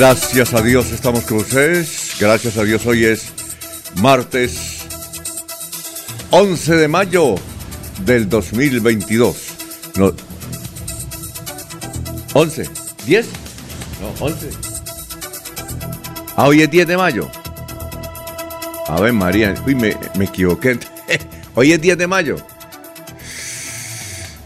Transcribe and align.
Gracias 0.00 0.54
a 0.54 0.62
Dios 0.62 0.92
estamos 0.92 1.24
con 1.24 1.36
ustedes. 1.36 2.16
Gracias 2.18 2.56
a 2.56 2.64
Dios 2.64 2.86
hoy 2.86 3.04
es 3.04 3.34
martes 3.96 4.86
11 6.30 6.74
de 6.74 6.88
mayo 6.88 7.34
del 8.06 8.26
2022. 8.26 9.36
No, 9.98 10.14
11, 12.32 12.70
10, 13.04 13.26
no, 14.00 14.24
11. 14.24 14.50
Ah, 16.34 16.46
hoy 16.48 16.62
es 16.62 16.70
10 16.70 16.86
de 16.86 16.96
mayo. 16.96 17.30
A 18.86 18.98
ver, 19.02 19.12
María, 19.12 19.54
uy, 19.66 19.74
me, 19.74 19.94
me 20.16 20.24
equivoqué. 20.24 20.78
hoy 21.54 21.72
es 21.72 21.80
10 21.82 21.98
de 21.98 22.06
mayo. 22.06 22.36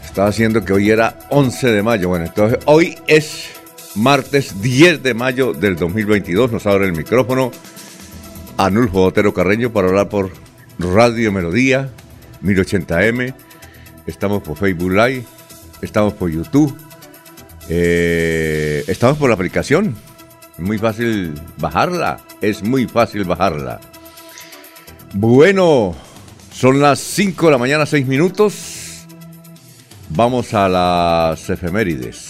Estaba 0.03 0.27
haciendo 0.27 0.65
que 0.65 0.73
hoy 0.73 0.89
era 0.89 1.17
11 1.29 1.71
de 1.71 1.81
mayo. 1.81 2.09
Bueno, 2.09 2.25
entonces 2.25 2.59
hoy 2.65 2.97
es 3.07 3.44
martes 4.05 4.61
10 4.61 5.01
de 5.01 5.15
mayo 5.15 5.53
del 5.53 5.77
2022. 5.77 6.51
Nos 6.51 6.67
abre 6.67 6.85
el 6.85 6.93
micrófono 6.93 7.49
Anulfo 8.55 9.01
Otero 9.01 9.33
Carreño 9.33 9.73
para 9.73 9.87
hablar 9.87 10.09
por 10.09 10.31
Radio 10.77 11.31
Melodía 11.31 11.89
1080M. 12.43 13.33
Estamos 14.05 14.43
por 14.43 14.57
Facebook 14.57 14.91
Live, 14.91 15.23
estamos 15.81 16.13
por 16.13 16.29
YouTube, 16.29 16.77
eh, 17.67 18.83
estamos 18.85 19.17
por 19.17 19.29
la 19.29 19.33
aplicación. 19.33 19.95
Muy 20.59 20.77
fácil 20.77 21.33
bajarla, 21.57 22.19
es 22.41 22.61
muy 22.61 22.85
fácil 22.85 23.23
bajarla. 23.23 23.81
Bueno, 25.15 25.95
son 26.53 26.79
las 26.79 26.99
5 26.99 27.47
de 27.47 27.51
la 27.51 27.57
mañana, 27.57 27.87
6 27.87 28.05
minutos. 28.05 29.07
Vamos 30.09 30.53
a 30.53 30.69
las 30.69 31.49
efemérides. 31.49 32.24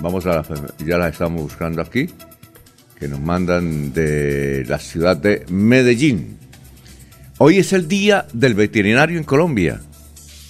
Vamos 0.00 0.26
a 0.26 0.36
la, 0.36 0.44
ya 0.84 0.98
las 0.98 1.12
estamos 1.12 1.42
buscando 1.42 1.80
aquí, 1.80 2.08
que 2.98 3.08
nos 3.08 3.20
mandan 3.20 3.92
de 3.92 4.64
la 4.66 4.78
ciudad 4.78 5.16
de 5.16 5.44
Medellín. 5.48 6.38
Hoy 7.38 7.58
es 7.58 7.72
el 7.72 7.88
día 7.88 8.26
del 8.32 8.54
veterinario 8.54 9.18
en 9.18 9.24
Colombia. 9.24 9.80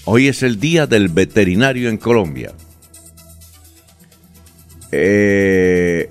Hoy 0.04 0.28
es 0.28 0.42
el 0.42 0.58
día 0.58 0.86
del 0.86 1.08
veterinario 1.08 1.88
en 1.88 1.96
Colombia. 1.96 2.52
Eh, 4.92 6.08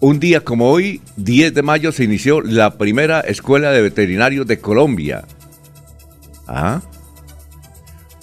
un 0.00 0.20
día 0.20 0.40
como 0.40 0.70
hoy, 0.70 1.00
10 1.16 1.54
de 1.54 1.62
mayo, 1.62 1.92
se 1.92 2.04
inició 2.04 2.40
la 2.40 2.76
primera 2.76 3.20
escuela 3.20 3.72
de 3.72 3.82
veterinarios 3.82 4.46
de 4.46 4.58
Colombia. 4.58 5.24
¿Ah? 6.46 6.82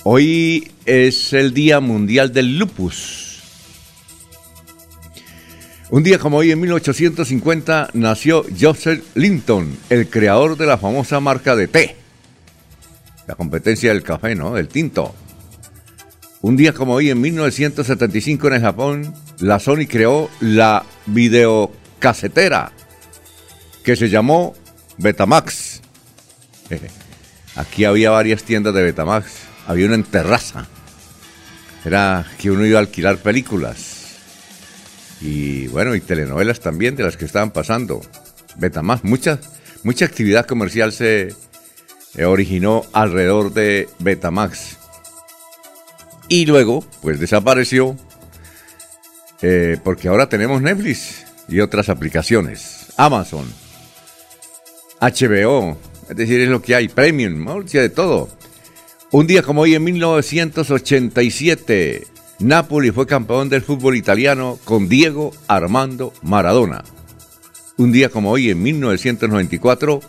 Hoy 0.04 0.72
es 0.86 1.34
el 1.34 1.54
Día 1.54 1.80
Mundial 1.80 2.34
del 2.34 2.58
Lupus. 2.58 3.23
Un 5.94 6.02
día 6.02 6.18
como 6.18 6.38
hoy, 6.38 6.52
en 6.52 6.60
1850, 6.60 7.92
nació 7.94 8.44
Joseph 8.60 9.04
Linton, 9.14 9.78
el 9.92 10.10
creador 10.10 10.58
de 10.58 10.66
la 10.66 10.80
famosa 10.80 11.20
marca 11.20 11.56
de 11.56 11.68
té. 11.68 11.96
La 13.28 13.36
competencia 13.36 13.90
del 13.94 14.02
café, 14.02 14.34
¿no? 14.34 14.56
Del 14.56 14.70
tinto. 14.70 15.14
Un 16.42 16.58
día 16.58 16.74
como 16.74 16.96
hoy, 16.96 17.12
en 17.12 17.22
1975, 17.22 18.48
en 18.48 18.54
el 18.54 18.62
Japón, 18.62 19.14
la 19.38 19.60
Sony 19.60 19.86
creó 19.88 20.32
la 20.40 20.84
videocasetera, 21.06 22.72
que 23.84 23.96
se 23.96 24.10
llamó 24.10 24.56
Betamax. 24.98 25.82
Aquí 27.56 27.86
había 27.86 28.10
varias 28.10 28.44
tiendas 28.44 28.74
de 28.74 28.82
Betamax. 28.82 29.28
Había 29.68 29.86
una 29.86 29.94
en 29.94 30.06
terraza. 30.06 30.66
Era 31.86 32.26
que 32.40 32.50
uno 32.50 32.66
iba 32.66 32.80
a 32.80 32.82
alquilar 32.82 33.18
películas 33.18 33.93
y 35.24 35.68
bueno, 35.68 35.94
y 35.96 36.02
telenovelas 36.02 36.60
también 36.60 36.98
de 36.98 37.04
las 37.04 37.16
que 37.16 37.24
estaban 37.26 37.52
pasando. 37.52 38.02
Betamax, 38.58 39.06
mucha, 39.06 39.40
mucha 39.84 40.04
actividad 40.06 40.46
comercial 40.46 40.92
se 40.92 41.34
eh, 42.16 42.26
originó 42.26 42.84
alrededor 42.92 43.54
de 43.54 43.88
Betamax. 44.00 44.78
Y 46.28 46.46
luego, 46.46 46.84
pues 47.02 47.22
desapareció 47.22 47.96
eh, 49.42 49.78
porque 49.84 50.10
ahora 50.10 50.30
tenemos 50.30 50.62
Netflix 50.62 51.24
y 51.48 51.62
otras 51.62 51.88
aplicaciones. 51.88 52.88
Amazon, 52.98 53.46
HBO, 55.00 55.78
es 56.10 56.18
decir, 56.18 56.42
es 56.42 56.50
lo 56.50 56.62
que 56.62 56.76
hay, 56.76 56.90
Premium, 56.90 57.64
de 57.66 57.90
todo. 57.90 58.28
Un 59.12 59.28
día 59.28 59.42
como 59.42 59.62
hoy 59.62 59.76
en 59.76 59.84
1987, 59.84 62.08
Napoli 62.40 62.92
fue 62.92 63.08
campeón 63.08 63.50
del 63.50 63.62
fútbol 63.62 63.96
italiano 63.96 64.60
con 64.66 64.90
Diego 64.90 65.32
Armando 65.48 66.14
Maradona. 66.24 66.84
Un 67.78 67.92
día 67.92 68.10
como 68.10 68.32
hoy, 68.32 68.50
en 68.50 68.62
1994, 68.62 70.02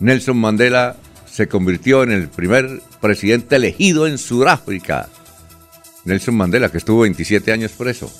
Nelson 0.00 0.36
Mandela 0.36 0.96
se 1.30 1.48
convirtió 1.48 2.02
en 2.02 2.12
el 2.12 2.28
primer 2.28 2.82
presidente 3.00 3.56
elegido 3.56 4.06
en 4.06 4.18
Sudáfrica. 4.18 5.08
Nelson 6.04 6.34
Mandela, 6.34 6.70
que 6.70 6.78
estuvo 6.78 7.00
27 7.00 7.52
años 7.52 7.72
preso. 7.72 8.10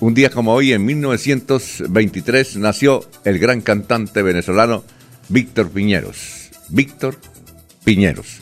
Un 0.00 0.14
día 0.14 0.30
como 0.30 0.52
hoy, 0.52 0.72
en 0.72 0.84
1923, 0.84 2.56
nació 2.56 3.08
el 3.24 3.38
gran 3.38 3.60
cantante 3.60 4.22
venezolano 4.22 4.84
Víctor 5.28 5.70
Piñeros. 5.70 6.50
Víctor 6.68 7.16
Piñeros. 7.84 8.40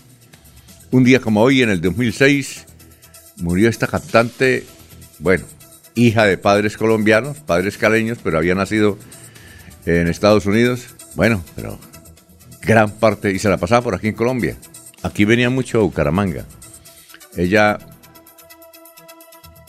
Un 0.91 1.05
día 1.05 1.21
como 1.21 1.43
hoy, 1.43 1.63
en 1.63 1.71
el 1.71 1.81
2006, 1.81 2.67
murió 3.41 3.69
esta 3.69 3.87
cantante, 3.87 4.65
bueno, 5.19 5.45
hija 5.95 6.25
de 6.25 6.39
padres 6.39 6.77
colombianos, 6.77 7.39
padres 7.39 7.77
caleños, 7.79 8.19
pero 8.23 8.39
había 8.39 8.55
nacido 8.55 8.99
en 9.87 10.09
Estados 10.09 10.47
Unidos. 10.47 10.95
Bueno, 11.15 11.43
pero 11.57 11.79
gran 12.63 12.91
parte, 12.91 13.31
y 13.33 13.39
se 13.39 13.49
la 13.49 13.57
pasaba 13.57 13.83
por 13.83 13.95
aquí 13.95 14.09
en 14.09 14.15
Colombia. 14.15 14.57
Aquí 15.03 15.25
venía 15.25 15.51
mucho 15.51 15.79
a 15.79 15.83
Bucaramanga. 15.83 16.45
Ella, 17.37 17.79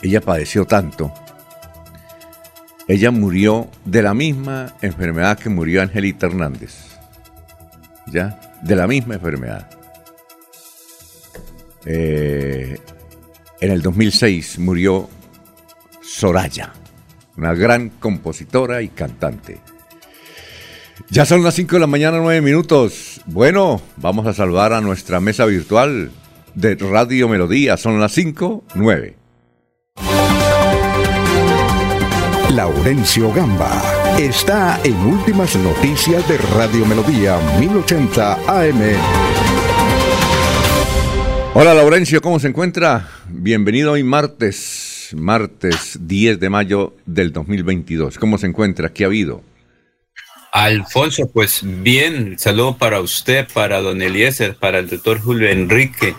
ella 0.01 0.21
padeció 0.21 0.65
tanto. 0.65 1.13
Ella 2.87 3.11
murió 3.11 3.69
de 3.85 4.01
la 4.01 4.13
misma 4.13 4.75
enfermedad 4.81 5.39
que 5.39 5.49
murió 5.49 5.81
Angelita 5.81 6.27
Hernández. 6.27 6.75
¿Ya? 8.07 8.39
De 8.61 8.75
la 8.75 8.87
misma 8.87 9.15
enfermedad. 9.15 9.69
Eh, 11.85 12.77
en 13.61 13.71
el 13.71 13.81
2006 13.81 14.59
murió 14.59 15.07
Soraya, 16.01 16.73
una 17.37 17.53
gran 17.53 17.89
compositora 17.89 18.81
y 18.81 18.89
cantante. 18.89 19.59
Ya 21.09 21.25
son 21.25 21.43
las 21.43 21.55
5 21.55 21.75
de 21.75 21.79
la 21.79 21.87
mañana, 21.87 22.17
9 22.19 22.41
minutos. 22.41 23.21
Bueno, 23.25 23.81
vamos 23.97 24.27
a 24.27 24.33
saludar 24.33 24.73
a 24.73 24.81
nuestra 24.81 25.19
mesa 25.19 25.45
virtual 25.45 26.11
de 26.55 26.75
Radio 26.75 27.29
Melodía. 27.29 27.77
Son 27.77 27.99
las 27.99 28.11
5, 28.13 28.63
9. 28.75 29.15
Laurencio 32.49 33.31
Gamba 33.31 33.81
está 34.17 34.79
en 34.83 34.95
Últimas 34.97 35.55
Noticias 35.55 36.27
de 36.27 36.37
Radio 36.37 36.85
Melodía 36.85 37.37
1080 37.59 38.33
AM. 38.47 39.30
Hola 41.53 41.73
Laurencio, 41.73 42.21
¿cómo 42.21 42.39
se 42.39 42.47
encuentra? 42.47 43.09
Bienvenido 43.27 43.91
hoy 43.91 44.03
martes, 44.03 45.09
martes 45.17 45.99
10 45.99 46.39
de 46.39 46.49
mayo 46.49 46.95
del 47.05 47.33
2022. 47.33 48.17
¿Cómo 48.17 48.37
se 48.37 48.47
encuentra? 48.47 48.93
¿Qué 48.93 49.03
ha 49.03 49.07
habido? 49.07 49.43
Alfonso, 50.53 51.29
pues 51.29 51.59
bien, 51.61 52.39
saludo 52.39 52.77
para 52.77 53.01
usted, 53.01 53.49
para 53.53 53.81
don 53.81 54.01
Eliezer, 54.01 54.55
para 54.55 54.79
el 54.79 54.89
doctor 54.89 55.19
Julio 55.19 55.49
Enrique, 55.49 56.15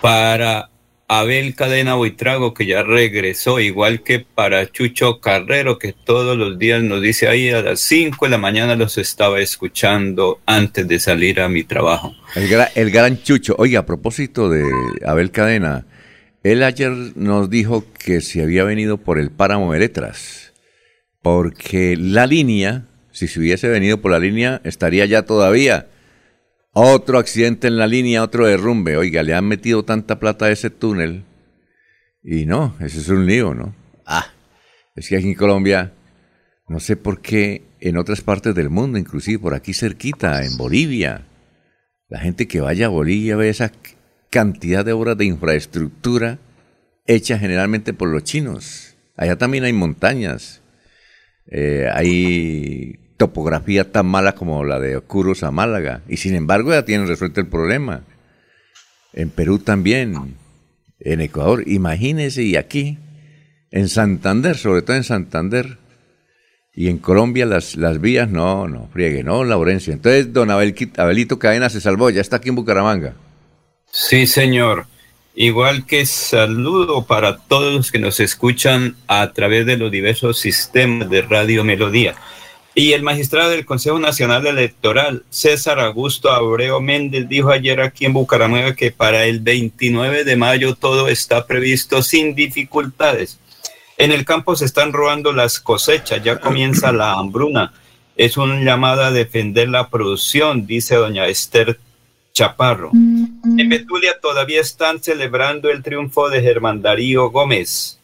para 0.00 0.70
Abel 1.08 1.54
Cadena 1.54 1.94
Buitrago, 1.94 2.52
que 2.52 2.66
ya 2.66 2.82
regresó, 2.82 3.60
igual 3.60 4.02
que 4.02 4.20
para 4.20 4.70
Chucho 4.70 5.20
Carrero, 5.20 5.78
que 5.78 5.92
todos 5.92 6.36
los 6.36 6.58
días 6.58 6.82
nos 6.82 7.00
dice 7.00 7.28
ahí 7.28 7.50
a 7.50 7.62
las 7.62 7.80
5 7.80 8.26
de 8.26 8.30
la 8.30 8.38
mañana 8.38 8.74
los 8.74 8.98
estaba 8.98 9.40
escuchando 9.40 10.40
antes 10.46 10.88
de 10.88 10.98
salir 10.98 11.40
a 11.40 11.48
mi 11.48 11.62
trabajo. 11.62 12.14
El, 12.34 12.48
el 12.74 12.90
gran 12.90 13.22
Chucho. 13.22 13.54
Oye, 13.58 13.76
a 13.76 13.86
propósito 13.86 14.50
de 14.50 14.64
Abel 15.04 15.30
Cadena, 15.30 15.86
él 16.42 16.62
ayer 16.62 16.90
nos 17.14 17.50
dijo 17.50 17.84
que 17.98 18.20
se 18.20 18.42
había 18.42 18.64
venido 18.64 18.98
por 18.98 19.18
el 19.18 19.30
páramo 19.30 19.72
de 19.72 19.78
letras, 19.78 20.52
porque 21.22 21.96
la 21.96 22.26
línea 22.26 22.86
si 23.16 23.28
se 23.28 23.40
hubiese 23.40 23.66
venido 23.68 24.02
por 24.02 24.12
la 24.12 24.18
línea, 24.18 24.60
estaría 24.62 25.06
ya 25.06 25.22
todavía. 25.22 25.86
Otro 26.78 27.18
accidente 27.18 27.68
en 27.68 27.78
la 27.78 27.86
línea, 27.86 28.22
otro 28.22 28.46
derrumbe. 28.46 28.98
Oiga, 28.98 29.22
le 29.22 29.32
han 29.32 29.46
metido 29.46 29.82
tanta 29.86 30.18
plata 30.18 30.44
a 30.44 30.50
ese 30.50 30.68
túnel. 30.68 31.24
Y 32.22 32.44
no, 32.44 32.76
ese 32.80 32.98
es 32.98 33.08
un 33.08 33.24
lío, 33.24 33.54
¿no? 33.54 33.74
Ah, 34.04 34.26
es 34.94 35.08
que 35.08 35.16
aquí 35.16 35.28
en 35.28 35.34
Colombia, 35.36 35.94
no 36.68 36.78
sé 36.78 36.98
por 36.98 37.22
qué 37.22 37.62
en 37.80 37.96
otras 37.96 38.20
partes 38.20 38.54
del 38.54 38.68
mundo, 38.68 38.98
inclusive 38.98 39.38
por 39.38 39.54
aquí 39.54 39.72
cerquita, 39.72 40.44
en 40.44 40.58
Bolivia, 40.58 41.26
la 42.10 42.20
gente 42.20 42.46
que 42.46 42.60
vaya 42.60 42.86
a 42.86 42.90
Bolivia 42.90 43.36
ve 43.36 43.48
esa 43.48 43.72
cantidad 44.28 44.84
de 44.84 44.92
obras 44.92 45.16
de 45.16 45.24
infraestructura 45.24 46.38
hecha 47.06 47.38
generalmente 47.38 47.94
por 47.94 48.10
los 48.10 48.22
chinos. 48.22 48.98
Allá 49.16 49.38
también 49.38 49.64
hay 49.64 49.72
montañas, 49.72 50.60
eh, 51.50 51.88
hay 51.90 53.05
topografía 53.16 53.90
tan 53.90 54.06
mala 54.06 54.34
como 54.34 54.64
la 54.64 54.78
de 54.78 54.96
Ocuros 54.96 55.42
a 55.42 55.50
Málaga. 55.50 56.02
Y 56.08 56.18
sin 56.18 56.34
embargo 56.34 56.72
ya 56.72 56.84
tienen 56.84 57.08
resuelto 57.08 57.40
el 57.40 57.46
problema. 57.46 58.02
En 59.12 59.30
Perú 59.30 59.58
también, 59.58 60.36
en 61.00 61.20
Ecuador, 61.20 61.64
imagínense, 61.66 62.42
y 62.42 62.56
aquí, 62.56 62.98
en 63.70 63.88
Santander, 63.88 64.56
sobre 64.56 64.82
todo 64.82 64.96
en 64.96 65.04
Santander, 65.04 65.78
y 66.74 66.88
en 66.88 66.98
Colombia 66.98 67.46
las, 67.46 67.76
las 67.76 68.00
vías, 68.02 68.28
no, 68.28 68.68
no, 68.68 68.88
friegue, 68.92 69.24
no, 69.24 69.44
Laurencio. 69.44 69.94
Entonces, 69.94 70.34
don 70.34 70.50
Abelito 70.50 71.38
Cadena 71.38 71.70
se 71.70 71.80
salvó, 71.80 72.10
ya 72.10 72.20
está 72.20 72.36
aquí 72.36 72.50
en 72.50 72.56
Bucaramanga. 72.56 73.14
Sí, 73.90 74.26
señor. 74.26 74.86
Igual 75.34 75.86
que 75.86 76.04
saludo 76.06 77.06
para 77.06 77.38
todos 77.38 77.72
los 77.72 77.90
que 77.90 77.98
nos 77.98 78.20
escuchan 78.20 78.96
a 79.06 79.32
través 79.32 79.66
de 79.66 79.76
los 79.76 79.90
diversos 79.90 80.38
sistemas 80.38 81.08
de 81.10 81.22
Radio 81.22 81.64
Melodía. 81.64 82.14
Y 82.78 82.92
el 82.92 83.02
magistrado 83.02 83.48
del 83.48 83.64
Consejo 83.64 83.98
Nacional 83.98 84.46
Electoral, 84.46 85.24
César 85.30 85.80
Augusto 85.80 86.30
Abreu 86.30 86.78
Méndez, 86.82 87.26
dijo 87.26 87.48
ayer 87.48 87.80
aquí 87.80 88.04
en 88.04 88.12
Bucaramanga 88.12 88.74
que 88.74 88.92
para 88.92 89.24
el 89.24 89.40
29 89.40 90.24
de 90.24 90.36
mayo 90.36 90.74
todo 90.74 91.08
está 91.08 91.46
previsto 91.46 92.02
sin 92.02 92.34
dificultades. 92.34 93.38
En 93.96 94.12
el 94.12 94.26
campo 94.26 94.56
se 94.56 94.66
están 94.66 94.92
robando 94.92 95.32
las 95.32 95.58
cosechas, 95.58 96.22
ya 96.22 96.38
comienza 96.38 96.92
la 96.92 97.14
hambruna. 97.14 97.72
Es 98.14 98.36
una 98.36 98.60
llamada 98.62 99.06
a 99.06 99.10
defender 99.10 99.70
la 99.70 99.88
producción, 99.88 100.66
dice 100.66 100.96
doña 100.96 101.28
Esther 101.28 101.80
Chaparro. 102.34 102.90
En 102.92 103.70
Betulia 103.70 104.20
todavía 104.20 104.60
están 104.60 105.02
celebrando 105.02 105.70
el 105.70 105.82
triunfo 105.82 106.28
de 106.28 106.42
Germán 106.42 106.82
Darío 106.82 107.30
Gómez. 107.30 107.98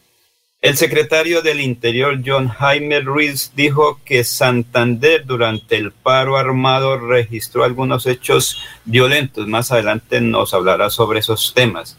El 0.63 0.77
secretario 0.77 1.43
del 1.43 1.61
Interior, 1.61 2.21
John 2.25 2.47
Jaime 2.47 3.01
Ruiz, 3.01 3.51
dijo 3.57 4.01
que 4.05 4.23
Santander 4.23 5.27
durante 5.27 5.77
el 5.77 5.91
paro 5.91 6.37
armado 6.37 6.99
registró 6.99 7.65
algunos 7.65 8.07
hechos 8.07 8.63
violentos. 8.85 9.49
Más 9.49 9.73
adelante 9.73 10.21
nos 10.21 10.55
hablará 10.55 10.89
sobre 10.91 11.19
esos 11.19 11.53
temas. 11.53 11.99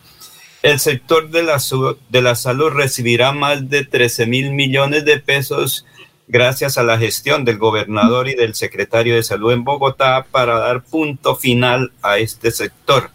El 0.61 0.79
sector 0.79 1.29
de 1.29 1.43
la, 1.43 1.61
de 2.07 2.21
la 2.21 2.35
salud 2.35 2.69
recibirá 2.69 3.33
más 3.33 3.69
de 3.69 3.83
13 3.83 4.27
mil 4.27 4.51
millones 4.51 5.03
de 5.03 5.19
pesos 5.19 5.85
gracias 6.29 6.77
a 6.77 6.83
la 6.83 6.97
gestión 6.97 7.43
del 7.43 7.57
gobernador 7.57 8.29
y 8.29 8.33
del 8.33 8.55
secretario 8.55 9.15
de 9.15 9.23
salud 9.23 9.51
en 9.51 9.65
Bogotá 9.65 10.25
para 10.31 10.57
dar 10.59 10.85
punto 10.85 11.35
final 11.35 11.91
a 12.01 12.17
este 12.17 12.49
sector. 12.49 13.11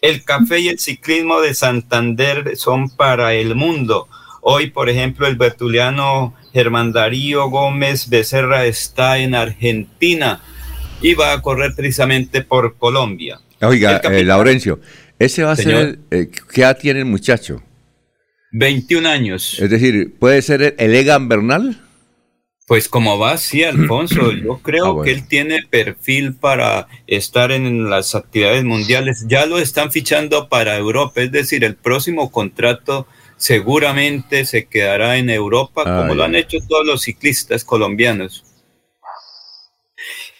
El 0.00 0.24
café 0.24 0.58
y 0.58 0.68
el 0.68 0.80
ciclismo 0.80 1.40
de 1.40 1.54
Santander 1.54 2.56
son 2.56 2.90
para 2.90 3.34
el 3.34 3.54
mundo 3.54 4.08
Hoy, 4.46 4.70
por 4.70 4.90
ejemplo, 4.90 5.26
el 5.26 5.36
bertuliano 5.36 6.34
Germán 6.52 6.92
Darío 6.92 7.48
Gómez 7.48 8.10
Becerra 8.10 8.66
está 8.66 9.16
en 9.16 9.34
Argentina 9.34 10.42
y 11.00 11.14
va 11.14 11.32
a 11.32 11.40
correr 11.40 11.72
precisamente 11.74 12.42
por 12.42 12.76
Colombia. 12.76 13.40
Oiga, 13.62 14.02
eh, 14.04 14.22
Laurencio, 14.22 14.80
ese 15.18 15.44
va 15.44 15.52
a 15.52 15.56
ser, 15.56 15.98
eh, 16.10 16.28
¿qué 16.52 16.60
edad 16.60 16.76
tiene 16.76 16.98
el 16.98 17.06
muchacho? 17.06 17.62
21 18.52 19.08
años. 19.08 19.58
Es 19.58 19.70
decir, 19.70 20.14
¿puede 20.18 20.42
ser 20.42 20.74
el 20.76 20.94
Egan 20.94 21.26
Bernal? 21.26 21.80
Pues 22.66 22.88
como 22.88 23.18
va, 23.18 23.36
sí, 23.36 23.62
Alfonso, 23.62 24.32
yo 24.44 24.58
creo 24.62 25.00
ah, 25.00 25.04
que 25.04 25.10
él 25.10 25.28
tiene 25.28 25.66
perfil 25.68 26.34
para 26.34 26.88
estar 27.06 27.52
en 27.52 27.90
las 27.90 28.14
actividades 28.14 28.64
mundiales. 28.64 29.26
Ya 29.28 29.44
lo 29.46 29.58
están 29.58 29.92
fichando 29.92 30.48
para 30.48 30.76
Europa, 30.76 31.20
es 31.20 31.30
decir, 31.30 31.64
el 31.64 31.76
próximo 31.76 32.30
contrato 32.30 33.06
seguramente 33.36 34.46
se 34.46 34.66
quedará 34.66 35.18
en 35.18 35.28
Europa, 35.28 35.84
como 35.84 36.14
lo 36.14 36.24
han 36.24 36.34
hecho 36.34 36.58
todos 36.66 36.86
los 36.86 37.02
ciclistas 37.02 37.64
colombianos. 37.64 38.44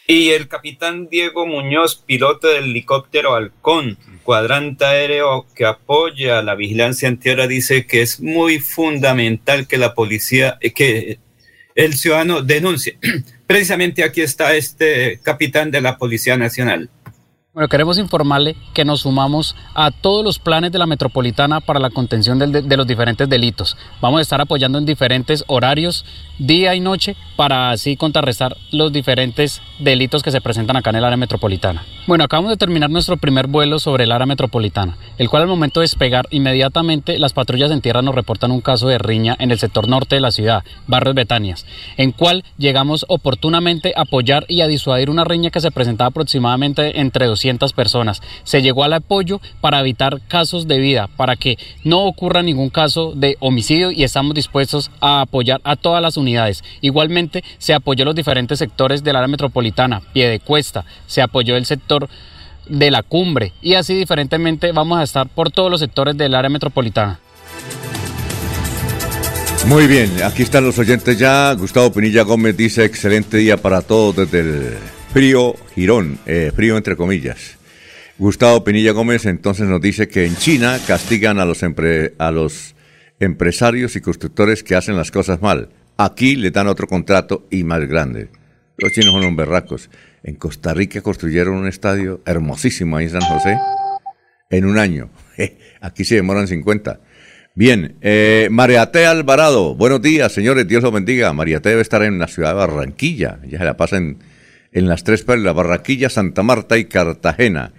Y 0.06 0.30
el 0.30 0.48
capitán 0.48 1.08
Diego 1.08 1.46
Muñoz, 1.46 1.96
piloto 1.96 2.48
del 2.48 2.64
helicóptero 2.64 3.34
Halcón, 3.34 3.98
cuadrante 4.22 4.84
aéreo 4.84 5.46
que 5.54 5.64
apoya 5.64 6.42
la 6.42 6.54
vigilancia 6.54 7.08
antierra, 7.08 7.46
dice 7.46 7.86
que 7.86 8.02
es 8.02 8.20
muy 8.20 8.58
fundamental 8.58 9.66
que 9.66 9.78
la 9.78 9.94
policía, 9.94 10.58
que 10.74 11.18
el 11.74 11.94
ciudadano 11.94 12.42
denuncie. 12.42 12.98
Precisamente 13.46 14.04
aquí 14.04 14.20
está 14.20 14.54
este 14.54 15.20
capitán 15.22 15.70
de 15.70 15.80
la 15.80 15.98
Policía 15.98 16.36
Nacional. 16.36 16.88
Bueno, 17.54 17.68
queremos 17.68 17.98
informarle 17.98 18.56
que 18.74 18.84
nos 18.84 19.02
sumamos 19.02 19.54
a 19.74 19.92
todos 19.92 20.24
los 20.24 20.40
planes 20.40 20.72
de 20.72 20.78
la 20.80 20.86
metropolitana 20.86 21.60
para 21.60 21.78
la 21.78 21.90
contención 21.90 22.36
de, 22.36 22.62
de, 22.62 22.76
los 22.76 22.84
diferentes 22.84 23.28
delitos. 23.28 23.76
Vamos 24.00 24.18
a 24.18 24.22
estar 24.22 24.40
apoyando 24.40 24.76
en 24.76 24.84
diferentes 24.84 25.44
horarios, 25.46 26.04
día 26.38 26.74
y 26.74 26.80
noche, 26.80 27.14
para 27.36 27.70
así 27.70 27.96
contrarrestar 27.96 28.56
los 28.70 28.92
diferentes 28.92 29.60
delitos 29.78 30.22
que 30.22 30.30
se 30.30 30.40
presentan 30.40 30.76
acá 30.76 30.90
en 30.90 30.96
el 30.96 31.04
área 31.04 31.16
metropolitana. 31.16 31.84
Bueno, 32.06 32.24
acabamos 32.24 32.50
de 32.50 32.56
terminar 32.56 32.90
nuestro 32.90 33.16
primer 33.16 33.46
vuelo 33.46 33.78
sobre 33.78 34.04
el 34.04 34.12
área 34.12 34.26
metropolitana, 34.26 34.96
el 35.18 35.28
cual 35.28 35.42
al 35.42 35.48
momento 35.48 35.80
de 35.80 35.84
despegar 35.84 36.26
inmediatamente 36.30 37.18
las 37.18 37.32
patrullas 37.32 37.70
en 37.70 37.80
tierra 37.80 38.02
nos 38.02 38.14
reportan 38.14 38.50
un 38.50 38.60
caso 38.60 38.88
de 38.88 38.98
riña 38.98 39.36
en 39.38 39.50
el 39.50 39.58
sector 39.58 39.88
norte 39.88 40.16
de 40.16 40.20
la 40.20 40.30
ciudad, 40.30 40.64
Barrios 40.86 41.14
Betanias, 41.14 41.66
en 41.96 42.12
cual 42.12 42.44
llegamos 42.58 43.04
oportunamente 43.08 43.94
a 43.96 44.02
apoyar 44.02 44.44
y 44.48 44.60
a 44.60 44.66
disuadir 44.66 45.10
una 45.10 45.24
riña 45.24 45.50
que 45.50 45.60
se 45.60 45.70
presentaba 45.70 46.08
aproximadamente 46.08 47.00
entre 47.00 47.26
200 47.26 47.44
200 47.44 47.72
personas. 47.74 48.22
Se 48.44 48.62
llegó 48.62 48.84
al 48.84 48.94
apoyo 48.94 49.40
para 49.60 49.80
evitar 49.80 50.20
casos 50.28 50.66
de 50.66 50.78
vida, 50.78 51.08
para 51.16 51.36
que 51.36 51.58
no 51.84 52.04
ocurra 52.04 52.42
ningún 52.42 52.70
caso 52.70 53.12
de 53.14 53.36
homicidio 53.40 53.90
y 53.90 54.02
estamos 54.04 54.34
dispuestos 54.34 54.90
a 55.00 55.20
apoyar 55.20 55.60
a 55.64 55.76
todas 55.76 56.00
las 56.00 56.16
unidades. 56.16 56.23
Igualmente 56.80 57.44
se 57.58 57.74
apoyó 57.74 58.04
los 58.04 58.14
diferentes 58.14 58.58
sectores 58.58 59.02
del 59.04 59.16
área 59.16 59.28
metropolitana, 59.28 60.02
Piedecuesta, 60.12 60.84
se 61.06 61.22
apoyó 61.22 61.56
el 61.56 61.66
sector 61.66 62.08
de 62.68 62.90
la 62.90 63.02
cumbre 63.02 63.52
y 63.60 63.74
así 63.74 63.94
diferentemente 63.94 64.72
vamos 64.72 64.98
a 64.98 65.02
estar 65.02 65.28
por 65.28 65.50
todos 65.50 65.70
los 65.70 65.80
sectores 65.80 66.16
del 66.16 66.34
área 66.34 66.50
metropolitana. 66.50 67.20
Muy 69.66 69.86
bien, 69.86 70.10
aquí 70.22 70.42
están 70.42 70.64
los 70.64 70.78
oyentes 70.78 71.18
ya. 71.18 71.52
Gustavo 71.54 71.90
Pinilla 71.90 72.22
Gómez 72.22 72.54
dice 72.56 72.84
excelente 72.84 73.38
día 73.38 73.56
para 73.56 73.80
todos 73.80 74.16
desde 74.16 74.40
el 74.40 74.74
frío 75.12 75.54
Girón, 75.74 76.18
eh, 76.26 76.52
frío 76.54 76.76
entre 76.76 76.96
comillas. 76.96 77.56
Gustavo 78.18 78.62
Pinilla 78.62 78.92
Gómez 78.92 79.24
entonces 79.24 79.66
nos 79.66 79.80
dice 79.80 80.06
que 80.06 80.26
en 80.26 80.36
China 80.36 80.78
castigan 80.86 81.40
a 81.40 81.46
los 81.46 81.62
empresarios 83.18 83.96
y 83.96 84.00
constructores 84.00 84.62
que 84.62 84.76
hacen 84.76 84.96
las 84.96 85.10
cosas 85.10 85.40
mal. 85.40 85.70
Aquí 85.96 86.36
le 86.36 86.50
dan 86.50 86.66
otro 86.66 86.86
contrato 86.86 87.46
y 87.50 87.64
más 87.64 87.86
grande. 87.86 88.28
Los 88.78 88.92
chinos 88.92 89.12
son 89.12 89.24
un 89.24 89.36
berracos. 89.36 89.90
En 90.22 90.34
Costa 90.36 90.74
Rica 90.74 91.02
construyeron 91.02 91.54
un 91.54 91.68
estadio 91.68 92.20
hermosísimo 92.26 92.96
ahí 92.96 93.04
en 93.04 93.10
San 93.10 93.20
José 93.20 93.56
en 94.50 94.64
un 94.64 94.78
año. 94.78 95.10
Aquí 95.80 96.04
se 96.04 96.16
demoran 96.16 96.48
50. 96.48 97.00
Bien, 97.54 97.96
eh, 98.00 98.48
Mariate 98.50 99.06
Alvarado, 99.06 99.76
buenos 99.76 100.02
días, 100.02 100.32
señores, 100.32 100.66
Dios 100.66 100.82
lo 100.82 100.90
bendiga. 100.90 101.32
Mariate 101.32 101.68
debe 101.68 101.82
estar 101.82 102.02
en 102.02 102.18
la 102.18 102.26
ciudad 102.26 102.48
de 102.48 102.54
Barranquilla, 102.54 103.38
ya 103.46 103.58
se 103.58 103.64
la 103.64 103.76
pasa 103.76 103.96
en, 103.96 104.18
las 104.72 105.04
tres 105.04 105.22
perlas, 105.22 105.54
Barranquilla, 105.54 106.10
Santa 106.10 106.42
Marta 106.42 106.76
y 106.76 106.86
Cartagena. 106.86 107.72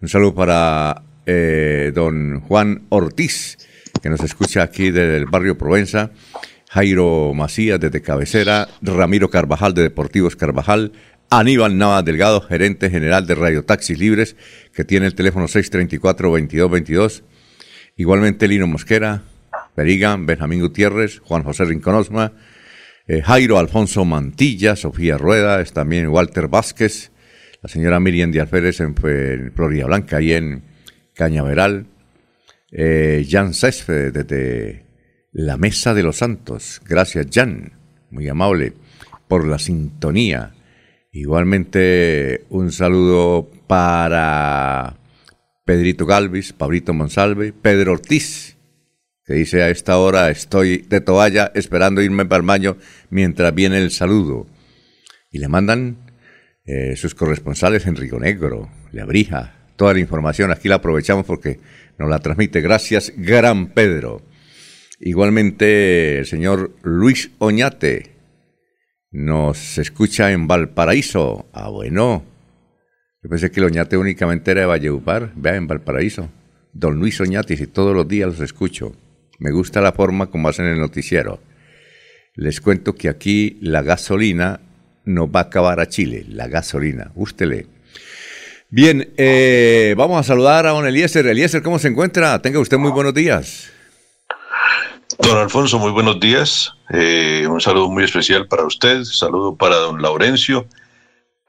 Un 0.00 0.08
saludo 0.08 0.34
para 0.34 1.02
eh, 1.26 1.92
don 1.94 2.40
Juan 2.40 2.86
Ortiz, 2.88 3.56
que 4.02 4.10
nos 4.10 4.20
escucha 4.20 4.64
aquí 4.64 4.90
desde 4.90 5.18
el 5.18 5.26
barrio 5.26 5.56
Provenza, 5.56 6.10
Jairo 6.70 7.34
Macías 7.34 7.80
desde 7.80 8.00
Cabecera, 8.00 8.68
Ramiro 8.80 9.28
Carvajal 9.28 9.74
de 9.74 9.82
Deportivos 9.82 10.36
Carvajal, 10.36 10.92
Aníbal 11.28 11.76
Nava 11.76 12.02
Delgado, 12.04 12.40
gerente 12.40 12.90
general 12.90 13.26
de 13.26 13.34
Radio 13.34 13.64
Taxis 13.64 13.98
Libres, 13.98 14.36
que 14.72 14.84
tiene 14.84 15.06
el 15.06 15.16
teléfono 15.16 15.46
634-2222 15.46 17.24
Igualmente 17.96 18.46
Lino 18.46 18.68
Mosquera, 18.68 19.22
Periga, 19.74 20.16
Benjamín 20.16 20.60
Gutiérrez, 20.60 21.18
Juan 21.18 21.42
José 21.42 21.64
Rinconosma, 21.64 22.32
eh, 23.08 23.20
Jairo 23.20 23.58
Alfonso 23.58 24.04
Mantilla, 24.04 24.76
Sofía 24.76 25.18
Rueda, 25.18 25.60
es 25.60 25.72
también 25.72 26.08
Walter 26.08 26.46
Vázquez, 26.46 27.10
la 27.60 27.68
señora 27.68 27.98
Miriam 27.98 28.30
Díaz 28.30 28.48
Pérez 28.48 28.80
en, 28.80 28.94
Florida 28.94 29.86
Blanca 29.86 30.22
y 30.22 30.32
en 30.32 30.62
Cañaveral, 31.14 31.88
eh, 32.70 33.26
Jan 33.28 33.50
desde 33.50 34.89
la 35.32 35.56
Mesa 35.56 35.94
de 35.94 36.02
los 36.02 36.18
Santos. 36.18 36.80
Gracias, 36.86 37.26
Jan, 37.32 37.72
muy 38.10 38.28
amable, 38.28 38.72
por 39.28 39.46
la 39.46 39.58
sintonía. 39.58 40.52
Igualmente 41.12 42.44
un 42.50 42.72
saludo 42.72 43.50
para 43.66 44.96
Pedrito 45.64 46.06
Galvis, 46.06 46.52
Pablito 46.52 46.94
Monsalve, 46.94 47.52
Pedro 47.52 47.92
Ortiz, 47.92 48.56
que 49.24 49.34
dice 49.34 49.62
a 49.62 49.70
esta 49.70 49.98
hora 49.98 50.30
estoy 50.30 50.78
de 50.78 51.00
toalla 51.00 51.52
esperando 51.54 52.02
irme 52.02 52.26
para 52.26 52.40
el 52.40 52.46
baño 52.46 52.76
mientras 53.10 53.54
viene 53.54 53.78
el 53.78 53.90
saludo. 53.90 54.46
Y 55.30 55.38
le 55.38 55.48
mandan 55.48 55.96
eh, 56.64 56.96
sus 56.96 57.14
corresponsales 57.14 57.86
en 57.86 57.96
Río 57.96 58.18
Negro, 58.18 58.68
Le 58.92 59.00
Abrija, 59.00 59.54
toda 59.76 59.94
la 59.94 60.00
información. 60.00 60.50
Aquí 60.50 60.68
la 60.68 60.76
aprovechamos 60.76 61.24
porque 61.24 61.60
nos 61.98 62.08
la 62.08 62.18
transmite. 62.18 62.60
Gracias, 62.60 63.12
Gran 63.16 63.68
Pedro. 63.68 64.22
Igualmente, 65.02 66.18
el 66.18 66.26
señor 66.26 66.76
Luis 66.82 67.30
Oñate 67.38 68.10
nos 69.10 69.78
escucha 69.78 70.30
en 70.30 70.46
Valparaíso. 70.46 71.48
Ah, 71.54 71.70
bueno, 71.70 72.22
yo 73.22 73.30
pensé 73.30 73.50
que 73.50 73.60
el 73.60 73.66
Oñate 73.66 73.96
únicamente 73.96 74.50
era 74.50 74.60
de 74.60 74.66
Valleupar, 74.66 75.32
vea, 75.34 75.56
en 75.56 75.66
Valparaíso. 75.66 76.28
Don 76.74 76.98
Luis 76.98 77.18
Oñate, 77.18 77.54
y 77.54 77.66
todos 77.66 77.96
los 77.96 78.06
días 78.06 78.28
los 78.28 78.40
escucho. 78.40 78.94
Me 79.38 79.52
gusta 79.52 79.80
la 79.80 79.92
forma 79.92 80.26
como 80.26 80.50
hacen 80.50 80.66
el 80.66 80.78
noticiero. 80.78 81.40
Les 82.34 82.60
cuento 82.60 82.94
que 82.94 83.08
aquí 83.08 83.56
la 83.62 83.80
gasolina 83.80 84.60
no 85.06 85.32
va 85.32 85.40
a 85.40 85.44
acabar 85.44 85.80
a 85.80 85.88
Chile, 85.88 86.26
la 86.28 86.46
gasolina. 86.46 87.10
Ústele. 87.14 87.66
Bien, 88.68 89.14
eh, 89.16 89.94
vamos 89.96 90.20
a 90.20 90.24
saludar 90.24 90.66
a 90.66 90.70
don 90.70 90.86
Eliezer. 90.86 91.26
Eliezer, 91.26 91.62
¿cómo 91.62 91.78
se 91.78 91.88
encuentra? 91.88 92.40
Tenga 92.42 92.60
usted 92.60 92.76
muy 92.76 92.90
buenos 92.90 93.14
días. 93.14 93.72
Don 95.22 95.38
Alfonso, 95.38 95.78
muy 95.78 95.92
buenos 95.92 96.18
días. 96.20 96.72
Eh, 96.90 97.46
un 97.48 97.60
saludo 97.60 97.90
muy 97.90 98.04
especial 98.04 98.46
para 98.48 98.64
usted, 98.64 99.04
saludo 99.04 99.54
para 99.54 99.76
don 99.76 100.00
Laurencio 100.02 100.66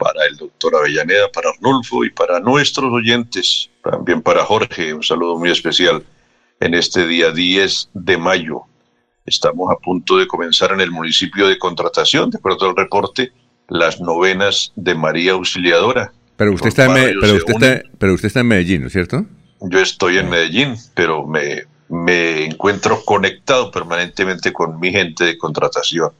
para 0.01 0.25
el 0.25 0.35
doctor 0.35 0.75
Avellaneda, 0.75 1.31
para 1.31 1.51
Arnulfo 1.51 2.03
y 2.03 2.09
para 2.09 2.39
nuestros 2.39 2.91
oyentes, 2.91 3.69
también 3.83 4.23
para 4.23 4.43
Jorge, 4.43 4.95
un 4.95 5.03
saludo 5.03 5.37
muy 5.37 5.51
especial 5.51 6.03
en 6.59 6.73
este 6.73 7.05
día 7.05 7.31
10 7.31 7.89
de 7.93 8.17
mayo. 8.17 8.63
Estamos 9.27 9.71
a 9.71 9.75
punto 9.75 10.17
de 10.17 10.25
comenzar 10.25 10.71
en 10.71 10.81
el 10.81 10.89
municipio 10.89 11.47
de 11.47 11.59
contratación, 11.59 12.31
de 12.31 12.39
acuerdo 12.39 12.67
al 12.67 12.75
reporte, 12.75 13.31
las 13.69 14.01
novenas 14.01 14.73
de 14.75 14.95
María 14.95 15.33
Auxiliadora. 15.33 16.11
Pero 16.35 16.53
usted, 16.53 16.69
está 16.69 16.85
en, 16.85 17.19
pero, 17.19 17.35
usted 17.35 17.53
está, 17.53 17.81
pero 17.99 18.13
usted 18.15 18.27
está 18.27 18.39
en 18.39 18.47
Medellín, 18.47 18.81
¿no 18.81 18.87
es 18.87 18.93
cierto? 18.93 19.27
Yo 19.61 19.79
estoy 19.79 20.17
en 20.17 20.31
Medellín, 20.31 20.77
pero 20.95 21.27
me, 21.27 21.65
me 21.91 22.45
encuentro 22.45 23.03
conectado 23.03 23.69
permanentemente 23.69 24.53
con 24.53 24.79
mi 24.79 24.91
gente 24.91 25.25
de 25.25 25.37
contratación. 25.37 26.11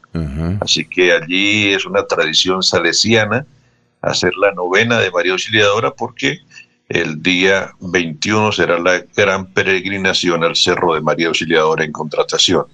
Así 0.59 0.83
que 0.83 1.13
allí 1.13 1.73
es 1.73 1.85
una 1.85 2.05
tradición 2.05 2.61
salesiana 2.61 3.45
hacer 4.01 4.35
la 4.35 4.51
novena 4.51 4.99
de 4.99 5.11
María 5.11 5.31
Auxiliadora 5.31 5.91
porque 5.91 6.39
el 6.89 7.23
día 7.23 7.71
21 7.79 8.51
será 8.51 8.79
la 8.79 9.01
gran 9.15 9.45
peregrinación 9.53 10.43
al 10.43 10.57
Cerro 10.57 10.93
de 10.93 10.99
María 10.99 11.27
Auxiliadora 11.27 11.85
en 11.85 11.93
contratación. 11.93 12.65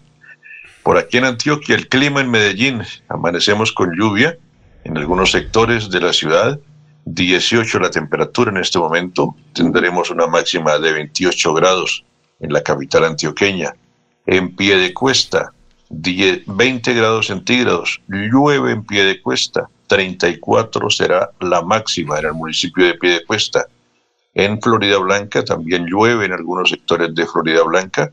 Por 0.81 0.97
aquí 0.97 1.17
en 1.17 1.25
Antioquia, 1.25 1.75
el 1.75 1.89
clima 1.89 2.21
en 2.21 2.31
Medellín, 2.31 2.81
amanecemos 3.09 3.71
con 3.73 3.95
lluvia 3.95 4.39
en 4.85 4.97
algunos 4.97 5.29
sectores 5.29 5.91
de 5.91 6.01
la 6.01 6.13
ciudad, 6.13 6.59
18 7.05 7.79
la 7.79 7.91
temperatura 7.91 8.49
en 8.49 8.57
este 8.57 8.79
momento, 8.79 9.35
tendremos 9.53 10.09
una 10.09 10.25
máxima 10.25 10.79
de 10.79 10.93
28 10.93 11.53
grados 11.53 12.03
en 12.39 12.53
la 12.53 12.61
capital 12.61 13.05
antioqueña. 13.05 13.75
En 14.25 14.55
pie 14.55 14.77
de 14.77 14.93
cuesta, 14.93 15.53
20 15.89 16.93
grados 16.93 17.27
centígrados, 17.27 18.01
llueve 18.07 18.71
en 18.71 18.83
pie 18.83 19.05
de 19.05 19.21
cuesta, 19.21 19.69
34 19.87 20.89
será 20.89 21.31
la 21.39 21.61
máxima 21.61 22.19
en 22.19 22.25
el 22.25 22.33
municipio 22.33 22.85
de 22.85 22.95
Piedecuesta. 22.95 23.67
En 24.33 24.61
Florida 24.61 24.97
Blanca 24.99 25.43
también 25.43 25.85
llueve 25.85 26.25
en 26.25 26.33
algunos 26.33 26.69
sectores 26.69 27.15
de 27.15 27.25
Florida 27.25 27.63
Blanca. 27.63 28.11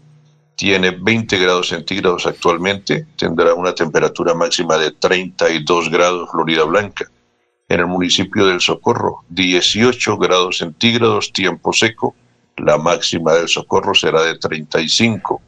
Tiene 0.57 0.91
20 0.93 1.37
grados 1.39 1.69
centígrados 1.69 2.27
actualmente. 2.27 3.07
Tendrá 3.19 3.55
una 3.55 3.75
temperatura 3.75 4.35
máxima 4.35 4.79
de 4.79 4.93
32 4.93 5.91
grados 5.91 6.31
Florida 6.31 6.65
Blanca. 6.65 7.11
En 7.69 7.81
el 7.81 7.87
municipio 7.87 8.47
del 8.47 8.61
Socorro, 8.61 9.25
18 9.31 10.17
grados 10.17 10.59
centígrados, 10.59 11.33
tiempo 11.33 11.73
seco. 11.73 12.15
La 12.57 12.79
máxima 12.79 13.35
del 13.35 13.49
Socorro 13.49 13.95
será 13.95 14.23
de 14.23 14.39
35. 14.39 15.43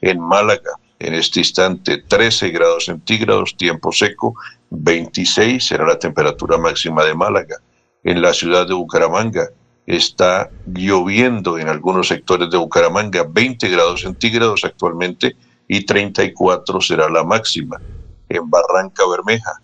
En 0.00 0.20
Málaga, 0.20 0.72
en 0.98 1.14
este 1.14 1.40
instante 1.40 2.02
13 2.06 2.50
grados 2.50 2.86
centígrados, 2.86 3.56
tiempo 3.56 3.92
seco, 3.92 4.34
26 4.70 5.64
será 5.64 5.86
la 5.86 5.98
temperatura 5.98 6.58
máxima 6.58 7.04
de 7.04 7.14
Málaga. 7.14 7.56
En 8.02 8.22
la 8.22 8.32
ciudad 8.32 8.66
de 8.66 8.74
Bucaramanga 8.74 9.48
está 9.86 10.50
lloviendo 10.66 11.58
en 11.58 11.68
algunos 11.68 12.08
sectores 12.08 12.50
de 12.50 12.58
Bucaramanga, 12.58 13.26
20 13.28 13.68
grados 13.68 14.02
centígrados 14.02 14.64
actualmente 14.64 15.36
y 15.68 15.84
34 15.84 16.80
será 16.80 17.08
la 17.08 17.24
máxima. 17.24 17.80
En 18.28 18.48
Barranca 18.48 19.02
Bermeja 19.08 19.60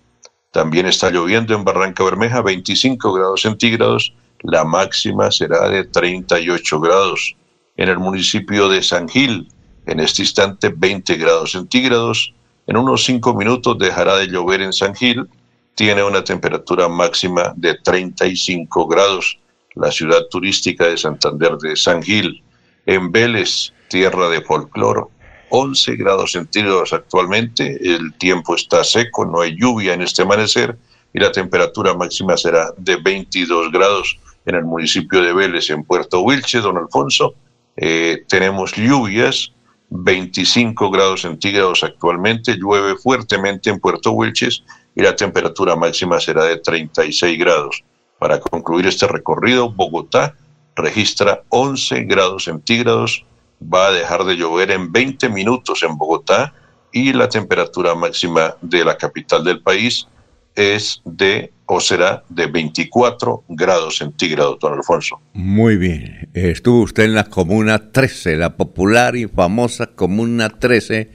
también 0.50 0.86
está 0.86 1.10
lloviendo 1.10 1.54
en 1.54 1.64
Barranca 1.64 2.02
Bermeja, 2.02 2.42
25 2.42 3.12
grados 3.12 3.42
centígrados, 3.42 4.14
la 4.42 4.64
máxima 4.64 5.30
será 5.30 5.68
de 5.68 5.84
38 5.84 6.80
grados. 6.80 7.36
En 7.76 7.88
el 7.88 7.98
municipio 7.98 8.68
de 8.68 8.82
San 8.82 9.08
Gil, 9.08 9.48
en 9.86 10.00
este 10.00 10.22
instante 10.22 10.72
20 10.74 11.16
grados 11.16 11.52
centígrados, 11.52 12.34
en 12.66 12.76
unos 12.76 13.04
cinco 13.04 13.34
minutos 13.34 13.78
dejará 13.78 14.16
de 14.16 14.28
llover 14.28 14.62
en 14.62 14.72
San 14.72 14.94
Gil. 14.94 15.28
Tiene 15.74 16.02
una 16.02 16.22
temperatura 16.22 16.88
máxima 16.88 17.52
de 17.56 17.74
35 17.74 18.86
grados. 18.86 19.38
La 19.74 19.90
ciudad 19.90 20.26
turística 20.30 20.86
de 20.86 20.96
Santander 20.96 21.56
de 21.56 21.76
San 21.76 22.02
Gil. 22.02 22.42
En 22.86 23.10
Vélez, 23.10 23.72
tierra 23.88 24.28
de 24.28 24.42
folcloro. 24.42 25.10
11 25.50 25.96
grados 25.96 26.32
centígrados 26.32 26.92
actualmente. 26.92 27.78
El 27.82 28.14
tiempo 28.14 28.54
está 28.54 28.84
seco, 28.84 29.24
no 29.24 29.40
hay 29.40 29.56
lluvia 29.56 29.94
en 29.94 30.02
este 30.02 30.22
amanecer 30.22 30.76
y 31.12 31.18
la 31.18 31.32
temperatura 31.32 31.94
máxima 31.94 32.36
será 32.36 32.72
de 32.76 32.96
22 32.96 33.72
grados. 33.72 34.18
En 34.46 34.54
el 34.54 34.64
municipio 34.64 35.22
de 35.22 35.32
Vélez, 35.32 35.70
en 35.70 35.84
Puerto 35.84 36.20
Wilches, 36.20 36.62
don 36.62 36.78
Alfonso. 36.78 37.34
Eh, 37.76 38.24
tenemos 38.28 38.72
lluvias, 38.74 39.52
25 39.90 40.90
grados 40.90 41.22
centígrados 41.22 41.82
actualmente, 41.82 42.56
llueve 42.56 42.96
fuertemente 42.96 43.70
en 43.70 43.80
Puerto 43.80 44.12
Wilches 44.12 44.62
y 44.94 45.02
la 45.02 45.16
temperatura 45.16 45.76
máxima 45.76 46.20
será 46.20 46.44
de 46.44 46.58
36 46.58 47.38
grados. 47.38 47.84
Para 48.18 48.38
concluir 48.38 48.86
este 48.86 49.06
recorrido, 49.06 49.70
Bogotá 49.70 50.34
registra 50.76 51.42
11 51.48 52.04
grados 52.04 52.44
centígrados, 52.44 53.24
va 53.62 53.88
a 53.88 53.92
dejar 53.92 54.24
de 54.24 54.36
llover 54.36 54.70
en 54.70 54.92
20 54.92 55.28
minutos 55.28 55.82
en 55.82 55.96
Bogotá 55.96 56.54
y 56.92 57.12
la 57.12 57.28
temperatura 57.28 57.94
máxima 57.94 58.56
de 58.60 58.84
la 58.84 58.96
capital 58.96 59.44
del 59.44 59.62
país 59.62 60.06
es 60.54 61.00
de 61.04 61.52
o 61.72 61.78
será 61.78 62.24
de 62.28 62.48
24 62.48 63.44
grados 63.48 63.98
centígrados, 63.98 64.58
don 64.58 64.72
Alfonso. 64.72 65.20
Muy 65.34 65.76
bien. 65.76 66.28
Estuvo 66.34 66.82
usted 66.82 67.04
en 67.04 67.14
la 67.14 67.24
Comuna 67.24 67.92
13, 67.92 68.36
la 68.36 68.56
popular 68.56 69.14
y 69.14 69.28
famosa 69.28 69.86
Comuna 69.86 70.48
13 70.48 71.12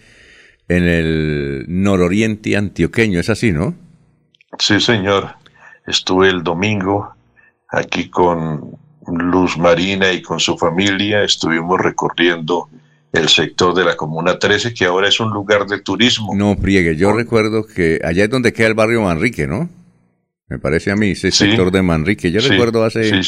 en 0.69 0.83
el 0.83 1.65
nororiente 1.67 2.55
antioqueño, 2.55 3.19
¿es 3.19 3.29
así, 3.29 3.51
no? 3.51 3.75
Sí, 4.57 4.79
señor. 4.79 5.35
Estuve 5.85 6.29
el 6.29 6.41
domingo 6.41 7.13
aquí 7.67 8.09
con 8.09 8.77
Luz 9.07 9.57
Marina 9.57 10.13
y 10.13 10.21
con 10.21 10.39
su 10.39 10.57
familia. 10.57 11.21
Estuvimos 11.21 11.81
recorriendo 11.81 12.69
el 13.11 13.27
sector 13.27 13.75
de 13.75 13.83
la 13.83 13.97
Comuna 13.97 14.39
13, 14.39 14.73
que 14.73 14.85
ahora 14.85 15.09
es 15.09 15.19
un 15.19 15.31
lugar 15.31 15.67
de 15.67 15.81
turismo. 15.81 16.33
No 16.33 16.55
friegue, 16.55 16.95
yo 16.95 17.11
recuerdo 17.11 17.65
que 17.67 17.99
allá 18.05 18.23
es 18.23 18.29
donde 18.29 18.53
queda 18.53 18.67
el 18.67 18.73
barrio 18.73 19.01
Manrique, 19.01 19.47
¿no? 19.47 19.69
Me 20.47 20.59
parece 20.59 20.91
a 20.91 20.95
mí, 20.95 21.11
ese 21.11 21.31
sector 21.31 21.71
de 21.71 21.81
Manrique. 21.81 22.31
Yo 22.31 22.41
recuerdo 22.41 22.83
hace 22.83 23.21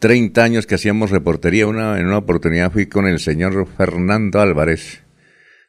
30 0.00 0.42
años 0.42 0.66
que 0.66 0.74
hacíamos 0.74 1.10
reportería, 1.10 1.66
una, 1.66 1.98
en 1.98 2.06
una 2.06 2.18
oportunidad 2.18 2.72
fui 2.72 2.86
con 2.86 3.06
el 3.06 3.20
señor 3.20 3.68
Fernando 3.76 4.40
Álvarez 4.40 5.02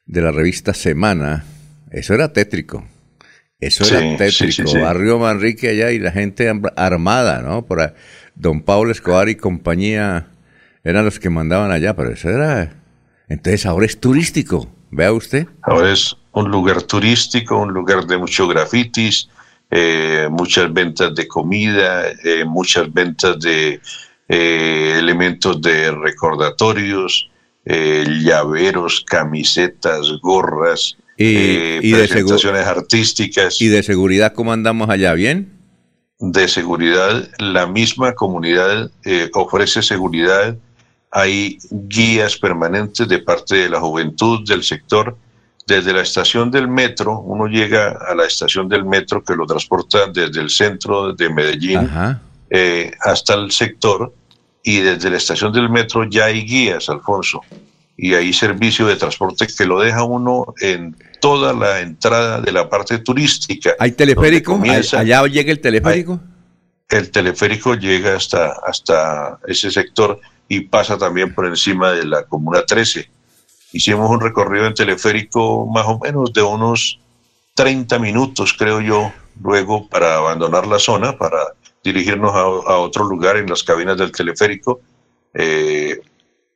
de 0.06 0.22
la 0.22 0.32
revista 0.32 0.74
Semana. 0.74 1.46
Eso 1.92 2.14
era 2.14 2.34
tétrico. 2.34 2.88
Eso 3.60 3.86
era 3.86 4.18
tétrico. 4.18 4.72
Barrio 4.80 5.20
Manrique 5.20 5.70
allá 5.70 5.92
y 5.92 6.00
la 6.00 6.12
gente 6.12 6.52
armada, 6.76 7.42
¿no? 7.42 7.66
Por 7.66 7.94
Don 8.36 8.62
Pablo 8.62 8.92
Escobar 8.92 9.30
y 9.30 9.36
compañía 9.36 10.28
eran 10.84 11.06
los 11.06 11.20
que 11.20 11.30
mandaban 11.30 11.72
allá, 11.72 11.96
pero 11.96 12.12
eso 12.12 12.30
era 12.30 12.78
entonces 13.28 13.66
ahora 13.66 13.86
es 13.86 14.00
turístico, 14.00 14.70
vea 14.90 15.12
usted. 15.12 15.48
Ahora 15.62 15.92
es 15.92 16.16
un 16.32 16.50
lugar 16.50 16.82
turístico, 16.84 17.58
un 17.58 17.74
lugar 17.74 18.06
de 18.06 18.18
muchos 18.18 18.48
grafitis, 18.48 19.30
eh, 19.70 20.28
muchas 20.32 20.72
ventas 20.72 21.14
de 21.16 21.28
comida, 21.28 22.10
eh, 22.24 22.46
muchas 22.46 22.92
ventas 22.94 23.40
de 23.40 23.80
eh, 24.30 24.96
elementos 24.98 25.62
de 25.62 25.92
recordatorios, 25.92 27.30
llaveros, 27.66 29.04
camisetas, 29.06 30.08
gorras, 30.22 30.96
y, 31.18 31.92
presentaciones 31.92 32.66
artísticas. 32.66 33.62
¿Y 33.62 33.68
de 33.68 33.84
seguridad 33.84 34.34
cómo 34.34 34.54
andamos 34.54 34.90
allá? 34.90 35.14
¿Bien? 35.16 35.52
De 36.20 36.48
seguridad, 36.48 37.28
la 37.40 37.68
misma 37.68 38.14
comunidad 38.14 38.90
ofrece 39.34 39.82
seguridad 39.82 40.56
hay 41.12 41.58
guías 41.72 42.38
permanentes 42.38 43.08
de 43.08 43.20
parte 43.20 43.56
de 43.56 43.70
la 43.70 43.80
juventud 43.80 44.48
del 44.48 44.64
sector. 44.64 45.18
Desde 45.68 45.92
la 45.92 46.02
estación 46.02 46.50
del 46.50 46.68
metro, 46.68 47.20
uno 47.20 47.48
llega 47.48 47.90
a 47.90 48.16
la 48.16 48.26
estación 48.26 48.70
del 48.70 48.86
metro 48.86 49.22
que 49.22 49.36
lo 49.36 49.46
transporta 49.46 50.08
desde 50.08 50.40
el 50.40 50.50
centro 50.50 51.14
de 51.14 51.30
Medellín 51.30 51.90
eh, 52.50 52.92
hasta 53.02 53.34
el 53.34 53.52
sector 53.52 54.14
y 54.64 54.80
desde 54.80 55.10
la 55.10 55.18
estación 55.18 55.52
del 55.52 55.70
metro 55.70 56.06
ya 56.10 56.26
hay 56.26 56.46
guías, 56.46 56.88
Alfonso, 56.90 57.42
y 57.98 58.14
hay 58.14 58.32
servicio 58.32 58.88
de 58.88 58.96
transporte 58.96 59.46
que 59.46 59.66
lo 59.66 59.82
deja 59.82 60.04
uno 60.04 60.54
en 60.62 60.96
toda 61.20 61.52
la 61.52 61.82
entrada 61.82 62.40
de 62.40 62.52
la 62.54 62.70
parte 62.70 63.00
turística. 63.00 63.76
¿Hay 63.80 63.92
teleférico? 63.92 64.62
¿Allá 64.94 65.28
llega 65.28 65.52
el 65.52 65.60
teleférico? 65.60 66.20
el 66.90 67.12
teleférico 67.12 67.76
llega 67.76 68.16
hasta, 68.16 68.54
hasta 68.66 69.40
ese 69.48 69.72
sector 69.72 70.20
y 70.48 70.62
pasa 70.62 70.98
también 70.98 71.34
por 71.34 71.46
encima 71.46 71.92
de 71.92 72.06
la 72.06 72.24
Comuna 72.24 72.64
13. 72.66 73.10
Hicimos 73.72 74.10
un 74.10 74.22
recorrido 74.22 74.66
en 74.66 74.74
teleférico 74.74 75.66
más 75.66 75.86
o 75.88 76.00
menos 76.00 76.32
de 76.34 76.42
unos 76.42 77.00
30 77.56 78.00
minutos, 78.00 78.54
creo 78.58 78.82
yo, 78.82 79.12
luego 79.42 79.88
para 79.88 80.18
abandonar 80.18 80.68
la 80.68 80.80
zona, 80.80 81.18
para 81.18 81.38
dirigirnos 81.84 82.34
a, 82.34 82.78
otro 82.78 83.06
lugar 83.06 83.38
en 83.38 83.50
las 83.50 83.64
cabinas 83.64 83.98
del 83.98 84.12
teleférico. 84.12 84.82
Eh, 85.34 86.00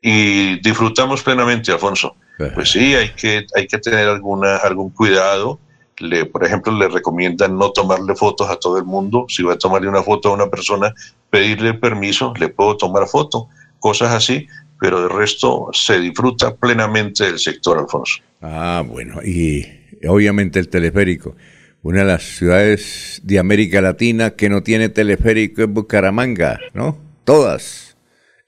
y 0.02 0.60
disfrutamos 0.62 1.22
plenamente, 1.22 1.72
Alfonso. 1.72 2.16
Pues 2.56 2.72
sí, 2.72 2.96
hay 2.96 3.10
que, 3.10 3.46
hay 3.56 3.68
que 3.68 3.78
tener 3.78 4.08
alguna, 4.08 4.58
algún 4.58 4.90
cuidado. 4.90 5.60
Le, 6.00 6.26
por 6.26 6.44
ejemplo, 6.44 6.74
le 6.74 6.88
recomiendan 6.88 7.56
no 7.56 7.72
tomarle 7.72 8.16
fotos 8.16 8.50
a 8.50 8.56
todo 8.56 8.80
el 8.80 8.86
mundo. 8.86 9.26
Si 9.30 9.44
va 9.44 9.54
a 9.54 9.58
tomarle 9.58 9.88
una 9.88 10.02
foto 10.02 10.30
a 10.30 10.34
una 10.34 10.50
persona, 10.50 10.92
pedirle 11.30 11.76
permiso, 11.76 12.34
le 12.40 12.50
puedo 12.50 12.78
tomar 12.78 13.08
foto 13.08 13.48
cosas 13.82 14.14
así, 14.14 14.48
pero 14.82 15.04
de 15.04 15.10
resto 15.10 15.70
se 15.74 16.00
disfruta 16.00 16.56
plenamente 16.56 17.26
del 17.26 17.38
sector, 17.38 17.78
Alfonso. 17.78 18.24
Ah, 18.42 18.84
bueno, 18.84 19.22
y 19.24 19.64
obviamente 20.08 20.58
el 20.58 20.70
teleférico. 20.70 21.36
Una 21.84 22.00
de 22.00 22.06
las 22.06 22.24
ciudades 22.24 23.22
de 23.24 23.38
América 23.38 23.80
Latina 23.80 24.32
que 24.32 24.50
no 24.50 24.64
tiene 24.64 24.90
teleférico 24.90 25.62
es 25.62 25.68
Bucaramanga, 25.70 26.60
¿no? 26.74 26.98
Todas. 27.26 27.96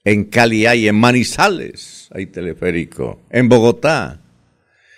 En 0.02 0.24
Cali 0.24 0.66
hay, 0.66 0.88
en 0.88 0.96
Manizales 0.96 2.08
hay 2.12 2.26
teleférico, 2.26 3.20
en 3.30 3.48
Bogotá, 3.48 4.20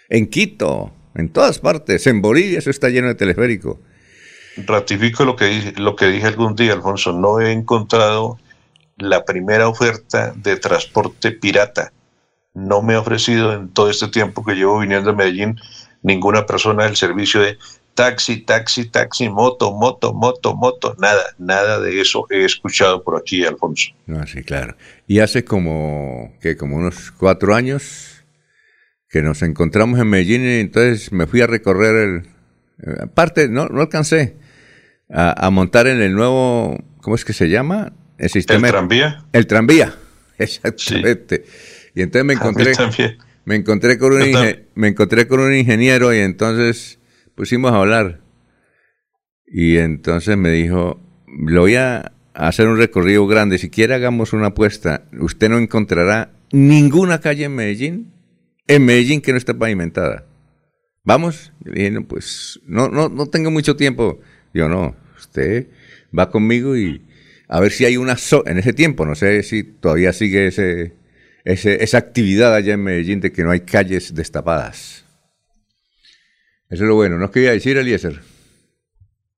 en 0.09 0.29
Quito, 0.29 0.91
en 1.15 1.29
todas 1.29 1.59
partes, 1.59 2.07
en 2.07 2.23
Bolivia 2.23 2.61
eso 2.61 2.71
está 2.71 2.89
lleno 2.89 3.09
de 3.09 3.15
teleférico. 3.15 3.79
Ratifico 4.57 5.27
lo 5.27 5.37
que, 5.37 5.75
lo 5.77 5.97
que 5.97 6.07
dije 6.07 6.27
algún 6.29 6.57
día, 6.57 6.73
Alfonso, 6.73 7.13
no 7.13 7.41
he 7.41 7.53
encontrado 7.53 8.39
la 8.97 9.25
primera 9.25 9.69
oferta 9.69 10.33
de 10.37 10.57
transporte 10.57 11.33
pirata. 11.33 11.93
No 12.55 12.83
me 12.83 12.95
ha 12.95 13.01
ofrecido 13.01 13.53
en 13.53 13.69
todo 13.69 13.91
este 13.91 14.09
tiempo 14.09 14.45
que 14.45 14.55
llevo 14.55 14.79
viniendo 14.79 15.11
a 15.11 15.15
Medellín 15.15 15.57
ninguna 16.03 16.47
persona 16.47 16.87
el 16.87 16.97
servicio 16.97 17.41
de 17.41 17.59
taxi, 17.95 18.39
taxi, 18.39 18.85
taxi, 18.89 19.29
moto, 19.29 19.73
moto, 19.73 20.15
moto, 20.15 20.55
moto, 20.55 20.95
nada, 20.99 21.23
nada 21.39 21.81
de 21.81 22.01
eso 22.01 22.27
he 22.31 22.45
escuchado 22.45 23.03
por 23.03 23.19
aquí, 23.19 23.45
Alfonso. 23.45 23.91
No, 24.07 24.27
sí, 24.27 24.43
claro. 24.43 24.77
Y 25.07 25.19
hace 25.19 25.45
como, 25.45 26.33
que 26.41 26.57
como 26.57 26.77
unos 26.77 27.11
cuatro 27.11 27.55
años 27.55 28.25
que 29.09 29.23
nos 29.23 29.43
encontramos 29.43 29.99
en 29.99 30.09
Medellín 30.09 30.43
y 30.43 30.61
entonces 30.61 31.13
me 31.13 31.27
fui 31.27 31.41
a 31.41 31.47
recorrer 31.47 31.97
el... 31.97 32.17
Eh, 32.83 33.03
aparte, 33.05 33.49
no, 33.49 33.67
no 33.67 33.81
alcancé 33.81 34.37
a, 35.11 35.47
a 35.47 35.51
montar 35.51 35.87
en 35.87 36.01
el 36.01 36.15
nuevo, 36.15 36.79
¿cómo 37.01 37.17
es 37.17 37.25
que 37.25 37.33
se 37.33 37.49
llama? 37.49 37.93
El 38.19 38.31
sistema. 38.31 38.69
¿El 38.69 38.73
tranvía? 38.73 39.25
El 39.33 39.47
tranvía, 39.47 39.95
exactamente. 40.39 41.45
Y 41.95 42.03
entonces 42.03 42.25
me 42.25 42.35
encontré, 42.35 42.73
me 43.45 43.57
encontré 43.57 43.99
con 43.99 44.13
un 44.13 44.57
me 44.75 44.89
encontré 44.89 45.27
con 45.27 45.41
un 45.41 45.55
ingeniero 45.55 46.15
y 46.15 46.19
entonces 46.19 46.99
pusimos 47.35 47.73
a 47.73 47.77
hablar. 47.77 48.21
Y 49.47 49.77
entonces 49.77 50.37
me 50.37 50.51
dijo, 50.51 51.01
lo 51.27 51.63
voy 51.63 51.77
a 51.77 52.13
hacer 52.35 52.69
un 52.69 52.77
recorrido 52.77 53.27
grande, 53.27 53.59
si 53.59 53.71
quiere 53.71 53.95
hagamos 53.95 54.33
una 54.33 54.49
apuesta, 54.49 55.05
usted 55.19 55.49
no 55.49 55.59
encontrará 55.59 56.33
ninguna 56.53 57.21
calle 57.21 57.45
en 57.45 57.55
Medellín, 57.55 58.13
en 58.67 58.85
Medellín 58.85 59.21
que 59.21 59.33
no 59.33 59.39
esté 59.39 59.55
pavimentada. 59.55 60.27
¿Vamos? 61.05 61.53
le 61.65 61.73
dije, 61.73 61.91
no, 61.93 62.05
pues 62.07 62.61
no, 62.67 62.89
no, 62.89 63.09
no 63.09 63.27
tengo 63.27 63.51
mucho 63.51 63.77
tiempo. 63.77 64.21
Yo 64.53 64.69
no, 64.69 64.97
usted 65.17 65.69
va 66.17 66.31
conmigo 66.31 66.77
y 66.77 67.06
a 67.49 67.61
ver 67.61 67.73
si 67.73 67.85
hay 67.85 67.97
una... 67.97 68.17
en 68.47 68.59
ese 68.59 68.73
tiempo, 68.73 69.07
no 69.07 69.15
sé 69.15 69.43
si 69.43 69.63
todavía 69.63 70.13
sigue 70.13 70.49
ese, 70.49 70.95
esa 71.45 71.99
actividad 71.99 72.55
allá 72.55 72.75
en 72.75 72.83
Medellín 72.83 73.21
de 73.21 73.33
que 73.33 73.45
no 73.45 73.51
hay 73.51 73.61
calles 73.61 74.15
destapadas. 74.15 75.05
Eso 76.69 76.83
es 76.83 76.89
lo 76.89 76.97
bueno. 76.97 77.19
¿No 77.19 77.31
quería 77.31 77.53
decir, 77.53 77.77
Eliezer? 77.77 78.21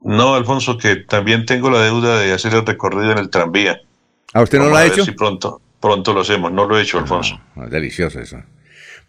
No, 0.00 0.34
Alfonso, 0.34 0.78
que 0.78 0.96
también 0.96 1.44
tengo 1.44 1.70
la 1.70 1.82
deuda 1.82 2.20
de 2.20 2.32
hacer 2.32 2.54
el 2.54 2.64
recorrido 2.64 3.12
en 3.12 3.18
el 3.18 3.28
tranvía. 3.28 3.80
¿A 4.32 4.42
usted 4.42 4.58
no 4.58 4.68
lo 4.68 4.76
ha 4.76 4.86
hecho? 4.86 5.04
Si 5.04 5.12
pronto, 5.12 5.60
pronto 5.80 6.14
lo 6.14 6.20
hacemos. 6.20 6.50
No 6.50 6.66
lo 6.66 6.78
he 6.78 6.82
hecho, 6.82 6.98
Alfonso. 6.98 7.38
Ah, 7.56 7.66
delicioso 7.66 8.20
eso. 8.20 8.42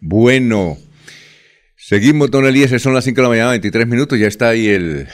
Bueno, 0.00 0.76
seguimos, 1.76 2.30
don 2.30 2.44
Eliezer. 2.44 2.80
Son 2.80 2.92
las 2.92 3.04
5 3.04 3.16
de 3.16 3.22
la 3.22 3.28
mañana, 3.30 3.50
23 3.50 3.86
minutos. 3.86 4.18
Ya 4.18 4.26
está 4.26 4.48
ahí 4.48 4.68
el, 4.68 5.08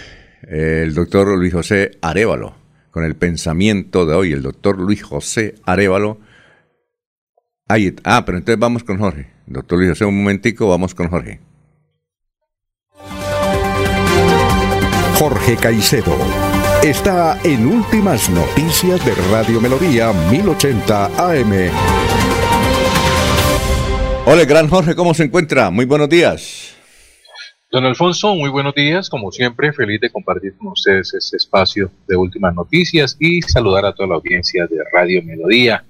el 0.49 0.95
doctor 0.95 1.37
Luis 1.39 1.53
José 1.53 1.93
Arevalo 2.03 2.66
con 2.97 3.05
el 3.05 3.15
pensamiento 3.15 4.07
de 4.07 4.15
hoy, 4.15 4.33
el 4.33 4.41
doctor 4.41 4.79
Luis 4.79 5.03
José 5.03 5.57
Arevalo. 5.67 6.19
ah, 7.69 8.25
pero 8.25 8.39
entonces 8.39 8.59
vamos 8.59 8.85
con 8.85 8.97
Jorge. 8.97 9.27
Doctor 9.45 9.77
Luis 9.77 9.91
José, 9.91 10.07
un 10.07 10.17
momentico, 10.17 10.67
vamos 10.67 10.95
con 10.95 11.09
Jorge. 11.09 11.39
Jorge 15.19 15.57
Caicedo 15.57 16.17
está 16.83 17.39
en 17.45 17.67
Últimas 17.67 18.31
Noticias 18.31 19.05
de 19.05 19.15
Radio 19.31 19.61
Melodía 19.61 20.15
1080 20.31 21.05
AM. 21.19 21.53
Hola, 24.25 24.45
gran 24.47 24.71
Jorge, 24.71 24.95
¿cómo 24.95 25.13
se 25.13 25.25
encuentra? 25.25 25.71
Muy 25.71 25.85
buenos 25.85 26.09
días. 26.09 26.76
Don 27.77 27.85
Alfonso, 27.85 28.35
muy 28.35 28.49
buenos 28.49 28.75
días. 28.75 29.11
Como 29.11 29.31
siempre, 29.31 29.71
feliz 29.71 30.01
de 30.01 30.09
compartir 30.09 30.57
con 30.57 30.69
ustedes 30.69 31.13
este 31.13 31.37
espacio 31.37 31.91
de 32.09 32.17
últimas 32.17 32.55
noticias 32.55 33.19
y 33.21 33.43
saludar 33.43 33.85
a 33.85 33.93
toda 33.93 34.09
la 34.09 34.15
audiencia 34.15 34.67
de 34.67 34.79
Radio 34.95 35.23
Melodía 35.23 35.85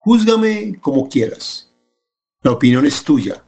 júzgame 0.01 0.81
como 0.81 1.09
quieras 1.09 1.68
la 2.49 2.55
opinión 2.55 2.87
es 2.87 3.05
tuya, 3.05 3.45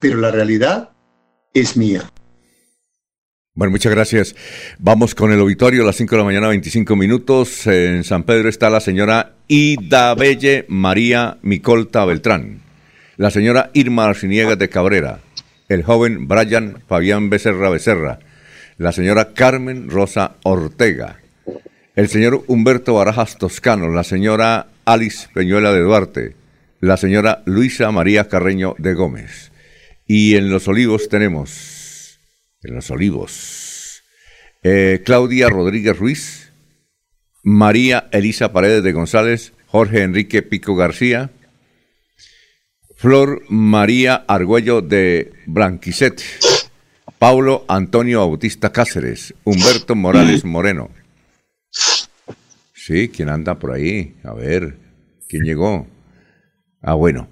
pero 0.00 0.18
la 0.18 0.32
realidad 0.32 0.90
es 1.54 1.76
mía. 1.76 2.02
Bueno, 3.54 3.70
muchas 3.70 3.92
gracias. 3.92 4.34
Vamos 4.80 5.14
con 5.14 5.30
el 5.30 5.38
auditorio 5.38 5.84
a 5.84 5.86
las 5.86 5.94
5 5.94 6.16
de 6.16 6.18
la 6.18 6.24
mañana, 6.24 6.48
25 6.48 6.96
minutos. 6.96 7.64
En 7.68 8.02
San 8.02 8.24
Pedro 8.24 8.48
está 8.48 8.70
la 8.70 8.80
señora 8.80 9.34
Ida 9.46 10.16
Belle 10.16 10.64
María 10.66 11.38
Micolta 11.42 12.04
Beltrán, 12.04 12.62
la 13.18 13.30
señora 13.30 13.70
Irma 13.72 14.06
Arciniegas 14.06 14.58
de 14.58 14.68
Cabrera, 14.68 15.20
el 15.68 15.84
joven 15.84 16.26
Brian 16.26 16.82
Fabián 16.88 17.30
Becerra 17.30 17.70
Becerra, 17.70 18.18
la 18.78 18.90
señora 18.90 19.32
Carmen 19.32 19.90
Rosa 19.90 20.38
Ortega, 20.42 21.20
el 21.94 22.08
señor 22.08 22.42
Humberto 22.48 22.94
Barajas 22.94 23.38
Toscano, 23.38 23.86
la 23.90 24.02
señora 24.02 24.66
Alice 24.86 25.28
Peñuela 25.32 25.72
de 25.72 25.82
Duarte, 25.82 26.41
la 26.82 26.96
señora 26.96 27.44
Luisa 27.46 27.92
María 27.92 28.28
Carreño 28.28 28.74
de 28.76 28.94
Gómez. 28.94 29.52
Y 30.04 30.34
en 30.34 30.50
Los 30.50 30.66
Olivos 30.66 31.08
tenemos, 31.08 32.18
en 32.60 32.74
Los 32.74 32.90
Olivos, 32.90 34.02
eh, 34.64 35.00
Claudia 35.04 35.48
Rodríguez 35.48 35.96
Ruiz, 35.96 36.52
María 37.44 38.08
Elisa 38.10 38.52
Paredes 38.52 38.82
de 38.82 38.92
González, 38.92 39.52
Jorge 39.66 40.02
Enrique 40.02 40.42
Pico 40.42 40.74
García, 40.74 41.30
Flor 42.96 43.44
María 43.48 44.16
Argüello 44.26 44.82
de 44.82 45.32
Blanquicet, 45.46 46.20
Paulo 47.20 47.64
Antonio 47.68 48.18
Bautista 48.18 48.72
Cáceres, 48.72 49.34
Humberto 49.44 49.94
Morales 49.94 50.44
Moreno. 50.44 50.90
Sí, 52.74 53.08
¿quién 53.08 53.28
anda 53.28 53.56
por 53.56 53.70
ahí? 53.70 54.16
A 54.24 54.34
ver, 54.34 54.78
¿quién 55.28 55.44
llegó? 55.44 55.86
Ah, 56.82 56.94
bueno. 56.94 57.28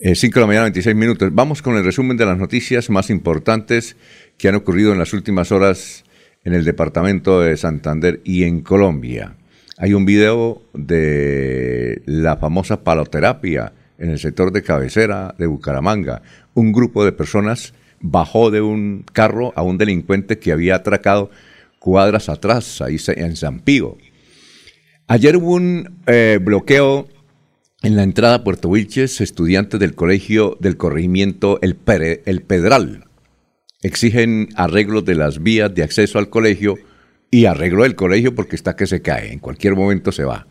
eh, 0.00 0.30
de 0.34 0.40
la 0.40 0.46
mañana, 0.46 0.64
26 0.64 0.96
minutos. 0.96 1.28
Vamos 1.32 1.60
con 1.60 1.76
el 1.76 1.84
resumen 1.84 2.16
de 2.16 2.24
las 2.24 2.38
noticias 2.38 2.88
más 2.88 3.10
importantes 3.10 3.96
que 4.38 4.48
han 4.48 4.54
ocurrido 4.54 4.92
en 4.92 4.98
las 4.98 5.12
últimas 5.12 5.52
horas 5.52 6.04
en 6.44 6.54
el 6.54 6.64
departamento 6.64 7.40
de 7.40 7.56
Santander 7.58 8.20
y 8.24 8.44
en 8.44 8.62
Colombia. 8.62 9.36
Hay 9.76 9.92
un 9.92 10.06
video 10.06 10.62
de 10.72 12.00
la 12.06 12.38
famosa 12.38 12.82
paloterapia 12.84 13.74
en 13.98 14.10
el 14.10 14.18
sector 14.18 14.50
de 14.50 14.62
cabecera 14.62 15.34
de 15.38 15.46
Bucaramanga. 15.46 16.22
Un 16.54 16.72
grupo 16.72 17.04
de 17.04 17.12
personas 17.12 17.74
bajó 18.00 18.50
de 18.50 18.62
un 18.62 19.04
carro 19.12 19.52
a 19.56 19.62
un 19.62 19.76
delincuente 19.76 20.38
que 20.38 20.52
había 20.52 20.76
atracado 20.76 21.30
cuadras 21.78 22.30
atrás, 22.30 22.80
ahí 22.80 22.96
en 23.08 23.36
San 23.36 23.60
Pío. 23.60 23.98
Ayer 25.06 25.36
hubo 25.36 25.52
un 25.54 26.00
eh, 26.06 26.38
bloqueo 26.42 27.08
en 27.82 27.96
la 27.96 28.02
entrada 28.02 28.36
a 28.36 28.44
Puerto 28.44 28.68
Wilches, 28.68 29.20
estudiantes 29.20 29.78
del 29.80 29.94
colegio 29.94 30.56
del 30.60 30.76
corregimiento 30.76 31.58
El, 31.62 31.78
El 32.24 32.42
Pedral 32.42 33.06
exigen 33.86 34.48
arreglo 34.56 35.02
de 35.02 35.14
las 35.14 35.42
vías 35.42 35.74
de 35.74 35.82
acceso 35.82 36.18
al 36.18 36.28
colegio 36.28 36.76
y 37.30 37.44
arreglo 37.46 37.84
del 37.84 37.94
colegio 37.94 38.34
porque 38.34 38.56
está 38.56 38.76
que 38.76 38.86
se 38.86 39.02
cae, 39.02 39.32
en 39.32 39.38
cualquier 39.38 39.74
momento 39.74 40.12
se 40.12 40.24
va. 40.24 40.46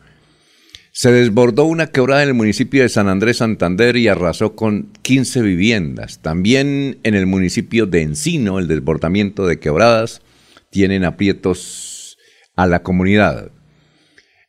Se 0.92 1.12
desbordó 1.12 1.64
una 1.64 1.88
quebrada 1.88 2.22
en 2.22 2.28
el 2.30 2.34
municipio 2.34 2.82
de 2.82 2.88
San 2.88 3.08
Andrés 3.08 3.38
Santander 3.38 3.96
y 3.96 4.08
arrasó 4.08 4.56
con 4.56 4.92
15 5.02 5.42
viviendas. 5.42 6.22
También 6.22 6.98
en 7.02 7.14
el 7.14 7.26
municipio 7.26 7.84
de 7.84 8.00
Encino, 8.00 8.58
el 8.58 8.66
desbordamiento 8.66 9.46
de 9.46 9.58
quebradas 9.58 10.22
tienen 10.70 11.04
aprietos 11.04 12.16
a 12.54 12.66
la 12.66 12.82
comunidad. 12.82 13.50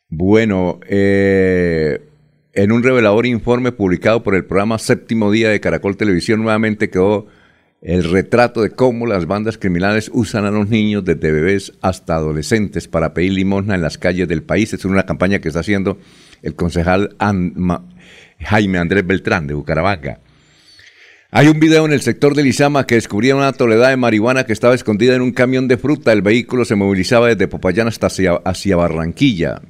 Bueno, 0.08 0.80
eh, 0.88 2.07
en 2.58 2.72
un 2.72 2.82
revelador 2.82 3.28
informe 3.28 3.72
publicado 3.72 4.24
por 4.24 4.34
el 4.34 4.44
programa 4.44 4.80
Séptimo 4.80 5.30
Día 5.32 5.50
de 5.50 5.60
Caracol 5.60 5.96
Televisión, 5.96 6.42
nuevamente 6.42 6.90
quedó 6.90 7.28
el 7.84 8.04
retrato 8.04 8.64
de 8.64 8.72
cómo 8.72 9.06
las 9.06 9.28
bandas 9.28 9.60
criminales 9.60 10.10
usan 10.12 10.44
a 10.44 10.50
los 10.50 10.68
niños 10.68 11.06
desde 11.06 11.32
bebés 11.32 11.74
hasta 11.82 12.16
adolescentes 12.16 12.88
para 12.88 13.14
pedir 13.14 13.34
limosna 13.34 13.76
en 13.76 13.84
las 13.84 14.00
calles 14.00 14.28
del 14.28 14.42
país. 14.42 14.74
Es 14.74 14.86
una 14.86 15.06
campaña 15.06 15.38
que 15.38 15.50
está 15.50 15.60
haciendo 15.60 16.00
el 16.42 16.56
concejal 16.56 17.16
Jaime 18.40 18.80
Andrés 18.80 19.06
Beltrán 19.06 19.46
de 19.46 19.54
Bucaramanga. 19.54 20.20
Hay 21.30 21.50
un 21.50 21.60
video 21.60 21.86
en 21.86 21.94
el 21.94 22.02
sector 22.02 22.34
de 22.34 22.42
Lizama 22.42 22.88
que 22.88 22.96
descubría 22.96 23.36
una 23.36 23.54
toledad 23.54 23.90
de 23.90 23.98
marihuana 23.98 24.48
que 24.48 24.54
estaba 24.54 24.74
escondida 24.74 25.14
en 25.14 25.22
un 25.22 25.32
camión 25.32 25.68
de 25.68 25.78
fruta. 25.78 26.12
El 26.12 26.24
vehículo 26.24 26.66
se 26.66 26.74
movilizaba 26.74 27.28
desde 27.28 27.48
Popayán 27.48 27.88
hasta 27.88 28.08
hacia 28.08 28.76
Barranquilla 28.76 29.62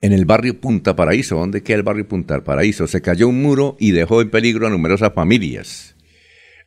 en 0.00 0.12
el 0.12 0.24
barrio 0.24 0.60
Punta 0.60 0.96
Paraíso. 0.96 1.36
¿Dónde 1.36 1.62
queda 1.62 1.78
el 1.78 1.82
barrio 1.82 2.06
Punta 2.06 2.42
Paraíso? 2.42 2.86
Se 2.86 3.00
cayó 3.00 3.28
un 3.28 3.42
muro 3.42 3.76
y 3.78 3.92
dejó 3.92 4.22
en 4.22 4.30
peligro 4.30 4.66
a 4.66 4.70
numerosas 4.70 5.12
familias. 5.14 5.94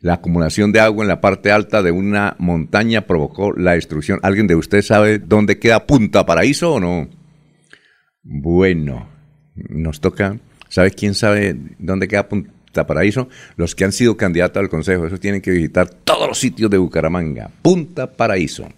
La 0.01 0.13
acumulación 0.15 0.71
de 0.71 0.79
agua 0.79 1.03
en 1.03 1.09
la 1.09 1.19
parte 1.19 1.51
alta 1.51 1.83
de 1.83 1.91
una 1.91 2.35
montaña 2.39 3.05
provocó 3.05 3.51
la 3.51 3.73
destrucción. 3.73 4.19
¿Alguien 4.23 4.47
de 4.47 4.55
ustedes 4.55 4.87
sabe 4.87 5.19
dónde 5.19 5.59
queda 5.59 5.85
Punta 5.85 6.25
Paraíso 6.25 6.73
o 6.73 6.79
no? 6.79 7.09
Bueno, 8.23 9.09
nos 9.55 9.99
toca. 9.99 10.37
¿Sabe 10.69 10.91
quién 10.91 11.15
sabe 11.15 11.57
dónde 11.79 12.07
queda 12.07 12.29
Punta 12.29 12.87
Paraíso? 12.87 13.27
Los 13.57 13.75
que 13.75 13.83
han 13.83 13.91
sido 13.91 14.15
candidatos 14.15 14.61
al 14.61 14.69
Consejo. 14.69 15.05
Eso 15.05 15.17
tienen 15.17 15.41
que 15.41 15.51
visitar 15.51 15.89
todos 15.89 16.29
los 16.29 16.37
sitios 16.37 16.71
de 16.71 16.77
Bucaramanga. 16.77 17.49
Punta 17.61 18.09
Paraíso. 18.09 18.69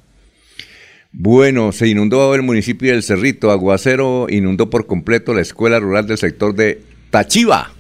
Bueno, 1.13 1.73
se 1.73 1.87
inundó 1.87 2.33
el 2.35 2.41
municipio 2.41 2.91
del 2.91 3.03
Cerrito. 3.03 3.51
Aguacero 3.51 4.27
inundó 4.29 4.69
por 4.69 4.87
completo 4.87 5.33
la 5.33 5.41
escuela 5.41 5.79
rural 5.79 6.07
del 6.07 6.17
sector 6.17 6.55
de 6.55 6.81
Tachiva, 7.09 7.73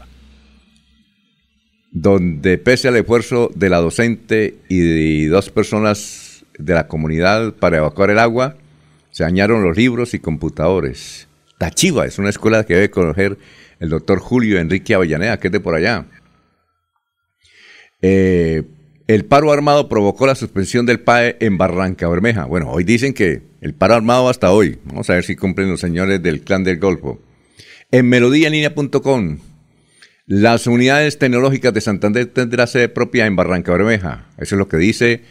donde 1.91 2.57
pese 2.57 2.89
al 2.89 2.97
esfuerzo 2.97 3.49
de 3.55 3.69
la 3.69 3.77
docente 3.77 4.55
y 4.67 4.79
de 4.79 5.27
dos 5.29 5.49
personas 5.49 6.45
de 6.57 6.73
la 6.73 6.87
comunidad 6.87 7.53
para 7.53 7.77
evacuar 7.77 8.09
el 8.09 8.19
agua, 8.19 8.57
se 9.11 9.23
dañaron 9.23 9.63
los 9.63 9.77
libros 9.77 10.13
y 10.13 10.19
computadores. 10.19 11.29
Tachiva 11.57 12.05
es 12.05 12.19
una 12.19 12.29
escuela 12.29 12.65
que 12.65 12.75
debe 12.75 12.91
conocer 12.91 13.37
el 13.79 13.89
doctor 13.89 14.19
Julio 14.19 14.59
Enrique 14.59 14.93
Avellaneda, 14.93 15.39
que 15.39 15.47
es 15.47 15.51
de 15.51 15.59
por 15.59 15.75
allá. 15.75 16.05
Eh, 18.01 18.63
el 19.13 19.25
paro 19.25 19.51
armado 19.51 19.89
provocó 19.89 20.25
la 20.25 20.35
suspensión 20.35 20.85
del 20.85 21.01
PAE 21.01 21.35
en 21.41 21.57
Barranca 21.57 22.07
Bermeja. 22.07 22.45
Bueno, 22.45 22.71
hoy 22.71 22.85
dicen 22.85 23.13
que 23.13 23.41
el 23.59 23.73
paro 23.73 23.95
armado 23.95 24.29
hasta 24.29 24.51
hoy. 24.51 24.79
Vamos 24.85 25.09
a 25.09 25.15
ver 25.15 25.25
si 25.25 25.35
cumplen 25.35 25.69
los 25.69 25.81
señores 25.81 26.23
del 26.23 26.41
clan 26.41 26.63
del 26.63 26.79
Golfo. 26.79 27.19
En 27.91 28.07
melodíaenlínea.com, 28.07 29.39
las 30.27 30.65
unidades 30.65 31.19
tecnológicas 31.19 31.73
de 31.73 31.81
Santander 31.81 32.27
tendrán 32.27 32.67
sede 32.67 32.87
propia 32.87 33.25
en 33.25 33.35
Barranca 33.35 33.73
Bermeja. 33.73 34.27
Eso 34.37 34.55
es 34.55 34.59
lo 34.59 34.69
que 34.69 34.77
dice. 34.77 35.23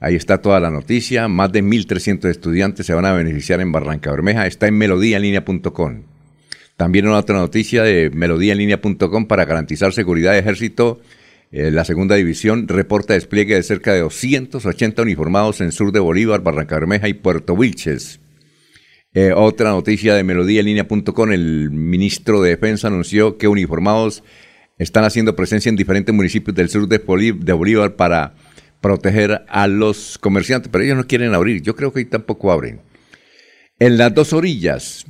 Ahí 0.00 0.14
está 0.14 0.38
toda 0.38 0.58
la 0.58 0.70
noticia. 0.70 1.28
Más 1.28 1.52
de 1.52 1.62
1.300 1.62 2.30
estudiantes 2.30 2.86
se 2.86 2.94
van 2.94 3.04
a 3.04 3.12
beneficiar 3.12 3.60
en 3.60 3.70
Barranca 3.70 4.10
Bermeja. 4.10 4.46
Está 4.46 4.66
en 4.66 4.78
melodíaenlínea.com. 4.78 6.02
También 6.78 7.06
una 7.06 7.18
otra 7.18 7.36
noticia 7.36 7.82
de 7.82 8.08
melodíaenlínea.com 8.10 9.26
para 9.26 9.44
garantizar 9.44 9.92
seguridad 9.92 10.32
de 10.32 10.38
ejército 10.38 11.00
eh, 11.52 11.70
la 11.70 11.84
segunda 11.84 12.16
división 12.16 12.68
reporta 12.68 13.14
despliegue 13.14 13.54
de 13.54 13.62
cerca 13.62 13.92
de 13.92 14.00
280 14.00 15.02
uniformados 15.02 15.60
en 15.60 15.72
sur 15.72 15.92
de 15.92 16.00
Bolívar, 16.00 16.42
Barranca 16.42 16.74
Bermeja 16.74 17.08
y 17.08 17.14
Puerto 17.14 17.54
Wilches. 17.54 18.20
Eh, 19.14 19.32
otra 19.34 19.70
noticia 19.70 20.14
de 20.14 20.24
melodíalinea.com, 20.24 21.32
el 21.32 21.70
ministro 21.70 22.42
de 22.42 22.50
Defensa 22.50 22.88
anunció 22.88 23.38
que 23.38 23.48
uniformados 23.48 24.22
están 24.78 25.04
haciendo 25.04 25.34
presencia 25.34 25.70
en 25.70 25.76
diferentes 25.76 26.14
municipios 26.14 26.54
del 26.54 26.68
sur 26.68 26.86
de, 26.86 26.98
Bolívar 26.98 27.96
para 27.96 28.34
proteger 28.80 29.44
a 29.48 29.68
los 29.68 30.18
comerciantes, 30.18 30.68
pero 30.70 30.84
ellos 30.84 30.98
no 30.98 31.06
quieren 31.06 31.32
abrir, 31.32 31.62
yo 31.62 31.74
creo 31.74 31.92
que 31.92 32.00
ahí 32.00 32.04
tampoco 32.04 32.52
abren. 32.52 32.82
En 33.78 33.96
las 33.96 34.12
dos 34.12 34.32
orillas 34.32 35.06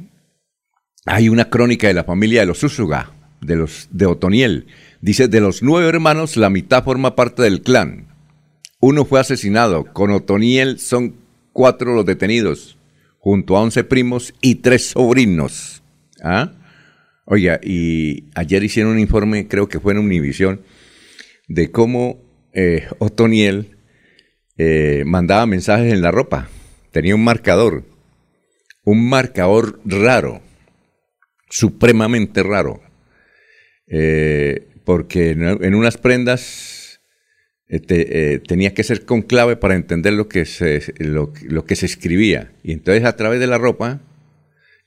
hay 1.04 1.28
una 1.28 1.50
crónica 1.50 1.88
de 1.88 1.94
la 1.94 2.04
familia 2.04 2.40
de 2.40 2.46
los 2.46 2.62
Úsuga, 2.62 3.10
de 3.40 3.56
los 3.56 3.88
de 3.90 4.06
Otoniel, 4.06 4.66
Dice, 5.00 5.28
de 5.28 5.40
los 5.40 5.62
nueve 5.62 5.88
hermanos, 5.88 6.36
la 6.36 6.50
mitad 6.50 6.84
forma 6.84 7.14
parte 7.14 7.42
del 7.42 7.62
clan. 7.62 8.08
Uno 8.80 9.04
fue 9.04 9.20
asesinado. 9.20 9.84
Con 9.92 10.10
Otoniel 10.10 10.78
son 10.78 11.16
cuatro 11.52 11.94
los 11.94 12.06
detenidos, 12.06 12.78
junto 13.18 13.56
a 13.56 13.62
once 13.62 13.84
primos 13.84 14.34
y 14.40 14.56
tres 14.56 14.90
sobrinos. 14.90 15.82
¿Ah? 16.22 16.52
Oiga, 17.24 17.58
y 17.62 18.24
ayer 18.34 18.62
hicieron 18.62 18.92
un 18.92 18.98
informe, 19.00 19.48
creo 19.48 19.68
que 19.68 19.80
fue 19.80 19.92
en 19.92 19.98
Univisión, 19.98 20.60
de 21.48 21.70
cómo 21.70 22.20
eh, 22.52 22.86
Otoniel 22.98 23.78
eh, 24.56 25.02
mandaba 25.04 25.46
mensajes 25.46 25.92
en 25.92 26.02
la 26.02 26.10
ropa. 26.10 26.48
Tenía 26.92 27.14
un 27.14 27.24
marcador, 27.24 27.84
un 28.84 29.08
marcador 29.08 29.80
raro, 29.84 30.40
supremamente 31.50 32.42
raro. 32.42 32.80
Eh, 33.88 34.68
porque 34.86 35.30
en, 35.30 35.74
unas 35.74 35.96
prendas 35.98 37.00
eh, 37.68 37.82
eh, 37.88 38.40
tenía 38.46 38.72
que 38.72 38.84
ser 38.84 39.04
con 39.04 39.22
clave 39.22 39.56
para 39.56 39.74
entender 39.74 40.12
lo 40.12 40.28
que, 40.28 40.46
se, 40.46 40.94
lo, 40.98 41.32
que 41.32 41.74
se 41.74 41.86
escribía. 41.86 42.52
Y 42.62 42.70
entonces 42.70 43.04
a 43.04 43.16
través 43.16 43.40
de 43.40 43.48
la 43.48 43.58
ropa, 43.58 44.00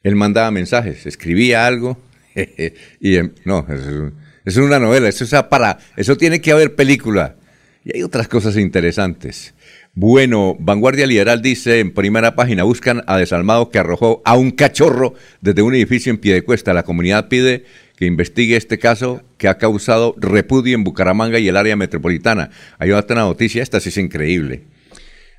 él 0.01 0.15
mandaba 0.15 0.49
mensajes, 0.51 1.05
escribía 1.05 1.67
algo, 1.67 2.01
y 3.01 3.17
em, 3.17 3.33
no, 3.43 3.67
eso, 3.69 4.13
es 4.45 4.55
una 4.55 4.79
novela, 4.79 5.09
eso, 5.09 5.25
es 5.25 5.43
para, 5.43 5.79
eso 5.97 6.15
tiene 6.15 6.39
que 6.39 6.53
haber 6.53 6.75
película. 6.75 7.35
Y 7.83 7.97
hay 7.97 8.03
otras 8.03 8.29
cosas 8.29 8.55
interesantes. 8.55 9.53
Bueno, 9.95 10.55
Vanguardia 10.57 11.07
Liberal 11.07 11.41
dice 11.41 11.81
en 11.81 11.93
primera 11.93 12.35
página, 12.35 12.63
buscan 12.63 13.03
a 13.05 13.17
desalmado 13.17 13.69
que 13.69 13.79
arrojó 13.79 14.21
a 14.23 14.37
un 14.37 14.51
cachorro 14.51 15.13
desde 15.41 15.61
un 15.61 15.75
edificio 15.75 16.09
en 16.09 16.19
pie 16.19 16.35
de 16.35 16.43
cuesta. 16.43 16.73
La 16.73 16.83
comunidad 16.83 17.27
pide 17.27 17.65
que 17.99 18.05
investigue 18.05 18.55
este 18.55 18.79
caso 18.79 19.23
que 19.37 19.49
ha 19.49 19.57
causado 19.57 20.15
repudio 20.17 20.73
en 20.73 20.85
Bucaramanga 20.85 21.37
y 21.37 21.49
el 21.49 21.57
área 21.57 21.75
metropolitana. 21.75 22.49
Hay 22.77 22.91
otra 22.91 23.17
noticia, 23.17 23.61
esta 23.61 23.81
sí 23.81 23.89
es 23.89 23.97
increíble. 23.97 24.61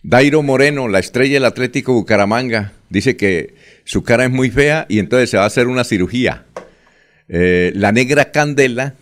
Dairo 0.03 0.43
Moreno, 0.43 0.87
la 0.87 0.99
estrella 0.99 1.37
del 1.37 1.47
Atlético 1.47 1.95
Bucaramanga, 1.95 2.75
dice 2.91 3.17
que 3.17 3.55
su 3.85 4.03
cara 4.03 4.27
es 4.27 4.31
muy 4.31 4.51
fea 4.51 4.85
y 4.91 4.99
entonces 4.99 5.31
se 5.31 5.39
va 5.39 5.45
a 5.45 5.47
hacer 5.47 5.69
una 5.69 5.85
cirugía. 5.85 6.45
Eh, 7.31 7.73
la 7.75 7.93
negra 7.93 8.31
Candela, 8.31 8.93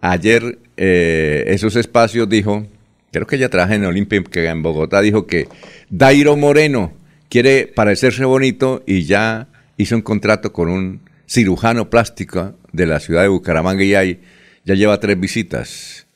ayer 0.00 0.58
eh, 0.78 1.44
esos 1.48 1.76
espacios 1.76 2.30
dijo, 2.30 2.66
creo 3.12 3.26
que 3.26 3.36
ella 3.36 3.50
trabaja 3.50 3.74
en 3.74 3.84
Olimpia 3.84 4.22
en 4.32 4.62
Bogotá, 4.62 5.02
dijo 5.02 5.26
que 5.26 5.48
Dairo 5.90 6.34
Moreno 6.34 6.94
quiere 7.28 7.66
parecerse 7.66 8.24
bonito 8.24 8.84
y 8.86 9.02
ya 9.02 9.48
hizo 9.76 9.96
un 9.96 10.02
contrato 10.02 10.50
con 10.50 10.70
un 10.70 11.07
cirujano 11.28 11.90
plástico 11.90 12.54
de 12.72 12.86
la 12.86 13.00
ciudad 13.00 13.22
de 13.22 13.28
Bucaramanga 13.28 13.84
y 13.84 13.94
hay, 13.94 14.22
ya 14.64 14.74
lleva 14.74 14.98
tres 14.98 15.18
visitas. 15.20 16.06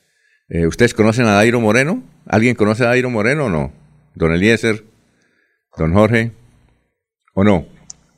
Eh, 0.49 0.67
¿Ustedes 0.67 0.93
conocen 0.93 1.25
a 1.25 1.33
Dairo 1.33 1.61
Moreno? 1.61 2.03
¿Alguien 2.27 2.55
conoce 2.55 2.83
a 2.83 2.87
Dairo 2.87 3.09
Moreno 3.09 3.45
o 3.45 3.49
no? 3.49 3.71
¿Don 4.15 4.31
Eliezer? 4.31 4.83
¿Don 5.77 5.93
Jorge? 5.93 6.31
¿O 7.33 7.43
no? 7.43 7.65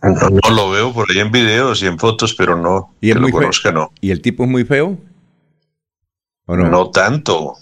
No 0.02 0.56
lo 0.56 0.70
veo 0.72 0.94
por 0.94 1.10
ahí 1.10 1.20
en 1.20 1.32
videos 1.32 1.82
y 1.82 1.88
en 1.88 1.98
fotos, 1.98 2.36
pero 2.36 2.56
no. 2.56 2.94
¿Y 3.02 3.14
lo 3.14 3.30
conozca, 3.30 3.72
no. 3.72 3.92
¿Y 4.02 4.12
el 4.12 4.22
tipo 4.22 4.44
es 4.44 4.50
muy 4.50 4.64
feo? 4.64 5.00
¿O 6.46 6.56
no? 6.56 6.70
No 6.70 6.92
tanto. 6.92 7.56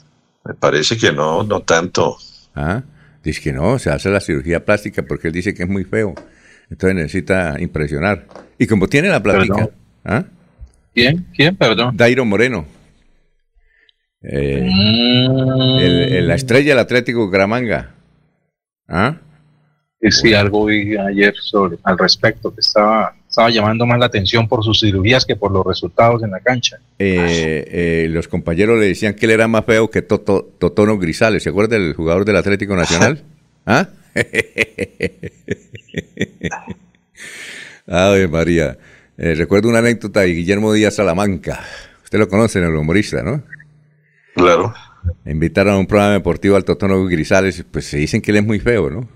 Me 0.44 0.54
parece 0.54 0.98
que 0.98 1.14
no, 1.14 1.44
no 1.44 1.62
tanto. 1.62 2.18
Ah, 2.54 2.84
dice 3.24 3.42
que 3.42 3.54
no, 3.54 3.80
se 3.80 3.92
hace 3.92 4.10
la 4.10 4.20
cirugía 4.20 4.66
plástica 4.66 5.04
porque 5.04 5.28
él 5.28 5.34
dice 5.34 5.54
que 5.54 5.64
es 5.64 5.70
muy 5.70 5.86
feo. 5.86 6.16
Entonces 6.74 6.96
necesita 6.96 7.56
impresionar. 7.60 8.26
Y 8.58 8.66
como 8.66 8.88
tiene 8.88 9.08
la 9.08 9.22
plática. 9.22 9.70
¿ah? 10.04 10.24
¿Quién? 10.92 11.28
¿Quién? 11.32 11.56
Perdón. 11.56 11.96
Dairo 11.96 12.26
Moreno. 12.26 12.66
Eh, 14.24 14.68
mm. 14.68 16.26
la 16.26 16.34
estrella 16.34 16.72
del 16.72 16.80
Atlético 16.80 17.30
Gramanga. 17.30 17.92
¿Ah? 18.88 19.18
Sí, 20.10 20.34
algo 20.34 20.66
vi 20.66 20.98
ayer 20.98 21.36
sobre, 21.40 21.78
al 21.84 21.98
respecto, 21.98 22.52
que 22.52 22.62
estaba, 22.62 23.16
estaba 23.30 23.52
llamando 23.52 23.86
más 23.86 24.00
la 24.00 24.08
atención 24.08 24.48
por 24.48 24.64
sus 24.64 24.80
cirugías 24.80 25.26
que 25.26 25.36
por 25.36 25.52
los 25.52 25.64
resultados 25.64 26.24
en 26.24 26.32
la 26.32 26.40
cancha. 26.40 26.80
Eh, 26.98 27.66
eh, 27.68 28.08
los 28.10 28.28
compañeros 28.28 28.80
le 28.80 28.88
decían 28.88 29.14
que 29.14 29.28
él 29.28 29.32
era 29.34 29.48
más 29.48 29.64
feo 29.64 29.92
que 29.92 30.02
Totono 30.02 30.98
Grisales. 30.98 31.44
¿Se 31.44 31.50
acuerda 31.50 31.78
del 31.78 31.94
jugador 31.94 32.26
del 32.26 32.38
Atlético 32.38 32.76
Nacional? 32.76 33.22
¿Ah? 33.68 33.90
Ay, 37.88 38.28
María. 38.28 38.78
Eh, 39.18 39.34
recuerdo 39.36 39.70
una 39.70 39.80
anécdota 39.80 40.20
de 40.22 40.34
Guillermo 40.34 40.74
Díaz 40.74 40.96
Salamanca. 40.96 41.64
Usted 42.04 42.20
lo 42.20 42.28
conoce, 42.28 42.60
el 42.60 42.76
humorista, 42.76 43.24
¿no? 43.24 43.42
Claro. 44.36 44.74
Invitaron 45.26 45.76
a 45.76 45.78
un 45.78 45.88
programa 45.88 46.14
deportivo 46.14 46.56
al 46.56 46.64
Totono 46.64 47.04
Grisales, 47.06 47.64
pues 47.70 47.86
se 47.86 47.98
dicen 47.98 48.22
que 48.22 48.32
él 48.32 48.38
es 48.38 48.46
muy 48.46 48.60
feo, 48.60 48.90
¿no? 48.90 49.08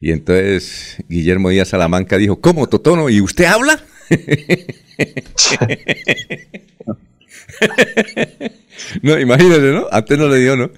Y 0.00 0.10
entonces 0.12 0.96
Guillermo 1.08 1.48
Díaz 1.50 1.68
Salamanca 1.68 2.18
dijo, 2.18 2.40
¿cómo, 2.40 2.68
Totono? 2.68 3.08
¿Y 3.08 3.20
usted 3.20 3.46
habla? 3.46 3.80
no, 9.02 9.18
imagínese, 9.18 9.72
¿no? 9.72 9.88
Antes 9.90 10.18
no 10.18 10.28
le 10.28 10.38
dio, 10.38 10.56
¿no? 10.56 10.70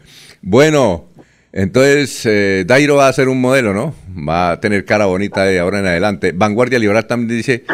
Bueno, 0.42 1.09
entonces, 1.52 2.24
eh, 2.26 2.64
Dairo 2.66 2.96
va 2.96 3.08
a 3.08 3.12
ser 3.12 3.28
un 3.28 3.40
modelo, 3.40 3.74
¿no? 3.74 3.94
Va 4.16 4.52
a 4.52 4.60
tener 4.60 4.84
cara 4.84 5.06
bonita 5.06 5.44
de 5.44 5.58
ahora 5.58 5.80
en 5.80 5.86
adelante. 5.86 6.32
Vanguardia 6.32 6.78
Liberal 6.78 7.06
también 7.06 7.38
dice, 7.38 7.64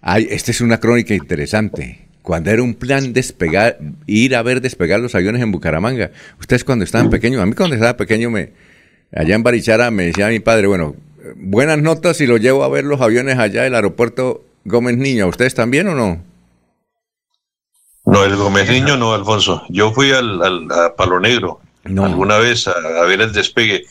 ay, 0.00 0.28
esta 0.30 0.50
es 0.50 0.60
una 0.60 0.80
crónica 0.80 1.14
interesante. 1.14 2.06
Cuando 2.22 2.50
era 2.50 2.62
un 2.62 2.74
plan 2.74 3.12
despegar, 3.12 3.78
ir 4.06 4.34
a 4.34 4.42
ver 4.42 4.60
despegar 4.60 5.00
los 5.00 5.14
aviones 5.14 5.42
en 5.42 5.52
Bucaramanga. 5.52 6.10
Ustedes 6.40 6.64
cuando 6.64 6.84
estaban 6.84 7.10
pequeños, 7.10 7.42
a 7.42 7.46
mí 7.46 7.52
cuando 7.52 7.74
estaba 7.74 7.96
pequeño, 7.96 8.30
me, 8.30 8.52
allá 9.14 9.34
en 9.34 9.42
Barichara 9.42 9.90
me 9.90 10.06
decía 10.06 10.28
mi 10.28 10.40
padre, 10.40 10.68
bueno, 10.68 10.94
buenas 11.36 11.78
notas 11.78 12.20
y 12.20 12.26
lo 12.26 12.36
llevo 12.38 12.64
a 12.64 12.68
ver 12.68 12.84
los 12.84 13.00
aviones 13.00 13.38
allá 13.38 13.64
del 13.64 13.74
aeropuerto 13.74 14.44
Gómez 14.64 14.96
Niño. 14.96 15.26
¿Ustedes 15.26 15.54
también 15.54 15.88
o 15.88 15.94
no? 15.94 16.22
No, 18.04 18.24
el 18.24 18.36
Gómez 18.36 18.70
Niño 18.70 18.96
no, 18.96 19.12
Alfonso. 19.12 19.64
Yo 19.68 19.92
fui 19.92 20.12
al, 20.12 20.40
a 20.70 20.94
Palo 20.96 21.20
Negro 21.20 21.60
alguna 21.84 22.38
vez 22.38 22.68
a, 22.68 23.04
ver 23.06 23.20
el 23.20 23.32
despegue. 23.32 23.84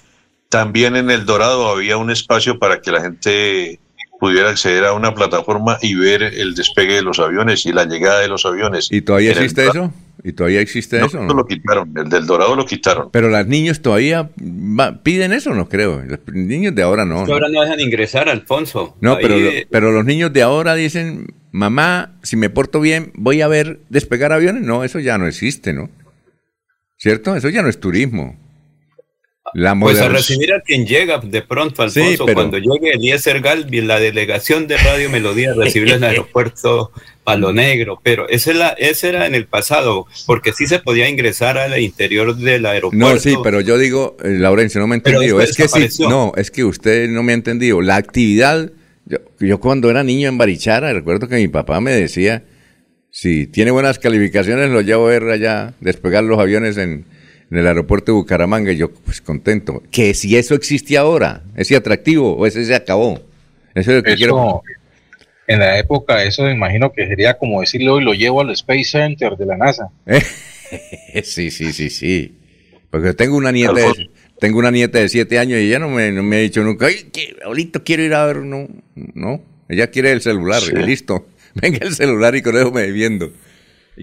También 0.49 0.95
en 0.95 1.10
El 1.10 1.25
Dorado 1.25 1.69
había 1.69 1.97
un 1.97 2.12
espacio 2.12 2.60
para 2.60 2.82
que 2.82 2.91
la 2.91 3.01
gente 3.01 3.80
pudiera 4.19 4.49
acceder 4.49 4.86
a 4.86 4.93
una 4.93 5.15
plataforma 5.15 5.77
y 5.82 5.95
ver 5.95 6.21
el 6.21 6.54
despegue 6.54 6.95
de 6.95 7.01
los 7.01 7.19
aviones 7.19 7.65
y 7.65 7.71
la 7.71 7.86
llegada 7.86 8.19
de 8.19 8.27
los 8.27 8.45
aviones. 8.45 8.88
¿Y 8.91 9.01
todavía 9.01 9.32
existe 9.32 9.65
eso? 9.67 9.91
¿Y 10.23 10.34
todavía 10.34 10.62
existe 10.62 11.04
eso? 11.04 11.23
No, 11.23 11.34
lo 11.34 11.47
quitaron, 11.47 11.91
el 11.97 12.08
del 12.10 12.27
Dorado 12.27 12.56
lo 12.56 12.65
quitaron. 12.65 13.10
Pero 13.12 13.30
los 13.30 13.47
niños 13.47 13.82
todavía 13.82 14.30
piden 15.01 15.34
eso, 15.34 15.56
no 15.56 15.67
creo. 15.67 16.04
Los 16.04 16.19
niños 16.32 16.75
de 16.75 16.84
ahora 16.84 17.06
no. 17.06 17.21
ahora 17.21 17.47
no 17.49 17.62
dejan 17.62 17.80
ingresar, 17.80 18.30
Alfonso. 18.30 18.95
No, 19.01 19.17
pero, 19.19 19.36
pero 19.71 19.91
los 19.91 20.06
niños 20.06 20.32
de 20.32 20.43
ahora 20.43 20.75
dicen, 20.75 21.34
mamá, 21.51 22.12
si 22.21 22.36
me 22.36 22.51
porto 22.51 22.80
bien, 22.80 23.12
voy 23.15 23.41
a 23.41 23.47
ver 23.47 23.80
despegar 23.89 24.32
aviones. 24.32 24.62
No, 24.62 24.84
eso 24.84 24.99
ya 24.99 25.17
no 25.17 25.25
existe, 25.25 25.73
¿no? 25.73 25.89
¿Cierto? 27.02 27.36
Eso 27.36 27.50
ya 27.50 27.64
no 27.64 27.70
es 27.70 27.80
turismo. 27.80 28.38
La 29.56 29.78
pues 29.78 30.00
a 30.00 30.08
recibir 30.08 30.54
a 30.54 30.62
quien 30.62 30.86
llega 30.86 31.18
de 31.18 31.42
pronto, 31.42 31.82
Alfonso, 31.82 32.26
cuando 32.32 32.60
llegue 32.60 32.92
Eliezer 32.92 33.42
Galvi, 33.42 33.82
la 33.82 34.00
delegación 34.00 34.68
de 34.68 34.78
Radio 34.78 35.10
Melodía, 35.10 35.52
recibirlo 35.56 35.96
en 35.96 36.04
el 36.04 36.10
aeropuerto 36.12 36.92
Palo 37.24 37.52
Negro, 37.52 38.00
pero 38.04 38.30
ese, 38.30 38.54
la, 38.54 38.70
ese 38.70 39.10
era 39.10 39.26
en 39.26 39.34
el 39.34 39.48
pasado, 39.48 40.06
porque 40.28 40.54
sí 40.54 40.68
se 40.68 40.78
podía 40.78 41.10
ingresar 41.10 41.58
al 41.58 41.78
interior 41.82 42.36
del 42.36 42.68
aeropuerto. 42.68 43.14
No, 43.14 43.20
sí, 43.20 43.36
pero 43.44 43.62
yo 43.62 43.80
digo, 43.80 44.16
eh, 44.24 44.30
Laurencio, 44.38 44.80
no 44.80 44.86
me 44.86 44.94
ha 44.94 44.98
entendido, 44.98 45.42
es 45.42 45.58
que 45.58 45.68
sí, 45.68 46.04
no, 46.04 46.34
es 46.38 46.52
que 46.52 46.64
usted 46.64 47.10
no 47.10 47.24
me 47.24 47.32
ha 47.32 47.36
entendido, 47.36 47.82
la 47.82 47.96
actividad, 47.96 48.72
yo, 49.06 49.18
yo 49.40 49.60
cuando 49.60 49.90
era 49.90 50.04
niño 50.04 50.30
en 50.30 50.38
Barichara, 50.38 50.94
recuerdo 50.94 51.28
que 51.28 51.36
mi 51.36 51.48
papá 51.48 51.82
me 51.82 51.92
decía, 51.92 52.44
si 53.12 53.45
tiene 53.45 53.71
buenas 53.71 54.00
calificaciones, 54.00 54.71
lo 54.71 54.82
llevo 54.82 55.08
a 55.08 55.12
ver 55.12 55.24
allá, 55.26 55.74
despegar 55.80 56.24
los 56.24 56.39
aviones 56.39 56.78
en 56.78 57.06
en 57.52 57.58
el 57.58 57.67
aeropuerto 57.67 58.13
de 58.13 58.17
Bucaramanga 58.17 58.71
y 58.71 58.78
yo 58.78 58.91
pues 58.91 59.21
contento. 59.21 59.84
Que 59.91 60.13
si 60.13 60.38
eso 60.38 60.56
existe 60.56 60.97
ahora, 60.97 61.43
ese 61.56 61.76
atractivo 61.76 62.34
o 62.34 62.47
ese 62.47 62.63
se 62.63 62.74
acabó. 62.74 63.21
Eso 63.76 63.91
es 63.91 63.97
lo 63.97 64.04
que 64.04 64.15
quiero. 64.15 64.63
En 65.47 65.60
la 65.60 65.78
época, 65.78 66.24
eso 66.24 66.43
me 66.43 66.54
imagino 66.54 66.93
que 66.93 67.06
sería 67.08 67.38
como 67.38 67.60
decirlo 67.60 67.95
hoy 67.95 68.04
lo 68.06 68.13
llevo 68.13 68.39
al 68.39 68.52
Space 68.52 68.86
Center 68.86 69.36
de 69.36 69.45
la 69.45 69.58
NASA. 69.58 69.89
sí, 71.24 71.52
sí, 71.52 71.74
sí, 71.74 71.89
sí. 71.89 72.38
Porque 72.89 73.13
tengo 73.13 73.36
una 73.36 73.52
nieta 73.52 73.74
de, 73.74 74.10
tengo 74.39 74.60
una 74.60 74.71
nieta 74.71 75.00
de 75.00 75.10
siete 75.10 75.38
años 75.38 75.60
y 75.60 75.67
ella 75.67 75.80
no 75.80 75.89
me, 75.89 76.12
no 76.12 76.24
me 76.24 76.38
ha 76.38 76.39
dicho 76.39 76.63
nunca, 76.63 76.86
ay, 76.86 77.12
ahorita 77.43 77.82
quiero 77.84 78.04
ir 78.04 78.13
a 78.13 78.26
ver, 78.26 78.38
no, 78.38 78.67
no. 78.95 79.41
Ella 79.67 79.88
quiere 79.88 80.13
el 80.13 80.21
celular 80.21 80.62
y 80.71 80.86
listo. 80.86 81.28
Venga 81.62 81.80
el 81.82 81.96
celular 81.96 82.36
y 82.36 82.42
con 82.42 82.58
eso 82.58 82.72
me 82.72 82.92
viendo. 82.92 83.30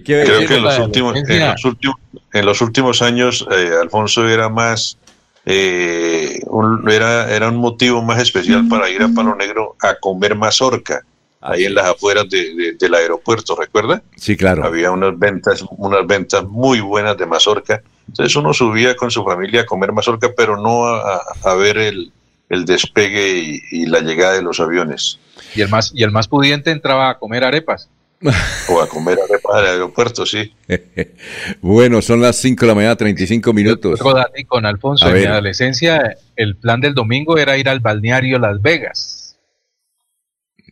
Creo 0.05 0.47
que 0.47 0.55
en 0.55 0.63
los, 0.63 0.79
últimos, 0.79 1.15
en 1.17 2.45
los, 2.45 2.61
últimos, 2.61 3.01
años 3.01 3.45
eh, 3.51 3.71
Alfonso 3.81 4.27
era 4.27 4.47
más, 4.47 4.97
eh, 5.45 6.39
un, 6.45 6.89
era, 6.89 7.33
era 7.33 7.49
un 7.49 7.57
motivo 7.57 8.01
más 8.01 8.21
especial 8.21 8.67
para 8.67 8.89
ir 8.89 9.01
a 9.01 9.09
Palo 9.09 9.35
Negro 9.35 9.75
a 9.81 9.95
comer 9.95 10.35
mazorca, 10.35 11.03
ahí 11.41 11.65
en 11.65 11.75
las 11.75 11.87
afueras 11.87 12.27
del 12.29 12.93
aeropuerto, 12.93 13.55
¿recuerda? 13.55 14.01
Sí, 14.15 14.37
claro. 14.37 14.63
Había 14.63 14.91
unas 14.91 15.17
ventas, 15.17 15.65
unas 15.71 16.05
ventas 16.05 16.43
muy 16.43 16.81
buenas 16.81 17.17
de 17.17 17.25
mazorca. 17.25 17.81
Entonces 18.07 18.35
uno 18.35 18.53
subía 18.53 18.95
con 18.95 19.11
su 19.11 19.23
familia 19.23 19.61
a 19.61 19.65
comer 19.65 19.91
mazorca, 19.91 20.29
pero 20.35 20.57
no 20.57 20.85
a, 20.85 21.55
ver 21.55 21.77
el, 21.77 22.11
despegue 22.65 23.61
y, 23.71 23.85
la 23.85 24.01
llegada 24.01 24.33
de 24.33 24.41
los 24.41 24.59
aviones. 24.59 25.19
Y 25.55 25.61
el 25.61 25.69
más, 25.69 25.91
y 25.93 26.03
el 26.03 26.11
más 26.11 26.27
pudiente 26.27 26.71
entraba 26.71 27.09
a 27.09 27.17
comer 27.19 27.43
arepas 27.43 27.89
o 28.69 28.81
a 28.81 28.87
comer 28.87 29.17
arepas 29.19 29.55
del 29.57 29.65
aeropuerto, 29.65 30.25
sí. 30.25 30.53
bueno, 31.61 32.01
son 32.01 32.21
las 32.21 32.35
5 32.37 32.61
de 32.61 32.67
la 32.67 32.75
mañana, 32.75 32.95
35 32.95 33.53
minutos. 33.53 33.99
con 34.47 34.65
Alfonso, 34.65 35.09
en 35.09 35.15
mi 35.15 35.25
adolescencia, 35.25 36.17
el 36.35 36.55
plan 36.57 36.81
del 36.81 36.93
domingo 36.93 37.37
era 37.37 37.57
ir 37.57 37.69
al 37.69 37.79
balneario 37.79 38.39
Las 38.39 38.61
Vegas. 38.61 39.37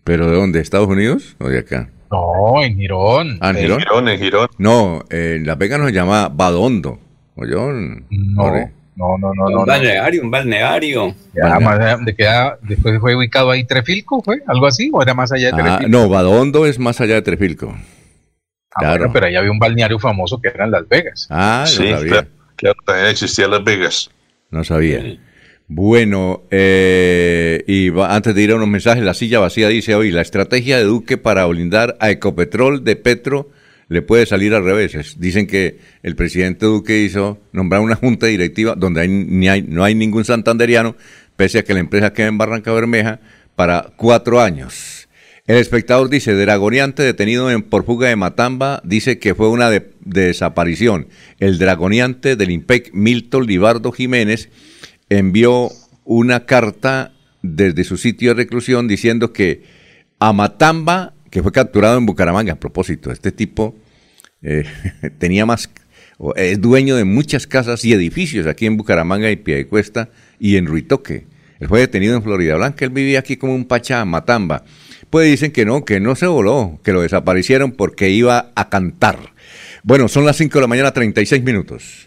¿Pero 0.04 0.30
de 0.30 0.36
dónde? 0.36 0.60
¿Estados 0.60 0.88
Unidos 0.88 1.36
o 1.40 1.50
de 1.50 1.60
acá? 1.60 1.90
No, 2.12 2.64
en 2.64 2.78
Girón. 2.78 3.38
Ah, 3.42 3.50
en 3.50 3.58
Girón. 3.58 4.08
En 4.08 4.20
Girón, 4.20 4.50
No, 4.58 5.04
en 5.10 5.46
Las 5.46 5.58
Vegas 5.58 5.80
nos 5.80 5.92
llama 5.92 6.30
Badondo. 6.30 7.00
¿O 7.36 7.46
yo? 7.46 7.72
No. 7.72 8.72
No, 8.98 9.16
no, 9.16 9.32
no. 9.32 9.60
Un 9.60 9.66
balneario, 9.66 10.24
un 10.24 10.32
balneario. 10.32 11.16
de 11.32 12.58
después 12.64 13.00
fue 13.00 13.16
ubicado 13.16 13.52
ahí 13.52 13.64
Trefilco, 13.64 14.24
¿fue? 14.24 14.42
¿Algo 14.48 14.66
así? 14.66 14.90
¿O 14.92 15.04
era 15.04 15.14
más 15.14 15.32
allá 15.32 15.52
de 15.52 15.62
ah, 15.62 15.78
Trefilco? 15.78 15.90
no, 15.90 16.10
Badondo 16.10 16.66
es 16.66 16.80
más 16.80 17.00
allá 17.00 17.14
de 17.14 17.22
Trefilco. 17.22 17.76
Ah, 18.74 18.80
claro. 18.80 19.12
pero 19.14 19.28
ahí 19.28 19.36
había 19.36 19.52
un 19.52 19.60
balneario 19.60 20.00
famoso 20.00 20.42
que 20.42 20.48
era 20.48 20.66
en 20.66 20.72
Las 20.72 20.90
Vegas. 20.90 21.28
Ah, 21.30 21.66
sí, 21.68 21.88
sabía. 21.92 22.28
Claro, 22.56 22.78
también 22.86 23.08
existía 23.10 23.48
Las 23.48 23.64
Vegas. 23.64 24.10
No 24.50 24.64
sabía. 24.64 25.20
Bueno, 25.68 26.42
eh, 26.50 27.64
y 27.68 27.92
antes 28.00 28.34
de 28.34 28.42
ir 28.42 28.52
a 28.52 28.56
unos 28.56 28.68
mensajes, 28.68 29.04
la 29.04 29.14
silla 29.14 29.40
vacía 29.40 29.68
dice 29.68 29.94
hoy, 29.94 30.10
la 30.10 30.22
estrategia 30.22 30.78
de 30.78 30.86
Duque 30.86 31.18
para 31.18 31.46
blindar 31.46 31.98
a 32.00 32.10
Ecopetrol 32.10 32.84
de 32.84 32.96
Petro 32.96 33.52
le 33.90 34.02
puede 34.02 34.26
salir 34.26 34.54
al 34.54 34.64
revés. 34.64 35.16
Dicen 35.20 35.48
que 35.48 35.80
el 36.04 36.16
presidente 36.16 36.66
Duque 36.66 37.00
hizo 37.00 37.40
nombrar 37.52 37.82
una 37.82 37.96
junta 37.96 38.28
directiva 38.28 38.76
donde 38.76 39.08
ni 39.08 39.48
hay, 39.48 39.62
no 39.62 39.84
hay 39.84 39.96
ningún 39.96 40.26
santanderiano, 40.26 40.96
pese 41.36 41.60
a 41.60 41.64
que 41.64 41.74
la 41.74 41.80
empresa 41.80 42.14
queda 42.14 42.28
en 42.28 42.38
Barranca 42.38 42.72
Bermeja, 42.72 43.20
para 43.56 43.94
cuatro 43.96 44.42
años. 44.42 45.08
El 45.48 45.56
espectador 45.56 46.10
dice, 46.10 46.34
Dragoniante 46.34 47.04
detenido 47.04 47.50
en, 47.50 47.64
por 47.64 47.86
fuga 47.86 48.10
de 48.10 48.18
Matamba, 48.18 48.82
dice 48.84 49.18
que 49.18 49.34
fue 49.34 49.48
una 49.48 49.70
desaparición. 50.02 51.08
El 51.40 51.58
Dragoniante 51.58 52.36
del 52.36 52.52
IMPEC, 52.52 52.92
Milton 52.94 53.48
Libardo 53.48 53.94
Jiménez, 53.94 54.50
envió 55.10 55.70
una 56.04 56.46
carta 56.46 57.14
desde 57.42 57.86
su 57.86 57.96
sitio 57.96 58.32
de 58.32 58.36
reclusión 58.36 58.90
diciendo 58.90 59.32
que 59.32 59.64
a 60.20 60.34
Matamba 60.34 61.14
que 61.30 61.44
fue 61.44 61.52
capturado 61.52 61.98
en 61.98 62.06
Bucaramanga. 62.06 62.54
A 62.54 62.60
propósito, 62.60 63.12
este 63.12 63.32
tipo 63.32 63.76
eh, 64.42 64.66
tenía 65.20 65.46
más, 65.46 65.70
es 66.36 66.62
dueño 66.62 66.96
de 66.96 67.04
muchas 67.04 67.48
casas 67.48 67.84
y 67.86 67.94
edificios 67.94 68.48
aquí 68.48 68.66
en 68.66 68.78
Bucaramanga 68.78 69.30
y 69.32 69.36
Piedecuesta 69.36 70.10
y 70.40 70.58
en 70.58 70.66
Ruitoque. 70.66 71.26
Él 71.60 71.68
fue 71.68 71.80
detenido 71.80 72.16
en 72.16 72.24
Florida 72.24 72.56
Blanca, 72.56 72.86
él 72.86 72.92
vivía 72.92 73.20
aquí 73.20 73.38
como 73.38 73.56
un 73.56 73.66
pachá, 73.66 74.06
Matamba. 74.06 74.64
Pues 75.10 75.30
dicen 75.30 75.52
que 75.52 75.66
no, 75.66 75.86
que 75.86 76.00
no 76.00 76.16
se 76.16 76.28
voló, 76.28 76.80
que 76.84 76.92
lo 76.92 77.02
desaparecieron 77.02 77.72
porque 77.72 78.10
iba 78.10 78.52
a 78.56 78.70
cantar. 78.70 79.34
Bueno, 79.84 80.08
son 80.08 80.26
las 80.26 80.36
5 80.38 80.54
de 80.54 80.62
la 80.62 80.68
mañana, 80.68 80.92
36 80.92 81.44
minutos. 81.44 82.07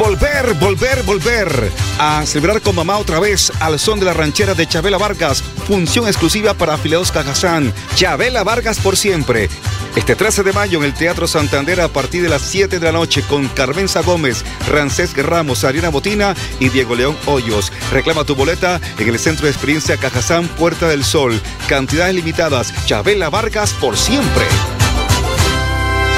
Volver, 0.00 0.54
volver, 0.54 1.02
volver 1.02 1.70
a 1.98 2.24
celebrar 2.24 2.62
con 2.62 2.74
mamá 2.74 2.96
otra 2.96 3.20
vez 3.20 3.52
al 3.60 3.78
son 3.78 4.00
de 4.00 4.06
la 4.06 4.14
ranchera 4.14 4.54
de 4.54 4.66
Chabela 4.66 4.96
Vargas. 4.96 5.42
Función 5.66 6.06
exclusiva 6.06 6.54
para 6.54 6.74
afiliados 6.74 7.12
Cajazán. 7.12 7.70
Chabela 7.96 8.42
Vargas 8.42 8.78
por 8.78 8.96
siempre. 8.96 9.50
Este 9.94 10.16
13 10.16 10.42
de 10.42 10.54
mayo 10.54 10.78
en 10.78 10.86
el 10.86 10.94
Teatro 10.94 11.28
Santander 11.28 11.82
a 11.82 11.88
partir 11.88 12.22
de 12.22 12.30
las 12.30 12.40
7 12.40 12.78
de 12.78 12.86
la 12.86 12.92
noche 12.92 13.22
con 13.28 13.48
Carmenza 13.48 14.00
Gómez, 14.00 14.42
Rancés 14.70 15.14
Ramos, 15.14 15.64
Ariana 15.64 15.90
Botina 15.90 16.34
y 16.58 16.70
Diego 16.70 16.94
León 16.94 17.16
Hoyos. 17.26 17.70
Reclama 17.92 18.24
tu 18.24 18.34
boleta 18.34 18.80
en 18.98 19.06
el 19.06 19.18
Centro 19.18 19.44
de 19.44 19.52
Experiencia 19.52 19.98
Cajazán 19.98 20.48
Puerta 20.48 20.88
del 20.88 21.04
Sol. 21.04 21.38
Cantidades 21.68 22.14
limitadas. 22.14 22.72
Chabela 22.86 23.28
Vargas 23.28 23.74
por 23.74 23.98
siempre. 23.98 24.46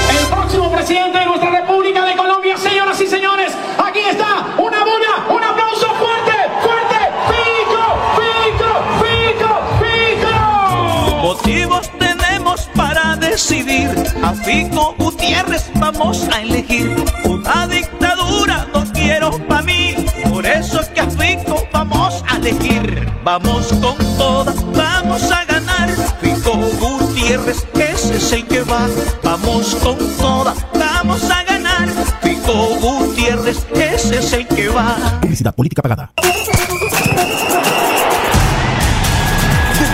El 0.09 0.27
próximo 0.27 0.71
presidente 0.71 1.19
de 1.19 1.27
nuestra 1.27 1.62
Colombia, 2.17 2.57
señoras 2.57 3.01
y 3.01 3.07
señores. 3.07 3.53
Aquí 3.83 4.01
está, 4.01 4.55
una 4.59 4.85
bulla, 4.85 5.27
un 5.29 5.43
aplauso 5.43 5.87
fuerte, 5.95 6.33
fuerte. 6.63 6.99
Fico, 7.29 7.85
Fico, 8.19 8.71
Fico, 9.03 9.51
Fico. 9.81 11.17
Motivos 11.17 11.91
tenemos 11.99 12.69
para 12.75 13.17
decidir. 13.17 13.91
A 14.23 14.33
Fico 14.33 14.95
Gutiérrez 14.99 15.71
vamos 15.75 16.29
a 16.33 16.43
elegir. 16.43 16.95
Una 17.25 17.67
dictadura 17.67 18.67
no 18.75 18.85
quiero 18.93 19.31
para 19.49 19.63
mí. 19.63 19.95
Por 20.29 20.45
eso 20.47 20.81
es 20.81 20.89
que 20.89 21.01
a 21.01 21.11
Fico 21.11 21.67
vamos 21.73 22.23
a 22.29 22.37
elegir. 22.37 23.11
Vamos 23.25 23.69
con 23.69 23.97
todas, 24.17 24.57
vamos 24.73 25.31
a 25.31 25.45
ganar. 25.45 25.89
Fico 26.21 26.53
Gutiérrez, 26.81 27.67
ese 27.75 28.17
es 28.17 28.33
el 28.33 28.47
que 28.47 28.63
va. 28.63 28.89
Vamos 29.23 29.75
con 29.77 29.97
todas, 30.17 30.57
vamos 30.75 31.25
a 31.25 31.29
ganar. 31.29 31.52
Fico 32.23 32.77
Gutiérrez, 32.81 33.67
ese 33.75 34.19
es 34.19 34.33
el 34.33 34.47
que 34.47 34.69
va. 34.69 35.19
Publicidad 35.21 35.55
política 35.55 35.83
pagada. 35.83 36.13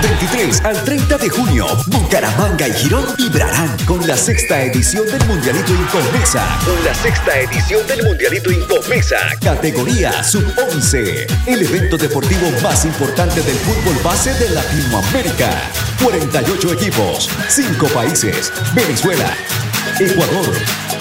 23 0.01 0.65
al 0.65 0.85
30 0.85 1.19
de 1.19 1.29
junio, 1.29 1.67
Bucaramanga 1.87 2.69
y 2.69 2.73
Girón 2.73 3.05
vibrarán 3.17 3.69
con 3.85 4.07
la 4.07 4.17
sexta 4.17 4.63
edición 4.63 5.05
del 5.07 5.25
Mundialito 5.27 5.73
Incomesa. 5.73 6.45
Con 6.65 6.85
la 6.85 6.95
sexta 6.95 7.39
edición 7.39 7.87
del 7.87 8.05
Mundialito 8.05 8.51
Incomesa. 8.51 9.17
Categoría 9.43 10.23
Sub-11. 10.23 11.27
El 11.47 11.63
evento 11.63 11.97
deportivo 11.97 12.51
más 12.63 12.85
importante 12.85 13.43
del 13.43 13.57
fútbol 13.57 13.97
base 14.03 14.35
de 14.35 14.51
Latinoamérica. 14.51 15.51
48 16.03 16.73
equipos, 16.73 17.29
5 17.49 17.87
países. 17.89 18.53
Venezuela, 18.75 19.31
Ecuador, 20.01 20.53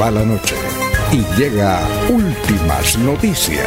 Va 0.00 0.10
la 0.10 0.24
noche 0.24 0.54
y 1.12 1.24
llega 1.40 1.80
últimas 2.08 2.98
noticias. 2.98 3.66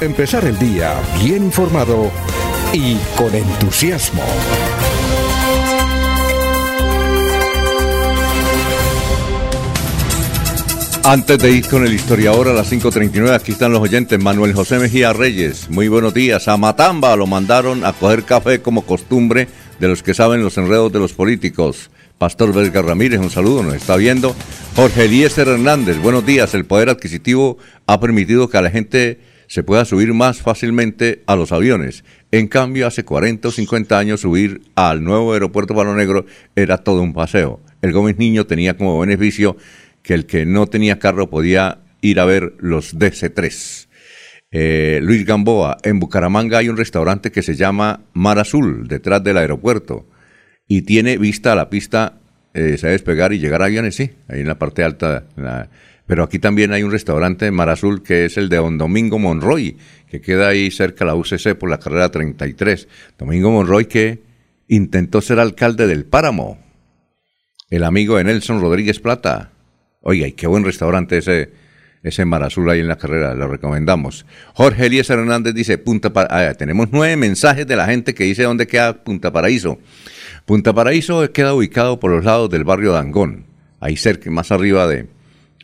Empezar 0.00 0.44
el 0.44 0.58
día 0.58 0.94
bien 1.22 1.44
informado 1.44 2.10
y 2.72 2.96
con 3.16 3.34
entusiasmo. 3.34 4.22
Antes 11.04 11.38
de 11.38 11.52
ir 11.52 11.68
con 11.68 11.86
el 11.86 11.94
historiador 11.94 12.48
a 12.48 12.52
las 12.52 12.70
5.39, 12.72 13.32
aquí 13.32 13.52
están 13.52 13.72
los 13.72 13.80
oyentes. 13.80 14.18
Manuel 14.20 14.54
José 14.54 14.78
Mejía 14.78 15.12
Reyes, 15.12 15.70
muy 15.70 15.88
buenos 15.88 16.12
días. 16.12 16.48
A 16.48 16.56
Matamba 16.56 17.14
lo 17.14 17.26
mandaron 17.26 17.84
a 17.84 17.92
coger 17.92 18.24
café 18.24 18.60
como 18.60 18.82
costumbre 18.82 19.48
de 19.78 19.88
los 19.88 20.02
que 20.02 20.14
saben 20.14 20.42
los 20.42 20.58
enredos 20.58 20.92
de 20.92 20.98
los 20.98 21.12
políticos. 21.12 21.90
Pastor 22.18 22.54
Vesga 22.54 22.80
Ramírez, 22.80 23.20
un 23.20 23.28
saludo, 23.28 23.62
nos 23.62 23.74
está 23.74 23.94
viendo. 23.96 24.34
Jorge 24.74 25.04
Eliezer 25.04 25.48
Hernández, 25.48 25.98
buenos 25.98 26.24
días. 26.24 26.54
El 26.54 26.64
poder 26.64 26.88
adquisitivo 26.88 27.58
ha 27.86 28.00
permitido 28.00 28.48
que 28.48 28.56
a 28.56 28.62
la 28.62 28.70
gente 28.70 29.20
se 29.48 29.62
pueda 29.62 29.84
subir 29.84 30.14
más 30.14 30.40
fácilmente 30.40 31.22
a 31.26 31.36
los 31.36 31.52
aviones. 31.52 32.04
En 32.32 32.48
cambio, 32.48 32.86
hace 32.86 33.04
40 33.04 33.48
o 33.48 33.50
50 33.50 33.98
años 33.98 34.22
subir 34.22 34.62
al 34.76 35.04
nuevo 35.04 35.34
aeropuerto 35.34 35.74
Palo 35.74 35.94
Negro 35.94 36.24
era 36.54 36.78
todo 36.78 37.02
un 37.02 37.12
paseo. 37.12 37.60
El 37.82 37.92
Gómez 37.92 38.16
Niño 38.16 38.46
tenía 38.46 38.78
como 38.78 38.98
beneficio 38.98 39.58
que 40.02 40.14
el 40.14 40.24
que 40.24 40.46
no 40.46 40.68
tenía 40.68 40.98
carro 40.98 41.28
podía 41.28 41.80
ir 42.00 42.18
a 42.18 42.24
ver 42.24 42.54
los 42.60 42.98
DC3. 42.98 43.88
Eh, 44.52 45.00
Luis 45.02 45.26
Gamboa, 45.26 45.76
en 45.82 46.00
Bucaramanga 46.00 46.58
hay 46.58 46.70
un 46.70 46.78
restaurante 46.78 47.30
que 47.30 47.42
se 47.42 47.56
llama 47.56 48.04
Mar 48.14 48.38
Azul, 48.38 48.88
detrás 48.88 49.22
del 49.22 49.36
aeropuerto, 49.36 50.06
y 50.68 50.82
tiene 50.82 51.18
vista 51.18 51.52
a 51.52 51.56
la 51.56 51.70
pista, 51.70 52.14
eh, 52.54 52.78
despegar 52.80 53.32
y 53.32 53.38
llegar 53.38 53.62
a 53.62 53.66
aviones, 53.66 53.96
sí, 53.96 54.10
ahí 54.28 54.40
en 54.40 54.48
la 54.48 54.58
parte 54.58 54.82
alta. 54.82 55.24
Pero 56.06 56.22
aquí 56.22 56.38
también 56.38 56.72
hay 56.72 56.82
un 56.82 56.92
restaurante 56.92 57.46
en 57.46 57.54
Mar 57.54 57.68
Azul 57.68 58.02
que 58.02 58.26
es 58.26 58.36
el 58.36 58.48
de 58.48 58.56
Don 58.56 58.78
Domingo 58.78 59.18
Monroy, 59.18 59.76
que 60.08 60.20
queda 60.20 60.48
ahí 60.48 60.70
cerca 60.70 61.04
de 61.04 61.10
la 61.10 61.14
UCC 61.16 61.54
por 61.56 61.68
la 61.68 61.78
carrera 61.78 62.10
33. 62.10 62.88
Domingo 63.18 63.50
Monroy 63.50 63.86
que 63.86 64.22
intentó 64.68 65.20
ser 65.20 65.40
alcalde 65.40 65.86
del 65.86 66.04
Páramo, 66.04 66.58
el 67.70 67.84
amigo 67.84 68.16
de 68.16 68.24
Nelson 68.24 68.60
Rodríguez 68.60 69.00
Plata, 69.00 69.50
Oiga, 70.08 70.28
y 70.28 70.32
qué 70.34 70.46
buen 70.46 70.62
restaurante 70.62 71.18
ese, 71.18 71.50
ese 72.04 72.24
Mar 72.24 72.44
Azul 72.44 72.70
ahí 72.70 72.78
en 72.78 72.86
la 72.86 72.96
carrera, 72.96 73.34
lo 73.34 73.48
recomendamos. 73.48 74.24
Jorge 74.54 74.86
Elías 74.86 75.10
Hernández 75.10 75.52
dice, 75.52 75.78
Punta 75.78 76.12
ah, 76.14 76.54
tenemos 76.56 76.90
nueve 76.92 77.16
mensajes 77.16 77.66
de 77.66 77.74
la 77.74 77.86
gente 77.86 78.14
que 78.14 78.22
dice 78.22 78.44
dónde 78.44 78.68
queda 78.68 79.02
Punta 79.02 79.32
Paraíso. 79.32 79.80
Punta 80.46 80.72
Paraíso 80.72 81.32
queda 81.32 81.54
ubicado 81.54 81.98
por 81.98 82.12
los 82.12 82.24
lados 82.24 82.48
del 82.48 82.62
barrio 82.62 82.92
Dangón, 82.92 83.46
ahí 83.80 83.96
cerca, 83.96 84.30
más 84.30 84.52
arriba 84.52 84.86
de, 84.86 85.06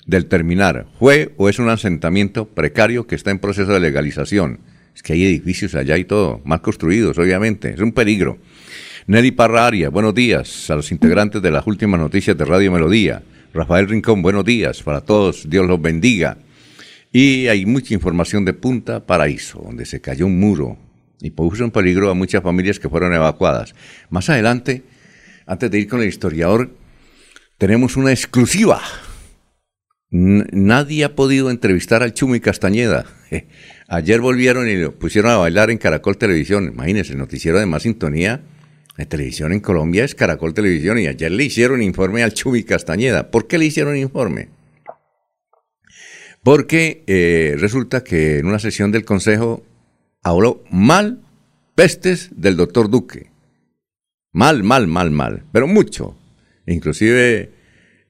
del 0.06 0.26
terminar. 0.26 0.86
Fue 0.98 1.34
o 1.36 1.48
es 1.48 1.60
un 1.60 1.68
asentamiento 1.68 2.46
precario 2.48 3.06
que 3.06 3.14
está 3.14 3.30
en 3.30 3.38
proceso 3.38 3.72
de 3.72 3.78
legalización. 3.78 4.58
Es 4.92 5.04
que 5.04 5.12
hay 5.12 5.24
edificios 5.24 5.76
allá 5.76 5.96
y 5.98 6.04
todo, 6.04 6.40
mal 6.44 6.62
construidos, 6.62 7.16
obviamente, 7.16 7.70
es 7.70 7.78
un 7.78 7.92
peligro. 7.92 8.38
Nelly 9.06 9.30
Parra 9.30 9.68
Arias, 9.68 9.92
buenos 9.92 10.16
días 10.16 10.68
a 10.68 10.74
los 10.74 10.90
integrantes 10.90 11.40
de 11.40 11.52
las 11.52 11.64
últimas 11.64 12.00
noticias 12.00 12.36
de 12.36 12.44
Radio 12.44 12.72
Melodía. 12.72 13.22
Rafael 13.54 13.88
Rincón, 13.88 14.20
buenos 14.20 14.44
días 14.44 14.82
para 14.82 15.00
todos, 15.00 15.48
Dios 15.48 15.64
los 15.64 15.80
bendiga. 15.80 16.38
Y 17.12 17.46
hay 17.46 17.66
mucha 17.66 17.94
información 17.94 18.44
de 18.44 18.54
Punta 18.54 19.06
Paraíso, 19.06 19.62
donde 19.64 19.86
se 19.86 20.00
cayó 20.00 20.26
un 20.26 20.40
muro 20.40 20.76
y 21.22 21.30
puso 21.30 21.64
en 21.64 21.70
peligro 21.70 22.10
a 22.10 22.14
muchas 22.14 22.42
familias 22.42 22.78
que 22.78 22.88
fueron 22.88 23.14
evacuadas. 23.14 23.74
Más 24.10 24.28
adelante, 24.28 24.82
antes 25.46 25.70
de 25.70 25.78
ir 25.78 25.88
con 25.88 26.02
el 26.02 26.08
historiador, 26.08 26.70
tenemos 27.58 27.96
una 27.96 28.10
exclusiva. 28.10 28.82
nadie 30.10 31.04
ha 31.04 31.14
podido 31.14 31.50
entrevistar 31.50 32.02
al 32.02 32.12
Chumi 32.12 32.40
Castañeda. 32.40 33.06
Ayer 33.88 34.20
volvieron 34.20 34.68
y 34.68 34.76
lo 34.76 34.98
pusieron 34.98 35.30
a 35.30 35.36
bailar 35.36 35.70
en 35.70 35.78
Caracol 35.78 36.18
Televisión. 36.18 36.66
Imagínense, 36.66 37.12
el 37.12 37.18
noticiero 37.18 37.58
de 37.58 37.66
más 37.66 37.84
sintonía 37.84 38.42
la 38.96 39.06
televisión 39.06 39.52
en 39.52 39.60
Colombia 39.60 40.04
es 40.04 40.14
Caracol 40.14 40.52
Televisión 40.52 40.98
y 40.98 41.06
ayer 41.06 41.30
le 41.30 41.44
hicieron 41.44 41.82
informe 41.82 42.22
al 42.22 42.34
Chubi 42.34 42.64
Castañeda. 42.64 43.30
¿Por 43.30 43.46
qué 43.46 43.56
le 43.56 43.64
hicieron 43.64 43.96
informe? 43.96 44.50
Porque 46.42 47.04
eh, 47.06 47.56
resulta 47.58 48.04
que 48.04 48.38
en 48.38 48.46
una 48.46 48.58
sesión 48.58 48.92
del 48.92 49.04
Consejo 49.04 49.64
habló 50.22 50.64
mal 50.70 51.20
pestes 51.74 52.30
del 52.34 52.56
doctor 52.56 52.88
Duque. 52.88 53.30
Mal, 54.32 54.62
mal, 54.62 54.86
mal, 54.86 55.10
mal, 55.10 55.44
pero 55.52 55.66
mucho. 55.66 56.16
Inclusive 56.66 57.50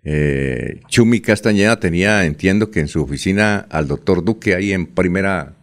eh, 0.04 0.80
Chumi 0.88 1.20
Castañeda 1.20 1.80
tenía, 1.80 2.24
entiendo 2.24 2.70
que 2.70 2.80
en 2.80 2.88
su 2.88 3.02
oficina 3.02 3.66
al 3.70 3.88
doctor 3.88 4.24
Duque 4.24 4.54
ahí 4.54 4.72
en 4.72 4.86
primera 4.86 5.56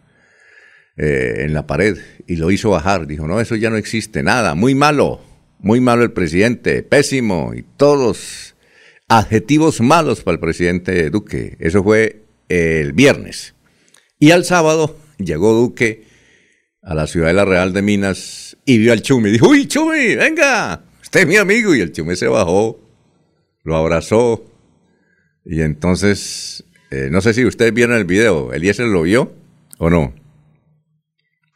eh, 0.96 1.44
en 1.44 1.54
la 1.54 1.66
pared 1.66 1.96
y 2.26 2.36
lo 2.36 2.50
hizo 2.50 2.70
bajar. 2.70 3.06
Dijo, 3.06 3.26
no, 3.26 3.40
eso 3.40 3.56
ya 3.56 3.70
no 3.70 3.76
existe, 3.76 4.22
nada, 4.22 4.54
muy 4.54 4.74
malo, 4.74 5.20
muy 5.60 5.80
malo 5.80 6.02
el 6.02 6.12
presidente, 6.12 6.82
pésimo 6.82 7.54
y 7.54 7.64
todos 7.76 8.54
adjetivos 9.08 9.80
malos 9.80 10.22
para 10.22 10.34
el 10.34 10.40
presidente 10.40 11.08
Duque. 11.10 11.56
Eso 11.58 11.82
fue 11.82 12.24
el 12.48 12.92
viernes. 12.92 13.54
Y 14.18 14.32
al 14.32 14.44
sábado 14.44 14.98
llegó 15.18 15.54
Duque 15.54 16.09
a 16.82 16.94
la 16.94 17.06
Ciudadela 17.06 17.44
Real 17.44 17.72
de 17.72 17.82
Minas 17.82 18.56
y 18.64 18.78
vio 18.78 18.92
al 18.92 19.02
Chumi. 19.02 19.30
Dijo, 19.30 19.48
uy, 19.48 19.66
Chumi, 19.66 20.16
venga, 20.16 20.82
usted 21.02 21.20
es 21.20 21.26
mi 21.26 21.36
amigo. 21.36 21.74
Y 21.74 21.80
el 21.80 21.92
Chumi 21.92 22.16
se 22.16 22.28
bajó, 22.28 22.80
lo 23.64 23.76
abrazó. 23.76 24.44
Y 25.44 25.62
entonces, 25.62 26.64
eh, 26.90 27.08
no 27.10 27.20
sé 27.20 27.34
si 27.34 27.44
ustedes 27.44 27.72
vieron 27.72 27.96
el 27.96 28.04
video, 28.04 28.52
Eliezer 28.52 28.86
lo 28.86 29.02
vio 29.02 29.32
o 29.78 29.90
no. 29.90 30.14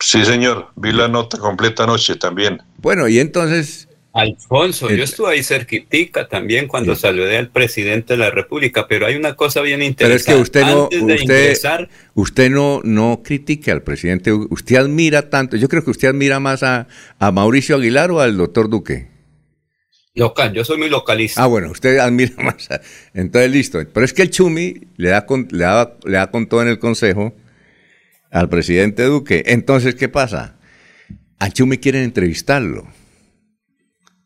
Sí, 0.00 0.24
señor, 0.24 0.68
vi 0.76 0.92
la 0.92 1.08
nota 1.08 1.38
completa 1.38 1.84
anoche 1.84 2.16
también. 2.16 2.60
Bueno, 2.78 3.08
y 3.08 3.18
entonces... 3.18 3.88
Alfonso, 4.14 4.90
yo 4.90 5.02
estuve 5.02 5.32
ahí 5.32 5.42
cerquitica 5.42 6.28
también 6.28 6.68
cuando 6.68 6.94
saludé 6.94 7.36
al 7.36 7.48
presidente 7.50 8.12
de 8.12 8.18
la 8.18 8.30
República, 8.30 8.86
pero 8.86 9.06
hay 9.06 9.16
una 9.16 9.34
cosa 9.34 9.60
bien 9.60 9.82
interesante. 9.82 10.24
Pero 10.24 10.40
es 10.40 10.52
que 10.52 10.60
usted 10.60 10.72
no, 10.72 10.88
usted, 11.12 11.88
usted 12.14 12.48
no, 12.48 12.80
no 12.84 13.22
critique 13.24 13.72
al 13.72 13.82
presidente, 13.82 14.32
usted 14.32 14.76
admira 14.76 15.30
tanto, 15.30 15.56
yo 15.56 15.68
creo 15.68 15.82
que 15.82 15.90
usted 15.90 16.06
admira 16.06 16.38
más 16.38 16.62
a, 16.62 16.86
Mauricio 17.32 17.74
Aguilar 17.74 18.12
o 18.12 18.20
al 18.20 18.36
doctor 18.36 18.70
Duque. 18.70 19.08
Local, 20.14 20.52
yo 20.52 20.64
soy 20.64 20.78
muy 20.78 20.90
localista. 20.90 21.42
Ah, 21.42 21.46
bueno, 21.48 21.72
usted 21.72 21.98
admira 21.98 22.34
más. 22.38 22.70
A, 22.70 22.80
entonces, 23.14 23.50
listo. 23.50 23.80
Pero 23.92 24.06
es 24.06 24.12
que 24.12 24.22
el 24.22 24.30
Chumi 24.30 24.76
le 24.96 25.08
da, 25.08 25.26
le 25.50 25.64
da, 25.64 25.96
le 26.04 26.12
da 26.18 26.30
con 26.30 26.46
todo 26.46 26.62
en 26.62 26.68
el 26.68 26.78
consejo 26.78 27.34
al 28.30 28.48
presidente 28.48 29.02
Duque. 29.02 29.42
Entonces, 29.46 29.96
¿qué 29.96 30.08
pasa? 30.08 30.56
A 31.40 31.50
Chumi 31.50 31.78
quieren 31.78 32.04
entrevistarlo. 32.04 32.86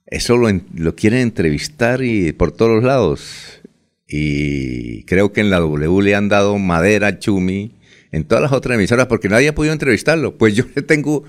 Eso 0.08 0.36
lo, 0.36 0.48
lo 0.74 0.96
quieren 0.96 1.20
entrevistar 1.20 2.02
y 2.02 2.32
por 2.32 2.52
todos 2.52 2.82
lados. 2.82 3.60
Y 4.06 5.04
creo 5.04 5.32
que 5.32 5.40
en 5.40 5.50
la 5.50 5.58
W 5.58 6.02
le 6.02 6.14
han 6.14 6.28
dado 6.28 6.58
madera 6.58 7.18
Chumi, 7.18 7.76
en 8.10 8.24
todas 8.24 8.42
las 8.42 8.52
otras 8.52 8.76
emisoras, 8.76 9.06
porque 9.06 9.28
nadie 9.28 9.48
ha 9.48 9.54
podido 9.54 9.72
entrevistarlo. 9.72 10.36
Pues 10.36 10.54
yo 10.54 10.64
le 10.74 10.82
tengo 10.82 11.24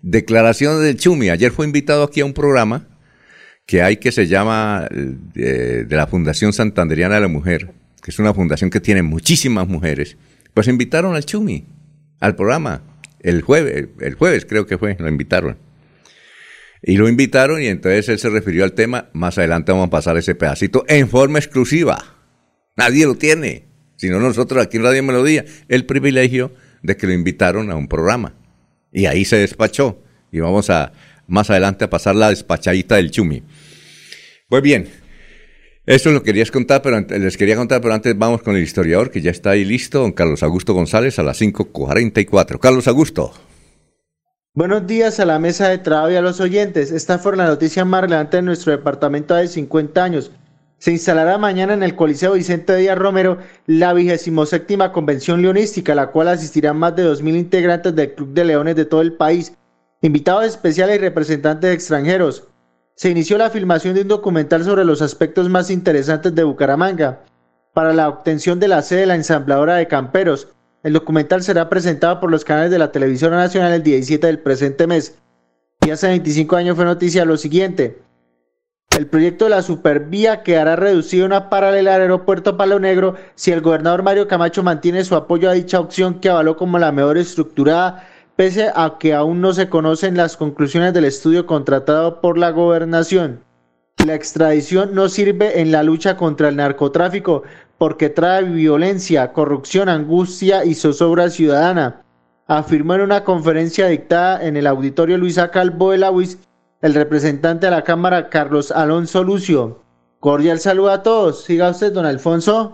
declaraciones 0.00 0.80
del 0.80 0.96
Chumi. 0.96 1.28
Ayer 1.28 1.52
fue 1.52 1.66
invitado 1.66 2.04
aquí 2.04 2.20
a 2.20 2.24
un 2.24 2.32
programa 2.32 2.88
que 3.66 3.82
hay 3.82 3.98
que 3.98 4.12
se 4.12 4.26
llama 4.26 4.88
eh, 4.90 5.84
de 5.86 5.96
la 5.96 6.06
Fundación 6.06 6.52
Santanderiana 6.52 7.16
de 7.16 7.20
la 7.20 7.28
Mujer, 7.28 7.70
que 8.02 8.10
es 8.10 8.18
una 8.18 8.34
fundación 8.34 8.70
que 8.70 8.80
tiene 8.80 9.02
muchísimas 9.02 9.68
mujeres, 9.68 10.16
pues 10.52 10.66
invitaron 10.68 11.14
al 11.14 11.24
Chumi 11.24 11.64
al 12.20 12.36
programa 12.36 12.82
el 13.20 13.42
jueves, 13.42 13.88
el 14.00 14.14
jueves 14.14 14.46
creo 14.46 14.66
que 14.66 14.78
fue, 14.78 14.96
lo 14.98 15.08
invitaron. 15.08 15.56
Y 16.82 16.96
lo 16.96 17.08
invitaron 17.08 17.62
y 17.62 17.66
entonces 17.66 18.08
él 18.08 18.18
se 18.18 18.28
refirió 18.28 18.64
al 18.64 18.72
tema. 18.72 19.08
Más 19.12 19.38
adelante 19.38 19.70
vamos 19.70 19.86
a 19.86 19.90
pasar 19.90 20.16
ese 20.16 20.34
pedacito 20.34 20.84
en 20.88 21.08
forma 21.08 21.38
exclusiva. 21.38 22.16
Nadie 22.76 23.06
lo 23.06 23.14
tiene, 23.14 23.66
sino 23.96 24.18
nosotros 24.18 24.62
aquí 24.64 24.78
en 24.78 24.82
Radio 24.82 25.02
Melodía, 25.02 25.44
el 25.68 25.86
privilegio 25.86 26.52
de 26.82 26.96
que 26.96 27.06
lo 27.06 27.12
invitaron 27.12 27.70
a 27.70 27.76
un 27.76 27.86
programa. 27.86 28.34
Y 28.92 29.06
ahí 29.06 29.24
se 29.24 29.36
despachó. 29.36 30.02
Y 30.32 30.40
vamos 30.40 30.70
a 30.70 30.92
más 31.28 31.50
adelante 31.50 31.84
a 31.84 31.90
pasar 31.90 32.16
la 32.16 32.30
despachadita 32.30 32.96
del 32.96 33.10
chumi. 33.10 33.42
Pues 34.48 34.62
bien, 34.62 34.88
eso 35.86 36.10
lo 36.10 36.22
querías 36.22 36.50
contar, 36.50 36.82
pero 36.82 37.00
les 37.00 37.36
quería 37.36 37.56
contar, 37.56 37.80
pero 37.80 37.94
antes 37.94 38.16
vamos 38.18 38.42
con 38.42 38.56
el 38.56 38.62
historiador 38.62 39.10
que 39.10 39.20
ya 39.20 39.30
está 39.30 39.50
ahí 39.50 39.64
listo, 39.64 40.00
don 40.00 40.12
Carlos 40.12 40.42
Augusto 40.42 40.74
González 40.74 41.18
a 41.18 41.22
las 41.22 41.40
5.44. 41.40 42.58
Carlos 42.58 42.88
Augusto. 42.88 43.32
Buenos 44.54 44.86
días 44.86 45.18
a 45.18 45.24
la 45.24 45.38
mesa 45.38 45.70
de 45.70 45.78
trabajo 45.78 46.10
y 46.10 46.16
a 46.16 46.20
los 46.20 46.38
oyentes. 46.38 46.92
Esta 46.92 47.18
fue 47.18 47.34
la 47.38 47.46
noticia 47.46 47.86
más 47.86 48.02
relevante 48.02 48.36
de 48.36 48.42
nuestro 48.42 48.70
departamento 48.72 49.34
de 49.34 49.48
50 49.48 50.04
años. 50.04 50.30
Se 50.76 50.92
instalará 50.92 51.38
mañana 51.38 51.72
en 51.72 51.82
el 51.82 51.96
Coliseo 51.96 52.34
Vicente 52.34 52.76
Díaz 52.76 52.98
Romero 52.98 53.38
la 53.64 53.94
vigésimo 53.94 54.44
séptima 54.44 54.92
convención 54.92 55.40
leonística, 55.40 55.92
a 55.92 55.94
la 55.96 56.08
cual 56.08 56.28
asistirán 56.28 56.76
más 56.76 56.94
de 56.94 57.10
2.000 57.10 57.38
integrantes 57.38 57.94
del 57.94 58.14
Club 58.14 58.34
de 58.34 58.44
Leones 58.44 58.76
de 58.76 58.84
todo 58.84 59.00
el 59.00 59.14
país, 59.14 59.54
invitados 60.02 60.44
especiales 60.44 60.96
y 60.96 60.98
representantes 60.98 61.72
extranjeros. 61.72 62.46
Se 62.94 63.08
inició 63.08 63.38
la 63.38 63.48
filmación 63.48 63.94
de 63.94 64.02
un 64.02 64.08
documental 64.08 64.64
sobre 64.64 64.84
los 64.84 65.00
aspectos 65.00 65.48
más 65.48 65.70
interesantes 65.70 66.34
de 66.34 66.44
Bucaramanga, 66.44 67.20
para 67.72 67.94
la 67.94 68.06
obtención 68.06 68.60
de 68.60 68.68
la 68.68 68.82
sede 68.82 69.00
de 69.00 69.06
la 69.06 69.14
ensambladora 69.14 69.76
de 69.76 69.88
camperos, 69.88 70.48
el 70.82 70.92
documental 70.92 71.42
será 71.42 71.68
presentado 71.68 72.18
por 72.20 72.30
los 72.30 72.44
canales 72.44 72.70
de 72.70 72.78
la 72.78 72.90
Televisión 72.90 73.30
Nacional 73.30 73.72
el 73.72 73.82
17 73.82 74.26
del 74.26 74.40
presente 74.40 74.86
mes. 74.86 75.18
Y 75.86 75.90
hace 75.90 76.08
25 76.08 76.56
años 76.56 76.76
fue 76.76 76.84
noticia 76.84 77.24
lo 77.24 77.36
siguiente. 77.36 78.02
El 78.96 79.06
proyecto 79.06 79.46
de 79.46 79.52
la 79.52 79.62
supervía 79.62 80.42
quedará 80.42 80.76
reducido 80.76 81.24
a 81.24 81.26
una 81.26 81.50
paralela 81.50 81.94
al 81.94 82.02
aeropuerto 82.02 82.56
Palo 82.56 82.78
Negro 82.78 83.14
si 83.36 83.50
el 83.50 83.62
gobernador 83.62 84.02
Mario 84.02 84.28
Camacho 84.28 84.62
mantiene 84.62 85.04
su 85.04 85.14
apoyo 85.14 85.48
a 85.48 85.54
dicha 85.54 85.80
opción 85.80 86.20
que 86.20 86.28
avaló 86.28 86.56
como 86.56 86.78
la 86.78 86.92
mejor 86.92 87.16
estructurada, 87.16 88.06
pese 88.36 88.70
a 88.74 88.96
que 88.98 89.14
aún 89.14 89.40
no 89.40 89.54
se 89.54 89.68
conocen 89.68 90.16
las 90.16 90.36
conclusiones 90.36 90.92
del 90.92 91.06
estudio 91.06 91.46
contratado 91.46 92.20
por 92.20 92.36
la 92.36 92.50
gobernación. 92.50 93.40
La 94.04 94.14
extradición 94.14 94.94
no 94.94 95.08
sirve 95.08 95.60
en 95.60 95.72
la 95.72 95.82
lucha 95.82 96.16
contra 96.16 96.48
el 96.48 96.56
narcotráfico, 96.56 97.44
porque 97.82 98.10
trae 98.10 98.44
violencia, 98.44 99.32
corrupción, 99.32 99.88
angustia 99.88 100.64
y 100.64 100.76
zozobra 100.76 101.30
ciudadana, 101.30 102.04
afirmó 102.46 102.94
en 102.94 103.00
una 103.00 103.24
conferencia 103.24 103.88
dictada 103.88 104.46
en 104.46 104.56
el 104.56 104.68
auditorio 104.68 105.18
Luisa 105.18 105.50
Calvo 105.50 105.90
de 105.90 105.98
Lawis 105.98 106.38
el 106.80 106.94
representante 106.94 107.66
de 107.66 107.72
la 107.72 107.82
Cámara 107.82 108.30
Carlos 108.30 108.70
Alonso 108.70 109.24
Lucio. 109.24 109.82
Cordial 110.20 110.60
saludo 110.60 110.90
a 110.92 111.02
todos. 111.02 111.42
Siga 111.42 111.70
usted, 111.70 111.92
don 111.92 112.06
Alfonso. 112.06 112.70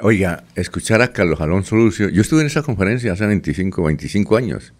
Oiga, 0.00 0.44
escuchar 0.54 1.00
a 1.00 1.14
Carlos 1.14 1.40
Alonso 1.40 1.74
Lucio. 1.74 2.10
Yo 2.10 2.20
estuve 2.20 2.42
en 2.42 2.48
esa 2.48 2.60
conferencia 2.60 3.14
hace 3.14 3.24
25, 3.24 3.82
25 3.82 4.36
años. 4.36 4.74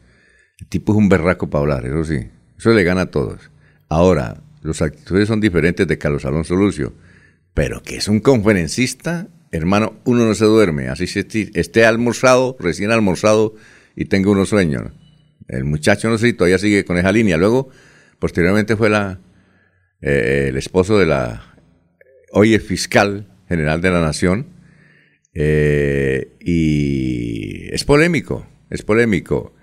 El 0.61 0.67
tipo 0.67 0.93
es 0.93 0.99
un 0.99 1.09
berraco 1.09 1.49
para 1.49 1.63
hablar, 1.63 1.87
eso 1.87 2.05
sí. 2.05 2.29
Eso 2.59 2.73
le 2.73 2.85
gana 2.85 3.01
a 3.01 3.11
todos. 3.11 3.51
Ahora, 3.89 4.37
los 4.61 4.83
actitudes 4.83 5.29
son 5.29 5.41
diferentes 5.41 5.89
de 5.89 5.97
Carlos 5.97 6.27
Alonso 6.27 6.57
Lucio. 6.57 6.93
Pero 7.55 7.83
que 7.83 7.97
es 7.97 8.09
un 8.09 8.21
conferencista, 8.21 9.29
hermano, 9.53 10.01
uno 10.05 10.27
no 10.27 10.35
se 10.35 10.47
duerme, 10.47 10.89
así 10.89 11.07
se 11.07 11.27
esté 11.55 11.85
almorzado, 11.85 12.57
recién 12.59 12.91
almorzado 12.91 13.55
y 13.95 14.07
tengo 14.07 14.33
unos 14.33 14.49
sueños. 14.49 14.91
El 15.47 15.65
muchacho, 15.65 16.09
no 16.09 16.19
sé 16.19 16.29
si 16.29 16.33
todavía 16.33 16.59
sigue 16.59 16.85
con 16.85 16.97
esa 16.97 17.13
línea. 17.13 17.37
Luego, 17.37 17.69
posteriormente 18.19 18.77
fue 18.77 18.89
la, 18.89 19.21
eh, 20.01 20.47
el 20.49 20.57
esposo 20.57 20.99
de 20.99 21.07
la, 21.07 21.55
hoy 22.33 22.55
es 22.55 22.63
fiscal 22.63 23.29
general 23.49 23.83
de 23.83 23.91
la 23.91 24.01
nación, 24.01 24.47
eh, 25.35 26.33
y 26.41 27.69
es 27.75 27.85
polémico, 27.85 28.47
es 28.71 28.83
polémico. 28.83 29.55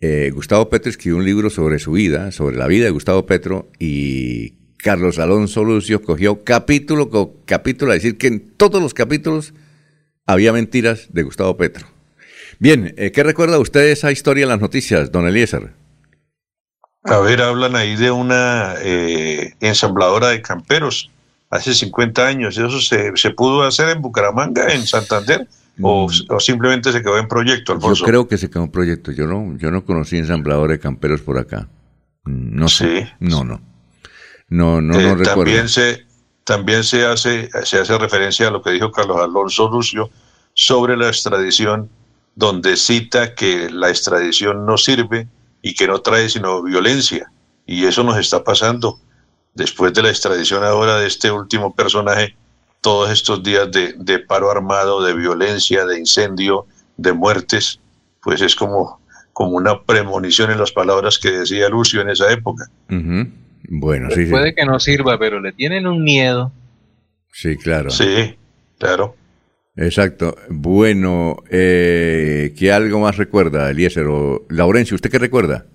Eh, 0.00 0.30
Gustavo 0.32 0.70
Petro 0.70 0.90
escribió 0.90 1.18
un 1.18 1.24
libro 1.24 1.50
sobre 1.50 1.78
su 1.78 1.92
vida, 1.92 2.32
sobre 2.32 2.56
la 2.56 2.66
vida 2.66 2.86
de 2.86 2.90
Gustavo 2.90 3.26
Petro, 3.26 3.70
y 3.78 4.54
Carlos 4.78 5.18
Alonso 5.18 5.64
Lucio 5.64 6.02
cogió 6.02 6.44
capítulo 6.44 7.10
con 7.10 7.32
capítulo 7.44 7.90
a 7.90 7.94
decir 7.94 8.16
que 8.16 8.28
en 8.28 8.50
todos 8.56 8.80
los 8.80 8.94
capítulos 8.94 9.52
había 10.24 10.52
mentiras 10.52 11.08
de 11.10 11.22
Gustavo 11.24 11.56
Petro. 11.56 11.86
Bien, 12.60 12.94
eh, 12.96 13.12
¿qué 13.12 13.22
recuerda 13.22 13.58
usted 13.58 13.80
de 13.80 13.92
esa 13.92 14.12
historia 14.12 14.44
en 14.44 14.48
las 14.50 14.60
noticias, 14.60 15.10
don 15.10 15.26
Eliezer? 15.26 15.72
A 17.04 17.18
ver, 17.18 17.40
hablan 17.40 17.76
ahí 17.76 17.96
de 17.96 18.10
una 18.10 18.74
eh, 18.82 19.54
ensambladora 19.60 20.28
de 20.28 20.42
camperos 20.42 21.10
hace 21.50 21.74
50 21.74 22.26
años. 22.26 22.58
¿Eso 22.58 22.80
se, 22.80 23.16
se 23.16 23.30
pudo 23.30 23.62
hacer 23.62 23.88
en 23.90 24.02
Bucaramanga, 24.02 24.68
en 24.68 24.86
Santander? 24.86 25.48
O, 25.80 26.08
mm. 26.08 26.34
o, 26.34 26.40
simplemente 26.40 26.92
se 26.92 27.00
quedó 27.00 27.18
en 27.18 27.28
proyecto, 27.28 27.72
Alfonso? 27.72 28.00
Yo 28.00 28.06
creo 28.06 28.28
que 28.28 28.36
se 28.36 28.50
quedó 28.50 28.64
en 28.64 28.70
proyecto. 28.70 29.12
Yo 29.12 29.26
no, 29.26 29.56
yo 29.56 29.70
no 29.70 29.84
conocí 29.84 30.18
ensamblador 30.18 30.70
de 30.70 30.78
camperos 30.80 31.20
por 31.20 31.38
acá. 31.38 31.68
No 32.24 32.68
sé. 32.68 33.02
Sí. 33.02 33.08
No, 33.20 33.44
no. 33.44 33.60
No, 34.48 34.80
no, 34.80 34.94
no 34.94 35.22
eh, 35.22 35.24
También 35.24 35.68
se, 35.68 36.06
también 36.44 36.84
se 36.84 37.04
hace, 37.04 37.50
se 37.64 37.78
hace 37.78 37.98
referencia 37.98 38.48
a 38.48 38.50
lo 38.50 38.62
que 38.62 38.70
dijo 38.70 38.90
Carlos 38.90 39.18
Alonso 39.20 39.68
Lucio 39.68 40.10
sobre 40.54 40.96
la 40.96 41.08
extradición, 41.08 41.90
donde 42.34 42.76
cita 42.76 43.34
que 43.34 43.70
la 43.70 43.90
extradición 43.90 44.64
no 44.64 44.78
sirve 44.78 45.28
y 45.62 45.74
que 45.74 45.86
no 45.86 46.00
trae 46.00 46.28
sino 46.28 46.62
violencia. 46.62 47.30
Y 47.66 47.84
eso 47.84 48.02
nos 48.02 48.16
está 48.16 48.42
pasando 48.42 48.98
después 49.54 49.92
de 49.92 50.02
la 50.02 50.10
extradición 50.10 50.64
ahora 50.64 50.98
de 50.98 51.06
este 51.06 51.30
último 51.30 51.74
personaje, 51.74 52.36
todos 52.80 53.10
estos 53.10 53.42
días 53.42 53.70
de, 53.72 53.94
de 53.98 54.20
paro 54.20 54.50
armado, 54.50 55.02
de 55.02 55.14
violencia, 55.14 55.84
de 55.84 55.98
incendio, 55.98 56.66
de 56.96 57.12
muertes, 57.12 57.80
pues 58.22 58.40
es 58.40 58.54
como, 58.54 59.00
como 59.32 59.52
una 59.52 59.82
premonición 59.82 60.50
en 60.50 60.58
las 60.58 60.72
palabras 60.72 61.18
que 61.18 61.30
decía 61.30 61.68
Lucio 61.68 62.00
en 62.00 62.10
esa 62.10 62.30
época. 62.30 62.70
Bueno, 63.64 64.10
sí, 64.10 64.26
Puede 64.26 64.54
que 64.54 64.64
no 64.64 64.78
sirva, 64.80 65.18
pero 65.18 65.40
le 65.40 65.52
tienen 65.52 65.86
un 65.86 66.02
miedo. 66.02 66.52
Sí, 67.32 67.56
claro. 67.56 67.90
Sí, 67.90 68.36
claro. 68.78 69.14
Exacto. 69.76 70.36
Bueno, 70.48 71.36
eh, 71.50 72.52
¿qué 72.58 72.72
algo 72.72 73.00
más 73.00 73.16
recuerda, 73.16 73.70
Eliezer 73.70 74.06
o 74.06 74.44
Laurencio? 74.48 74.96
¿Usted 74.96 75.10
qué 75.10 75.18
recuerda? 75.18 75.66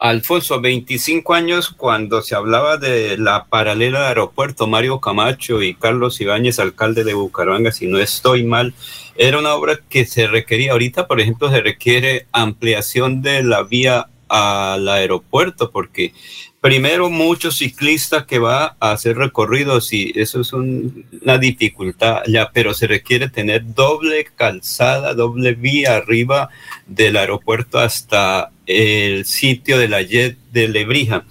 Alfonso, 0.00 0.60
25 0.60 1.34
años 1.34 1.70
cuando 1.70 2.22
se 2.22 2.36
hablaba 2.36 2.76
de 2.76 3.18
la 3.18 3.46
paralela 3.46 4.02
de 4.02 4.06
aeropuerto, 4.06 4.68
Mario 4.68 5.00
Camacho 5.00 5.60
y 5.60 5.74
Carlos 5.74 6.20
Ibáñez, 6.20 6.60
alcalde 6.60 7.02
de 7.02 7.14
Bucaramanga, 7.14 7.72
si 7.72 7.88
no 7.88 7.98
estoy 7.98 8.44
mal, 8.44 8.74
era 9.16 9.40
una 9.40 9.54
obra 9.54 9.80
que 9.88 10.06
se 10.06 10.28
requería. 10.28 10.70
Ahorita, 10.70 11.08
por 11.08 11.20
ejemplo, 11.20 11.50
se 11.50 11.62
requiere 11.62 12.26
ampliación 12.30 13.22
de 13.22 13.42
la 13.42 13.64
vía 13.64 14.06
al 14.28 14.88
aeropuerto 14.88 15.70
porque 15.70 16.12
primero 16.60 17.08
muchos 17.08 17.58
ciclistas 17.58 18.24
que 18.26 18.38
va 18.38 18.76
a 18.80 18.92
hacer 18.92 19.16
recorridos 19.16 19.92
y 19.92 20.12
eso 20.16 20.40
es 20.40 20.52
una 20.52 21.38
dificultad 21.38 22.22
ya, 22.26 22.50
pero 22.52 22.74
se 22.74 22.86
requiere 22.86 23.28
tener 23.28 23.74
doble 23.74 24.26
calzada, 24.34 25.14
doble 25.14 25.54
vía 25.54 25.96
arriba 25.96 26.48
del 26.86 27.16
aeropuerto 27.16 27.78
hasta 27.78 28.50
el 28.66 29.24
sitio 29.24 29.78
de 29.78 29.88
la 29.88 30.02
Jet 30.02 30.36
de 30.52 30.68
Lebrija. 30.68 31.24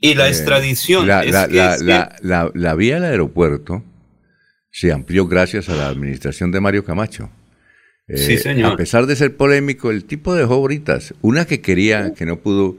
Y 0.00 0.14
la 0.14 0.26
eh, 0.26 0.30
extradición. 0.30 1.06
La, 1.06 1.22
la, 1.22 2.74
vía 2.74 2.96
al 2.96 3.04
aeropuerto 3.04 3.84
se 4.70 4.90
amplió 4.90 5.26
gracias 5.26 5.68
a 5.68 5.76
la 5.76 5.88
administración 5.88 6.50
de 6.50 6.60
Mario 6.60 6.84
Camacho. 6.84 7.30
Sí, 8.16 8.34
eh, 8.34 8.38
señor. 8.38 8.72
A 8.72 8.76
pesar 8.76 9.06
de 9.06 9.16
ser 9.16 9.36
polémico, 9.36 9.90
el 9.90 10.04
tipo 10.04 10.34
de 10.34 10.44
bolitas. 10.44 11.14
Una 11.22 11.44
que 11.44 11.60
quería, 11.60 12.14
que 12.14 12.26
no 12.26 12.38
pudo 12.40 12.76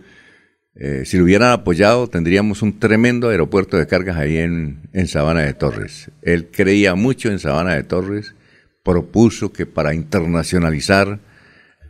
eh, 0.76 1.04
si 1.06 1.18
lo 1.18 1.26
hubieran 1.26 1.52
apoyado, 1.52 2.08
tendríamos 2.08 2.64
un 2.64 2.80
tremendo 2.80 3.30
aeropuerto 3.30 3.78
de 3.78 3.86
cargas 3.86 4.18
ahí 4.18 4.38
en, 4.38 4.82
en 4.92 5.08
Sabana 5.08 5.42
de 5.42 5.54
Torres. 5.54 6.10
Él 6.24 6.50
creía 6.52 6.96
mucho 6.96 7.30
en 7.30 7.38
Sabana 7.38 7.76
de 7.76 7.84
Torres, 7.84 8.34
propuso 8.84 9.54
que 9.54 9.68
para 9.68 9.94
internacionalizar 9.94 11.20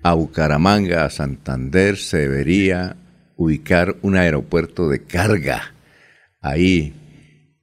a 0.04 0.14
Bucaramanga, 0.14 1.06
a 1.06 1.10
Santander, 1.10 1.96
se 1.96 2.18
debería 2.18 2.98
ubicar 3.38 3.96
un 4.02 4.18
aeropuerto 4.18 4.90
de 4.90 5.02
carga 5.02 5.74
ahí. 6.42 6.94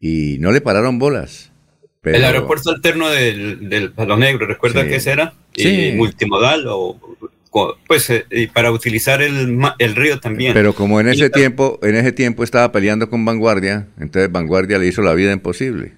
Y 0.00 0.38
no 0.40 0.52
le 0.52 0.62
pararon 0.62 0.98
bolas. 0.98 1.52
El 2.02 2.24
aeropuerto 2.24 2.70
alterno 2.70 3.10
del, 3.10 3.68
del 3.68 3.92
Palo 3.92 4.16
Negro, 4.16 4.46
¿recuerda 4.46 4.88
que 4.88 4.96
ese 4.96 5.10
era? 5.10 5.34
Sí. 5.62 5.92
multimodal 5.96 6.64
o 6.68 6.98
pues 7.86 8.12
para 8.52 8.70
utilizar 8.70 9.22
el, 9.22 9.58
el, 9.78 9.96
río 9.96 10.20
también. 10.20 10.54
Pero 10.54 10.72
como 10.72 11.00
en 11.00 11.08
ese 11.08 11.30
tiempo, 11.30 11.80
en 11.82 11.96
ese 11.96 12.12
tiempo 12.12 12.44
estaba 12.44 12.70
peleando 12.70 13.10
con 13.10 13.24
Vanguardia, 13.24 13.88
entonces 13.98 14.30
Vanguardia 14.30 14.78
le 14.78 14.86
hizo 14.86 15.02
la 15.02 15.14
vida 15.14 15.32
imposible. 15.32 15.94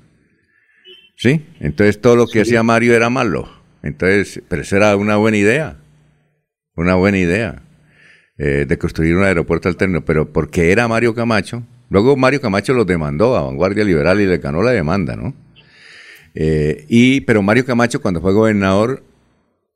¿Sí? 1.16 1.44
Entonces 1.60 2.00
todo 2.00 2.16
lo 2.16 2.26
que 2.26 2.40
hacía 2.40 2.62
Mario 2.62 2.94
era 2.94 3.10
malo. 3.10 3.48
Entonces, 3.82 4.42
pero 4.48 4.62
eso 4.62 4.76
era 4.76 4.96
una 4.96 5.16
buena 5.16 5.36
idea. 5.36 5.76
Una 6.74 6.94
buena 6.94 7.18
idea. 7.18 7.62
Eh, 8.38 8.64
de 8.66 8.78
construir 8.78 9.14
un 9.14 9.22
aeropuerto 9.22 9.68
alterno, 9.68 10.04
pero 10.04 10.32
porque 10.32 10.72
era 10.72 10.88
Mario 10.88 11.14
Camacho. 11.14 11.62
Luego 11.90 12.16
Mario 12.16 12.40
Camacho 12.40 12.72
los 12.72 12.86
demandó 12.86 13.36
a 13.36 13.42
Vanguardia 13.42 13.84
Liberal 13.84 14.20
y 14.20 14.26
le 14.26 14.38
ganó 14.38 14.62
la 14.62 14.70
demanda, 14.70 15.14
¿no? 15.16 15.34
Eh, 16.34 16.86
y, 16.88 17.20
pero 17.20 17.42
Mario 17.42 17.66
Camacho, 17.66 18.00
cuando 18.00 18.22
fue 18.22 18.32
gobernador, 18.32 19.04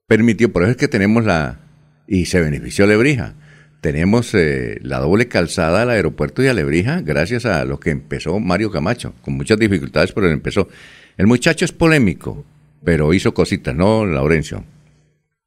permitió, 0.07 0.53
por 0.53 0.63
eso 0.63 0.73
es 0.73 0.77
que 0.77 0.89
tenemos 0.89 1.25
la, 1.25 1.59
y 2.07 2.27
se 2.27 2.41
benefició 2.41 2.87
Lebrija. 2.87 3.35
Tenemos 3.81 4.35
eh, 4.35 4.79
la 4.83 4.99
doble 4.99 5.29
calzada 5.29 5.83
al 5.83 5.91
aeropuerto 5.91 6.43
de 6.43 6.51
Alebrija 6.51 7.03
gracias 7.03 7.45
a 7.45 7.65
lo 7.65 7.79
que 7.79 7.91
empezó 7.91 8.41
Mario 8.41 8.71
Camacho, 8.71 9.15
con 9.23 9.35
muchas 9.35 9.59
dificultades, 9.59 10.13
pero 10.13 10.27
él 10.27 10.33
empezó. 10.33 10.69
El 11.17 11.27
muchacho 11.27 11.65
es 11.65 11.73
polémico, 11.73 12.45
pero 12.85 13.13
hizo 13.15 13.33
cositas, 13.33 13.75
¿no, 13.75 14.05
Laurencio? 14.05 14.65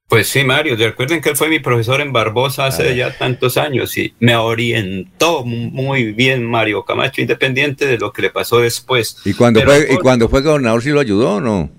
Pues 0.07 0.27
sí, 0.27 0.43
Mario, 0.43 0.75
recuerden 0.75 1.21
que 1.21 1.29
él 1.29 1.35
fue 1.35 1.49
mi 1.49 1.59
profesor 1.59 2.01
en 2.01 2.11
Barbosa 2.11 2.65
hace 2.65 2.95
ya 2.95 3.15
tantos 3.15 3.57
años 3.57 3.95
y 3.95 4.13
me 4.19 4.35
orientó 4.35 5.45
muy 5.45 6.13
bien 6.13 6.43
Mario 6.43 6.83
Camacho, 6.83 7.21
independiente 7.21 7.85
de 7.85 7.99
lo 7.99 8.11
que 8.11 8.23
le 8.23 8.29
pasó 8.31 8.59
después. 8.59 9.17
¿Y 9.25 9.33
cuando, 9.33 9.61
fue, 9.61 9.87
¿y 9.91 9.97
cuando 9.97 10.27
fue 10.27 10.41
gobernador 10.41 10.81
sí 10.81 10.89
lo 10.89 10.99
ayudó 10.99 11.35
o 11.35 11.41
no? 11.41 11.78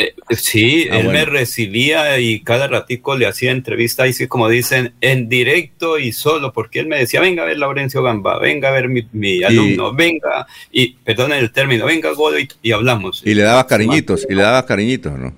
Eh, 0.00 0.14
sí, 0.30 0.88
ah, 0.90 0.98
él 0.98 1.08
me 1.08 1.26
recibía 1.26 2.18
y 2.18 2.40
cada 2.40 2.68
ratico 2.68 3.16
le 3.16 3.26
hacía 3.26 3.50
entrevista, 3.50 4.06
y 4.06 4.14
sí, 4.14 4.26
como 4.28 4.48
dicen, 4.48 4.94
en 5.02 5.28
directo 5.28 5.98
y 5.98 6.12
solo, 6.12 6.54
porque 6.54 6.80
él 6.80 6.86
me 6.86 6.98
decía, 6.98 7.20
venga 7.20 7.42
a 7.42 7.46
ver 7.46 7.58
Laurencio 7.58 8.02
Gamba, 8.02 8.38
venga 8.38 8.68
a 8.68 8.72
ver 8.72 8.88
mi, 8.88 9.42
alumno, 9.42 9.92
venga, 9.92 10.46
y 10.72 10.94
perdonen 10.94 11.38
el 11.38 11.52
término, 11.52 11.84
venga 11.84 12.12
Godo 12.12 12.36
y, 12.38 12.72
hablamos. 12.72 13.22
Y 13.26 13.34
le 13.34 13.42
daba 13.42 13.66
cariñitos, 13.66 14.26
y 14.28 14.34
le 14.34 14.42
daba 14.42 14.64
cariñitos, 14.64 15.18
¿no? 15.18 15.34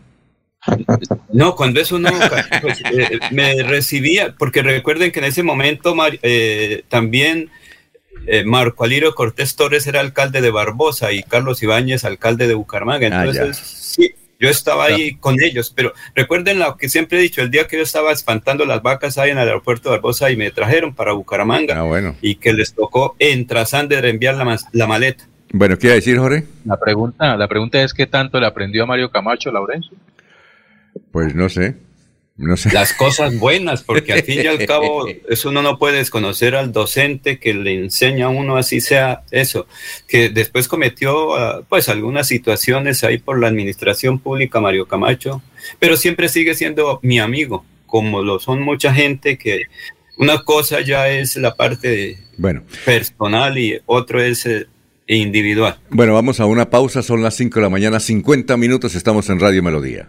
No, 1.32 1.56
cuando 1.56 1.80
eso 1.80 1.98
no, 1.98 2.10
pues, 2.60 2.80
eh, 2.92 3.18
me 3.32 3.64
recibía, 3.64 4.36
porque 4.38 4.62
recuerden 4.62 5.10
que 5.10 5.18
en 5.18 5.24
ese 5.24 5.42
momento 5.42 5.96
eh, 6.22 6.84
también 6.88 7.50
eh, 8.28 8.44
Marco 8.44 8.84
Alirio 8.84 9.12
Cortés 9.16 9.56
Torres 9.56 9.88
era 9.88 9.98
alcalde 9.98 10.40
de 10.40 10.52
Barbosa 10.52 11.10
y 11.10 11.24
Carlos 11.24 11.64
Ibáñez 11.64 12.04
alcalde 12.04 12.46
de 12.46 12.54
Bucaramanga. 12.54 13.08
Ah, 13.10 13.24
Entonces, 13.24 13.56
sí, 13.56 14.14
yo 14.42 14.48
estaba 14.48 14.86
ahí 14.86 15.14
con 15.14 15.40
ellos, 15.40 15.72
pero 15.74 15.92
recuerden 16.16 16.58
lo 16.58 16.76
que 16.76 16.88
siempre 16.88 17.18
he 17.18 17.22
dicho, 17.22 17.40
el 17.42 17.50
día 17.50 17.68
que 17.68 17.76
yo 17.76 17.84
estaba 17.84 18.10
espantando 18.10 18.64
las 18.64 18.82
vacas 18.82 19.16
ahí 19.16 19.30
en 19.30 19.38
el 19.38 19.46
aeropuerto 19.46 19.88
de 19.88 19.96
Barbosa 19.96 20.32
y 20.32 20.36
me 20.36 20.50
trajeron 20.50 20.92
para 20.94 21.12
Bucaramanga 21.12 21.80
ah, 21.80 22.14
y 22.20 22.34
que 22.34 22.52
les 22.52 22.74
tocó 22.74 23.14
en 23.20 23.46
Trasander 23.46 24.04
enviar 24.04 24.34
la, 24.34 24.58
la 24.72 24.86
maleta. 24.88 25.28
Bueno, 25.52 25.78
¿qué 25.78 25.86
iba 25.86 25.92
a 25.92 25.96
decir, 25.96 26.18
Jorge? 26.18 26.44
La 26.64 26.76
pregunta, 26.76 27.36
la 27.36 27.46
pregunta 27.46 27.80
es 27.82 27.94
qué 27.94 28.06
tanto 28.06 28.40
le 28.40 28.46
aprendió 28.46 28.82
a 28.82 28.86
Mario 28.86 29.12
Camacho 29.12 29.52
Laurencio. 29.52 29.96
Pues 31.12 31.36
no 31.36 31.48
sé. 31.48 31.76
No 32.36 32.56
sé. 32.56 32.72
Las 32.72 32.94
cosas 32.94 33.38
buenas, 33.38 33.82
porque 33.82 34.14
al 34.14 34.22
fin 34.22 34.40
y 34.42 34.46
al 34.46 34.64
cabo, 34.66 35.06
eso 35.28 35.50
uno 35.50 35.62
no 35.62 35.78
puede 35.78 35.98
desconocer 35.98 36.56
al 36.56 36.72
docente 36.72 37.38
que 37.38 37.52
le 37.52 37.74
enseña 37.74 38.26
a 38.26 38.30
uno 38.30 38.56
así 38.56 38.80
sea 38.80 39.22
eso, 39.30 39.66
que 40.08 40.30
después 40.30 40.66
cometió 40.66 41.36
ah, 41.36 41.62
pues 41.68 41.88
algunas 41.88 42.28
situaciones 42.28 43.04
ahí 43.04 43.18
por 43.18 43.38
la 43.38 43.48
administración 43.48 44.18
pública 44.18 44.60
Mario 44.60 44.86
Camacho, 44.86 45.42
pero 45.78 45.96
siempre 45.96 46.28
sigue 46.28 46.54
siendo 46.54 47.00
mi 47.02 47.20
amigo, 47.20 47.64
como 47.86 48.22
lo 48.22 48.40
son 48.40 48.62
mucha 48.62 48.94
gente 48.94 49.36
que 49.36 49.64
una 50.16 50.42
cosa 50.42 50.80
ya 50.80 51.08
es 51.08 51.36
la 51.36 51.54
parte 51.54 52.18
bueno. 52.38 52.62
personal 52.84 53.58
y 53.58 53.80
otro 53.86 54.22
es 54.22 54.46
eh, 54.46 54.66
individual. 55.06 55.78
Bueno, 55.90 56.14
vamos 56.14 56.40
a 56.40 56.46
una 56.46 56.70
pausa, 56.70 57.02
son 57.02 57.22
las 57.22 57.36
5 57.36 57.58
de 57.58 57.62
la 57.62 57.70
mañana, 57.70 58.00
50 58.00 58.56
minutos, 58.56 58.94
estamos 58.94 59.28
en 59.28 59.40
Radio 59.40 59.62
Melodía. 59.62 60.08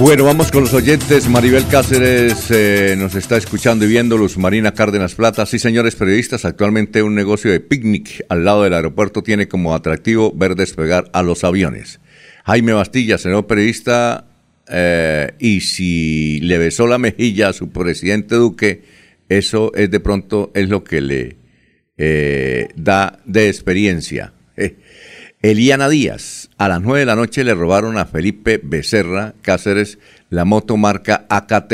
Bueno, 0.00 0.24
vamos 0.24 0.50
con 0.50 0.62
los 0.64 0.74
oyentes. 0.74 1.28
Maribel 1.28 1.68
Cáceres 1.68 2.50
eh, 2.50 2.96
nos 2.98 3.14
está 3.14 3.36
escuchando 3.36 3.84
y 3.84 3.88
viendo. 3.88 4.18
Luz 4.18 4.36
Marina 4.36 4.74
Cárdenas 4.74 5.14
Plata. 5.14 5.46
Sí, 5.46 5.60
señores 5.60 5.94
periodistas, 5.94 6.44
actualmente 6.44 7.04
un 7.04 7.14
negocio 7.14 7.52
de 7.52 7.60
picnic 7.60 8.24
al 8.28 8.44
lado 8.44 8.64
del 8.64 8.74
aeropuerto 8.74 9.22
tiene 9.22 9.46
como 9.46 9.72
atractivo 9.72 10.32
ver 10.34 10.56
despegar 10.56 11.08
a 11.12 11.22
los 11.22 11.44
aviones. 11.44 12.00
Jaime 12.44 12.72
Bastilla, 12.72 13.18
señor 13.18 13.46
periodista, 13.46 14.26
eh, 14.68 15.32
y 15.38 15.60
si 15.60 16.40
le 16.40 16.58
besó 16.58 16.88
la 16.88 16.98
mejilla 16.98 17.50
a 17.50 17.52
su 17.52 17.70
presidente 17.70 18.34
Duque, 18.34 18.82
eso 19.28 19.72
es 19.76 19.92
de 19.92 20.00
pronto 20.00 20.50
es 20.54 20.68
lo 20.68 20.82
que 20.82 21.00
le 21.00 21.36
eh, 21.96 22.66
da 22.74 23.20
de 23.26 23.48
experiencia. 23.48 24.32
Eliana 25.40 25.88
Díaz, 25.88 26.43
a 26.56 26.68
las 26.68 26.80
9 26.80 27.00
de 27.00 27.06
la 27.06 27.16
noche 27.16 27.44
le 27.44 27.54
robaron 27.54 27.98
a 27.98 28.06
Felipe 28.06 28.60
Becerra 28.62 29.34
Cáceres 29.42 29.98
la 30.30 30.44
moto 30.44 30.76
marca 30.76 31.26
AKT 31.28 31.72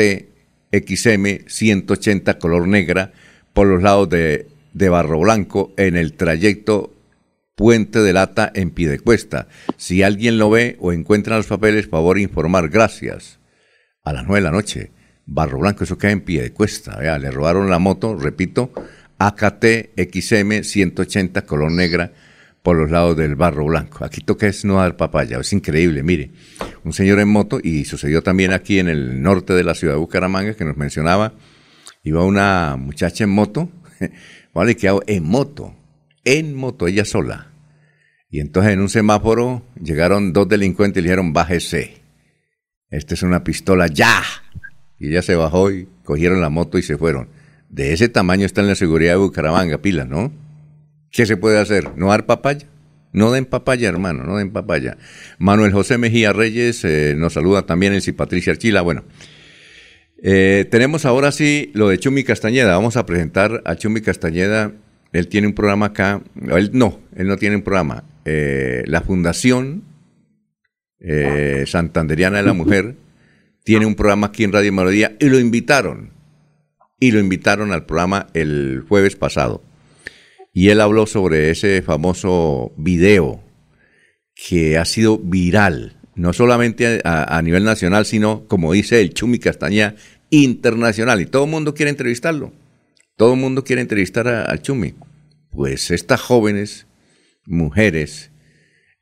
XM 0.71 1.47
180 1.47 2.39
color 2.39 2.67
negra 2.67 3.11
por 3.53 3.67
los 3.67 3.83
lados 3.83 4.09
de, 4.09 4.47
de 4.73 4.89
Barro 4.89 5.19
Blanco 5.19 5.73
en 5.77 5.97
el 5.97 6.13
trayecto 6.13 6.93
Puente 7.55 7.99
de 7.99 8.13
Lata 8.13 8.51
en 8.55 8.71
Piedecuesta. 8.71 9.47
Si 9.77 10.01
alguien 10.01 10.39
lo 10.39 10.49
ve 10.49 10.77
o 10.79 10.93
encuentra 10.93 11.37
los 11.37 11.47
papeles, 11.47 11.87
favor 11.87 12.17
informar. 12.17 12.69
Gracias. 12.69 13.39
A 14.03 14.13
las 14.13 14.25
9 14.25 14.39
de 14.39 14.43
la 14.43 14.51
noche. 14.51 14.91
Barro 15.27 15.59
Blanco, 15.59 15.83
eso 15.83 15.97
queda 15.97 16.11
en 16.11 16.21
Piedecuesta. 16.21 16.97
Vea, 16.97 17.19
le 17.19 17.29
robaron 17.29 17.69
la 17.69 17.77
moto, 17.77 18.15
repito, 18.15 18.71
AKT 19.19 19.65
XM 19.95 20.63
180 20.63 21.43
color 21.43 21.71
negra 21.71 22.13
por 22.63 22.77
los 22.77 22.91
lados 22.91 23.17
del 23.17 23.35
Barro 23.35 23.65
Blanco. 23.65 24.05
Aquí 24.05 24.21
toca 24.21 24.47
es 24.47 24.65
no 24.65 24.75
dar 24.75 24.97
papaya, 24.97 25.39
es 25.39 25.51
increíble, 25.53 26.03
mire, 26.03 26.31
un 26.83 26.93
señor 26.93 27.19
en 27.19 27.29
moto, 27.29 27.59
y 27.61 27.85
sucedió 27.85 28.21
también 28.21 28.51
aquí 28.53 28.79
en 28.79 28.87
el 28.87 29.21
norte 29.21 29.53
de 29.53 29.63
la 29.63 29.75
ciudad 29.75 29.95
de 29.95 29.99
Bucaramanga, 29.99 30.53
que 30.53 30.65
nos 30.65 30.77
mencionaba, 30.77 31.33
iba 32.03 32.23
una 32.23 32.75
muchacha 32.77 33.23
en 33.23 33.31
moto, 33.31 33.69
vale, 34.53 34.75
que 34.75 34.95
en 35.07 35.23
moto, 35.23 35.75
en 36.23 36.55
moto, 36.55 36.87
ella 36.87 37.05
sola. 37.05 37.47
Y 38.29 38.39
entonces 38.39 38.73
en 38.73 38.79
un 38.79 38.89
semáforo 38.89 39.63
llegaron 39.81 40.31
dos 40.31 40.47
delincuentes 40.47 41.01
y 41.01 41.03
le 41.03 41.09
dijeron, 41.09 41.33
bájese, 41.33 42.01
esta 42.89 43.13
es 43.13 43.23
una 43.23 43.43
pistola, 43.43 43.87
ya. 43.87 44.21
Y 44.99 45.09
ella 45.09 45.21
se 45.21 45.35
bajó 45.35 45.71
y 45.71 45.87
cogieron 46.03 46.39
la 46.41 46.49
moto 46.49 46.77
y 46.77 46.83
se 46.83 46.97
fueron. 46.97 47.29
De 47.69 47.93
ese 47.93 48.07
tamaño 48.07 48.45
está 48.45 48.61
en 48.61 48.67
la 48.67 48.75
seguridad 48.75 49.13
de 49.13 49.17
Bucaramanga, 49.17 49.79
pila, 49.79 50.05
¿no? 50.05 50.31
¿Qué 51.11 51.25
se 51.25 51.37
puede 51.37 51.59
hacer? 51.59 51.97
¿No 51.97 52.07
dar 52.07 52.25
papaya? 52.25 52.67
No 53.13 53.31
den 53.31 53.45
papaya, 53.45 53.89
hermano, 53.89 54.23
no 54.23 54.37
den 54.37 54.51
papaya. 54.51 54.97
Manuel 55.37 55.73
José 55.73 55.97
Mejía 55.97 56.31
Reyes 56.31 56.85
eh, 56.85 57.13
nos 57.17 57.33
saluda 57.33 57.65
también, 57.65 57.99
si 58.01 58.13
Patricia 58.13 58.53
Archila. 58.53 58.81
Bueno, 58.81 59.03
eh, 60.23 60.65
tenemos 60.71 61.05
ahora 61.05 61.33
sí 61.33 61.71
lo 61.73 61.89
de 61.89 61.97
Chumi 61.97 62.23
Castañeda. 62.23 62.73
Vamos 62.73 62.95
a 62.95 63.05
presentar 63.05 63.61
a 63.65 63.75
Chumi 63.75 63.99
Castañeda. 63.99 64.71
Él 65.11 65.27
tiene 65.27 65.47
un 65.47 65.53
programa 65.53 65.87
acá. 65.87 66.21
Él 66.55 66.69
no, 66.73 67.01
él 67.15 67.27
no 67.27 67.35
tiene 67.35 67.57
un 67.57 67.63
programa. 67.63 68.05
Eh, 68.23 68.83
la 68.85 69.01
Fundación 69.01 69.83
Santanderiana 71.65 72.37
de 72.37 72.43
la 72.43 72.53
Mujer 72.53 72.95
tiene 73.63 73.87
un 73.87 73.95
programa 73.95 74.27
aquí 74.27 74.43
en 74.43 74.53
Radio 74.53 74.71
Melodía 74.71 75.17
y 75.19 75.25
lo 75.27 75.39
invitaron. 75.39 76.11
Y 76.99 77.11
lo 77.11 77.19
invitaron 77.19 77.73
al 77.73 77.85
programa 77.85 78.27
el 78.33 78.85
jueves 78.87 79.17
pasado. 79.17 79.63
Y 80.53 80.69
él 80.69 80.81
habló 80.81 81.05
sobre 81.05 81.49
ese 81.49 81.81
famoso 81.81 82.73
video 82.77 83.43
que 84.35 84.77
ha 84.77 84.85
sido 84.85 85.17
viral, 85.17 85.97
no 86.15 86.33
solamente 86.33 87.01
a, 87.03 87.41
nivel 87.41 87.63
nacional, 87.63 88.05
sino, 88.05 88.45
como 88.47 88.73
dice 88.73 89.01
el 89.01 89.13
Chumi 89.13 89.39
Castaña, 89.39 89.95
internacional. 90.29 91.21
Y 91.21 91.25
todo 91.25 91.45
el 91.45 91.51
mundo 91.51 91.73
quiere 91.73 91.89
entrevistarlo. 91.89 92.53
Todo 93.15 93.33
el 93.33 93.39
mundo 93.39 93.63
quiere 93.63 93.81
entrevistar 93.81 94.27
al 94.27 94.61
Chumi. 94.61 94.95
Pues 95.51 95.91
estas 95.91 96.21
jóvenes, 96.21 96.87
mujeres, 97.45 98.31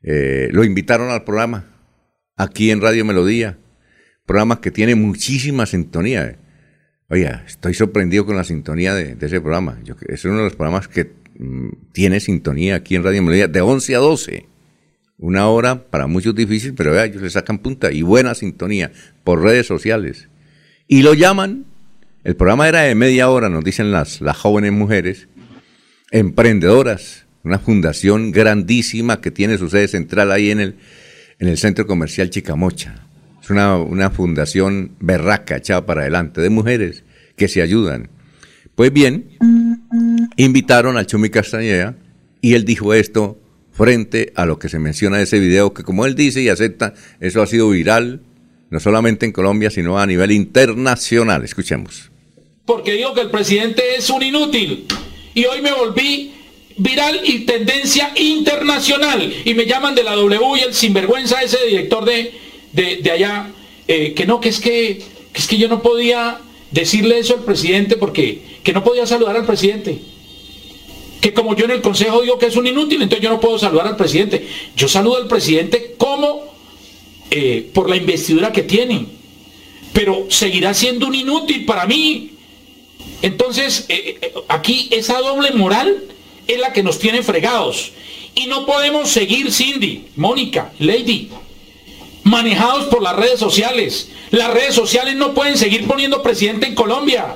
eh, 0.03 0.49
lo 0.51 0.63
invitaron 0.63 1.09
al 1.09 1.23
programa, 1.23 1.65
aquí 2.35 2.71
en 2.71 2.81
Radio 2.81 3.05
Melodía, 3.05 3.57
programa 4.25 4.61
que 4.61 4.71
tiene 4.71 4.95
muchísima 4.95 5.65
sintonía. 5.65 6.37
Oye, 7.09 7.31
estoy 7.47 7.73
sorprendido 7.73 8.25
con 8.25 8.35
la 8.35 8.43
sintonía 8.43 8.93
de, 8.93 9.17
ese 9.19 9.41
programa. 9.41 9.79
es 10.07 10.25
uno 10.25 10.37
de 10.37 10.43
los 10.43 10.55
programas 10.55 10.87
que 10.87 11.18
tiene 11.93 12.19
sintonía 12.19 12.75
aquí 12.75 12.95
en 12.95 13.03
Radio 13.03 13.21
Melodía 13.23 13.47
de 13.47 13.61
11 13.61 13.95
a 13.95 13.99
12. 13.99 14.45
Una 15.17 15.47
hora 15.47 15.89
para 15.89 16.07
muchos 16.07 16.35
difícil, 16.35 16.73
pero 16.73 16.91
vea, 16.91 17.05
ellos 17.05 17.21
le 17.21 17.29
sacan 17.29 17.59
punta 17.59 17.91
y 17.91 18.01
buena 18.01 18.35
sintonía 18.35 18.91
por 19.23 19.41
redes 19.41 19.67
sociales. 19.67 20.29
Y 20.87 21.01
lo 21.01 21.13
llaman, 21.13 21.65
el 22.23 22.35
programa 22.35 22.67
era 22.67 22.81
de 22.81 22.95
media 22.95 23.29
hora, 23.29 23.49
nos 23.49 23.63
dicen 23.63 23.91
las, 23.91 24.21
las 24.21 24.37
jóvenes 24.37 24.71
mujeres, 24.71 25.27
emprendedoras, 26.11 27.25
una 27.43 27.59
fundación 27.59 28.31
grandísima 28.31 29.21
que 29.21 29.31
tiene 29.31 29.57
su 29.57 29.69
sede 29.69 29.87
central 29.87 30.31
ahí 30.31 30.51
en 30.51 30.59
el, 30.59 30.75
en 31.39 31.47
el 31.47 31.57
centro 31.57 31.85
comercial 31.85 32.29
Chicamocha. 32.29 33.05
Es 33.41 33.49
una, 33.49 33.77
una 33.77 34.09
fundación 34.09 34.95
berraca 34.99 35.57
echada 35.57 35.85
para 35.85 36.01
adelante 36.01 36.41
de 36.41 36.49
mujeres 36.49 37.03
que 37.35 37.47
se 37.47 37.61
ayudan. 37.61 38.09
Pues 38.75 38.93
bien, 38.93 39.25
invitaron 40.37 40.97
al 40.97 41.07
Chumi 41.07 41.29
Castañeda 41.29 41.95
y 42.41 42.53
él 42.53 42.65
dijo 42.65 42.93
esto 42.93 43.37
frente 43.71 44.33
a 44.35 44.45
lo 44.45 44.59
que 44.59 44.69
se 44.69 44.79
menciona 44.79 45.17
en 45.17 45.23
ese 45.23 45.39
video, 45.39 45.73
que 45.73 45.83
como 45.83 46.05
él 46.05 46.15
dice 46.15 46.41
y 46.41 46.49
acepta, 46.49 46.93
eso 47.19 47.41
ha 47.41 47.47
sido 47.47 47.69
viral, 47.69 48.21
no 48.69 48.79
solamente 48.79 49.25
en 49.25 49.31
Colombia, 49.31 49.69
sino 49.69 49.99
a 49.99 50.05
nivel 50.05 50.31
internacional. 50.31 51.43
Escuchemos. 51.43 52.11
Porque 52.65 52.93
digo 52.93 53.13
que 53.13 53.21
el 53.21 53.31
presidente 53.31 53.95
es 53.97 54.09
un 54.09 54.21
inútil 54.21 54.85
y 55.33 55.45
hoy 55.45 55.61
me 55.61 55.71
volví 55.71 56.33
viral 56.77 57.21
y 57.23 57.39
tendencia 57.39 58.11
internacional 58.15 59.33
y 59.43 59.53
me 59.53 59.65
llaman 59.65 59.95
de 59.95 60.03
la 60.03 60.15
W 60.15 60.39
y 60.57 60.61
el 60.61 60.73
sinvergüenza 60.73 61.41
ese 61.41 61.65
director 61.65 62.05
de, 62.05 62.33
de, 62.73 63.11
allá, 63.11 63.49
eh, 63.87 64.13
que 64.13 64.25
no, 64.25 64.39
que 64.39 64.49
es 64.49 64.59
que 64.59 65.01
es 65.33 65.47
que 65.47 65.57
yo 65.57 65.67
no 65.67 65.81
podía 65.81 66.39
decirle 66.71 67.19
eso 67.19 67.35
al 67.35 67.43
presidente 67.43 67.95
porque 67.97 68.41
que 68.63 68.73
no 68.73 68.83
podía 68.83 69.05
saludar 69.05 69.35
al 69.35 69.45
presidente 69.45 69.99
que 71.21 71.33
como 71.33 71.55
yo 71.55 71.65
en 71.65 71.71
el 71.71 71.81
Consejo 71.81 72.21
digo 72.21 72.39
que 72.39 72.45
es 72.45 72.55
un 72.55 72.67
inútil, 72.67 73.01
entonces 73.01 73.23
yo 73.23 73.29
no 73.29 73.39
puedo 73.39 73.59
saludar 73.59 73.87
al 73.87 73.97
presidente. 73.97 74.47
Yo 74.75 74.87
saludo 74.87 75.17
al 75.17 75.27
presidente 75.27 75.95
como 75.97 76.43
eh, 77.29 77.69
por 77.73 77.89
la 77.89 77.97
investidura 77.97 78.51
que 78.51 78.63
tiene, 78.63 79.05
pero 79.93 80.27
seguirá 80.29 80.73
siendo 80.73 81.07
un 81.07 81.15
inútil 81.15 81.65
para 81.65 81.85
mí. 81.85 82.31
Entonces, 83.21 83.85
eh, 83.89 84.17
eh, 84.21 84.33
aquí 84.47 84.87
esa 84.91 85.19
doble 85.19 85.51
moral 85.51 86.05
es 86.47 86.59
la 86.59 86.71
que 86.71 86.83
nos 86.83 86.99
tiene 86.99 87.21
fregados. 87.21 87.91
Y 88.35 88.47
no 88.47 88.65
podemos 88.65 89.09
seguir, 89.09 89.51
Cindy, 89.51 90.05
Mónica, 90.15 90.71
Lady, 90.79 91.29
manejados 92.23 92.85
por 92.85 93.01
las 93.01 93.15
redes 93.15 93.39
sociales. 93.39 94.09
Las 94.31 94.51
redes 94.51 94.75
sociales 94.75 95.15
no 95.15 95.33
pueden 95.33 95.57
seguir 95.57 95.87
poniendo 95.87 96.21
presidente 96.21 96.67
en 96.67 96.75
Colombia. 96.75 97.35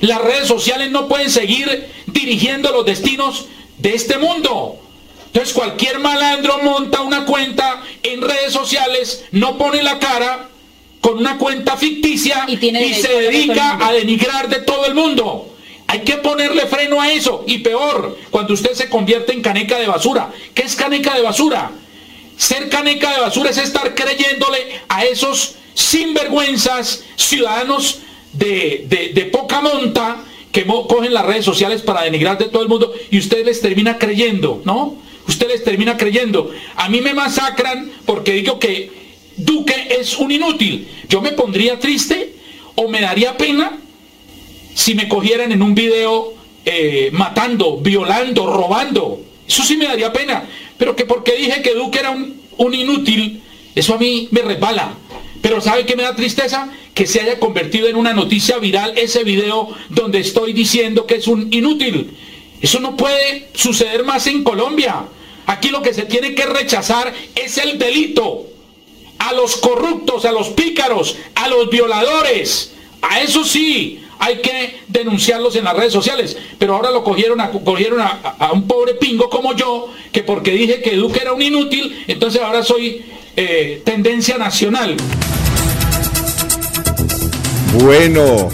Las 0.00 0.20
redes 0.20 0.48
sociales 0.48 0.90
no 0.90 1.08
pueden 1.08 1.30
seguir 1.30 1.88
dirigiendo 2.06 2.72
los 2.72 2.84
destinos 2.84 3.46
de 3.78 3.94
este 3.94 4.18
mundo. 4.18 4.78
Entonces 5.26 5.54
cualquier 5.54 5.98
malandro 5.98 6.58
monta 6.62 7.00
una 7.00 7.24
cuenta 7.24 7.82
en 8.02 8.20
redes 8.20 8.52
sociales, 8.52 9.24
no 9.30 9.56
pone 9.56 9.82
la 9.82 9.98
cara 9.98 10.48
con 11.00 11.18
una 11.18 11.38
cuenta 11.38 11.76
ficticia 11.76 12.44
y, 12.46 12.56
se 12.56 13.20
dedica 13.20 13.78
a 13.84 13.92
denigrar 13.92 14.48
de 14.48 14.60
todo 14.60 14.86
el 14.86 14.94
mundo. 14.94 15.48
Hay 15.88 16.00
que 16.00 16.16
ponerle 16.18 16.66
freno 16.66 17.00
a 17.00 17.10
eso. 17.10 17.44
Y 17.46 17.58
peor, 17.58 18.18
cuando 18.30 18.54
usted 18.54 18.72
se 18.72 18.88
convierte 18.88 19.32
en 19.32 19.42
caneca 19.42 19.78
de 19.78 19.86
basura. 19.86 20.30
¿Qué 20.54 20.62
es 20.62 20.76
caneca 20.76 21.14
de 21.14 21.22
basura? 21.22 21.70
Ser 22.36 22.68
caneca 22.68 23.12
de 23.12 23.20
basura 23.20 23.50
es 23.50 23.58
estar 23.58 23.94
creyéndole 23.94 24.80
a 24.88 25.04
esos 25.04 25.56
sinvergüenzas 25.74 27.04
ciudadanos 27.16 28.00
de, 28.32 29.28
poca 29.32 29.60
monta 29.60 30.24
que 30.50 30.66
cogen 30.66 31.14
las 31.14 31.24
redes 31.24 31.44
sociales 31.44 31.82
para 31.82 32.02
denigrar 32.02 32.38
de 32.38 32.46
todo 32.46 32.62
el 32.62 32.68
mundo 32.68 32.92
y 33.10 33.18
usted 33.18 33.44
les 33.44 33.60
termina 33.60 33.98
creyendo, 33.98 34.60
¿no? 34.64 34.96
Usted 35.26 35.48
les 35.48 35.64
termina 35.64 35.96
creyendo. 35.96 36.50
A 36.76 36.88
mí 36.88 37.00
me 37.00 37.14
masacran 37.14 37.90
porque 38.04 38.32
digo 38.32 38.58
que 38.58 38.90
Duque 39.36 39.96
es 39.98 40.18
un 40.18 40.30
inútil. 40.30 40.88
Yo 41.08 41.22
me 41.22 41.32
pondría 41.32 41.78
triste 41.78 42.34
o 42.74 42.88
me 42.88 43.00
daría 43.00 43.36
pena 43.36 43.78
si 44.74 44.94
me 44.94 45.08
cogieran 45.08 45.52
en 45.52 45.62
un 45.62 45.74
video 45.74 46.34
eh, 46.64 47.10
matando, 47.12 47.78
violando, 47.78 48.46
robando. 48.46 49.20
Eso 49.46 49.62
sí 49.62 49.76
me 49.76 49.86
daría 49.86 50.12
pena. 50.12 50.44
Pero 50.82 50.96
que 50.96 51.04
porque 51.04 51.36
dije 51.36 51.62
que 51.62 51.74
Duque 51.74 52.00
era 52.00 52.10
un, 52.10 52.42
un 52.56 52.74
inútil, 52.74 53.40
eso 53.72 53.94
a 53.94 53.98
mí 53.98 54.26
me 54.32 54.42
resbala. 54.42 54.94
Pero 55.40 55.60
¿sabe 55.60 55.86
qué 55.86 55.94
me 55.94 56.02
da 56.02 56.16
tristeza? 56.16 56.72
Que 56.92 57.06
se 57.06 57.20
haya 57.20 57.38
convertido 57.38 57.86
en 57.86 57.94
una 57.94 58.12
noticia 58.12 58.58
viral 58.58 58.98
ese 58.98 59.22
video 59.22 59.68
donde 59.90 60.18
estoy 60.18 60.52
diciendo 60.52 61.06
que 61.06 61.14
es 61.14 61.28
un 61.28 61.52
inútil. 61.52 62.10
Eso 62.60 62.80
no 62.80 62.96
puede 62.96 63.50
suceder 63.54 64.02
más 64.02 64.26
en 64.26 64.42
Colombia. 64.42 65.04
Aquí 65.46 65.68
lo 65.68 65.82
que 65.82 65.94
se 65.94 66.02
tiene 66.02 66.34
que 66.34 66.46
rechazar 66.46 67.14
es 67.36 67.58
el 67.58 67.78
delito. 67.78 68.48
A 69.20 69.34
los 69.34 69.58
corruptos, 69.58 70.24
a 70.24 70.32
los 70.32 70.48
pícaros, 70.48 71.14
a 71.36 71.46
los 71.46 71.70
violadores. 71.70 72.72
A 73.02 73.20
eso 73.20 73.44
sí, 73.44 74.01
hay 74.22 74.36
que 74.36 74.78
denunciarlos 74.86 75.56
en 75.56 75.64
las 75.64 75.76
redes 75.76 75.92
sociales. 75.92 76.36
Pero 76.56 76.76
ahora 76.76 76.92
lo 76.92 77.02
cogieron 77.02 77.40
a, 77.40 77.50
cogieron 77.50 78.00
a, 78.00 78.52
un 78.52 78.68
pobre 78.68 78.94
pingo 78.94 79.28
como 79.28 79.54
yo, 79.56 79.92
que 80.12 80.22
porque 80.22 80.52
dije 80.52 80.80
que 80.80 80.94
Duque 80.94 81.20
era 81.20 81.32
un 81.32 81.42
inútil, 81.42 82.04
entonces 82.06 82.40
ahora 82.40 82.62
soy 82.62 83.04
eh, 83.34 83.82
tendencia 83.84 84.38
nacional. 84.38 84.96
Bueno, 87.82 88.48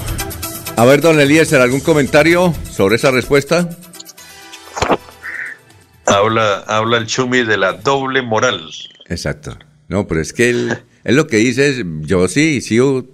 a 0.77 0.85
ver, 0.87 1.03
don 1.03 1.21
Eliezer, 1.21 1.61
¿algún 1.61 1.81
comentario 1.81 2.55
sobre 2.71 2.97
esa 2.97 3.11
respuesta? 3.11 3.69
Habla, 6.07 6.65
habla 6.67 6.97
el 6.97 7.07
Chumi 7.07 7.43
de 7.43 7.59
la 7.59 7.75
doble 7.75 8.23
moral. 8.23 8.71
Exacto. 9.07 9.59
No, 9.89 10.07
pero 10.07 10.23
es 10.23 10.33
que 10.33 10.49
él, 10.49 10.79
lo 11.05 11.27
que 11.27 11.37
dice 11.37 11.69
es, 11.69 11.85
yo 12.01 12.27
sí 12.29 12.63
sigo 12.63 13.05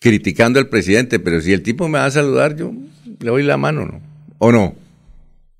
criticando 0.00 0.58
al 0.58 0.68
presidente, 0.68 1.18
pero 1.18 1.40
si 1.40 1.52
el 1.52 1.62
tipo 1.62 1.88
me 1.88 1.98
va 1.98 2.06
a 2.06 2.10
saludar, 2.10 2.56
yo 2.56 2.72
le 3.20 3.30
doy 3.30 3.42
la 3.42 3.56
mano, 3.56 3.86
¿no? 3.86 4.00
¿O 4.38 4.52
no? 4.52 4.76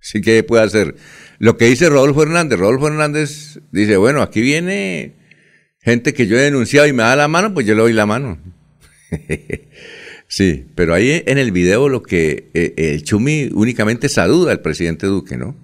Sí 0.01 0.21
que 0.21 0.43
puede 0.43 0.63
hacer. 0.63 0.95
Lo 1.39 1.57
que 1.57 1.67
dice 1.67 1.89
Rodolfo 1.89 2.23
Hernández, 2.23 2.59
Rodolfo 2.59 2.89
Hernández 2.89 3.61
dice, 3.73 3.97
bueno, 3.97 4.23
aquí 4.23 4.41
viene 4.41 5.15
gente 5.81 6.15
que 6.15 6.27
yo 6.27 6.39
he 6.39 6.43
denunciado 6.43 6.87
y 6.87 6.93
me 6.93 7.03
da 7.03 7.17
la 7.17 7.29
mano, 7.29 7.53
pues 7.55 7.67
yo 7.67 7.75
le 7.75 7.83
doy 7.83 7.93
la 7.93 8.07
mano. 8.07 8.39
sí, 10.29 10.67
pero 10.75 10.95
ahí 10.95 11.23
en 11.27 11.39
el 11.39 11.53
video 11.53 11.89
lo 11.89 12.03
que 12.03 12.51
eh, 12.55 12.75
el 12.77 13.03
Chumi 13.03 13.51
únicamente 13.53 14.09
saluda 14.09 14.53
al 14.53 14.61
presidente 14.61 15.07
Duque, 15.07 15.37
¿no? 15.37 15.57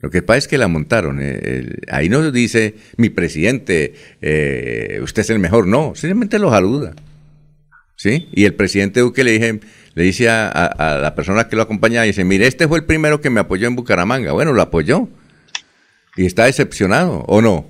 Lo 0.00 0.10
que 0.10 0.22
pasa 0.22 0.38
es 0.38 0.48
que 0.48 0.58
la 0.58 0.68
montaron. 0.68 1.18
Eh, 1.20 1.78
ahí 1.90 2.08
no 2.08 2.30
dice 2.30 2.74
mi 2.96 3.08
presidente, 3.08 3.94
eh, 4.20 5.00
usted 5.02 5.22
es 5.22 5.30
el 5.30 5.38
mejor, 5.38 5.66
no, 5.66 5.94
simplemente 5.94 6.38
lo 6.38 6.50
saluda. 6.50 6.94
¿Sí? 7.96 8.28
Y 8.32 8.44
el 8.44 8.54
presidente 8.54 9.00
Duque 9.00 9.24
le, 9.24 9.32
dije, 9.32 9.60
le 9.94 10.02
dice 10.02 10.28
a, 10.28 10.48
a, 10.48 10.98
la 10.98 11.14
persona 11.14 11.48
que 11.48 11.56
lo 11.56 11.62
acompañaba, 11.62 12.04
dice, 12.04 12.24
mire, 12.24 12.46
este 12.46 12.68
fue 12.68 12.78
el 12.78 12.84
primero 12.84 13.20
que 13.20 13.30
me 13.30 13.40
apoyó 13.40 13.66
en 13.66 13.74
Bucaramanga. 13.74 14.32
Bueno, 14.32 14.52
lo 14.52 14.62
apoyó. 14.62 15.08
Y 16.16 16.26
está 16.26 16.44
decepcionado, 16.44 17.24
¿o 17.26 17.42
no? 17.42 17.66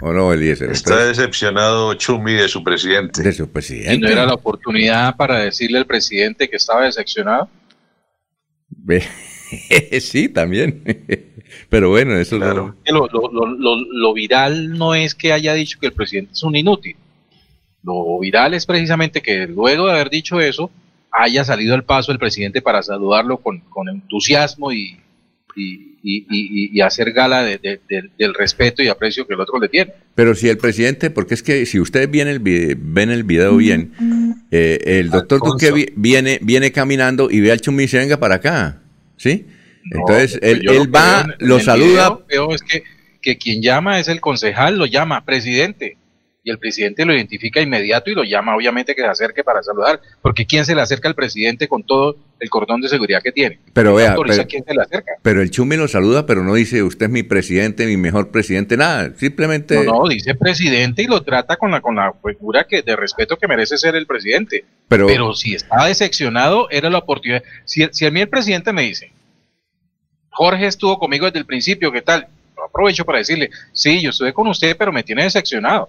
¿O 0.00 0.12
no, 0.12 0.32
Eliezer? 0.32 0.70
Está 0.70 1.06
decepcionado 1.06 1.94
Chumi 1.94 2.32
de 2.32 2.48
su 2.48 2.64
presidente. 2.64 3.22
De 3.22 3.32
su 3.32 3.48
presidente. 3.48 3.94
¿Y 3.94 3.98
no 3.98 4.08
era 4.08 4.26
la 4.26 4.34
oportunidad 4.34 5.16
para 5.16 5.38
decirle 5.38 5.78
al 5.78 5.86
presidente 5.86 6.48
que 6.48 6.56
estaba 6.56 6.84
decepcionado? 6.84 7.48
sí, 10.00 10.28
también. 10.28 10.82
Pero 11.68 11.90
bueno, 11.90 12.16
eso 12.16 12.38
claro. 12.38 12.74
lo... 12.86 13.06
Lo, 13.06 14.12
viral 14.12 14.76
no 14.76 14.94
es 14.94 15.14
que 15.14 15.32
haya 15.32 15.54
dicho 15.54 15.78
que 15.78 15.86
el 15.86 15.92
presidente 15.92 16.32
es 16.32 16.42
un 16.42 16.56
inútil. 16.56 16.96
Lo 17.82 18.18
viral 18.20 18.54
es 18.54 18.66
precisamente 18.66 19.22
que 19.22 19.46
luego 19.46 19.86
de 19.86 19.92
haber 19.92 20.10
dicho 20.10 20.40
eso, 20.40 20.70
haya 21.10 21.44
salido 21.44 21.74
al 21.74 21.84
paso 21.84 22.12
el 22.12 22.18
presidente 22.18 22.62
para 22.62 22.82
saludarlo 22.82 23.38
con, 23.38 23.60
con 23.60 23.88
entusiasmo 23.88 24.72
y, 24.72 24.98
y, 25.54 26.80
hacer 26.80 27.12
gala 27.12 27.44
del 27.44 28.34
respeto 28.34 28.82
y 28.82 28.88
aprecio 28.88 29.26
que 29.26 29.34
el 29.34 29.40
otro 29.40 29.60
le 29.60 29.68
tiene. 29.68 29.92
Pero 30.14 30.34
si 30.34 30.48
el 30.48 30.58
presidente, 30.58 31.10
porque 31.10 31.34
es 31.34 31.42
que 31.42 31.66
si 31.66 31.78
ustedes 31.78 32.10
ven 32.10 32.28
el, 32.28 32.38
ven 32.40 33.10
el 33.10 33.24
video 33.24 33.56
bien, 33.56 33.92
eh, 34.50 34.78
el 34.84 35.10
doctor 35.10 35.40
Duque 35.40 35.92
viene, 35.94 36.38
viene 36.42 36.72
caminando 36.72 37.30
y 37.30 37.40
ve 37.40 37.52
al 37.52 37.60
Chumi 37.60 37.84
y 37.84 37.96
venga 37.96 38.16
para 38.16 38.36
acá, 38.36 38.80
¿sí? 39.16 39.46
Entonces, 39.90 40.38
él, 40.42 40.68
él 40.68 40.94
va, 40.94 41.26
lo 41.38 41.60
saluda. 41.60 42.18
Veo, 42.28 42.54
es 42.54 42.62
que, 42.62 42.84
que 43.20 43.36
quien 43.36 43.60
llama 43.62 43.98
es 43.98 44.08
el 44.08 44.20
concejal, 44.20 44.78
lo 44.78 44.86
llama 44.86 45.24
presidente 45.24 45.96
y 46.44 46.50
el 46.50 46.58
presidente 46.58 47.04
lo 47.04 47.14
identifica 47.14 47.60
inmediato 47.60 48.10
y 48.10 48.14
lo 48.14 48.24
llama 48.24 48.56
obviamente 48.56 48.94
que 48.94 49.02
se 49.02 49.08
acerque 49.08 49.44
para 49.44 49.62
saludar, 49.62 50.00
porque 50.20 50.44
¿quién 50.44 50.64
se 50.64 50.74
le 50.74 50.80
acerca 50.80 51.08
al 51.08 51.14
presidente 51.14 51.68
con 51.68 51.84
todo 51.84 52.16
el 52.40 52.50
cordón 52.50 52.80
de 52.80 52.88
seguridad 52.88 53.22
que 53.22 53.30
tiene? 53.30 53.60
Pero 53.72 53.94
vea, 53.94 54.16
pero, 54.16 54.46
quién 54.48 54.64
se 54.64 54.74
le 54.74 54.82
acerca. 54.82 55.12
pero 55.22 55.40
el 55.40 55.50
Chumi 55.50 55.76
lo 55.76 55.86
saluda, 55.86 56.26
pero 56.26 56.42
no 56.42 56.54
dice 56.54 56.82
usted 56.82 57.06
es 57.06 57.12
mi 57.12 57.22
presidente, 57.22 57.86
mi 57.86 57.96
mejor 57.96 58.30
presidente, 58.30 58.76
nada, 58.76 59.12
simplemente... 59.16 59.84
No, 59.84 60.02
no, 60.02 60.08
dice 60.08 60.34
presidente 60.34 61.02
y 61.02 61.06
lo 61.06 61.22
trata 61.22 61.56
con 61.56 61.70
la, 61.70 61.80
con 61.80 61.94
la 61.94 62.12
figura 62.24 62.64
que, 62.64 62.82
de 62.82 62.96
respeto 62.96 63.36
que 63.36 63.46
merece 63.46 63.78
ser 63.78 63.94
el 63.94 64.06
presidente. 64.06 64.64
Pero, 64.88 65.06
pero 65.06 65.34
si 65.34 65.54
está 65.54 65.86
decepcionado, 65.86 66.68
era 66.70 66.90
la 66.90 66.98
oportunidad. 66.98 67.42
Si, 67.64 67.86
si 67.92 68.04
a 68.04 68.10
mí 68.10 68.20
el 68.20 68.28
presidente 68.28 68.72
me 68.72 68.82
dice, 68.82 69.12
Jorge 70.30 70.66
estuvo 70.66 70.98
conmigo 70.98 71.26
desde 71.26 71.38
el 71.38 71.46
principio, 71.46 71.92
¿qué 71.92 72.02
tal? 72.02 72.26
aprovecho 72.64 73.04
para 73.04 73.18
decirle, 73.18 73.50
sí, 73.72 74.00
yo 74.00 74.10
estuve 74.10 74.32
con 74.32 74.46
usted, 74.46 74.76
pero 74.76 74.92
me 74.92 75.02
tiene 75.02 75.24
decepcionado 75.24 75.88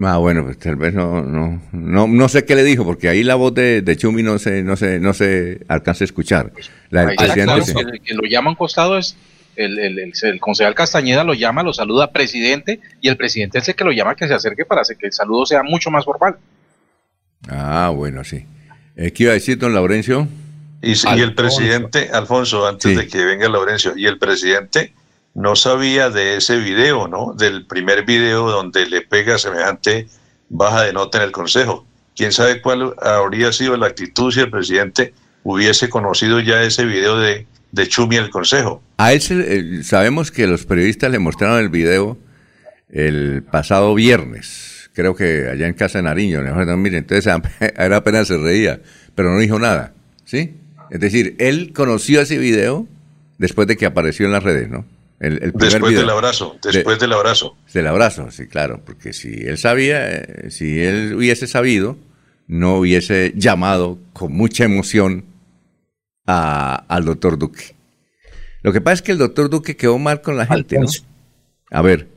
Ah, 0.00 0.18
bueno, 0.18 0.44
pues 0.44 0.58
tal 0.58 0.76
vez 0.76 0.92
no, 0.92 1.22
no, 1.22 1.62
no, 1.72 2.06
no 2.06 2.28
sé 2.28 2.44
qué 2.44 2.54
le 2.54 2.64
dijo, 2.64 2.84
porque 2.84 3.08
ahí 3.08 3.22
la 3.22 3.34
voz 3.34 3.54
de, 3.54 3.80
de 3.80 3.96
Chumi 3.96 4.22
no 4.22 4.38
se, 4.38 4.62
no 4.62 4.76
se, 4.76 5.00
no 5.00 5.14
se 5.14 5.60
alcanza 5.68 6.04
a 6.04 6.06
escuchar. 6.06 6.52
La 6.90 7.06
claro, 7.14 7.64
que, 8.04 8.14
lo 8.14 8.24
llama 8.28 8.48
a 8.48 8.50
un 8.50 8.56
costado 8.56 8.98
es 8.98 9.16
el, 9.56 9.78
el, 9.78 9.98
el, 9.98 10.40
concejal 10.40 10.74
Castañeda 10.74 11.24
lo 11.24 11.32
llama, 11.32 11.62
lo 11.62 11.72
saluda 11.72 12.12
presidente, 12.12 12.80
y 13.00 13.08
el 13.08 13.16
presidente 13.16 13.58
es 13.58 13.68
el 13.70 13.74
que 13.74 13.84
lo 13.84 13.92
llama 13.92 14.14
que 14.14 14.28
se 14.28 14.34
acerque 14.34 14.66
para 14.66 14.82
que 14.82 15.06
el 15.06 15.12
saludo 15.12 15.46
sea 15.46 15.62
mucho 15.62 15.90
más 15.90 16.04
formal. 16.04 16.36
Ah, 17.48 17.90
bueno, 17.94 18.22
sí. 18.22 18.44
Eh, 18.96 19.12
¿Qué 19.12 19.22
iba 19.22 19.32
a 19.32 19.34
decir, 19.34 19.56
don 19.56 19.72
Laurencio? 19.72 20.28
Y, 20.82 20.92
y 20.92 21.20
el 21.20 21.34
presidente, 21.34 22.10
Alfonso, 22.12 22.66
antes 22.66 22.96
de 22.96 23.06
que 23.08 23.24
venga 23.24 23.48
Laurencio, 23.48 23.96
y 23.96 24.04
el 24.04 24.18
presidente 24.18 24.92
no 25.36 25.54
sabía 25.54 26.08
de 26.08 26.38
ese 26.38 26.56
video, 26.56 27.08
¿no? 27.08 27.34
Del 27.34 27.66
primer 27.66 28.06
video 28.06 28.50
donde 28.50 28.86
le 28.86 29.02
pega 29.02 29.36
semejante 29.36 30.08
baja 30.48 30.84
de 30.84 30.94
nota 30.94 31.18
en 31.18 31.24
el 31.24 31.32
Consejo. 31.32 31.86
¿Quién 32.16 32.32
sabe 32.32 32.62
cuál 32.62 32.94
habría 33.02 33.52
sido 33.52 33.76
la 33.76 33.88
actitud 33.88 34.32
si 34.32 34.40
el 34.40 34.50
presidente 34.50 35.12
hubiese 35.44 35.90
conocido 35.90 36.40
ya 36.40 36.62
ese 36.62 36.86
video 36.86 37.18
de, 37.18 37.46
de 37.70 37.86
Chumi 37.86 38.16
en 38.16 38.24
el 38.24 38.30
Consejo? 38.30 38.82
A 38.96 39.12
él 39.12 39.84
sabemos 39.84 40.30
que 40.30 40.46
los 40.46 40.64
periodistas 40.64 41.10
le 41.10 41.18
mostraron 41.18 41.60
el 41.60 41.68
video 41.68 42.16
el 42.88 43.42
pasado 43.42 43.94
viernes, 43.94 44.88
creo 44.94 45.14
que 45.14 45.50
allá 45.50 45.66
en 45.66 45.74
Casa 45.74 45.98
de 45.98 46.04
Nariño. 46.04 46.40
Le 46.40 46.96
entonces 46.96 47.30
era 47.60 47.96
apenas 47.96 48.28
se 48.28 48.38
reía, 48.38 48.80
pero 49.14 49.34
no 49.34 49.38
dijo 49.38 49.58
nada, 49.58 49.92
¿sí? 50.24 50.54
Es 50.90 51.00
decir, 51.00 51.36
él 51.38 51.74
conoció 51.74 52.22
ese 52.22 52.38
video 52.38 52.88
después 53.36 53.68
de 53.68 53.76
que 53.76 53.84
apareció 53.84 54.24
en 54.24 54.32
las 54.32 54.42
redes, 54.42 54.70
¿no? 54.70 54.95
Después 55.18 55.94
del 55.94 56.10
abrazo, 56.10 56.56
después 56.62 56.98
del 56.98 57.12
abrazo. 57.12 57.56
Del 57.72 57.86
abrazo, 57.86 58.30
sí, 58.30 58.46
claro, 58.46 58.82
porque 58.84 59.12
si 59.12 59.28
él 59.28 59.58
sabía, 59.58 60.06
eh, 60.10 60.50
si 60.50 60.80
él 60.80 61.14
hubiese 61.14 61.46
sabido, 61.46 61.96
no 62.46 62.76
hubiese 62.76 63.32
llamado 63.34 63.98
con 64.12 64.32
mucha 64.32 64.64
emoción 64.64 65.24
al 66.26 67.04
doctor 67.04 67.38
Duque. 67.38 67.74
Lo 68.62 68.72
que 68.72 68.80
pasa 68.80 68.94
es 68.94 69.02
que 69.02 69.12
el 69.12 69.18
doctor 69.18 69.48
Duque 69.48 69.76
quedó 69.76 69.98
mal 69.98 70.20
con 70.22 70.36
la 70.36 70.46
gente, 70.46 70.78
¿no? 70.78 70.86
A 71.70 71.82
ver. 71.82 72.08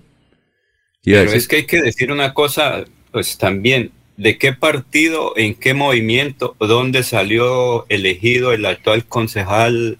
Pero 1.03 1.31
es 1.31 1.47
que 1.47 1.57
hay 1.57 1.65
que 1.65 1.81
decir 1.81 2.11
una 2.11 2.33
cosa, 2.33 2.85
pues 3.11 3.37
también, 3.37 3.91
¿de 4.17 4.37
qué 4.37 4.53
partido, 4.53 5.33
en 5.37 5.55
qué 5.55 5.73
movimiento, 5.73 6.55
dónde 6.59 7.03
salió 7.03 7.85
elegido 7.89 8.51
el 8.51 8.65
actual 8.65 9.05
concejal 9.05 9.97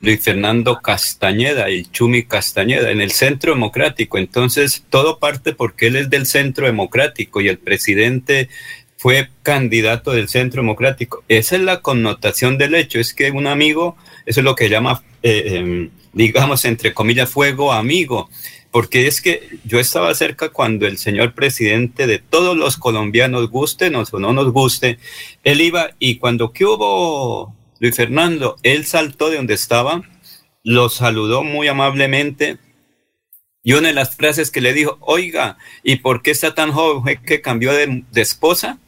Luis 0.00 0.22
Fernando 0.22 0.80
Castañeda, 0.82 1.68
el 1.68 1.90
Chumi 1.90 2.24
Castañeda, 2.24 2.90
en 2.90 3.00
el 3.00 3.12
Centro 3.12 3.54
Democrático. 3.54 4.18
Entonces, 4.18 4.84
todo 4.90 5.18
parte 5.18 5.52
porque 5.52 5.86
él 5.86 5.96
es 5.96 6.10
del 6.10 6.26
Centro 6.26 6.66
Democrático 6.66 7.40
y 7.40 7.48
el 7.48 7.58
presidente 7.58 8.48
fue 8.98 9.30
candidato 9.42 10.12
del 10.12 10.28
Centro 10.28 10.62
Democrático. 10.62 11.24
Esa 11.28 11.56
es 11.56 11.62
la 11.62 11.80
connotación 11.80 12.58
del 12.58 12.74
hecho, 12.74 12.98
es 12.98 13.14
que 13.14 13.30
un 13.30 13.46
amigo, 13.46 13.96
eso 14.26 14.40
es 14.40 14.44
lo 14.44 14.54
que 14.54 14.68
llama, 14.68 15.02
eh, 15.22 15.56
em, 15.56 15.90
digamos, 16.12 16.64
entre 16.64 16.92
comillas, 16.92 17.30
fuego 17.30 17.72
amigo, 17.72 18.28
porque 18.70 19.06
es 19.06 19.22
que 19.22 19.48
yo 19.64 19.78
estaba 19.78 20.14
cerca 20.14 20.50
cuando 20.50 20.86
el 20.86 20.98
señor 20.98 21.32
presidente 21.34 22.06
de 22.06 22.18
todos 22.18 22.56
los 22.56 22.76
colombianos, 22.76 23.48
guste 23.48 23.90
o 23.94 24.18
no 24.18 24.32
nos 24.34 24.52
guste, 24.52 24.98
él 25.44 25.62
iba 25.62 25.90
y 25.98 26.16
cuando 26.16 26.52
que 26.52 26.66
hubo 26.66 27.55
Luis 27.78 27.96
Fernando, 27.96 28.56
él 28.62 28.86
saltó 28.86 29.30
de 29.30 29.36
donde 29.36 29.54
estaba, 29.54 30.02
lo 30.62 30.88
saludó 30.88 31.44
muy 31.44 31.68
amablemente 31.68 32.58
y 33.66 33.72
una 33.72 33.88
de 33.88 33.94
las 33.94 34.14
frases 34.14 34.52
que 34.52 34.60
le 34.60 34.72
dijo, 34.72 34.96
oiga, 35.00 35.58
¿y 35.82 35.96
por 35.96 36.22
qué 36.22 36.30
está 36.30 36.54
tan 36.54 36.70
joven? 36.70 37.20
que 37.26 37.40
cambió 37.40 37.72
de, 37.72 38.04
esposa? 38.14 38.78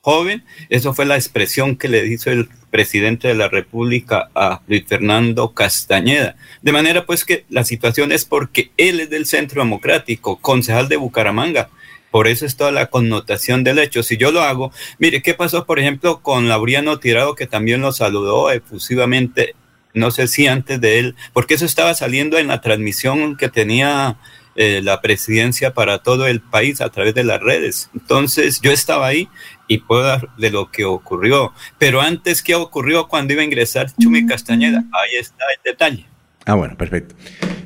Joven, 0.00 0.44
eso 0.68 0.94
fue 0.94 1.06
la 1.06 1.16
expresión 1.16 1.74
que 1.74 1.88
le 1.88 2.06
hizo 2.06 2.30
el 2.30 2.48
presidente 2.70 3.26
de 3.26 3.34
la 3.34 3.48
República 3.48 4.30
a 4.36 4.62
Luis 4.68 4.84
Fernando 4.86 5.54
Castañeda. 5.54 6.36
De 6.62 6.70
manera 6.70 7.04
pues 7.04 7.24
que 7.24 7.46
la 7.48 7.64
situación 7.64 8.12
es 8.12 8.24
porque 8.24 8.70
él 8.76 9.00
es 9.00 9.10
del 9.10 9.26
Centro 9.26 9.60
Democrático, 9.60 10.36
concejal 10.40 10.88
de 10.88 10.98
Bucaramanga, 10.98 11.68
por 12.10 12.26
eso 12.28 12.46
es 12.46 12.56
toda 12.56 12.72
la 12.72 12.86
connotación 12.86 13.64
del 13.64 13.78
hecho. 13.78 14.02
Si 14.02 14.16
yo 14.16 14.30
lo 14.30 14.42
hago, 14.42 14.72
mire, 14.98 15.22
¿qué 15.22 15.34
pasó, 15.34 15.66
por 15.66 15.78
ejemplo, 15.78 16.20
con 16.20 16.48
Lauriano 16.48 16.98
Tirado, 16.98 17.34
que 17.34 17.46
también 17.46 17.80
lo 17.80 17.92
saludó 17.92 18.50
efusivamente? 18.50 19.54
No 19.94 20.10
sé 20.10 20.28
si 20.28 20.46
antes 20.46 20.80
de 20.80 20.98
él, 20.98 21.16
porque 21.32 21.54
eso 21.54 21.64
estaba 21.64 21.94
saliendo 21.94 22.38
en 22.38 22.48
la 22.48 22.60
transmisión 22.60 23.36
que 23.36 23.48
tenía 23.48 24.18
eh, 24.54 24.80
la 24.82 25.00
presidencia 25.00 25.74
para 25.74 25.98
todo 25.98 26.26
el 26.26 26.40
país 26.40 26.80
a 26.80 26.90
través 26.90 27.14
de 27.14 27.24
las 27.24 27.40
redes. 27.40 27.90
Entonces, 27.94 28.60
yo 28.60 28.70
estaba 28.70 29.06
ahí 29.06 29.28
y 29.66 29.78
puedo 29.78 30.02
dar 30.02 30.28
de 30.36 30.50
lo 30.50 30.70
que 30.70 30.84
ocurrió. 30.84 31.52
Pero 31.78 32.00
antes, 32.00 32.42
¿qué 32.42 32.54
ocurrió 32.54 33.08
cuando 33.08 33.32
iba 33.32 33.42
a 33.42 33.44
ingresar 33.44 33.92
Chumi 33.98 34.26
Castañeda? 34.26 34.84
Ahí 34.92 35.18
está 35.18 35.44
el 35.56 35.72
detalle. 35.72 36.06
Ah, 36.44 36.54
bueno, 36.54 36.76
perfecto. 36.76 37.14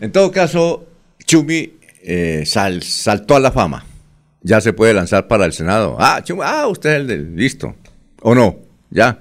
En 0.00 0.10
todo 0.10 0.32
caso, 0.32 0.86
Chumi 1.24 1.74
eh, 2.02 2.44
saltó 2.44 3.36
a 3.36 3.40
la 3.40 3.52
fama 3.52 3.84
ya 4.42 4.60
se 4.60 4.72
puede 4.72 4.94
lanzar 4.94 5.28
para 5.28 5.44
el 5.44 5.52
Senado. 5.52 5.96
Ah, 5.98 6.22
ah 6.42 6.66
usted 6.68 6.90
es 6.90 6.96
el 6.96 7.06
de... 7.06 7.18
Listo. 7.18 7.74
¿O 8.20 8.34
no? 8.34 8.56
Ya. 8.90 9.20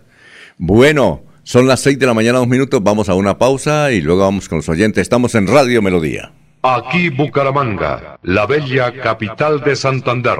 Bueno, 0.57 1.23
son 1.43 1.67
las 1.67 1.79
seis 1.81 1.97
de 1.99 2.05
la 2.05 2.13
mañana, 2.13 2.39
dos 2.39 2.47
minutos. 2.47 2.81
Vamos 2.83 3.09
a 3.09 3.15
una 3.15 3.37
pausa 3.37 3.91
y 3.91 4.01
luego 4.01 4.21
vamos 4.21 4.47
con 4.47 4.57
los 4.59 4.69
oyentes. 4.69 5.01
Estamos 5.01 5.35
en 5.35 5.47
Radio 5.47 5.81
Melodía. 5.81 6.31
Aquí 6.63 7.09
Bucaramanga, 7.09 8.19
la 8.21 8.45
bella 8.45 8.93
capital 8.93 9.61
de 9.61 9.75
Santander. 9.75 10.37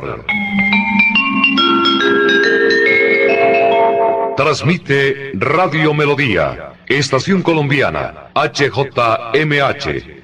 Transmite 4.38 5.32
Radio 5.34 5.96
Melodía, 5.96 6.74
Estación 6.88 7.42
Colombiana, 7.42 8.30
HJMH. 8.36 10.21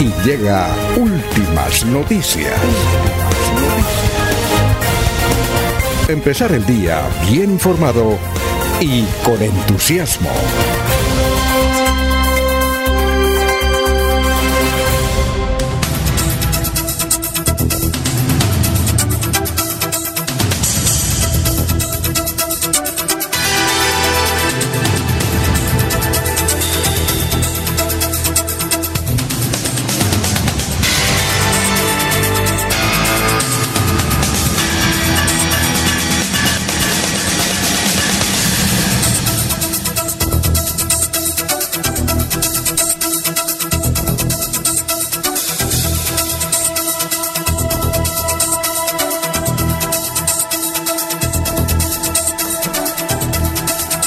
y 0.00 0.10
llega 0.24 0.74
Últimas 0.96 1.84
Noticias. 1.84 2.58
Empezar 6.08 6.52
el 6.52 6.64
día 6.64 7.02
bien 7.30 7.50
informado 7.50 8.18
y 8.80 9.04
con 9.22 9.42
entusiasmo. 9.42 10.30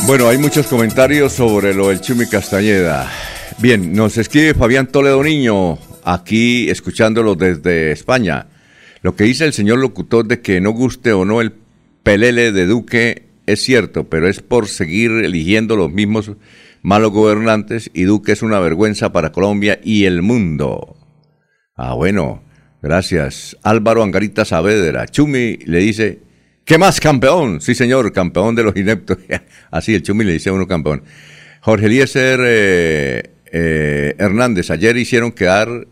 Bueno, 0.05 0.27
hay 0.27 0.37
muchos 0.37 0.67
comentarios 0.67 1.31
sobre 1.31 1.73
lo 1.73 1.87
del 1.87 2.01
Chumi 2.01 2.27
Castañeda. 2.27 3.09
Bien, 3.59 3.93
nos 3.93 4.17
escribe 4.17 4.53
Fabián 4.53 4.87
Toledo 4.87 5.23
Niño, 5.23 5.77
aquí 6.03 6.69
escuchándolo 6.69 7.35
desde 7.35 7.93
España. 7.93 8.47
Lo 9.01 9.15
que 9.15 9.23
dice 9.23 9.45
el 9.45 9.53
señor 9.53 9.79
locutor 9.79 10.25
de 10.25 10.41
que 10.41 10.59
no 10.59 10.71
guste 10.71 11.13
o 11.13 11.23
no 11.23 11.39
el 11.39 11.53
pelele 12.03 12.51
de 12.51 12.65
Duque 12.65 13.29
es 13.45 13.61
cierto, 13.61 14.09
pero 14.09 14.27
es 14.27 14.41
por 14.41 14.67
seguir 14.67 15.11
eligiendo 15.11 15.77
los 15.77 15.89
mismos 15.89 16.33
malos 16.81 17.11
gobernantes 17.11 17.89
y 17.93 18.03
Duque 18.03 18.33
es 18.33 18.41
una 18.41 18.59
vergüenza 18.59 19.13
para 19.13 19.31
Colombia 19.31 19.79
y 19.81 20.03
el 20.03 20.21
mundo. 20.21 20.97
Ah, 21.77 21.93
bueno, 21.93 22.43
gracias. 22.81 23.57
Álvaro 23.63 24.03
Angarita 24.03 24.43
Saavedra. 24.43 25.07
Chumi 25.07 25.59
le 25.65 25.77
dice, 25.79 26.22
¿qué 26.65 26.77
más 26.77 26.99
campeón? 26.99 27.61
Sí, 27.61 27.75
señor, 27.75 28.11
campeón 28.13 28.55
de 28.55 28.63
los 28.63 28.75
ineptos. 28.75 29.17
Así 29.71 29.93
el 29.95 30.03
Chumi 30.03 30.23
le 30.23 30.33
dice 30.33 30.49
a 30.49 30.53
uno 30.53 30.67
campeón. 30.67 31.03
Jorge 31.61 31.85
Eliezer 31.85 32.39
eh, 32.43 33.23
eh, 33.51 34.15
Hernández, 34.17 34.69
ayer 34.71 34.97
hicieron 34.97 35.31
quedar 35.31 35.87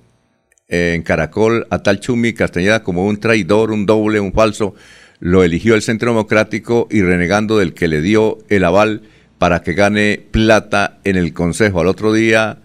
en 0.68 1.02
Caracol 1.04 1.68
a 1.70 1.84
tal 1.84 2.00
Chumi 2.00 2.34
Castañeda 2.34 2.82
como 2.84 3.06
un 3.06 3.20
traidor, 3.20 3.72
un 3.72 3.86
doble, 3.86 4.20
un 4.20 4.32
falso 4.34 4.76
lo 5.22 5.44
eligió 5.44 5.76
el 5.76 5.84
Centro 5.84 6.10
Democrático 6.10 6.88
y 6.90 7.04
renegando 7.04 7.60
del 7.60 7.76
que 7.76 7.88
le 7.88 8.02
dio 8.02 8.40
el 8.50 8.64
aval 8.64 9.04
para 9.38 9.62
que 9.62 9.74
gane 9.74 10.20
plata 10.32 11.00
en 11.04 11.16
el 11.16 11.32
Consejo. 11.32 11.80
Al 11.80 11.88
otro 11.88 12.12
día, 12.12 12.58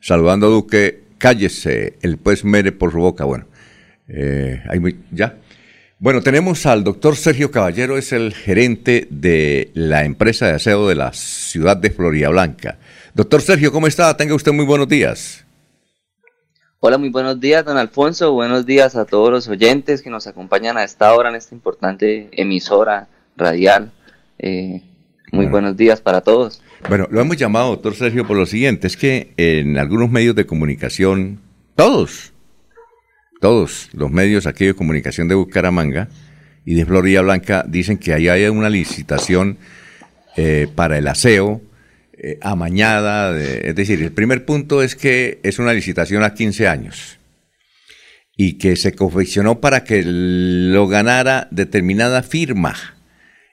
saludando 0.00 0.48
a 0.48 0.50
Duque, 0.50 1.04
cállese, 1.18 1.96
el 2.02 2.18
pues 2.18 2.44
mere 2.44 2.72
por 2.72 2.90
su 2.90 2.98
boca. 2.98 3.24
Bueno, 3.24 3.46
eh, 4.08 4.60
ya. 5.12 5.38
Bueno, 6.00 6.22
tenemos 6.22 6.66
al 6.66 6.82
doctor 6.82 7.14
Sergio 7.14 7.52
Caballero, 7.52 7.96
es 7.96 8.12
el 8.12 8.34
gerente 8.34 9.06
de 9.10 9.70
la 9.74 10.04
empresa 10.04 10.46
de 10.46 10.54
aseo 10.54 10.88
de 10.88 10.96
la 10.96 11.12
ciudad 11.12 11.76
de 11.76 11.90
Florida 11.90 12.28
Blanca. 12.30 12.78
Doctor 13.14 13.40
Sergio, 13.40 13.70
¿cómo 13.70 13.86
está? 13.86 14.16
Tenga 14.16 14.34
usted 14.34 14.52
muy 14.52 14.64
buenos 14.64 14.88
días. 14.88 15.46
Hola, 16.80 16.98
muy 16.98 17.10
buenos 17.10 17.38
días, 17.40 17.64
don 17.64 17.78
Alfonso. 17.78 18.32
Buenos 18.32 18.66
días 18.66 18.96
a 18.96 19.04
todos 19.04 19.30
los 19.30 19.48
oyentes 19.48 20.02
que 20.02 20.10
nos 20.10 20.26
acompañan 20.26 20.76
a 20.76 20.84
esta 20.84 21.14
hora 21.14 21.30
en 21.30 21.36
esta 21.36 21.54
importante 21.54 22.28
emisora 22.32 23.08
radial. 23.36 23.92
Eh, 24.38 24.82
muy 25.30 25.46
buenos 25.46 25.76
días 25.76 26.00
para 26.00 26.20
todos. 26.20 26.60
Bueno, 26.88 27.06
lo 27.10 27.20
hemos 27.20 27.36
llamado, 27.36 27.70
doctor 27.70 27.94
Sergio, 27.94 28.26
por 28.26 28.36
lo 28.36 28.46
siguiente. 28.46 28.88
Es 28.88 28.96
que 28.96 29.32
en 29.36 29.78
algunos 29.78 30.10
medios 30.10 30.34
de 30.34 30.44
comunicación, 30.44 31.40
todos, 31.76 32.33
todos 33.44 33.90
los 33.92 34.10
medios 34.10 34.46
aquí 34.46 34.64
de 34.64 34.72
comunicación 34.72 35.28
de 35.28 35.34
Bucaramanga 35.34 36.08
y 36.64 36.76
de 36.76 36.86
Florida 36.86 37.20
Blanca 37.20 37.62
dicen 37.68 37.98
que 37.98 38.14
ahí 38.14 38.26
hay 38.26 38.46
una 38.46 38.70
licitación 38.70 39.58
eh, 40.38 40.66
para 40.74 40.96
el 40.96 41.06
aseo 41.06 41.60
eh, 42.14 42.38
amañada. 42.40 43.38
es 43.38 43.74
decir, 43.74 44.02
el 44.02 44.12
primer 44.12 44.46
punto 44.46 44.82
es 44.82 44.96
que 44.96 45.40
es 45.42 45.58
una 45.58 45.74
licitación 45.74 46.22
a 46.22 46.32
15 46.32 46.68
años 46.68 47.18
y 48.34 48.54
que 48.54 48.76
se 48.76 48.94
confeccionó 48.94 49.60
para 49.60 49.84
que 49.84 50.02
lo 50.06 50.88
ganara 50.88 51.46
determinada 51.50 52.22
firma 52.22 52.74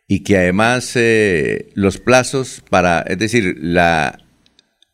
y 0.08 0.22
que 0.22 0.38
además 0.38 0.94
eh, 0.96 1.70
los 1.74 1.98
plazos 1.98 2.64
para, 2.70 3.02
es 3.02 3.20
decir, 3.20 3.58
la, 3.60 4.24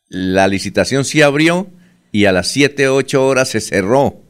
la 0.10 0.48
licitación 0.48 1.06
se 1.06 1.24
abrió 1.24 1.70
y 2.12 2.26
a 2.26 2.32
las 2.32 2.48
7, 2.48 2.90
8 2.90 3.28
horas 3.28 3.50
se 3.50 3.62
cerró. 3.62 4.24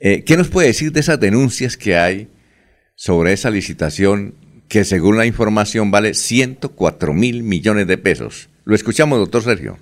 Eh, 0.00 0.24
¿Qué 0.24 0.36
nos 0.36 0.48
puede 0.48 0.68
decir 0.68 0.92
de 0.92 1.00
esas 1.00 1.20
denuncias 1.20 1.76
que 1.76 1.96
hay 1.96 2.28
sobre 2.96 3.32
esa 3.32 3.50
licitación 3.50 4.34
que 4.70 4.84
según 4.84 5.16
la 5.16 5.26
información 5.26 5.90
vale 5.90 6.14
104 6.14 7.12
mil 7.12 7.42
millones 7.42 7.88
de 7.88 7.98
pesos. 7.98 8.48
Lo 8.64 8.76
escuchamos, 8.76 9.18
doctor 9.18 9.42
Sergio. 9.42 9.78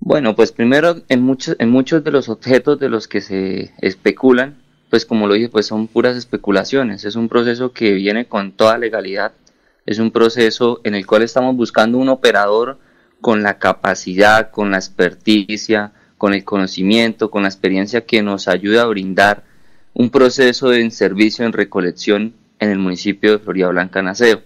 Bueno, 0.00 0.34
pues 0.34 0.50
primero, 0.50 1.02
en 1.08 1.22
muchos, 1.22 1.56
de 1.56 2.10
los 2.10 2.28
objetos 2.28 2.80
de 2.80 2.88
los 2.88 3.06
que 3.06 3.20
se 3.20 3.72
especulan, 3.80 4.62
pues 4.90 5.06
como 5.06 5.28
lo 5.28 5.34
dije, 5.34 5.48
pues 5.48 5.66
son 5.66 5.86
puras 5.86 6.16
especulaciones. 6.16 7.04
Es 7.04 7.14
un 7.14 7.28
proceso 7.28 7.72
que 7.72 7.92
viene 7.92 8.26
con 8.26 8.52
toda 8.52 8.76
legalidad. 8.76 9.32
Es 9.86 10.00
un 10.00 10.10
proceso 10.10 10.80
en 10.82 10.96
el 10.96 11.06
cual 11.06 11.22
estamos 11.22 11.54
buscando 11.54 11.98
un 11.98 12.08
operador 12.08 12.80
con 13.20 13.44
la 13.44 13.58
capacidad, 13.58 14.50
con 14.50 14.72
la 14.72 14.78
experticia, 14.78 15.92
con 16.18 16.34
el 16.34 16.44
conocimiento, 16.44 17.30
con 17.30 17.42
la 17.42 17.48
experiencia 17.48 18.06
que 18.06 18.22
nos 18.22 18.48
ayude 18.48 18.80
a 18.80 18.86
brindar 18.86 19.44
un 19.94 20.10
proceso 20.10 20.70
de 20.70 20.90
servicio 20.90 21.46
en 21.46 21.52
recolección 21.52 22.34
en 22.58 22.70
el 22.70 22.78
municipio 22.78 23.32
de 23.32 23.38
Florida 23.38 23.68
Blanca 23.68 24.02
Naceo. 24.02 24.42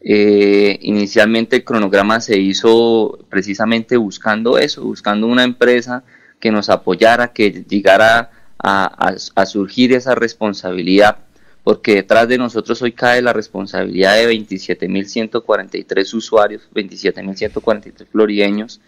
Eh, 0.00 0.78
inicialmente 0.82 1.56
el 1.56 1.64
cronograma 1.64 2.20
se 2.20 2.38
hizo 2.38 3.18
precisamente 3.28 3.96
buscando 3.96 4.58
eso, 4.58 4.84
buscando 4.84 5.26
una 5.26 5.42
empresa 5.42 6.04
que 6.38 6.52
nos 6.52 6.68
apoyara, 6.68 7.32
que 7.32 7.64
llegara 7.68 8.30
a, 8.58 9.46
surgir 9.46 9.92
esa 9.92 10.14
responsabilidad, 10.14 11.18
porque 11.64 11.96
detrás 11.96 12.28
de 12.28 12.38
nosotros 12.38 12.80
hoy 12.82 12.92
cae 12.92 13.22
la 13.22 13.32
responsabilidad 13.32 14.16
de 14.16 14.28
27.143 14.30 16.14
usuarios, 16.14 16.68
27.143 16.74 18.06
florideños, 18.06 18.80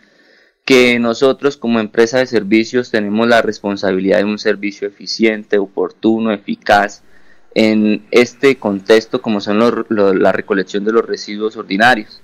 que 0.68 0.98
nosotros 0.98 1.56
como 1.56 1.80
empresa 1.80 2.18
de 2.18 2.26
servicios 2.26 2.90
tenemos 2.90 3.26
la 3.26 3.40
responsabilidad 3.40 4.18
de 4.18 4.24
un 4.24 4.38
servicio 4.38 4.86
eficiente, 4.86 5.56
oportuno, 5.56 6.30
eficaz, 6.30 7.02
en 7.54 8.04
este 8.10 8.56
contexto 8.58 9.22
como 9.22 9.40
son 9.40 9.60
la 9.88 10.30
recolección 10.30 10.84
de 10.84 10.92
los 10.92 11.06
residuos 11.06 11.56
ordinarios. 11.56 12.20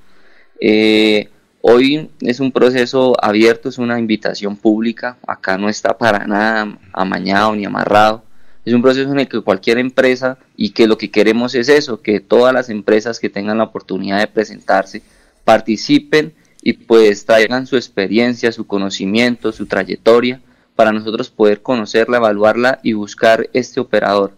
Eh, 0.61 1.31
hoy 1.63 2.11
es 2.21 2.39
un 2.39 2.53
proceso 2.53 3.17
abierto, 3.19 3.71
es 3.71 3.79
una 3.79 3.99
invitación 3.99 4.59
pública, 4.59 5.17
acá 5.27 5.57
no 5.57 5.71
está 5.71 5.97
para 5.97 6.27
nada 6.27 6.79
amañado 6.93 7.57
ni 7.57 7.65
amarrado. 7.65 8.25
Es 8.67 8.75
un 8.75 8.83
proceso 8.83 9.11
en 9.11 9.21
el 9.21 9.29
que 9.29 9.41
cualquier 9.41 9.79
empresa 9.79 10.37
y 10.55 10.73
que 10.73 10.87
lo 10.87 10.99
que 10.99 11.11
queremos 11.11 11.55
es 11.55 11.71
eso, 11.71 12.03
que 12.03 12.21
todas 12.21 12.53
las 12.53 12.69
empresas 12.69 13.21
que 13.21 13.31
tengan 13.31 13.57
la 13.57 13.65
oportunidad 13.65 14.19
de 14.19 14.27
presentarse 14.27 15.01
participen 15.45 16.35
y 16.65 16.73
pues 16.73 17.25
traigan 17.25 17.69
su 17.69 17.77
experiencia, 17.77 18.51
su 18.51 18.67
conocimiento, 18.67 19.53
su 19.53 19.67
trayectoria 19.67 20.41
para 20.75 20.91
nosotros 20.91 21.31
poder 21.31 21.63
conocerla, 21.63 22.17
evaluarla 22.17 22.81
y 22.83 22.95
buscar 22.95 23.49
este 23.53 23.79
operador 23.79 24.33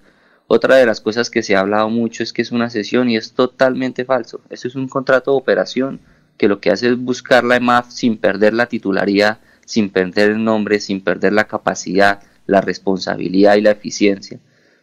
otra 0.48 0.76
de 0.76 0.86
las 0.86 1.00
cosas 1.00 1.28
que 1.28 1.42
se 1.42 1.56
ha 1.56 1.60
hablado 1.60 1.88
mucho 1.90 2.22
es 2.22 2.32
que 2.32 2.42
es 2.42 2.52
una 2.52 2.70
sesión 2.70 3.10
y 3.10 3.16
es 3.16 3.32
totalmente 3.32 4.04
falso. 4.04 4.40
Eso 4.48 4.68
es 4.68 4.76
un 4.76 4.86
contrato 4.86 5.32
de 5.32 5.38
operación 5.38 6.00
que 6.38 6.46
lo 6.46 6.60
que 6.60 6.70
hace 6.70 6.88
es 6.88 6.96
buscar 6.96 7.42
la 7.42 7.56
EMAF 7.56 7.90
sin 7.90 8.16
perder 8.16 8.54
la 8.54 8.66
titularidad, 8.66 9.40
sin 9.64 9.90
perder 9.90 10.30
el 10.30 10.44
nombre, 10.44 10.78
sin 10.78 11.00
perder 11.00 11.32
la 11.32 11.48
capacidad, 11.48 12.22
la 12.46 12.60
responsabilidad 12.60 13.56
y 13.56 13.62
la 13.62 13.72
eficiencia. 13.72 14.38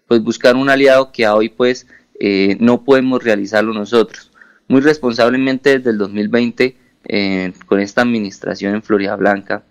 Pues 0.08 0.22
buscar 0.22 0.58
un 0.58 0.70
aliado 0.70 1.14
que 1.14 1.28
hoy 1.28 1.48
pues 1.48 1.88
eh, 2.20 2.58
no 2.60 2.84
podemos 2.84 3.24
realizarlo 3.24 3.74
nosotros. 3.74 4.32
Muy 4.68 4.82
responsablemente 4.82 5.78
desde 5.78 5.92
el 5.92 5.98
2020 5.98 6.76
eh, 7.06 7.54
con 7.66 7.80
esta 7.80 8.02
administración 8.02 8.76
en 8.76 8.84
Florida 8.84 9.16
Blanca 9.16 9.64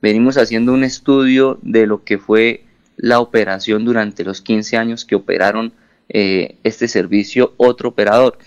venimos 0.00 0.36
haciendo 0.36 0.72
un 0.72 0.84
estudio 0.84 1.58
de 1.62 1.86
lo 1.86 2.04
que 2.04 2.18
fue 2.18 2.64
la 2.96 3.20
operación 3.20 3.84
durante 3.84 4.24
los 4.24 4.40
15 4.40 4.76
años 4.76 5.04
que 5.04 5.14
operaron 5.14 5.72
eh, 6.08 6.56
este 6.64 6.88
servicio 6.88 7.54
otro 7.56 7.90
operador 7.90 8.38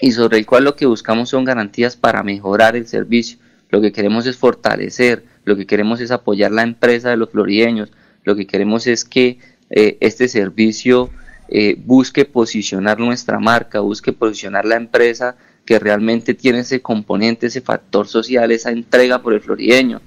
y 0.00 0.12
sobre 0.12 0.38
el 0.38 0.46
cual 0.46 0.64
lo 0.64 0.76
que 0.76 0.86
buscamos 0.86 1.30
son 1.30 1.44
garantías 1.44 1.96
para 1.96 2.22
mejorar 2.22 2.76
el 2.76 2.86
servicio. 2.86 3.38
Lo 3.70 3.80
que 3.80 3.92
queremos 3.92 4.26
es 4.26 4.36
fortalecer, 4.36 5.24
lo 5.44 5.56
que 5.56 5.66
queremos 5.66 6.00
es 6.00 6.10
apoyar 6.10 6.52
la 6.52 6.62
empresa 6.62 7.10
de 7.10 7.16
los 7.16 7.30
florideños, 7.30 7.90
lo 8.24 8.36
que 8.36 8.46
queremos 8.46 8.86
es 8.86 9.04
que 9.04 9.38
eh, 9.70 9.96
este 10.00 10.28
servicio 10.28 11.10
eh, 11.48 11.76
busque 11.78 12.24
posicionar 12.24 12.98
nuestra 12.98 13.38
marca, 13.38 13.80
busque 13.80 14.12
posicionar 14.12 14.64
la 14.64 14.76
empresa 14.76 15.36
que 15.66 15.78
realmente 15.78 16.32
tiene 16.32 16.60
ese 16.60 16.80
componente, 16.80 17.48
ese 17.48 17.60
factor 17.60 18.06
social, 18.06 18.50
esa 18.52 18.70
entrega 18.70 19.20
por 19.20 19.34
el 19.34 19.40
florideño 19.40 20.00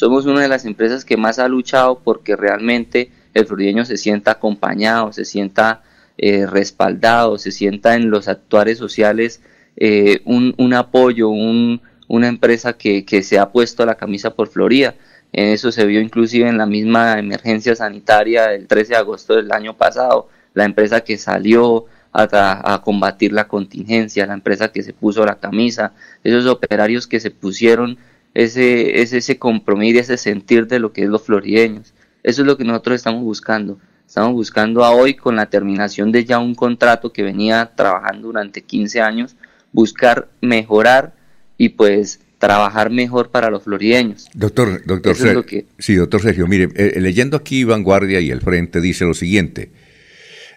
somos 0.00 0.26
una 0.26 0.40
de 0.40 0.48
las 0.48 0.64
empresas 0.64 1.04
que 1.04 1.16
más 1.16 1.38
ha 1.38 1.48
luchado 1.48 2.00
porque 2.02 2.36
realmente 2.36 3.10
el 3.34 3.46
florideño 3.46 3.84
se 3.84 3.96
sienta 3.96 4.32
acompañado, 4.32 5.12
se 5.12 5.24
sienta 5.24 5.82
eh, 6.16 6.46
respaldado, 6.46 7.38
se 7.38 7.52
sienta 7.52 7.94
en 7.94 8.10
los 8.10 8.28
actuales 8.28 8.78
sociales 8.78 9.42
eh, 9.76 10.20
un, 10.24 10.74
apoyo, 10.74 11.28
una 11.28 12.28
empresa 12.28 12.74
que, 12.74 13.04
se 13.22 13.38
ha 13.38 13.50
puesto 13.50 13.84
la 13.86 13.96
camisa 13.96 14.34
por 14.34 14.48
Florida. 14.48 14.94
En 15.32 15.48
eso 15.48 15.70
se 15.70 15.86
vio 15.86 16.00
inclusive 16.00 16.48
en 16.48 16.58
la 16.58 16.66
misma 16.66 17.18
emergencia 17.18 17.76
sanitaria 17.76 18.48
del 18.48 18.66
13 18.66 18.94
de 18.94 18.98
agosto 18.98 19.36
del 19.36 19.52
año 19.52 19.76
pasado, 19.76 20.28
la 20.54 20.64
empresa 20.64 21.02
que 21.02 21.18
salió 21.18 21.84
a, 22.12 22.74
a, 22.74 22.82
combatir 22.82 23.32
la 23.32 23.48
contingencia, 23.48 24.26
la 24.26 24.34
empresa 24.34 24.72
que 24.72 24.82
se 24.82 24.92
puso 24.92 25.24
la 25.24 25.38
camisa, 25.38 25.92
esos 26.24 26.46
operarios 26.46 27.06
que 27.06 27.20
se 27.20 27.30
pusieron 27.30 27.98
ese, 28.34 29.00
ese, 29.00 29.18
ese 29.18 29.38
compromiso, 29.38 30.00
ese 30.00 30.16
sentir 30.16 30.66
de 30.66 30.78
lo 30.78 30.92
que 30.92 31.02
es 31.02 31.08
los 31.08 31.22
florideños. 31.22 31.94
Eso 32.22 32.42
es 32.42 32.46
lo 32.46 32.56
que 32.56 32.64
nosotros 32.64 32.96
estamos 32.96 33.22
buscando. 33.22 33.78
Estamos 34.06 34.32
buscando 34.32 34.84
a 34.84 34.90
hoy 34.90 35.14
con 35.14 35.36
la 35.36 35.46
terminación 35.46 36.10
de 36.10 36.24
ya 36.24 36.40
un 36.40 36.54
contrato 36.54 37.12
que 37.12 37.22
venía 37.22 37.70
trabajando 37.76 38.26
durante 38.26 38.62
15 38.62 39.00
años, 39.00 39.36
buscar 39.72 40.28
mejorar 40.40 41.14
y 41.56 41.70
pues 41.70 42.20
trabajar 42.38 42.90
mejor 42.90 43.30
para 43.30 43.50
los 43.50 43.62
florideños. 43.62 44.26
Doctor, 44.34 44.84
doctor, 44.84 45.14
Sergio, 45.14 45.64
sí, 45.78 45.94
doctor 45.94 46.22
Sergio, 46.22 46.48
mire, 46.48 46.64
eh, 46.74 46.94
eh, 46.96 47.00
leyendo 47.00 47.36
aquí 47.36 47.62
Vanguardia 47.64 48.18
y 48.18 48.30
el 48.30 48.40
Frente 48.40 48.80
dice 48.80 49.04
lo 49.04 49.14
siguiente, 49.14 49.70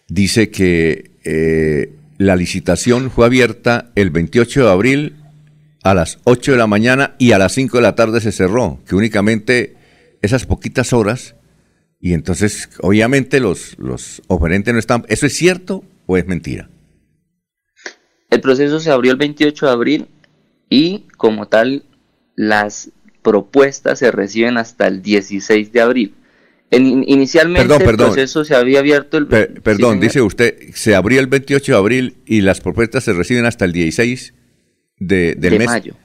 dice 0.08 0.49
que 0.49 1.12
eh, 1.24 1.93
la 2.17 2.36
licitación 2.36 3.11
fue 3.11 3.26
abierta 3.26 3.91
el 3.95 4.09
28 4.09 4.65
de 4.65 4.71
abril 4.71 5.15
a 5.84 5.93
las 5.93 6.19
8 6.24 6.53
de 6.53 6.57
la 6.57 6.67
mañana 6.67 7.15
y 7.17 7.34
a 7.34 7.38
las 7.38 7.53
5 7.53 7.78
de 7.78 7.84
la 7.84 7.95
tarde 7.95 8.21
se 8.21 8.32
cerró, 8.32 8.80
que 8.88 8.95
únicamente 8.95 9.76
esas 10.21 10.45
poquitas 10.45 10.93
horas, 10.93 11.36
y 11.99 12.13
entonces 12.13 12.69
obviamente 12.82 13.39
los, 13.39 13.78
los 13.78 14.21
oferentes 14.28 14.74
no 14.74 14.80
están, 14.80 15.05
¿eso 15.09 15.26
es 15.26 15.36
cierto 15.36 15.84
o 16.05 16.17
es 16.17 16.26
mentira? 16.26 16.69
El 18.30 18.41
proceso 18.41 18.80
se 18.80 18.89
abrió 18.89 19.11
el 19.11 19.17
28 19.17 19.65
de 19.65 19.71
abril 19.71 20.07
y 20.69 21.05
como 21.17 21.47
tal 21.47 21.84
las 22.36 22.89
propuestas 23.21 23.99
se 23.99 24.11
reciben 24.11 24.57
hasta 24.57 24.88
el 24.88 25.01
16 25.01 25.71
de 25.71 25.82
abril. 25.82 26.15
Inicialmente 26.78 27.76
el 27.76 27.95
proceso 27.95 28.43
se 28.43 28.55
había 28.55 28.80
abierto 28.80 29.17
el... 29.17 29.28
perdón, 29.28 29.99
dice 29.99 30.21
usted, 30.21 30.55
se 30.74 30.95
abrió 30.95 31.19
el 31.19 31.28
28 31.28 31.71
de 31.71 31.78
abril 31.78 32.17
y 32.26 32.41
las 32.41 32.61
propuestas 32.61 33.03
se 33.03 33.13
reciben 33.13 33.45
hasta 33.45 33.65
el 33.65 33.71
16 33.71 34.34
de, 34.99 35.36
del 35.36 35.57
de 35.57 35.65
mayo. 35.65 35.95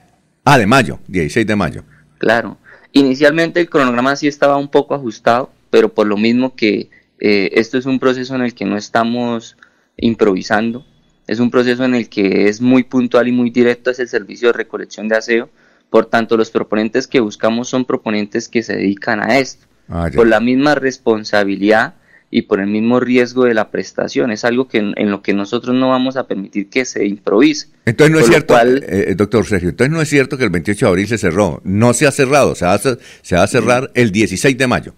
Ah, 0.43 0.57
de 0.57 0.65
mayo, 0.65 0.99
16 1.07 1.45
de 1.45 1.55
mayo. 1.55 1.83
Claro. 2.17 2.57
Inicialmente 2.91 3.59
el 3.59 3.69
cronograma 3.69 4.15
sí 4.15 4.27
estaba 4.27 4.57
un 4.57 4.69
poco 4.69 4.95
ajustado, 4.95 5.51
pero 5.69 5.93
por 5.93 6.07
lo 6.07 6.17
mismo 6.17 6.55
que 6.55 6.89
eh, 7.19 7.51
esto 7.53 7.77
es 7.77 7.85
un 7.85 7.99
proceso 7.99 8.35
en 8.35 8.41
el 8.41 8.53
que 8.53 8.65
no 8.65 8.77
estamos 8.77 9.57
improvisando, 9.97 10.85
es 11.29 11.39
un 11.39 11.51
proceso 11.51 11.85
en 11.85 11.93
el 11.93 12.09
que 12.09 12.47
es 12.47 12.59
muy 12.59 12.81
puntual 12.81 13.27
y 13.27 13.31
muy 13.31 13.51
directo 13.51 13.91
es 13.91 13.99
el 13.99 14.07
servicio 14.07 14.47
de 14.47 14.53
recolección 14.53 15.07
de 15.07 15.17
aseo. 15.17 15.49
Por 15.91 16.07
tanto, 16.07 16.35
los 16.35 16.49
proponentes 16.49 17.07
que 17.07 17.19
buscamos 17.19 17.69
son 17.69 17.85
proponentes 17.85 18.49
que 18.49 18.63
se 18.63 18.75
dedican 18.75 19.21
a 19.21 19.37
esto. 19.37 19.67
Ah, 19.89 20.09
por 20.13 20.27
la 20.27 20.39
misma 20.39 20.75
responsabilidad 20.75 21.95
y 22.31 22.43
por 22.43 22.59
el 22.59 22.67
mismo 22.67 22.99
riesgo 22.99 23.45
de 23.45 23.53
la 23.53 23.71
prestación. 23.71 24.31
Es 24.31 24.45
algo 24.45 24.67
que 24.67 24.77
en, 24.77 25.11
lo 25.11 25.21
que 25.23 25.33
nosotros 25.33 25.75
no 25.75 25.89
vamos 25.89 26.15
a 26.15 26.27
permitir 26.27 26.69
que 26.69 26.85
se 26.85 27.05
improvise. 27.05 27.69
Entonces 27.85 28.13
no 28.13 28.19
es 28.19 28.27
cierto, 28.27 28.55
eh, 28.55 28.81
eh, 29.11 29.15
doctor 29.15 29.45
Sergio, 29.47 29.69
entonces 29.69 29.91
no 29.91 30.01
es 30.01 30.09
cierto 30.09 30.37
que 30.37 30.43
el 30.43 30.51
28 30.51 30.85
de 30.85 30.89
abril 30.89 31.07
se 31.07 31.17
cerró. 31.17 31.61
No 31.63 31.93
se 31.93 32.05
ha 32.05 32.11
cerrado, 32.11 32.53
se 32.53 32.65
va 32.65 32.75
a, 32.75 32.79
se 32.79 33.35
va 33.35 33.43
a 33.43 33.47
cerrar 33.47 33.91
el 33.95 34.11
16 34.11 34.57
de 34.57 34.67
mayo. 34.67 34.93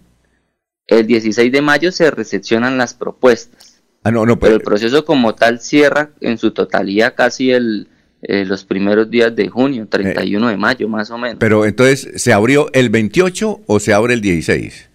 El 0.88 1.08
16 1.08 1.52
de 1.52 1.62
mayo 1.62 1.92
se 1.94 2.12
recepcionan 2.12 2.78
las 2.78 2.94
propuestas. 2.94 3.82
Ah, 4.04 4.12
no, 4.12 4.26
no, 4.26 4.40
pero, 4.40 4.56
el 4.56 4.62
proceso 4.62 5.06
como 5.06 5.36
tal 5.36 5.62
cierra 5.62 6.10
en 6.22 6.38
su 6.38 6.52
totalidad 6.52 7.14
casi 7.16 7.52
el, 7.52 7.88
eh, 8.24 8.46
los 8.46 8.64
primeros 8.66 9.10
días 9.10 9.36
de 9.36 9.50
junio, 9.50 9.88
31 9.90 10.50
de 10.50 10.58
mayo 10.58 10.88
más 10.88 11.10
o 11.12 11.18
menos. 11.18 11.38
Pero 11.40 11.66
entonces, 11.66 12.22
¿se 12.22 12.34
abrió 12.34 12.72
el 12.74 12.90
28 12.90 13.62
o 13.66 13.80
se 13.80 13.94
abre 13.94 14.14
el 14.14 14.22
16? 14.22 14.90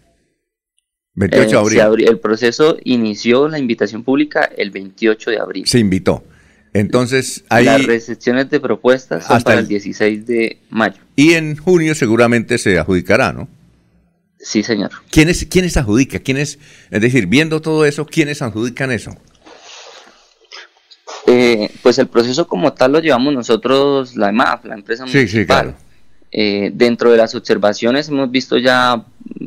28 1.14 1.47
de 1.47 1.53
eh, 1.53 1.59
abril. 1.59 1.81
abrió, 1.81 2.11
el 2.11 2.20
proceso 2.20 2.77
inició 2.85 3.49
la 3.49 3.59
invitación 3.59 4.05
pública 4.05 4.51
el 4.57 4.70
28 4.70 5.31
de 5.31 5.39
abril. 5.39 5.66
Se 5.66 5.79
invitó. 5.79 6.24
Entonces, 6.72 7.43
hay... 7.49 7.64
Las 7.64 7.87
recepciones 7.87 8.51
de 8.51 8.61
propuestas 8.61 9.24
son 9.24 9.37
hasta 9.37 9.55
el 9.55 9.66
16 9.66 10.27
de 10.27 10.59
mayo. 10.68 11.01
Y 11.16 11.33
en 11.33 11.57
junio 11.57 11.95
seguramente 11.95 12.59
se 12.59 12.79
adjudicará, 12.79 13.33
¿no? 13.33 13.49
Sí, 14.39 14.62
señor. 14.62 14.91
¿Quiénes, 15.11 15.47
¿Quiénes 15.47 15.77
adjudica? 15.77 16.18
¿Quiénes, 16.18 16.59
es 16.91 17.01
decir, 17.01 17.27
viendo 17.27 17.62
todo 17.62 17.87
eso, 17.87 18.05
¿quiénes 18.07 18.43
adjudican 18.43 18.93
eso? 18.93 19.16
Eh, 21.37 21.70
pues 21.82 21.99
el 21.99 22.07
proceso 22.07 22.47
como 22.47 22.72
tal 22.72 22.93
lo 22.93 23.01
llevamos 23.01 23.34
nosotros, 23.34 24.16
la 24.16 24.30
EMAF, 24.30 24.64
la 24.64 24.74
empresa 24.74 25.05
municipal. 25.05 25.28
Sí, 25.28 25.47
claro. 25.47 25.74
Eh, 26.32 26.70
dentro 26.74 27.11
de 27.11 27.18
las 27.18 27.34
observaciones 27.34 28.09
hemos 28.09 28.30
visto 28.30 28.57
ya, 28.57 29.05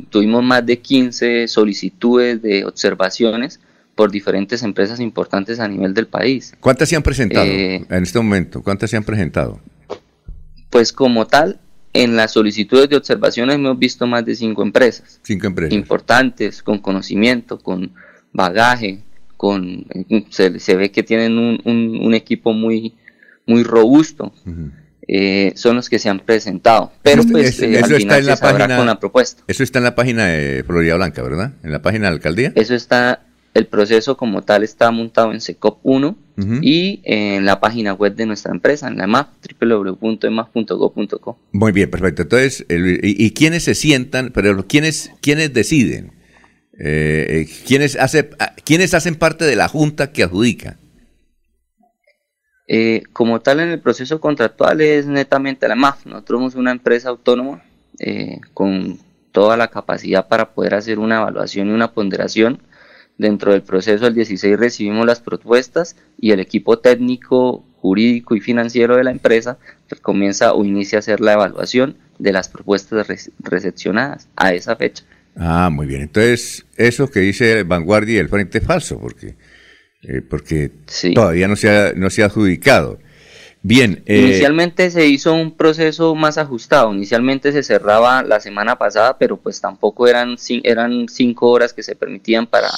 tuvimos 0.08 0.42
más 0.44 0.64
de 0.64 0.78
15 0.78 1.48
solicitudes 1.48 2.40
de 2.42 2.64
observaciones 2.64 3.60
por 3.96 4.10
diferentes 4.10 4.62
empresas 4.62 5.00
importantes 5.00 5.58
a 5.58 5.66
nivel 5.66 5.92
del 5.92 6.06
país. 6.06 6.54
¿Cuántas 6.60 6.88
se 6.88 6.96
han 6.96 7.02
presentado 7.02 7.44
eh, 7.44 7.84
en 7.88 8.02
este 8.02 8.18
momento? 8.18 8.62
¿Cuántas 8.62 8.90
se 8.90 8.96
han 8.96 9.04
presentado? 9.04 9.60
Pues 10.70 10.92
como 10.92 11.26
tal, 11.26 11.58
en 11.92 12.14
las 12.14 12.32
solicitudes 12.32 12.88
de 12.88 12.96
observaciones 12.96 13.56
hemos 13.56 13.78
visto 13.78 14.06
más 14.06 14.24
de 14.24 14.36
cinco 14.36 14.62
empresas. 14.62 15.18
Cinco 15.24 15.48
empresas. 15.48 15.74
Importantes, 15.74 16.62
con 16.62 16.78
conocimiento, 16.78 17.58
con 17.58 17.92
bagaje, 18.32 19.02
con 19.40 19.86
se, 20.28 20.76
ve 20.76 20.90
que 20.90 21.02
tienen 21.02 21.38
un, 21.64 22.12
equipo 22.12 22.52
muy, 22.52 22.92
muy 23.46 23.62
robusto. 23.62 24.34
Eh, 25.08 25.54
son 25.56 25.76
los 25.76 25.88
que 25.88 25.98
se 25.98 26.10
han 26.10 26.20
presentado. 26.20 26.92
Pero 27.00 27.22
pues 27.24 27.58
eh, 27.62 27.80
al 27.82 27.90
final 27.94 28.22
se 28.22 28.36
sabrá 28.36 28.76
con 28.76 28.84
la 28.84 29.00
propuesta. 29.00 29.42
Eso 29.46 29.62
está 29.62 29.78
en 29.78 29.84
la 29.84 29.94
página 29.94 30.26
de 30.26 30.62
Florida 30.62 30.94
Blanca, 30.96 31.22
¿verdad? 31.22 31.54
En 31.62 31.72
la 31.72 31.80
página 31.80 32.04
de 32.04 32.10
la 32.10 32.16
alcaldía. 32.16 32.52
Eso 32.54 32.74
está 32.74 33.22
el 33.54 33.66
proceso 33.66 34.18
como 34.18 34.42
tal 34.42 34.62
está 34.62 34.90
montado 34.90 35.32
en 35.32 35.40
SECOP 35.40 35.78
1 35.84 36.18
y 36.60 37.00
en 37.04 37.46
la 37.46 37.60
página 37.60 37.94
web 37.94 38.14
de 38.14 38.26
nuestra 38.26 38.52
empresa, 38.52 38.88
en 38.88 38.98
la 38.98 39.04
EMAF, 39.04 39.28
www.emaf.go.co. 39.58 41.38
Muy 41.52 41.72
bien, 41.72 41.90
perfecto. 41.90 42.22
Entonces, 42.22 42.66
y, 42.68 43.30
quiénes 43.30 43.64
se 43.64 43.74
sientan? 43.74 44.32
Pero 44.34 44.66
¿quiénes, 44.66 45.12
quiénes 45.22 45.54
deciden? 45.54 46.12
Eh, 46.82 47.26
eh 47.28 47.48
¿quiénes, 47.66 47.96
hace, 47.96 48.30
¿Quiénes 48.64 48.94
hacen 48.94 49.14
parte 49.14 49.44
de 49.44 49.56
la 49.56 49.68
junta 49.68 50.12
que 50.12 50.22
adjudica? 50.22 50.76
Eh, 52.66 53.02
como 53.12 53.40
tal, 53.40 53.60
en 53.60 53.70
el 53.70 53.80
proceso 53.80 54.20
contractual 54.20 54.80
es 54.80 55.06
netamente 55.06 55.68
la 55.68 55.74
EMAF. 55.74 56.06
Nosotros 56.06 56.38
somos 56.38 56.54
una 56.54 56.70
empresa 56.70 57.08
autónoma 57.08 57.62
eh, 57.98 58.40
con 58.54 58.98
toda 59.32 59.56
la 59.56 59.68
capacidad 59.68 60.28
para 60.28 60.52
poder 60.54 60.74
hacer 60.74 60.98
una 60.98 61.16
evaluación 61.16 61.68
y 61.68 61.72
una 61.72 61.92
ponderación 61.92 62.60
Dentro 63.20 63.52
del 63.52 63.60
proceso 63.60 64.06
del 64.06 64.14
16 64.14 64.58
recibimos 64.58 65.04
las 65.04 65.20
propuestas 65.20 65.94
y 66.18 66.30
el 66.30 66.40
equipo 66.40 66.78
técnico, 66.78 67.62
jurídico 67.82 68.34
y 68.34 68.40
financiero 68.40 68.96
de 68.96 69.04
la 69.04 69.10
empresa 69.10 69.58
comienza 70.00 70.54
o 70.54 70.64
inicia 70.64 70.96
a 70.96 71.00
hacer 71.00 71.20
la 71.20 71.34
evaluación 71.34 71.98
de 72.18 72.32
las 72.32 72.48
propuestas 72.48 73.06
recepcionadas 73.40 74.26
a 74.36 74.54
esa 74.54 74.74
fecha. 74.74 75.04
Ah, 75.36 75.70
muy 75.70 75.86
bien. 75.86 76.02
Entonces, 76.02 76.66
eso 76.76 77.10
que 77.10 77.20
dice 77.20 77.62
Vanguardia 77.62 78.16
y 78.16 78.18
el 78.18 78.28
Frente 78.28 78.58
es 78.58 78.64
falso, 78.66 78.98
porque, 78.98 79.36
eh, 80.02 80.22
porque 80.28 80.70
todavía 81.14 81.48
no 81.48 81.56
se, 81.56 81.70
ha, 81.70 81.92
no 81.94 82.10
se 82.10 82.22
ha 82.22 82.26
adjudicado. 82.26 82.98
Bien. 83.62 84.02
Eh, 84.06 84.20
Inicialmente 84.20 84.90
se 84.90 85.06
hizo 85.06 85.34
un 85.34 85.56
proceso 85.56 86.14
más 86.14 86.38
ajustado. 86.38 86.92
Inicialmente 86.94 87.52
se 87.52 87.62
cerraba 87.62 88.22
la 88.22 88.40
semana 88.40 88.76
pasada, 88.76 89.18
pero 89.18 89.36
pues 89.36 89.60
tampoco 89.60 90.08
eran, 90.08 90.36
eran 90.62 91.08
cinco 91.08 91.50
horas 91.50 91.72
que 91.72 91.82
se 91.82 91.94
permitían 91.94 92.46
para, 92.46 92.70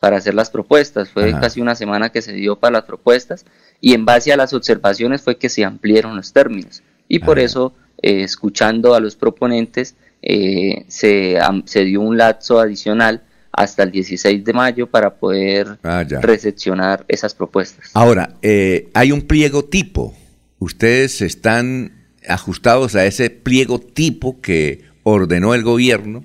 para 0.00 0.16
hacer 0.16 0.34
las 0.34 0.50
propuestas. 0.50 1.10
Fue 1.10 1.32
casi 1.32 1.60
una 1.60 1.74
semana 1.74 2.10
que 2.10 2.22
se 2.22 2.32
dio 2.32 2.56
para 2.56 2.78
las 2.78 2.84
propuestas 2.84 3.44
y 3.80 3.92
en 3.92 4.06
base 4.06 4.32
a 4.32 4.36
las 4.36 4.54
observaciones 4.54 5.20
fue 5.20 5.36
que 5.36 5.50
se 5.50 5.64
ampliaron 5.64 6.16
los 6.16 6.32
términos. 6.32 6.82
Y 7.06 7.18
por 7.18 7.38
eso, 7.38 7.74
eh, 8.00 8.22
escuchando 8.22 8.94
a 8.94 9.00
los 9.00 9.16
proponentes, 9.16 9.94
eh, 10.26 10.86
se, 10.88 11.38
se 11.66 11.84
dio 11.84 12.00
un 12.00 12.16
lapso 12.16 12.58
adicional 12.58 13.22
hasta 13.52 13.82
el 13.82 13.90
16 13.90 14.42
de 14.42 14.52
mayo 14.54 14.86
para 14.86 15.16
poder 15.16 15.78
ah, 15.82 16.02
recepcionar 16.22 17.04
esas 17.08 17.34
propuestas. 17.34 17.90
Ahora, 17.92 18.34
eh, 18.40 18.88
hay 18.94 19.12
un 19.12 19.20
pliego 19.20 19.66
tipo. 19.66 20.14
¿Ustedes 20.58 21.20
están 21.20 22.08
ajustados 22.26 22.94
a 22.94 23.04
ese 23.04 23.28
pliego 23.28 23.78
tipo 23.78 24.40
que 24.40 24.84
ordenó 25.02 25.54
el 25.54 25.62
gobierno 25.62 26.24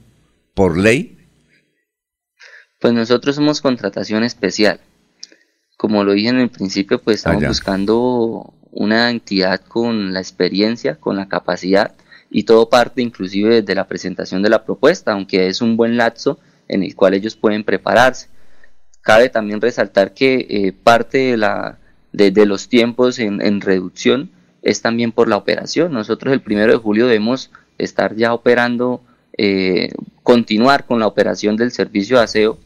por 0.53 0.77
ley? 0.77 1.17
Pues 2.79 2.93
nosotros 2.93 3.35
somos 3.35 3.59
contratación 3.59 4.23
especial. 4.23 4.79
Como 5.75 6.05
lo 6.05 6.13
dije 6.13 6.29
en 6.29 6.39
el 6.39 6.49
principio, 6.49 7.01
pues 7.01 7.17
estamos 7.17 7.43
ah, 7.43 7.47
buscando 7.49 8.53
una 8.71 9.09
entidad 9.09 9.59
con 9.59 10.13
la 10.13 10.21
experiencia, 10.21 10.95
con 10.95 11.17
la 11.17 11.27
capacidad 11.27 11.95
y 12.29 12.43
todo 12.43 12.69
parte 12.69 13.01
inclusive 13.01 13.61
desde 13.61 13.75
la 13.75 13.87
presentación 13.87 14.41
de 14.43 14.49
la 14.49 14.63
propuesta, 14.63 15.13
aunque 15.13 15.47
es 15.47 15.61
un 15.61 15.77
buen 15.77 15.97
lapso 15.97 16.39
en 16.67 16.83
el 16.83 16.95
cual 16.95 17.13
ellos 17.13 17.35
pueden 17.35 17.63
prepararse. 17.63 18.27
Cabe 19.01 19.29
también 19.29 19.61
resaltar 19.61 20.13
que 20.13 20.45
eh, 20.49 20.71
parte 20.71 21.17
de, 21.17 21.37
la, 21.37 21.79
de, 22.11 22.45
los 22.45 22.69
tiempos 22.69 23.17
en, 23.19 23.61
reducción 23.61 24.31
es 24.61 24.81
también 24.81 25.11
por 25.11 25.27
la 25.27 25.37
operación. 25.37 25.93
Nosotros 25.93 26.33
el 26.33 26.41
primero 26.41 26.71
de 26.71 26.77
julio 26.77 27.07
debemos 27.07 27.49
estar 27.77 28.15
ya 28.15 28.33
operando, 28.33 29.01
eh, 29.37 29.93
continuar 30.21 30.85
con 30.85 30.99
la 30.99 31.07
operación 31.07 31.55
del 31.55 31.71
servicio 31.71 32.17
de 32.17 32.23
aseo 32.23 32.59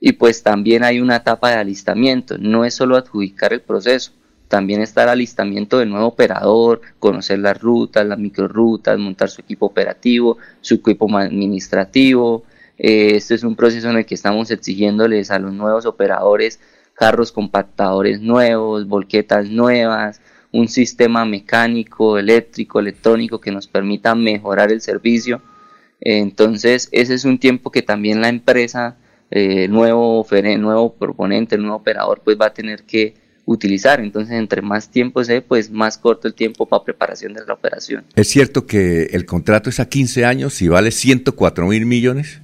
y 0.00 0.12
pues 0.12 0.42
también 0.42 0.84
hay 0.84 1.00
una 1.00 1.16
etapa 1.16 1.50
de 1.50 1.56
alistamiento. 1.56 2.36
No 2.38 2.64
es 2.64 2.74
solo 2.74 2.96
adjudicar 2.96 3.52
el 3.52 3.60
proceso, 3.60 4.12
también 4.48 4.82
está 4.82 5.04
el 5.04 5.08
alistamiento 5.10 5.78
del 5.78 5.90
nuevo 5.90 6.06
operador, 6.06 6.80
conocer 6.98 7.38
las 7.38 7.60
rutas, 7.60 8.06
las 8.06 8.18
microrutas, 8.18 8.98
montar 8.98 9.28
su 9.30 9.40
equipo 9.40 9.66
operativo, 9.66 10.38
su 10.60 10.74
equipo 10.74 11.16
administrativo, 11.16 12.44
eh, 12.78 13.12
este 13.14 13.34
es 13.34 13.44
un 13.44 13.56
proceso 13.56 13.90
en 13.90 13.98
el 13.98 14.06
que 14.06 14.14
estamos 14.14 14.50
exigiéndoles 14.50 15.30
a 15.30 15.38
los 15.38 15.52
nuevos 15.52 15.86
operadores 15.86 16.60
carros 16.94 17.32
compactadores 17.32 18.20
nuevos, 18.20 18.86
volquetas 18.86 19.48
nuevas, 19.50 20.20
un 20.52 20.68
sistema 20.68 21.24
mecánico, 21.24 22.18
eléctrico, 22.18 22.78
electrónico 22.78 23.40
que 23.40 23.50
nos 23.50 23.66
permita 23.66 24.14
mejorar 24.14 24.70
el 24.70 24.80
servicio. 24.80 25.42
Entonces, 26.00 26.88
ese 26.92 27.14
es 27.14 27.24
un 27.24 27.38
tiempo 27.38 27.70
que 27.72 27.82
también 27.82 28.20
la 28.20 28.28
empresa, 28.28 28.96
eh, 29.30 29.66
nuevo, 29.68 30.24
nuevo 30.58 30.94
proponente, 30.94 31.56
el 31.56 31.62
nuevo 31.62 31.78
operador, 31.78 32.22
pues 32.24 32.38
va 32.40 32.46
a 32.46 32.54
tener 32.54 32.84
que 32.84 33.14
utilizar. 33.46 34.00
Entonces, 34.00 34.34
entre 34.34 34.62
más 34.62 34.90
tiempo 34.90 35.22
se 35.24 35.42
pues 35.42 35.70
más 35.70 35.98
corto 35.98 36.28
el 36.28 36.34
tiempo 36.34 36.66
para 36.66 36.84
preparación 36.84 37.34
de 37.34 37.44
la 37.46 37.54
operación. 37.54 38.04
¿Es 38.14 38.28
cierto 38.28 38.66
que 38.66 39.04
el 39.12 39.26
contrato 39.26 39.70
es 39.70 39.80
a 39.80 39.88
15 39.88 40.24
años 40.24 40.60
y 40.62 40.68
vale 40.68 40.90
104 40.90 41.66
mil 41.66 41.86
millones? 41.86 42.40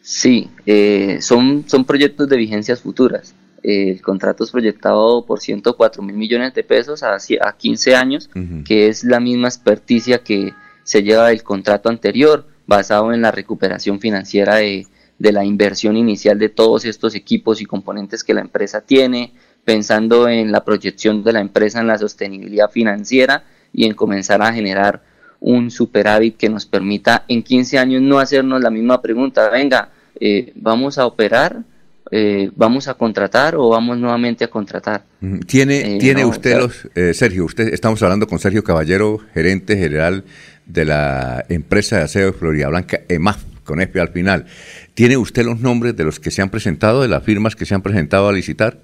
Sí, 0.00 0.50
eh, 0.66 1.18
son, 1.20 1.64
son 1.66 1.84
proyectos 1.84 2.28
de 2.28 2.36
vigencias 2.36 2.80
futuras 2.80 3.34
el 3.62 4.02
contrato 4.02 4.44
es 4.44 4.50
proyectado 4.50 5.24
por 5.24 5.40
104 5.40 6.02
mil 6.02 6.16
millones 6.16 6.54
de 6.54 6.64
pesos 6.64 7.02
a, 7.02 7.16
a 7.16 7.56
15 7.56 7.94
años, 7.94 8.30
que 8.64 8.88
es 8.88 9.04
la 9.04 9.20
misma 9.20 9.48
experticia 9.48 10.18
que 10.18 10.52
se 10.82 11.02
lleva 11.02 11.28
del 11.28 11.42
contrato 11.42 11.88
anterior, 11.88 12.46
basado 12.66 13.12
en 13.12 13.22
la 13.22 13.30
recuperación 13.30 14.00
financiera 14.00 14.56
de, 14.56 14.86
de 15.22 15.30
la 15.30 15.44
inversión 15.44 15.96
inicial 15.96 16.36
de 16.40 16.48
todos 16.48 16.84
estos 16.84 17.14
equipos 17.14 17.60
y 17.60 17.64
componentes 17.64 18.24
que 18.24 18.34
la 18.34 18.40
empresa 18.40 18.80
tiene, 18.80 19.32
pensando 19.64 20.28
en 20.28 20.50
la 20.50 20.64
proyección 20.64 21.22
de 21.22 21.32
la 21.32 21.40
empresa 21.40 21.80
en 21.80 21.86
la 21.86 21.96
sostenibilidad 21.96 22.68
financiera 22.68 23.44
y 23.72 23.84
en 23.86 23.94
comenzar 23.94 24.42
a 24.42 24.52
generar 24.52 25.00
un 25.38 25.70
superávit 25.70 26.36
que 26.36 26.48
nos 26.48 26.66
permita 26.66 27.24
en 27.28 27.44
15 27.44 27.78
años 27.78 28.02
no 28.02 28.18
hacernos 28.18 28.60
la 28.60 28.70
misma 28.70 29.00
pregunta, 29.00 29.48
venga, 29.48 29.90
eh, 30.18 30.52
vamos 30.56 30.98
a 30.98 31.06
operar 31.06 31.62
eh, 32.14 32.50
¿vamos 32.56 32.88
a 32.88 32.94
contratar 32.94 33.54
o 33.56 33.70
vamos 33.70 33.96
nuevamente 33.96 34.44
a 34.44 34.48
contratar? 34.48 35.04
¿Tiene, 35.46 35.94
eh, 35.94 35.98
¿tiene 35.98 36.26
usted 36.26 36.58
los, 36.58 36.88
eh, 36.94 37.14
Sergio, 37.14 37.46
usted, 37.46 37.72
estamos 37.72 38.02
hablando 38.02 38.26
con 38.26 38.38
Sergio 38.38 38.62
Caballero, 38.62 39.18
gerente 39.32 39.78
general 39.78 40.24
de 40.66 40.84
la 40.84 41.42
empresa 41.48 41.96
de 41.96 42.02
aseo 42.02 42.26
de 42.26 42.32
Florida 42.34 42.68
Blanca, 42.68 43.00
EMAF, 43.08 43.42
con 43.64 43.80
ESPE 43.80 44.00
al 44.00 44.08
final. 44.08 44.46
¿Tiene 44.94 45.16
usted 45.16 45.44
los 45.44 45.60
nombres 45.60 45.96
de 45.96 46.04
los 46.04 46.20
que 46.20 46.30
se 46.30 46.42
han 46.42 46.50
presentado, 46.50 47.02
de 47.02 47.08
las 47.08 47.22
firmas 47.22 47.56
que 47.56 47.66
se 47.66 47.74
han 47.74 47.82
presentado 47.82 48.28
a 48.28 48.32
licitar? 48.32 48.78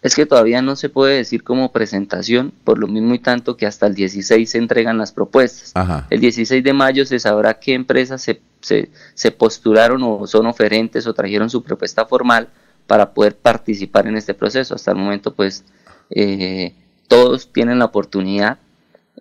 Es 0.00 0.14
que 0.14 0.26
todavía 0.26 0.62
no 0.62 0.76
se 0.76 0.88
puede 0.88 1.16
decir 1.16 1.42
como 1.42 1.72
presentación, 1.72 2.52
por 2.64 2.78
lo 2.78 2.86
mismo 2.86 3.14
y 3.14 3.18
tanto 3.18 3.56
que 3.56 3.66
hasta 3.66 3.86
el 3.86 3.94
16 3.94 4.48
se 4.48 4.58
entregan 4.58 4.96
las 4.96 5.12
propuestas. 5.12 5.72
El 6.08 6.20
16 6.20 6.62
de 6.62 6.72
mayo 6.72 7.04
se 7.04 7.18
sabrá 7.18 7.54
qué 7.54 7.74
empresas 7.74 8.22
se 8.22 8.40
se, 8.62 8.90
se 9.14 9.30
postularon 9.30 10.02
o 10.02 10.26
son 10.26 10.46
oferentes 10.46 11.06
o 11.06 11.14
trajeron 11.14 11.50
su 11.50 11.62
propuesta 11.62 12.06
formal 12.06 12.48
para 12.86 13.12
poder 13.12 13.36
participar 13.36 14.06
en 14.06 14.16
este 14.16 14.34
proceso. 14.34 14.74
Hasta 14.74 14.92
el 14.92 14.96
momento, 14.96 15.34
pues, 15.34 15.64
eh, 16.10 16.74
todos 17.08 17.52
tienen 17.52 17.78
la 17.78 17.86
oportunidad 17.86 18.58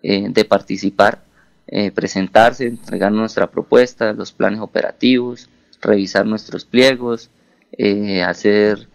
eh, 0.02 0.28
de 0.30 0.46
participar, 0.46 1.24
eh, 1.72 1.92
presentarse, 1.92 2.68
entregar 2.68 3.12
nuestra 3.12 3.50
propuesta, 3.50 4.14
los 4.14 4.32
planes 4.32 4.60
operativos, 4.60 5.50
revisar 5.82 6.26
nuestros 6.28 6.66
pliegos, 6.66 7.32
hacer 8.24 8.88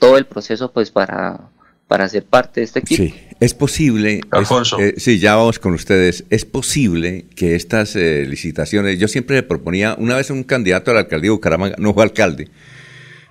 todo 0.00 0.18
el 0.18 0.26
proceso, 0.26 0.72
pues, 0.72 0.90
para 0.90 1.50
para 1.90 2.08
ser 2.08 2.24
parte 2.24 2.60
de 2.60 2.66
este 2.66 2.78
equipo. 2.78 3.02
Sí, 3.02 3.14
es 3.40 3.52
posible. 3.52 4.20
Alfonso. 4.30 4.78
Eh, 4.78 4.94
sí, 4.98 5.18
ya 5.18 5.34
vamos 5.34 5.58
con 5.58 5.72
ustedes. 5.72 6.24
Es 6.30 6.44
posible 6.44 7.24
que 7.34 7.56
estas 7.56 7.96
eh, 7.96 8.24
licitaciones. 8.28 8.96
Yo 9.00 9.08
siempre 9.08 9.34
le 9.34 9.42
proponía, 9.42 9.96
una 9.98 10.14
vez 10.14 10.30
un 10.30 10.44
candidato 10.44 10.92
a 10.92 10.94
la 10.94 11.00
alcaldía 11.00 11.30
de 11.30 11.32
Bucaramanga, 11.32 11.74
no 11.80 11.92
fue 11.92 12.04
alcalde, 12.04 12.46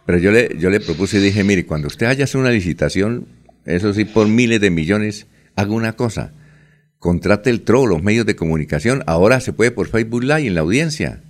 pero 0.06 0.18
yo 0.18 0.34
le, 0.34 0.58
yo 0.60 0.70
le 0.70 0.82
propuse 0.82 1.20
y 1.20 1.22
dije: 1.22 1.42
mire, 1.46 1.66
cuando 1.66 1.88
usted 1.88 2.08
haya 2.08 2.26
hecho 2.26 2.38
una 2.38 2.52
licitación, 2.52 3.30
eso 3.64 3.94
sí, 3.94 4.04
por 4.04 4.28
miles 4.28 4.60
de 4.60 4.72
millones, 4.72 5.28
haga 5.56 5.72
una 5.72 5.94
cosa. 5.94 6.34
Contrate 7.00 7.50
el 7.50 7.62
TRO, 7.62 7.88
los 7.88 8.04
medios 8.04 8.26
de 8.26 8.36
comunicación. 8.36 9.04
Ahora 9.08 9.40
se 9.40 9.54
puede 9.54 9.72
por 9.72 9.88
Facebook 9.88 10.24
Live 10.24 10.48
en 10.48 10.56
la 10.56 10.62
audiencia. 10.62 11.24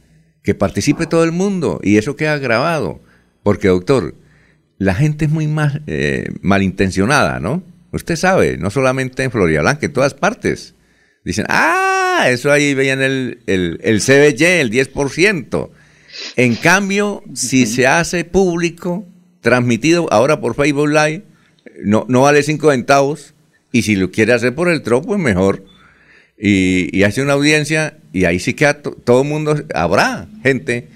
Que 0.43 0.55
participe 0.55 1.05
todo 1.05 1.23
el 1.23 1.31
mundo 1.31 1.79
y 1.83 1.97
eso 1.97 2.15
queda 2.15 2.37
grabado. 2.37 3.01
Porque, 3.43 3.67
doctor, 3.67 4.15
la 4.77 4.95
gente 4.95 5.25
es 5.25 5.31
muy 5.31 5.47
mal, 5.47 5.83
eh, 5.87 6.29
malintencionada, 6.41 7.39
¿no? 7.39 7.63
Usted 7.91 8.15
sabe, 8.15 8.57
no 8.57 8.69
solamente 8.69 9.23
en 9.23 9.31
Florida 9.31 9.61
Blanca, 9.61 9.85
en 9.85 9.93
todas 9.93 10.13
partes. 10.13 10.73
Dicen, 11.23 11.45
ah, 11.49 12.25
eso 12.29 12.51
ahí 12.51 12.73
veían 12.73 13.01
el, 13.01 13.39
el, 13.45 13.79
el 13.83 14.01
CBY, 14.01 14.43
el 14.43 14.71
10%. 14.71 15.69
En 16.35 16.55
cambio, 16.55 17.23
si 17.33 17.65
se 17.65 17.87
hace 17.87 18.23
público, 18.25 19.05
transmitido 19.41 20.07
ahora 20.11 20.39
por 20.39 20.55
Facebook 20.55 20.89
Live, 20.89 21.23
no, 21.83 22.05
no 22.07 22.21
vale 22.21 22.43
cinco 22.43 22.71
centavos. 22.71 23.33
Y 23.71 23.83
si 23.83 23.95
lo 23.95 24.11
quiere 24.11 24.33
hacer 24.33 24.55
por 24.55 24.69
el 24.69 24.81
TRO, 24.81 25.01
pues 25.01 25.19
mejor. 25.19 25.63
Y, 26.37 27.03
hace 27.03 27.21
una 27.21 27.33
audiencia 27.33 27.97
y 28.13 28.25
ahí 28.25 28.39
sí 28.39 28.53
que 28.53 28.73
todo 28.73 29.21
el 29.23 29.27
mundo, 29.27 29.61
habrá 29.73 30.27
gente 30.41 30.87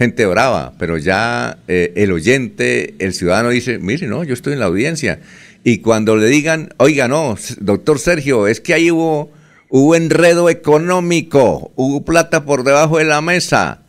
gente 0.00 0.24
brava, 0.24 0.72
pero 0.78 0.96
ya 0.96 1.58
eh, 1.68 1.92
el 1.94 2.10
oyente, 2.12 2.94
el 3.00 3.12
ciudadano 3.12 3.50
dice, 3.50 3.78
mire, 3.78 4.06
no, 4.06 4.24
yo 4.24 4.32
estoy 4.32 4.54
en 4.54 4.60
la 4.60 4.64
audiencia. 4.64 5.20
Y 5.62 5.80
cuando 5.80 6.16
le 6.16 6.26
digan, 6.28 6.72
oiga, 6.78 7.06
no, 7.06 7.36
doctor 7.58 7.98
Sergio, 7.98 8.46
es 8.46 8.62
que 8.62 8.72
ahí 8.72 8.90
hubo, 8.90 9.30
hubo 9.68 9.94
enredo 9.94 10.48
económico, 10.48 11.70
hubo 11.76 12.02
plata 12.02 12.46
por 12.46 12.64
debajo 12.64 12.96
de 12.96 13.04
la 13.04 13.20
mesa. 13.20 13.82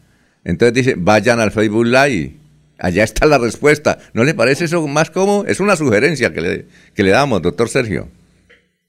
Entonces 0.44 0.74
dice, 0.74 0.96
vayan 0.98 1.40
al 1.40 1.54
Facebook 1.54 1.86
Live, 1.86 2.36
allá 2.78 3.06
está 3.06 3.26
la 3.26 3.38
respuesta. 3.38 3.98
¿No 4.12 4.26
le 4.26 4.34
parece 4.34 4.66
eso 4.66 4.86
más 4.90 5.12
cómodo? 5.12 5.46
Es 5.46 5.62
una 5.62 5.78
sugerencia 5.78 6.34
que 6.34 6.42
le, 6.42 6.66
que 6.94 7.04
le 7.04 7.12
damos, 7.12 7.42
doctor 7.42 7.70
Sergio. 7.70 8.10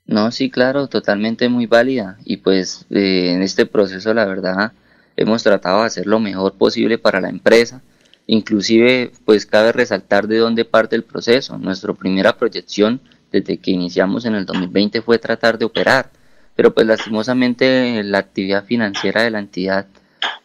No, 0.07 0.31
sí, 0.31 0.51
claro, 0.51 0.89
totalmente 0.89 1.49
muy 1.49 1.67
válida. 1.67 2.19
Y 2.25 2.39
pues 2.39 2.87
eh, 2.91 3.33
en 3.33 3.43
este 3.43 3.67
proceso, 3.67 4.13
la 4.15 4.27
verdad, 4.27 4.73
hemos 5.17 5.43
tratado 5.43 5.81
de 5.81 5.87
hacer 5.87 6.07
lo 6.07 6.21
mejor 6.21 6.55
posible 6.55 6.99
para 6.99 7.21
la 7.21 7.29
empresa. 7.29 7.83
Inclusive, 8.27 9.13
pues 9.25 9.47
cabe 9.47 9.73
resaltar 9.73 10.27
de 10.29 10.39
dónde 10.39 10.65
parte 10.65 10.97
el 10.97 11.05
proceso. 11.05 11.59
Nuestra 11.59 11.93
primera 11.95 12.37
proyección 12.37 13.01
desde 13.31 13.59
que 13.59 13.71
iniciamos 13.71 14.25
en 14.27 14.35
el 14.35 14.47
2020 14.47 15.03
fue 15.03 15.19
tratar 15.19 15.59
de 15.59 15.65
operar, 15.65 16.11
pero 16.55 16.75
pues 16.75 16.87
lastimosamente 16.87 18.03
la 18.05 18.19
actividad 18.19 18.65
financiera 18.65 19.23
de 19.23 19.31
la 19.31 19.39
entidad 19.39 19.87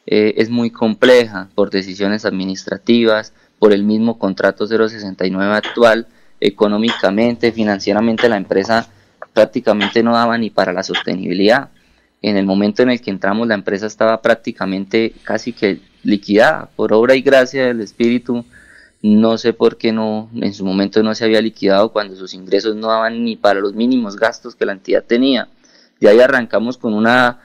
eh, 0.06 0.36
es 0.38 0.50
muy 0.50 0.72
compleja 0.72 1.50
por 1.54 1.70
decisiones 1.70 2.26
administrativas, 2.26 3.34
por 3.60 3.74
el 3.74 3.84
mismo 3.84 4.18
contrato 4.18 4.66
069 4.68 5.54
actual, 5.56 6.08
económicamente, 6.40 7.52
financieramente 7.52 8.30
la 8.30 8.38
empresa 8.38 8.88
prácticamente 9.38 10.02
no 10.02 10.14
daba 10.14 10.36
ni 10.36 10.50
para 10.50 10.74
la 10.74 10.82
sostenibilidad. 10.82 11.70
En 12.24 12.38
el 12.38 12.48
momento 12.48 12.82
en 12.82 12.90
el 12.90 13.00
que 13.00 13.12
entramos 13.12 13.48
la 13.48 13.54
empresa 13.54 13.86
estaba 13.86 14.20
prácticamente 14.20 15.14
casi 15.24 15.54
que 15.54 15.80
liquidada. 16.02 16.72
Por 16.76 16.92
obra 16.92 17.14
y 17.14 17.22
gracia 17.22 17.68
del 17.68 17.82
espíritu 17.82 18.44
no 19.04 19.38
sé 19.38 19.54
por 19.54 19.78
qué 19.78 19.92
no 19.92 20.28
en 20.34 20.56
su 20.56 20.66
momento 20.66 21.04
no 21.04 21.14
se 21.14 21.24
había 21.24 21.40
liquidado 21.40 21.92
cuando 21.92 22.16
sus 22.16 22.34
ingresos 22.34 22.76
no 22.76 22.88
daban 22.88 23.24
ni 23.24 23.36
para 23.36 23.60
los 23.60 23.76
mínimos 23.76 24.16
gastos 24.16 24.56
que 24.56 24.66
la 24.66 24.72
entidad 24.72 25.04
tenía. 25.04 25.50
De 26.00 26.10
ahí 26.10 26.20
arrancamos 26.20 26.80
con 26.80 26.96
una 26.96 27.42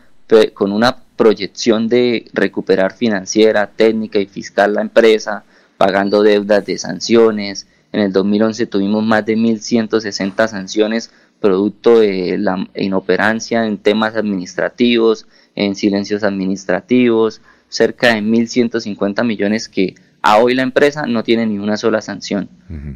con 0.55 0.73
una 0.73 0.97
proyección 1.15 1.89
de 1.89 2.25
recuperar 2.33 2.95
financiera 2.95 3.67
técnica 3.67 4.19
y 4.19 4.25
fiscal 4.25 4.73
la 4.73 4.81
empresa 4.81 5.45
pagando 5.77 6.23
deudas 6.23 6.65
de 6.65 6.79
sanciones. 6.79 7.67
En 7.93 8.01
el 8.01 8.15
2011 8.15 8.65
tuvimos 8.65 9.05
más 9.05 9.27
de 9.27 9.37
1.160 9.37 10.49
sanciones 10.49 11.11
producto 11.43 12.01
de 12.01 12.39
la 12.39 12.67
inoperancia 12.75 13.67
en 13.67 13.77
temas 13.77 14.17
administrativos, 14.17 15.27
en 15.55 15.75
silencios 15.75 16.23
administrativos, 16.23 17.43
cerca 17.69 18.15
de 18.15 18.23
1.150 18.23 19.25
millones 19.25 19.69
que 19.69 19.95
a 20.23 20.39
hoy 20.39 20.55
la 20.55 20.63
empresa 20.63 21.05
no 21.07 21.25
tiene 21.25 21.47
ni 21.47 21.59
una 21.59 21.77
sola 21.77 22.01
sanción. 22.01 22.49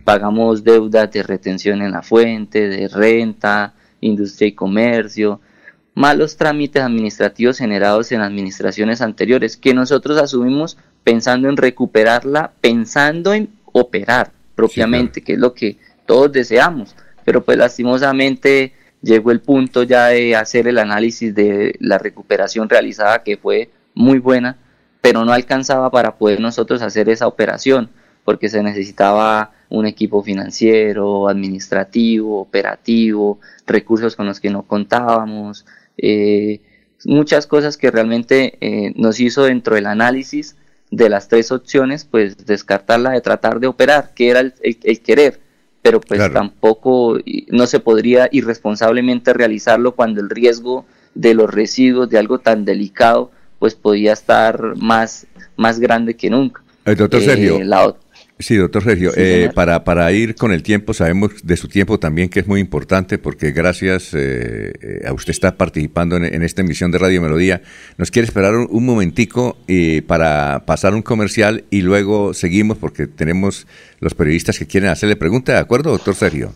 Pagamos 0.04 0.64
deudas 0.64 1.10
de 1.10 1.22
retención 1.22 1.82
en 1.82 1.90
la 1.90 2.02
fuente, 2.02 2.68
de 2.68 2.88
renta, 2.88 3.74
industria 4.00 4.48
y 4.48 4.52
comercio, 4.52 5.40
malos 5.94 6.36
trámites 6.36 6.82
administrativos 6.82 7.58
generados 7.58 8.12
en 8.12 8.20
administraciones 8.20 9.00
anteriores 9.00 9.56
que 9.56 9.74
nosotros 9.74 10.18
asumimos 10.18 10.78
pensando 11.02 11.48
en 11.48 11.56
recuperarla, 11.56 12.52
pensando 12.60 13.34
en 13.34 13.48
operar 13.72 14.30
propiamente, 14.54 15.20
que 15.20 15.32
es 15.32 15.38
lo 15.38 15.52
que 15.52 15.78
todos 16.06 16.30
deseamos 16.30 16.94
pero 17.26 17.44
pues 17.44 17.58
lastimosamente 17.58 18.72
llegó 19.02 19.32
el 19.32 19.40
punto 19.40 19.82
ya 19.82 20.06
de 20.06 20.36
hacer 20.36 20.68
el 20.68 20.78
análisis 20.78 21.34
de 21.34 21.74
la 21.80 21.98
recuperación 21.98 22.68
realizada 22.68 23.24
que 23.24 23.36
fue 23.36 23.68
muy 23.94 24.20
buena, 24.20 24.58
pero 25.00 25.24
no 25.24 25.32
alcanzaba 25.32 25.90
para 25.90 26.18
poder 26.18 26.38
nosotros 26.38 26.82
hacer 26.82 27.08
esa 27.08 27.26
operación, 27.26 27.90
porque 28.24 28.48
se 28.48 28.62
necesitaba 28.62 29.50
un 29.68 29.86
equipo 29.86 30.22
financiero, 30.22 31.28
administrativo, 31.28 32.40
operativo, 32.40 33.40
recursos 33.66 34.14
con 34.14 34.26
los 34.26 34.38
que 34.38 34.50
no 34.50 34.62
contábamos, 34.62 35.66
eh, 35.98 36.60
muchas 37.04 37.48
cosas 37.48 37.76
que 37.76 37.90
realmente 37.90 38.56
eh, 38.60 38.92
nos 38.94 39.18
hizo 39.18 39.42
dentro 39.42 39.74
del 39.74 39.86
análisis 39.86 40.54
de 40.92 41.08
las 41.08 41.26
tres 41.26 41.50
opciones, 41.50 42.04
pues 42.04 42.46
descartarla 42.46 43.10
de 43.10 43.20
tratar 43.20 43.58
de 43.58 43.66
operar, 43.66 44.14
que 44.14 44.30
era 44.30 44.40
el 44.62 45.00
querer 45.02 45.45
pero 45.86 46.00
pues 46.00 46.32
tampoco 46.32 47.16
no 47.46 47.68
se 47.68 47.78
podría 47.78 48.28
irresponsablemente 48.32 49.32
realizarlo 49.32 49.94
cuando 49.94 50.20
el 50.20 50.28
riesgo 50.28 50.84
de 51.14 51.32
los 51.32 51.48
residuos 51.48 52.10
de 52.10 52.18
algo 52.18 52.40
tan 52.40 52.64
delicado 52.64 53.30
pues 53.60 53.76
podía 53.76 54.12
estar 54.12 54.74
más, 54.78 55.28
más 55.56 55.78
grande 55.78 56.16
que 56.16 56.28
nunca. 56.28 56.60
El 56.84 56.94
eh, 56.94 56.96
doctor 56.96 57.22
Sergio, 57.22 57.60
Sí, 58.38 58.56
doctor 58.56 58.84
Sergio, 58.84 59.12
eh, 59.16 59.50
para, 59.54 59.82
para 59.82 60.12
ir 60.12 60.34
con 60.34 60.52
el 60.52 60.62
tiempo, 60.62 60.92
sabemos 60.92 61.30
de 61.42 61.56
su 61.56 61.68
tiempo 61.68 61.98
también 61.98 62.28
que 62.28 62.40
es 62.40 62.46
muy 62.46 62.60
importante 62.60 63.16
porque 63.16 63.50
gracias 63.50 64.12
eh, 64.12 64.72
eh, 64.82 65.06
a 65.06 65.14
usted 65.14 65.30
está 65.30 65.56
participando 65.56 66.16
en, 66.16 66.42
esta 66.42 66.60
emisión 66.60 66.90
de 66.90 66.98
Radio 66.98 67.22
Melodía. 67.22 67.62
Nos 67.96 68.10
quiere 68.10 68.26
esperar 68.26 68.54
un, 68.54 68.84
momentico 68.84 69.56
para 70.06 70.64
pasar 70.66 70.94
un 70.94 71.00
comercial 71.00 71.64
y 71.70 71.80
luego 71.80 72.34
seguimos 72.34 72.76
porque 72.76 73.06
tenemos 73.06 73.66
los 74.00 74.12
periodistas 74.12 74.58
que 74.58 74.66
quieren 74.66 74.90
hacerle 74.90 75.16
preguntas, 75.16 75.54
¿de 75.54 75.60
acuerdo, 75.60 75.90
doctor 75.92 76.14
Sergio? 76.14 76.52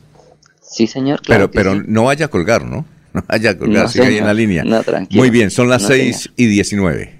Sí, 0.61 0.87
señor. 0.87 1.21
pero 1.27 1.51
pero 1.51 1.75
no 1.75 2.05
vaya 2.05 2.27
a 2.27 2.29
colgar, 2.29 2.65
¿no? 2.65 2.87
No 3.13 3.25
vaya 3.27 3.51
a 3.51 3.59
colgar, 3.59 3.89
sigue 3.89 4.07
ahí 4.07 4.19
en 4.19 4.27
la 4.27 4.35
línea. 4.35 4.65
Muy 5.11 5.31
bien, 5.31 5.51
son 5.51 5.69
las 5.69 5.83
seis 5.83 6.29
6 6.29 6.33
y 6.37 6.47
19 6.47 7.20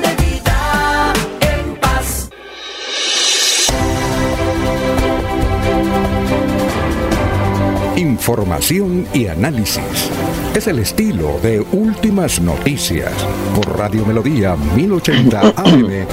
Información 8.11 9.07
y 9.13 9.27
análisis 9.27 10.11
es 10.53 10.67
el 10.67 10.79
estilo 10.79 11.39
de 11.41 11.61
Últimas 11.61 12.41
Noticias 12.41 13.13
por 13.55 13.77
Radio 13.77 14.05
Melodía 14.05 14.57
1080 14.75 15.39
AM. 15.55 16.07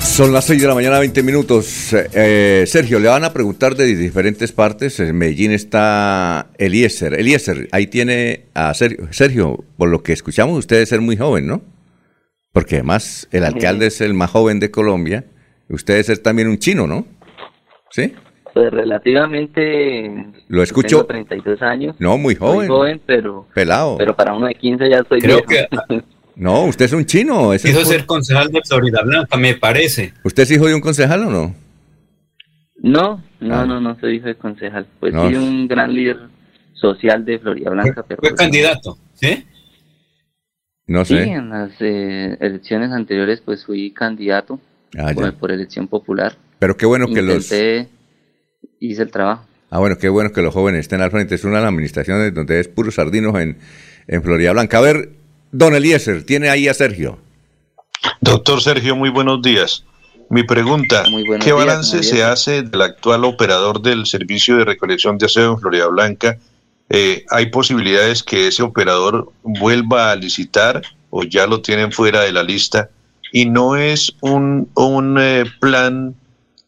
Son 0.00 0.32
las 0.32 0.46
6 0.46 0.62
de 0.62 0.68
la 0.68 0.74
mañana, 0.74 0.98
20 0.98 1.22
minutos. 1.22 1.90
Eh, 1.92 2.64
Sergio, 2.66 2.98
le 2.98 3.08
van 3.08 3.24
a 3.24 3.34
preguntar 3.34 3.74
de 3.74 3.84
diferentes 3.84 4.50
partes. 4.52 4.98
En 4.98 5.14
Medellín 5.18 5.50
está 5.50 6.46
Eliezer. 6.56 7.12
Eliezer, 7.20 7.68
ahí 7.70 7.88
tiene 7.88 8.46
a 8.54 8.72
Sergio. 8.72 9.08
Sergio, 9.10 9.62
por 9.76 9.90
lo 9.90 10.02
que 10.02 10.14
escuchamos, 10.14 10.58
usted 10.58 10.76
debe 10.76 10.86
ser 10.86 11.02
muy 11.02 11.18
joven, 11.18 11.46
¿no? 11.46 11.73
Porque 12.54 12.76
además 12.76 13.28
el 13.32 13.44
alcalde 13.44 13.88
es 13.88 14.00
el 14.00 14.14
más 14.14 14.30
joven 14.30 14.60
de 14.60 14.70
Colombia 14.70 15.24
Usted 15.68 16.10
es 16.10 16.22
también 16.22 16.48
un 16.48 16.58
chino, 16.58 16.86
¿no? 16.86 17.06
¿Sí? 17.90 18.12
Pues 18.52 18.70
relativamente. 18.70 20.26
Lo 20.48 20.62
escucho. 20.62 20.98
Tengo 20.98 21.06
32 21.06 21.62
años. 21.62 21.96
No, 21.98 22.18
muy 22.18 22.34
joven. 22.34 22.58
Muy 22.58 22.66
joven, 22.68 23.00
pero. 23.04 23.48
Pelado. 23.54 23.96
Pero 23.98 24.14
para 24.14 24.34
uno 24.34 24.46
de 24.46 24.54
15 24.54 24.90
ya 24.90 24.98
estoy 24.98 25.20
Creo 25.20 25.42
que. 25.42 25.66
No, 26.36 26.64
usted 26.64 26.86
es 26.86 26.92
un 26.92 27.06
chino. 27.06 27.52
Quiso 27.52 27.84
ser 27.84 28.06
concejal 28.06 28.50
de 28.50 28.60
Florida 28.66 29.02
Blanca, 29.04 29.36
me 29.36 29.54
parece. 29.54 30.14
¿Usted 30.24 30.42
es 30.42 30.50
hijo 30.50 30.66
de 30.66 30.74
un 30.74 30.80
concejal 30.80 31.22
o 31.26 31.30
no? 31.30 31.54
No, 32.82 33.22
no, 33.38 33.54
ah. 33.54 33.64
no, 33.64 33.80
no 33.80 33.96
soy 34.00 34.16
hijo 34.16 34.26
de 34.26 34.34
concejal. 34.34 34.84
Pues 34.98 35.12
sí, 35.12 35.36
un 35.36 35.68
gran 35.68 35.94
líder 35.94 36.18
social 36.72 37.24
de 37.24 37.38
Florida 37.38 37.70
Blanca. 37.70 38.02
Fue, 38.02 38.16
pero 38.16 38.20
fue 38.20 38.34
candidato, 38.34 38.98
¿sí? 39.14 39.46
No 40.86 41.04
sé. 41.04 41.24
Sí, 41.24 41.30
en 41.30 41.50
las 41.50 41.72
eh, 41.80 42.36
elecciones 42.40 42.92
anteriores 42.92 43.40
pues 43.40 43.64
fui 43.64 43.90
candidato 43.92 44.60
Ah, 44.98 45.12
por, 45.38 45.50
elección 45.50 45.88
popular. 45.88 46.36
Pero 46.58 46.76
qué 46.76 46.86
bueno 46.86 47.06
que 47.08 47.22
los... 47.22 47.46
Hice 48.80 49.02
el 49.02 49.10
trabajo. 49.10 49.44
Ah, 49.70 49.78
bueno, 49.78 49.96
qué 49.98 50.08
bueno 50.08 50.30
que 50.30 50.42
los 50.42 50.54
jóvenes 50.54 50.80
estén 50.80 51.00
al 51.00 51.10
frente. 51.10 51.34
Es 51.34 51.44
una 51.44 51.56
de 51.56 51.62
las 51.62 51.70
administraciones 51.70 52.32
donde 52.32 52.60
es 52.60 52.68
puro 52.68 52.90
sardinos 52.90 53.34
en, 53.40 53.58
en 54.06 54.22
Florida 54.22 54.52
Blanca. 54.52 54.78
A 54.78 54.82
ver, 54.82 55.10
don 55.52 55.74
Eliezer, 55.74 56.24
tiene 56.24 56.48
ahí 56.48 56.68
a 56.68 56.74
Sergio. 56.74 57.18
Doctor 58.20 58.60
Sergio, 58.60 58.94
muy 58.94 59.10
buenos 59.10 59.42
días. 59.42 59.84
Mi 60.30 60.42
pregunta, 60.42 61.04
¿qué 61.42 61.52
balance 61.52 62.02
se 62.02 62.22
hace 62.22 62.62
del 62.62 62.80
actual 62.80 63.24
operador 63.24 63.82
del 63.82 64.06
servicio 64.06 64.56
de 64.56 64.64
recolección 64.64 65.18
de 65.18 65.26
aseo 65.26 65.52
en 65.52 65.58
Florida 65.60 65.86
Blanca? 65.88 66.38
Eh, 66.96 67.24
¿Hay 67.30 67.46
posibilidades 67.46 68.22
que 68.22 68.48
ese 68.48 68.62
operador 68.62 69.32
vuelva 69.42 70.12
a 70.12 70.16
licitar 70.16 70.82
o 71.10 71.24
ya 71.24 71.46
lo 71.46 71.60
tienen 71.60 71.92
fuera 71.92 72.22
de 72.22 72.32
la 72.32 72.42
lista? 72.42 72.88
y 73.34 73.46
no 73.46 73.74
es 73.74 74.14
un, 74.20 74.70
un 74.76 75.18
eh, 75.18 75.44
plan 75.58 76.14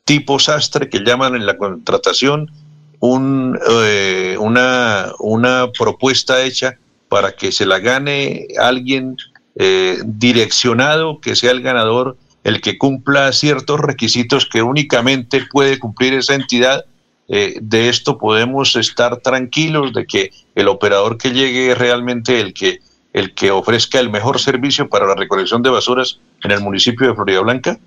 tipo 0.04 0.40
sastre 0.40 0.88
que 0.88 0.98
llaman 0.98 1.36
en 1.36 1.46
la 1.46 1.56
contratación, 1.56 2.50
un, 2.98 3.56
eh, 3.70 4.36
una, 4.40 5.12
una 5.20 5.70
propuesta 5.78 6.42
hecha 6.42 6.76
para 7.08 7.36
que 7.36 7.52
se 7.52 7.66
la 7.66 7.78
gane 7.78 8.48
alguien 8.60 9.16
eh, 9.54 9.98
direccionado, 10.04 11.20
que 11.20 11.36
sea 11.36 11.52
el 11.52 11.62
ganador, 11.62 12.16
el 12.42 12.60
que 12.60 12.78
cumpla 12.78 13.32
ciertos 13.32 13.78
requisitos 13.78 14.44
que 14.44 14.60
únicamente 14.62 15.46
puede 15.48 15.78
cumplir 15.78 16.14
esa 16.14 16.34
entidad. 16.34 16.84
De 17.28 17.88
esto 17.88 18.18
podemos 18.18 18.76
estar 18.76 19.16
tranquilos 19.16 19.92
de 19.92 20.06
que 20.06 20.30
el 20.54 20.68
operador 20.68 21.18
que 21.18 21.32
llegue 21.32 21.72
es 21.72 21.78
realmente 21.78 22.40
el 22.40 22.54
que 22.54 22.80
el 23.16 23.32
que 23.32 23.50
ofrezca 23.50 23.98
el 23.98 24.10
mejor 24.10 24.38
servicio 24.38 24.90
para 24.90 25.06
la 25.06 25.14
recolección 25.14 25.62
de 25.62 25.70
basuras 25.70 26.20
en 26.42 26.50
el 26.50 26.60
municipio 26.60 27.08
de 27.08 27.14
Florida 27.14 27.40
Blanca? 27.40 27.78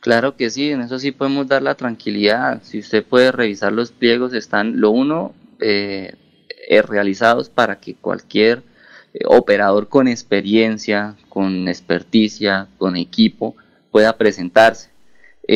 Claro 0.00 0.36
que 0.36 0.50
sí, 0.50 0.70
en 0.70 0.82
eso 0.82 0.98
sí 0.98 1.12
podemos 1.12 1.48
dar 1.48 1.62
la 1.62 1.74
tranquilidad. 1.74 2.62
Si 2.62 2.80
usted 2.80 3.02
puede 3.02 3.32
revisar 3.32 3.72
los 3.72 3.90
pliegos, 3.90 4.34
están 4.34 4.82
lo 4.82 4.90
uno 4.90 5.32
eh, 5.60 6.14
eh, 6.68 6.82
realizados 6.82 7.48
para 7.48 7.80
que 7.80 7.94
cualquier 7.94 8.62
eh, 9.14 9.20
operador 9.24 9.88
con 9.88 10.08
experiencia, 10.08 11.16
con 11.30 11.66
experticia, 11.66 12.68
con 12.76 12.98
equipo 12.98 13.56
pueda 13.90 14.14
presentarse. 14.18 14.89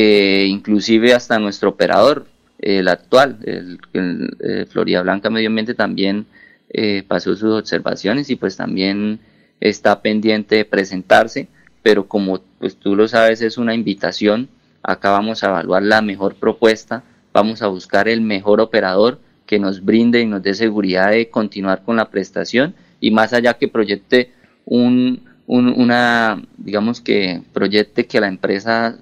Inclusive 0.01 1.13
hasta 1.13 1.39
nuestro 1.39 1.69
operador, 1.69 2.27
el 2.59 2.87
actual, 2.87 3.37
el, 3.43 3.79
el 3.93 4.67
Florida 4.67 5.01
Blanca 5.01 5.29
Medio 5.29 5.49
Ambiente 5.49 5.73
también 5.73 6.25
eh, 6.69 7.03
pasó 7.07 7.35
sus 7.35 7.53
observaciones 7.59 8.29
y 8.29 8.35
pues 8.35 8.57
también 8.57 9.19
está 9.61 10.01
pendiente 10.01 10.55
de 10.55 10.65
presentarse, 10.65 11.47
pero 11.83 12.07
como 12.07 12.41
pues 12.59 12.75
tú 12.75 12.95
lo 12.95 13.07
sabes 13.07 13.41
es 13.41 13.57
una 13.57 13.73
invitación, 13.73 14.49
acá 14.83 15.11
vamos 15.11 15.43
a 15.43 15.47
evaluar 15.49 15.83
la 15.83 16.01
mejor 16.01 16.35
propuesta, 16.35 17.03
vamos 17.31 17.61
a 17.61 17.67
buscar 17.67 18.09
el 18.09 18.21
mejor 18.21 18.59
operador 18.59 19.19
que 19.45 19.59
nos 19.59 19.85
brinde 19.85 20.21
y 20.21 20.25
nos 20.25 20.43
dé 20.43 20.53
seguridad 20.53 21.11
de 21.11 21.29
continuar 21.29 21.83
con 21.83 21.95
la 21.95 22.09
prestación 22.09 22.75
y 22.99 23.11
más 23.11 23.31
allá 23.31 23.53
que 23.53 23.67
proyecte 23.67 24.31
un, 24.65 25.21
una, 25.47 26.41
digamos 26.57 26.99
que 26.99 27.41
proyecte 27.53 28.07
que 28.07 28.19
la 28.19 28.27
empresa 28.27 28.97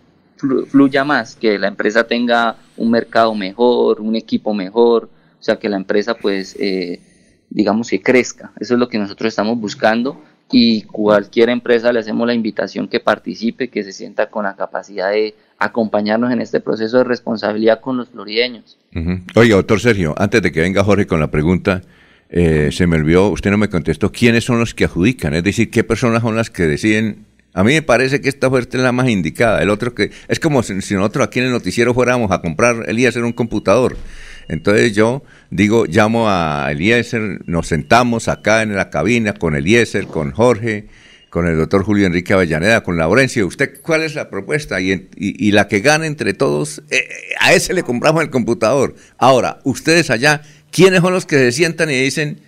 fluya 0.67 1.03
más, 1.03 1.35
que 1.35 1.57
la 1.57 1.67
empresa 1.67 2.05
tenga 2.05 2.57
un 2.77 2.91
mercado 2.91 3.33
mejor, 3.35 4.01
un 4.01 4.15
equipo 4.15 4.53
mejor, 4.53 5.09
o 5.39 5.43
sea, 5.43 5.57
que 5.57 5.69
la 5.69 5.77
empresa 5.77 6.15
pues 6.15 6.55
eh, 6.59 6.99
digamos, 7.53 7.89
que 7.89 8.01
crezca. 8.01 8.51
Eso 8.59 8.73
es 8.73 8.79
lo 8.79 8.89
que 8.89 8.97
nosotros 8.97 9.29
estamos 9.29 9.59
buscando 9.59 10.19
y 10.51 10.81
cualquier 10.83 11.49
empresa 11.49 11.93
le 11.93 11.99
hacemos 11.99 12.27
la 12.27 12.33
invitación 12.33 12.87
que 12.87 12.99
participe, 12.99 13.69
que 13.69 13.83
se 13.83 13.93
sienta 13.93 14.29
con 14.29 14.43
la 14.43 14.55
capacidad 14.55 15.11
de 15.11 15.35
acompañarnos 15.59 16.31
en 16.31 16.41
este 16.41 16.59
proceso 16.59 16.97
de 16.97 17.03
responsabilidad 17.03 17.79
con 17.79 17.95
los 17.95 18.09
florideños. 18.09 18.77
Oiga, 19.35 19.55
doctor 19.55 19.79
Sergio, 19.79 20.15
antes 20.17 20.41
de 20.41 20.51
que 20.51 20.61
venga 20.61 20.83
Jorge 20.83 21.05
con 21.05 21.19
la 21.19 21.29
pregunta, 21.29 21.81
eh, 22.29 22.69
se 22.71 22.87
me 22.87 22.97
olvidó, 22.97 23.29
usted 23.29 23.51
no 23.51 23.57
me 23.57 23.69
contestó, 23.69 24.11
¿quiénes 24.11 24.43
son 24.43 24.59
los 24.59 24.73
que 24.73 24.85
adjudican? 24.85 25.35
Es 25.35 25.43
decir, 25.43 25.69
¿qué 25.69 25.83
personas 25.83 26.23
son 26.23 26.35
las 26.35 26.49
que 26.49 26.63
deciden? 26.63 27.25
A 27.53 27.63
mí 27.63 27.73
me 27.73 27.83
parece 27.83 28.19
que 28.19 28.29
esta 28.29 28.47
oferta 28.47 28.77
es 28.77 28.83
la 28.83 28.91
más 28.91 29.07
indicada. 29.09 29.61
El 29.61 29.69
otro 29.69 29.93
que 29.93 30.11
es 30.27 30.39
como 30.39 30.63
si, 30.63 30.73
nosotros 30.73 31.27
aquí 31.27 31.39
en 31.39 31.45
el 31.45 31.51
noticiero 31.51 31.93
fuéramos 31.93 32.31
a 32.31 32.41
comprar, 32.41 32.85
Elías, 32.87 33.15
era 33.15 33.25
un 33.25 33.33
computador. 33.33 33.95
Entonces 34.47 34.93
yo 34.93 35.23
digo, 35.51 35.85
llamo 35.85 36.29
a 36.29 36.67
Eliezer, 36.71 37.41
nos 37.45 37.67
sentamos 37.67 38.27
acá 38.27 38.63
en 38.63 38.75
la 38.75 38.89
cabina 38.89 39.33
con 39.33 39.55
Eliezer, 39.55 40.07
con 40.07 40.31
Jorge, 40.31 40.87
con 41.29 41.47
el 41.47 41.57
doctor 41.57 41.83
Julio 41.83 42.07
Enrique 42.07 42.33
Avellaneda, 42.33 42.83
con 42.83 42.97
Laurencio. 42.97 43.47
¿Usted 43.47 43.81
cuál 43.81 44.01
es 44.01 44.15
la 44.15 44.29
propuesta? 44.29 44.81
Y, 44.81 45.09
y, 45.15 45.51
la 45.51 45.67
que 45.67 45.79
gane 45.79 46.07
entre 46.07 46.33
todos, 46.33 46.79
eh, 46.89 46.97
eh, 46.97 47.07
a 47.39 47.53
ese 47.53 47.73
le 47.73 47.83
compramos 47.83 48.23
el 48.23 48.29
computador. 48.29 48.95
Ahora, 49.17 49.59
ustedes 49.63 50.09
allá, 50.09 50.41
¿quiénes 50.71 51.01
son 51.01 51.13
los 51.13 51.25
que 51.25 51.37
se 51.37 51.51
sientan 51.51 51.89
y 51.89 52.01
dicen, 52.01 52.39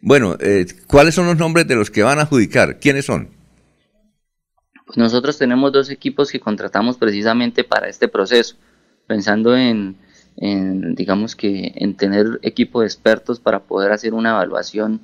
bueno, 0.00 0.36
eh, 0.40 0.66
¿cuáles 0.86 1.14
son 1.14 1.26
los 1.26 1.38
nombres 1.38 1.66
de 1.66 1.74
los 1.74 1.90
que 1.90 2.02
van 2.02 2.18
a 2.18 2.22
adjudicar? 2.22 2.78
¿Quiénes 2.80 3.06
son? 3.06 3.28
Pues 4.86 4.98
nosotros 4.98 5.38
tenemos 5.38 5.72
dos 5.72 5.90
equipos 5.90 6.30
que 6.30 6.40
contratamos 6.40 6.98
precisamente 6.98 7.64
para 7.64 7.88
este 7.88 8.06
proceso, 8.06 8.56
pensando 9.06 9.56
en, 9.56 9.96
digamos 10.36 11.34
que, 11.34 11.72
en 11.76 11.96
tener 11.96 12.38
equipo 12.42 12.80
de 12.80 12.86
expertos 12.86 13.40
para 13.40 13.60
poder 13.60 13.92
hacer 13.92 14.12
una 14.12 14.30
evaluación 14.30 15.00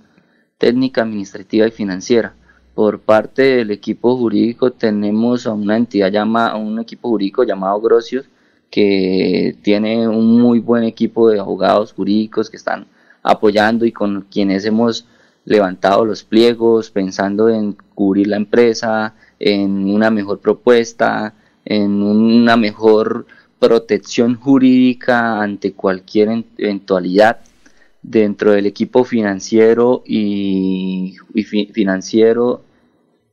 técnica, 0.58 1.02
administrativa 1.02 1.66
y 1.66 1.70
financiera. 1.70 2.34
Por 2.74 3.00
parte 3.00 3.42
del 3.42 3.70
equipo 3.70 4.16
jurídico 4.16 4.70
tenemos 4.70 5.46
a 5.46 5.52
una 5.52 5.76
entidad 5.76 6.10
llamada, 6.10 6.56
un 6.56 6.78
equipo 6.78 7.08
jurídico 7.08 7.44
llamado 7.44 7.80
Grocios, 7.80 8.26
que 8.70 9.56
tiene 9.62 10.06
un 10.06 10.40
muy 10.40 10.60
buen 10.60 10.84
equipo 10.84 11.30
de 11.30 11.40
abogados 11.40 11.92
jurídicos 11.92 12.48
que 12.50 12.56
están 12.56 12.86
apoyando 13.22 13.84
y 13.84 13.92
con 13.92 14.22
quienes 14.30 14.64
hemos 14.64 15.06
levantado 15.44 16.04
los 16.04 16.22
pliegos 16.22 16.90
pensando 16.90 17.48
en 17.48 17.76
cubrir 17.94 18.28
la 18.28 18.36
empresa, 18.36 19.14
en 19.40 19.90
una 19.90 20.10
mejor 20.10 20.40
propuesta, 20.40 21.34
en 21.64 22.02
una 22.02 22.56
mejor 22.56 23.26
protección 23.58 24.36
jurídica 24.36 25.40
ante 25.40 25.72
cualquier 25.72 26.44
eventualidad 26.58 27.40
dentro 28.02 28.52
del 28.52 28.66
equipo 28.66 29.04
financiero 29.04 30.02
y, 30.06 31.16
financiero 31.72 32.62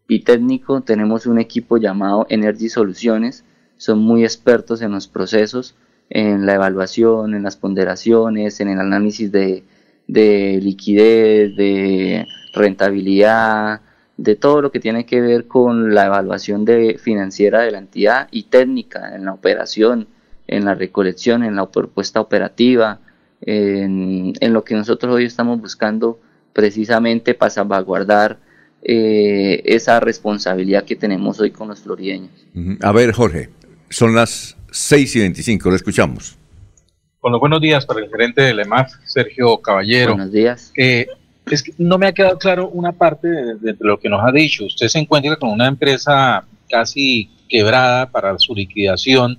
y 0.08 0.20
técnico. 0.22 0.82
Tenemos 0.82 1.26
un 1.26 1.40
equipo 1.40 1.78
llamado 1.78 2.26
Energy 2.30 2.70
Soluciones. 2.70 3.44
Son 3.78 4.00
muy 4.00 4.24
expertos 4.24 4.82
en 4.82 4.92
los 4.92 5.08
procesos 5.08 5.76
en 6.10 6.46
la 6.46 6.56
evaluación 6.56 7.36
en 7.36 7.44
las 7.44 7.58
ponderaciones 7.58 8.62
en 8.62 8.70
el 8.70 8.80
análisis 8.80 9.30
de, 9.30 9.66
de 10.08 10.58
liquidez 10.64 11.54
de 11.58 12.26
rentabilidad 12.54 13.82
de 14.18 14.36
todo 14.36 14.62
lo 14.62 14.72
que 14.72 14.80
tiene 14.80 15.06
que 15.06 15.22
ver 15.22 15.48
con 15.48 15.94
la 15.94 16.08
evaluación 16.08 16.66
de, 16.66 16.98
financiera 16.98 17.62
de 17.62 17.72
la 17.72 17.78
entidad 17.78 18.28
y 18.32 18.44
técnica 18.44 19.16
en 19.16 19.26
la 19.26 19.34
operación, 19.34 20.08
en 20.48 20.66
la 20.66 20.74
recolección, 20.74 21.44
en 21.44 21.56
la 21.56 21.68
propuesta 21.68 22.20
operativa, 22.20 23.00
en, 23.42 24.34
lo 24.42 24.64
que 24.64 24.76
nosotros 24.76 25.14
hoy 25.14 25.26
estamos 25.26 25.62
buscando 25.62 26.20
precisamente 26.54 27.36
para 27.36 27.52
salvaguardar 27.52 28.40
eh, 28.82 29.62
esa 29.66 30.00
responsabilidad 30.00 30.84
que 30.86 30.96
tenemos 30.96 31.40
hoy 31.40 31.52
con 31.52 31.68
los 31.68 31.82
florideños. 31.82 32.32
A 32.82 32.92
ver, 32.92 33.12
Jorge, 33.12 33.50
son 33.90 34.16
las 34.16 34.58
6 34.72 35.16
y 35.16 35.20
25, 35.20 35.70
lo 35.70 35.76
escuchamos. 35.76 36.38
Con 37.20 37.32
los 37.32 37.40
buenos 37.40 37.62
días 37.62 37.86
para 37.86 38.00
el 38.00 38.10
gerente 38.10 38.42
del 38.42 38.60
EMAF, 38.60 38.94
Sergio 39.06 39.62
Caballero. 39.62 40.14
Buenos 40.14 40.32
días. 40.32 40.72
Eh, 40.78 41.08
es 41.50 41.64
que 41.64 41.74
no 41.78 41.98
me 41.98 42.08
ha 42.08 42.14
quedado 42.14 42.38
claro 42.38 42.70
una 42.70 42.92
parte 42.92 43.28
de, 43.28 43.76
lo 43.80 44.00
que 44.00 44.10
nos 44.10 44.22
ha 44.24 44.32
dicho. 44.32 44.66
Usted 44.66 44.88
se 44.88 45.00
encuentra 45.00 45.36
con 45.36 45.50
una 45.50 45.68
empresa 45.68 46.46
casi 46.70 47.30
quebrada 47.48 48.10
para 48.10 48.38
su 48.40 48.54
liquidación 48.54 49.38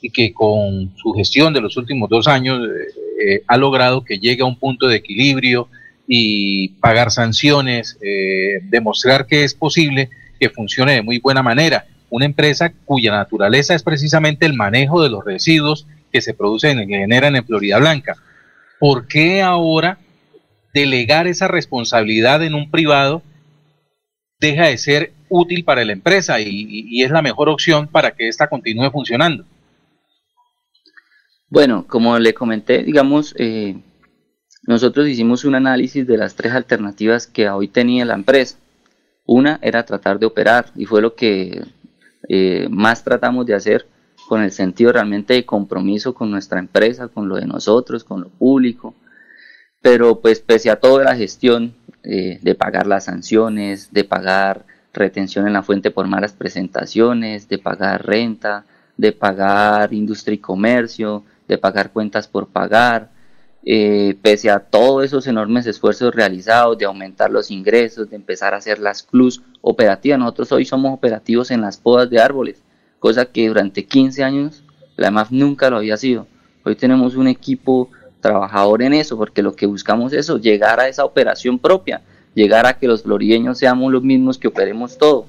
y 0.00 0.10
que 0.10 0.32
con 0.32 0.92
su 0.96 1.12
gestión 1.12 1.52
de 1.52 1.60
los 1.60 1.76
últimos 1.76 2.08
dos 2.08 2.28
años 2.28 2.60
eh, 2.60 3.34
eh, 3.34 3.42
ha 3.46 3.56
logrado 3.56 4.04
que 4.04 4.18
llegue 4.18 4.42
a 4.42 4.46
un 4.46 4.58
punto 4.58 4.86
de 4.86 4.96
equilibrio 4.96 5.68
y 6.06 6.68
pagar 6.80 7.10
sanciones, 7.10 7.98
eh, 8.00 8.60
demostrar 8.62 9.26
que 9.26 9.44
es 9.44 9.54
posible 9.54 10.08
que 10.38 10.50
funcione 10.50 10.92
de 10.92 11.02
muy 11.02 11.18
buena 11.18 11.42
manera. 11.42 11.86
Una 12.10 12.24
empresa 12.24 12.72
cuya 12.84 13.10
naturaleza 13.10 13.74
es 13.74 13.82
precisamente 13.82 14.46
el 14.46 14.54
manejo 14.54 15.02
de 15.02 15.10
los 15.10 15.24
residuos 15.24 15.86
que 16.10 16.22
se 16.22 16.32
producen, 16.32 16.78
que 16.88 16.98
generan 16.98 17.36
en 17.36 17.44
Florida 17.44 17.78
Blanca. 17.78 18.16
¿Por 18.78 19.08
qué 19.08 19.42
ahora 19.42 19.98
delegar 20.74 21.26
esa 21.26 21.48
responsabilidad 21.48 22.42
en 22.42 22.54
un 22.54 22.70
privado 22.70 23.22
deja 24.40 24.66
de 24.66 24.78
ser 24.78 25.12
útil 25.28 25.64
para 25.64 25.84
la 25.84 25.92
empresa 25.92 26.40
y, 26.40 27.02
es 27.02 27.10
la 27.10 27.22
mejor 27.22 27.48
opción 27.48 27.88
para 27.88 28.12
que 28.12 28.28
ésta 28.28 28.48
continúe 28.48 28.90
funcionando. 28.90 29.44
Bueno, 31.48 31.86
como 31.86 32.18
le 32.18 32.34
comenté, 32.34 32.82
digamos, 32.82 33.34
eh, 33.38 33.76
nosotros 34.64 35.08
hicimos 35.08 35.44
un 35.44 35.54
análisis 35.54 36.06
de 36.06 36.18
las 36.18 36.34
tres 36.34 36.52
alternativas 36.52 37.26
que 37.26 37.48
hoy 37.48 37.68
tenía 37.68 38.04
la 38.04 38.14
empresa. 38.14 38.58
Una 39.24 39.58
era 39.62 39.84
tratar 39.84 40.18
de 40.18 40.26
operar 40.26 40.66
y 40.76 40.84
fue 40.84 41.00
lo 41.00 41.14
que 41.14 41.62
eh, 42.28 42.68
más 42.70 43.02
tratamos 43.02 43.46
de 43.46 43.54
hacer 43.54 43.86
con 44.28 44.42
el 44.42 44.52
sentido 44.52 44.92
realmente 44.92 45.34
de 45.34 45.46
compromiso 45.46 46.12
con 46.12 46.30
nuestra 46.30 46.58
empresa, 46.58 47.08
con 47.08 47.28
lo 47.28 47.36
de 47.36 47.46
nosotros, 47.46 48.04
con 48.04 48.20
lo 48.20 48.28
público, 48.28 48.94
pero 49.80 50.20
pues 50.20 50.40
pese 50.40 50.70
a 50.70 50.80
toda 50.80 51.04
la 51.04 51.16
gestión 51.16 51.74
eh, 52.02 52.38
de 52.42 52.54
pagar 52.54 52.86
las 52.86 53.04
sanciones, 53.04 53.92
de 53.92 54.04
pagar 54.04 54.64
retención 54.92 55.46
en 55.46 55.52
la 55.52 55.62
fuente 55.62 55.90
por 55.90 56.06
malas 56.06 56.32
presentaciones, 56.32 57.48
de 57.48 57.58
pagar 57.58 58.04
renta, 58.06 58.64
de 58.96 59.12
pagar 59.12 59.92
industria 59.92 60.34
y 60.34 60.38
comercio, 60.38 61.24
de 61.46 61.58
pagar 61.58 61.92
cuentas 61.92 62.26
por 62.26 62.48
pagar, 62.48 63.10
eh, 63.64 64.16
pese 64.22 64.50
a 64.50 64.60
todos 64.60 65.04
esos 65.04 65.26
enormes 65.26 65.66
esfuerzos 65.66 66.14
realizados 66.14 66.78
de 66.78 66.86
aumentar 66.86 67.30
los 67.30 67.50
ingresos, 67.50 68.08
de 68.10 68.16
empezar 68.16 68.54
a 68.54 68.58
hacer 68.58 68.78
las 68.78 69.02
CLUS 69.02 69.42
operativas. 69.60 70.18
Nosotros 70.18 70.52
hoy 70.52 70.64
somos 70.64 70.94
operativos 70.94 71.50
en 71.50 71.60
las 71.60 71.76
podas 71.76 72.08
de 72.10 72.20
árboles, 72.20 72.62
cosa 72.98 73.26
que 73.26 73.48
durante 73.48 73.84
15 73.84 74.24
años 74.24 74.64
la 74.96 75.10
MAF 75.10 75.30
nunca 75.30 75.70
lo 75.70 75.76
había 75.76 75.96
sido. 75.96 76.26
Hoy 76.64 76.76
tenemos 76.76 77.14
un 77.14 77.28
equipo 77.28 77.90
trabajador 78.20 78.82
en 78.82 78.94
eso, 78.94 79.16
porque 79.16 79.42
lo 79.42 79.54
que 79.54 79.66
buscamos 79.66 80.12
es 80.12 80.20
eso, 80.20 80.38
llegar 80.38 80.80
a 80.80 80.88
esa 80.88 81.04
operación 81.04 81.58
propia, 81.58 82.02
llegar 82.34 82.66
a 82.66 82.74
que 82.74 82.88
los 82.88 83.02
florideños 83.02 83.58
seamos 83.58 83.92
los 83.92 84.02
mismos 84.02 84.38
que 84.38 84.48
operemos 84.48 84.98
todo. 84.98 85.26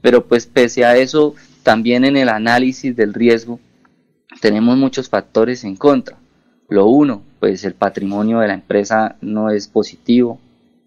Pero 0.00 0.26
pues 0.26 0.46
pese 0.46 0.84
a 0.84 0.96
eso, 0.96 1.34
también 1.62 2.04
en 2.04 2.16
el 2.16 2.28
análisis 2.28 2.94
del 2.94 3.14
riesgo 3.14 3.58
tenemos 4.40 4.76
muchos 4.76 5.08
factores 5.08 5.64
en 5.64 5.76
contra. 5.76 6.18
Lo 6.68 6.86
uno, 6.86 7.22
pues 7.40 7.64
el 7.64 7.74
patrimonio 7.74 8.40
de 8.40 8.48
la 8.48 8.54
empresa 8.54 9.16
no 9.20 9.50
es 9.50 9.68
positivo, 9.68 10.38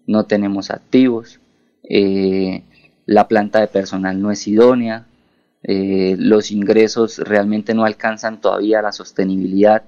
no 0.06 0.24
tenemos 0.24 0.70
activos, 0.70 1.40
eh, 1.88 2.62
la 3.06 3.26
planta 3.26 3.60
de 3.60 3.68
personal 3.68 4.20
no 4.20 4.30
es 4.30 4.46
idónea, 4.46 5.06
eh, 5.62 6.14
los 6.18 6.50
ingresos 6.50 7.18
realmente 7.18 7.74
no 7.74 7.84
alcanzan 7.84 8.40
todavía 8.40 8.82
la 8.82 8.92
sostenibilidad 8.92 9.82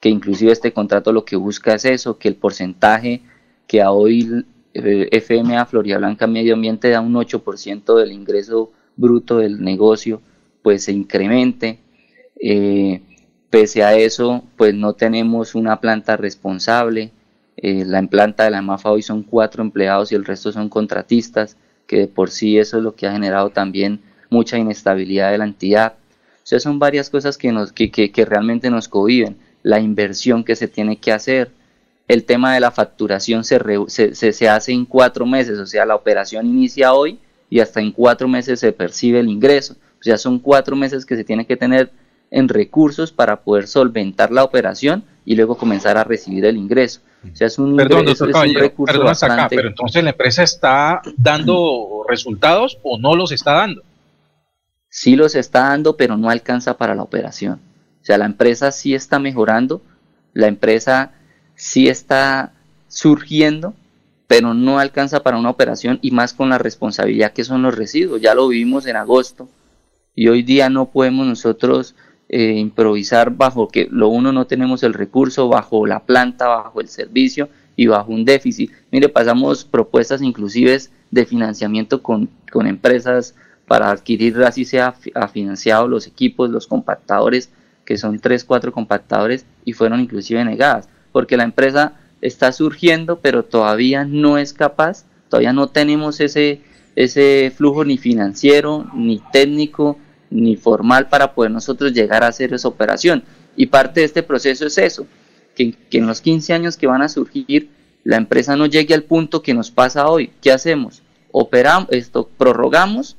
que 0.00 0.08
inclusive 0.08 0.50
este 0.50 0.72
contrato 0.72 1.12
lo 1.12 1.24
que 1.24 1.36
busca 1.36 1.74
es 1.74 1.84
eso, 1.84 2.18
que 2.18 2.28
el 2.28 2.36
porcentaje 2.36 3.20
que 3.66 3.82
a 3.82 3.92
hoy 3.92 4.44
eh, 4.74 5.08
FMA 5.12 5.64
Florida 5.66 5.98
Blanca 5.98 6.26
Medio 6.26 6.54
Ambiente 6.54 6.90
da 6.90 7.00
un 7.00 7.14
8% 7.14 7.94
del 7.96 8.12
ingreso 8.12 8.72
bruto 8.96 9.38
del 9.38 9.62
negocio, 9.62 10.20
pues 10.62 10.84
se 10.84 10.92
incremente. 10.92 11.78
Eh, 12.40 13.02
pese 13.50 13.82
a 13.82 13.94
eso, 13.94 14.42
pues 14.56 14.74
no 14.74 14.94
tenemos 14.94 15.54
una 15.54 15.80
planta 15.80 16.16
responsable. 16.16 17.12
Eh, 17.56 17.84
la 17.84 18.02
planta 18.06 18.44
de 18.44 18.50
la 18.50 18.62
MAFA 18.62 18.90
hoy 18.90 19.02
son 19.02 19.22
cuatro 19.22 19.62
empleados 19.62 20.12
y 20.12 20.14
el 20.14 20.24
resto 20.24 20.50
son 20.50 20.68
contratistas, 20.68 21.56
que 21.86 21.98
de 21.98 22.08
por 22.08 22.30
sí 22.30 22.58
eso 22.58 22.78
es 22.78 22.82
lo 22.82 22.94
que 22.94 23.06
ha 23.06 23.12
generado 23.12 23.50
también 23.50 24.00
mucha 24.30 24.56
inestabilidad 24.56 25.30
de 25.30 25.38
la 25.38 25.44
entidad. 25.44 25.94
O 26.42 26.46
sea, 26.50 26.58
son 26.58 26.78
varias 26.78 27.10
cosas 27.10 27.36
que, 27.36 27.52
nos, 27.52 27.72
que, 27.72 27.90
que, 27.90 28.10
que 28.10 28.24
realmente 28.24 28.70
nos 28.70 28.88
conviven 28.88 29.36
la 29.62 29.80
inversión 29.80 30.44
que 30.44 30.56
se 30.56 30.68
tiene 30.68 30.96
que 30.98 31.12
hacer. 31.12 31.50
El 32.08 32.24
tema 32.24 32.54
de 32.54 32.60
la 32.60 32.70
facturación 32.70 33.44
se, 33.44 33.60
se, 33.88 34.48
hace 34.48 34.72
en 34.72 34.84
cuatro 34.84 35.26
meses, 35.26 35.58
o 35.58 35.66
sea, 35.66 35.86
la 35.86 35.94
operación 35.94 36.46
inicia 36.46 36.92
hoy 36.92 37.18
y 37.48 37.60
hasta 37.60 37.80
en 37.80 37.92
cuatro 37.92 38.26
meses 38.26 38.58
se 38.60 38.72
percibe 38.72 39.20
el 39.20 39.28
ingreso. 39.28 39.74
O 40.00 40.02
sea, 40.02 40.16
son 40.16 40.38
cuatro 40.38 40.74
meses 40.74 41.04
que 41.04 41.14
se 41.14 41.24
tiene 41.24 41.46
que 41.46 41.56
tener 41.56 41.90
en 42.30 42.48
recursos 42.48 43.12
para 43.12 43.42
poder 43.42 43.66
solventar 43.66 44.30
la 44.32 44.44
operación 44.44 45.04
y 45.24 45.36
luego 45.36 45.56
comenzar 45.56 45.96
a 45.98 46.04
recibir 46.04 46.44
el 46.44 46.56
ingreso. 46.56 47.00
O 47.30 47.36
sea, 47.36 47.46
es 47.48 47.58
un, 47.58 47.76
Perdón, 47.76 48.08
es 48.08 48.20
un 48.20 48.32
recurso 48.54 49.02
bastante... 49.02 49.54
pero 49.54 49.68
entonces 49.68 50.02
la 50.02 50.10
empresa 50.10 50.42
está 50.42 51.02
dando 51.16 52.04
resultados 52.08 52.78
o 52.82 52.98
no 52.98 53.14
los 53.14 53.30
está 53.30 53.52
dando. 53.52 53.82
Sí 54.88 55.16
los 55.16 55.34
está 55.34 55.68
dando, 55.68 55.96
pero 55.96 56.16
no 56.16 56.30
alcanza 56.30 56.76
para 56.76 56.94
la 56.94 57.02
operación. 57.02 57.60
O 58.02 58.04
sea, 58.04 58.18
la 58.18 58.26
empresa 58.26 58.72
sí 58.72 58.94
está 58.94 59.18
mejorando, 59.18 59.82
la 60.32 60.46
empresa 60.46 61.12
sí 61.54 61.88
está 61.88 62.52
surgiendo, 62.88 63.74
pero 64.26 64.54
no 64.54 64.78
alcanza 64.78 65.22
para 65.22 65.38
una 65.38 65.50
operación 65.50 65.98
y 66.02 66.10
más 66.12 66.32
con 66.32 66.48
la 66.48 66.58
responsabilidad 66.58 67.32
que 67.32 67.44
son 67.44 67.62
los 67.62 67.76
residuos. 67.76 68.20
Ya 68.20 68.34
lo 68.34 68.48
vivimos 68.48 68.86
en 68.86 68.96
agosto 68.96 69.48
y 70.14 70.28
hoy 70.28 70.42
día 70.42 70.70
no 70.70 70.90
podemos 70.90 71.26
nosotros 71.26 71.94
eh, 72.28 72.52
improvisar 72.58 73.34
bajo 73.36 73.68
que 73.68 73.88
lo 73.90 74.08
uno 74.08 74.32
no 74.32 74.46
tenemos 74.46 74.82
el 74.84 74.94
recurso, 74.94 75.48
bajo 75.48 75.86
la 75.86 76.00
planta, 76.00 76.46
bajo 76.46 76.80
el 76.80 76.88
servicio 76.88 77.48
y 77.74 77.88
bajo 77.88 78.12
un 78.12 78.24
déficit. 78.24 78.70
Mire, 78.92 79.08
pasamos 79.08 79.64
propuestas 79.64 80.22
inclusive 80.22 80.78
de 81.10 81.26
financiamiento 81.26 82.02
con, 82.02 82.30
con 82.52 82.66
empresas 82.66 83.34
para 83.66 83.90
adquirir, 83.90 84.42
así 84.44 84.64
sea 84.64 84.94
financiado 85.32 85.88
los 85.88 86.06
equipos, 86.06 86.50
los 86.50 86.66
compactadores, 86.66 87.50
que 87.90 87.98
son 87.98 88.20
tres, 88.20 88.44
cuatro 88.44 88.70
compactadores, 88.70 89.44
y 89.64 89.72
fueron 89.72 89.98
inclusive 89.98 90.44
negadas, 90.44 90.88
porque 91.10 91.36
la 91.36 91.42
empresa 91.42 91.94
está 92.20 92.52
surgiendo, 92.52 93.18
pero 93.18 93.44
todavía 93.44 94.04
no 94.04 94.38
es 94.38 94.52
capaz, 94.52 95.06
todavía 95.28 95.52
no 95.52 95.70
tenemos 95.70 96.20
ese, 96.20 96.60
ese 96.94 97.52
flujo 97.52 97.84
ni 97.84 97.98
financiero, 97.98 98.88
ni 98.94 99.20
técnico, 99.32 99.98
ni 100.30 100.54
formal 100.54 101.08
para 101.08 101.34
poder 101.34 101.50
nosotros 101.50 101.92
llegar 101.92 102.22
a 102.22 102.28
hacer 102.28 102.54
esa 102.54 102.68
operación. 102.68 103.24
Y 103.56 103.66
parte 103.66 103.98
de 103.98 104.06
este 104.06 104.22
proceso 104.22 104.66
es 104.66 104.78
eso, 104.78 105.08
que, 105.56 105.72
que 105.72 105.98
en 105.98 106.06
los 106.06 106.20
15 106.20 106.52
años 106.52 106.76
que 106.76 106.86
van 106.86 107.02
a 107.02 107.08
surgir, 107.08 107.70
la 108.04 108.18
empresa 108.18 108.54
no 108.54 108.66
llegue 108.66 108.94
al 108.94 109.02
punto 109.02 109.42
que 109.42 109.52
nos 109.52 109.72
pasa 109.72 110.06
hoy. 110.06 110.30
¿Qué 110.40 110.52
hacemos? 110.52 111.02
Operamos, 111.32 111.88
esto, 111.90 112.30
prorrogamos 112.38 113.16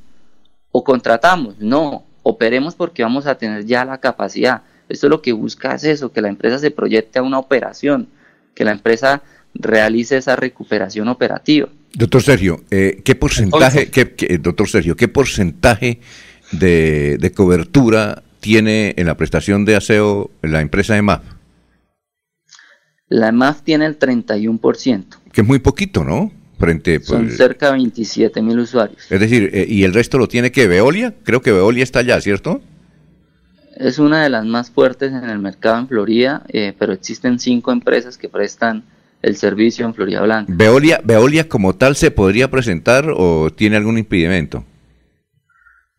o 0.72 0.82
contratamos. 0.86 1.60
No, 1.60 2.06
operemos 2.24 2.76
porque 2.76 3.04
vamos 3.04 3.28
a 3.28 3.36
tener 3.36 3.66
ya 3.66 3.86
la 3.86 4.00
capacidad. 4.00 4.62
Esto 4.90 5.08
es 5.08 5.12
lo 5.12 5.22
que 5.22 5.32
busca 5.32 5.76
es 5.76 5.84
eso, 5.84 6.12
que 6.12 6.22
la 6.22 6.30
empresa 6.30 6.60
se 6.60 6.72
proyecte 6.72 7.20
a 7.20 7.24
una 7.24 7.40
operación, 7.40 8.08
que 8.54 8.66
la 8.66 8.72
empresa 8.72 9.22
realice 9.54 10.18
esa 10.18 10.36
recuperación 10.36 11.08
operativa. 11.08 11.70
Doctor 11.94 12.22
Sergio, 12.22 12.64
eh, 12.72 13.02
¿qué 13.04 13.16
porcentaje, 13.16 13.90
doctor 14.40 14.70
Sergio, 14.70 14.96
qué 14.96 15.08
porcentaje 15.08 16.00
de, 16.52 17.18
de, 17.20 17.32
cobertura 17.32 18.24
tiene 18.40 18.94
en 18.98 19.08
la 19.08 19.18
prestación 19.18 19.66
de 19.66 19.76
aseo 19.76 20.32
la 20.42 20.62
empresa 20.62 20.98
EMAF? 20.98 21.22
La 23.10 23.28
EMAF 23.28 23.62
tiene 23.64 23.86
el 23.86 24.00
31%. 24.00 25.06
Que 25.34 25.42
es 25.42 25.48
muy 25.48 25.60
poquito, 25.60 26.06
¿no? 26.06 26.32
Son 27.04 27.30
cerca 27.30 27.68
de 27.68 27.74
27 27.74 28.42
mil 28.42 28.60
usuarios. 28.60 29.00
Es 29.10 29.20
decir, 29.20 29.50
eh, 29.54 29.66
¿y 29.68 29.84
el 29.84 29.94
resto 29.94 30.18
lo 30.18 30.28
tiene 30.28 30.52
que 30.52 30.68
Veolia? 30.68 31.14
Creo 31.24 31.42
que 31.42 31.52
Veolia 31.52 31.84
está 31.84 32.00
allá, 32.00 32.22
¿cierto? 32.22 32.62
Es 33.76 34.00
una 34.00 34.24
de 34.24 34.30
las 34.30 34.46
más 34.46 34.70
fuertes 34.70 35.12
en 35.12 35.30
el 35.30 35.40
mercado 35.40 35.80
en 35.80 35.88
Florida, 35.88 36.44
eh, 36.50 36.74
pero 36.78 36.94
existen 36.94 37.40
cinco 37.40 37.72
empresas 37.72 38.18
que 38.18 38.30
prestan 38.30 38.84
el 39.22 39.36
servicio 39.36 39.86
en 39.86 39.94
Florida 39.94 40.22
Blanca. 40.22 40.54
¿Veolia, 40.56 41.02
¿Veolia 41.04 41.48
como 41.48 41.76
tal 41.76 41.96
se 41.96 42.12
podría 42.12 42.50
presentar 42.50 43.06
o 43.16 43.50
tiene 43.52 43.78
algún 43.78 43.98
impedimento? 43.98 44.66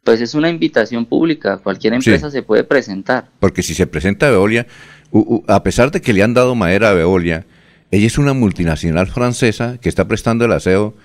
Pues 0.05 0.21
es 0.21 0.35
una 0.35 0.49
invitación 0.49 1.07
pública, 1.07 1.59
cualquier 1.59 1.95
empresa 1.95 2.31
se 2.31 2.43
puede 2.43 2.65
presentar. 2.65 3.29
Porque 3.39 3.63
si 3.63 3.75
se 3.75 3.87
presenta 3.87 4.31
Veolia, 4.31 4.67
a 5.47 5.63
pesar 5.63 5.93
de 5.93 6.01
que 6.01 6.13
le 6.13 6.25
han 6.25 6.35
dado 6.35 6.57
madera 6.57 6.91
a 6.91 6.95
Veolia, 6.95 7.47
ella 7.93 8.07
es 8.07 8.17
una 8.17 8.33
multinacional 8.33 9.07
francesa 9.07 9.77
que 9.79 9.91
está 9.91 10.09
prestando 10.09 10.47
el 10.47 10.53
aseo 10.53 10.97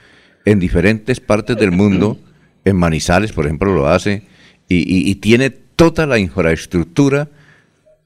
en 0.45 0.57
diferentes 0.57 1.19
partes 1.19 1.57
del 1.57 1.71
mundo. 1.71 2.17
En 2.63 2.77
Manizales, 2.77 3.33
por 3.33 3.45
ejemplo, 3.45 3.73
lo 3.73 3.89
hace. 3.89 4.23
Y, 4.69 5.13
tiene 5.15 5.49
toda 5.49 6.05
la 6.05 6.17
infraestructura 6.17 7.27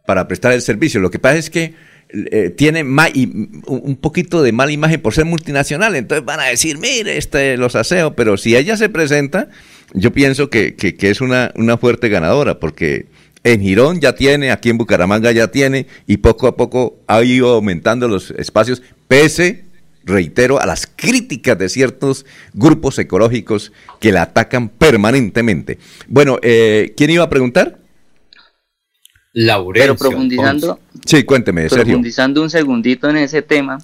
para 0.07 0.27
prestar 0.27 0.51
el 0.53 0.63
servicio. 0.63 0.99
Lo 0.99 1.11
que 1.11 1.19
pasa 1.19 1.37
es 1.37 1.51
que 1.51 1.75
eh, 2.09 2.49
tiene 2.49 2.83
un 2.83 3.97
poquito 4.01 4.41
de 4.41 4.51
mala 4.51 4.71
imagen 4.71 4.99
por 4.99 5.13
ser 5.13 5.25
multinacional. 5.25 5.95
Entonces 5.95 6.25
van 6.25 6.39
a 6.39 6.45
decir, 6.45 6.79
mire, 6.79 7.17
este, 7.17 7.57
los 7.57 7.75
aseos. 7.75 8.13
Pero 8.17 8.35
si 8.35 8.55
ella 8.55 8.77
se 8.77 8.89
presenta, 8.89 9.49
yo 9.93 10.11
pienso 10.11 10.49
que, 10.49 10.75
que 10.75 11.09
es 11.11 11.21
una, 11.21 11.51
una 11.55 11.77
fuerte 11.77 12.09
ganadora 12.09 12.59
porque 12.59 13.05
en 13.43 13.61
Girón 13.61 13.99
ya 13.99 14.13
tiene, 14.13 14.51
aquí 14.51 14.69
en 14.69 14.77
Bucaramanga 14.77 15.31
ya 15.31 15.49
tiene, 15.49 15.87
y 16.07 16.17
poco 16.17 16.47
a 16.47 16.55
poco 16.55 16.99
ha 17.07 17.23
ido 17.23 17.49
aumentando 17.49 18.07
los 18.07 18.31
espacios, 18.31 18.81
pese, 19.07 19.65
reitero, 20.03 20.61
a 20.61 20.65
las 20.65 20.87
críticas 20.87 21.57
de 21.57 21.69
ciertos 21.69 22.25
grupos 22.53 22.99
ecológicos 22.99 23.71
que 23.99 24.11
la 24.11 24.23
atacan 24.23 24.69
permanentemente. 24.69 25.79
Bueno, 26.07 26.37
eh, 26.41 26.93
¿quién 26.95 27.09
iba 27.09 27.23
a 27.23 27.29
preguntar? 27.29 27.79
Laurencio. 29.33 29.95
Pero 29.95 30.09
profundizando, 30.09 30.79
sí, 31.05 31.23
cuénteme, 31.23 31.67
profundizando 31.67 32.41
un 32.41 32.49
segundito 32.49 33.09
en 33.09 33.17
ese 33.17 33.41
tema, 33.41 33.79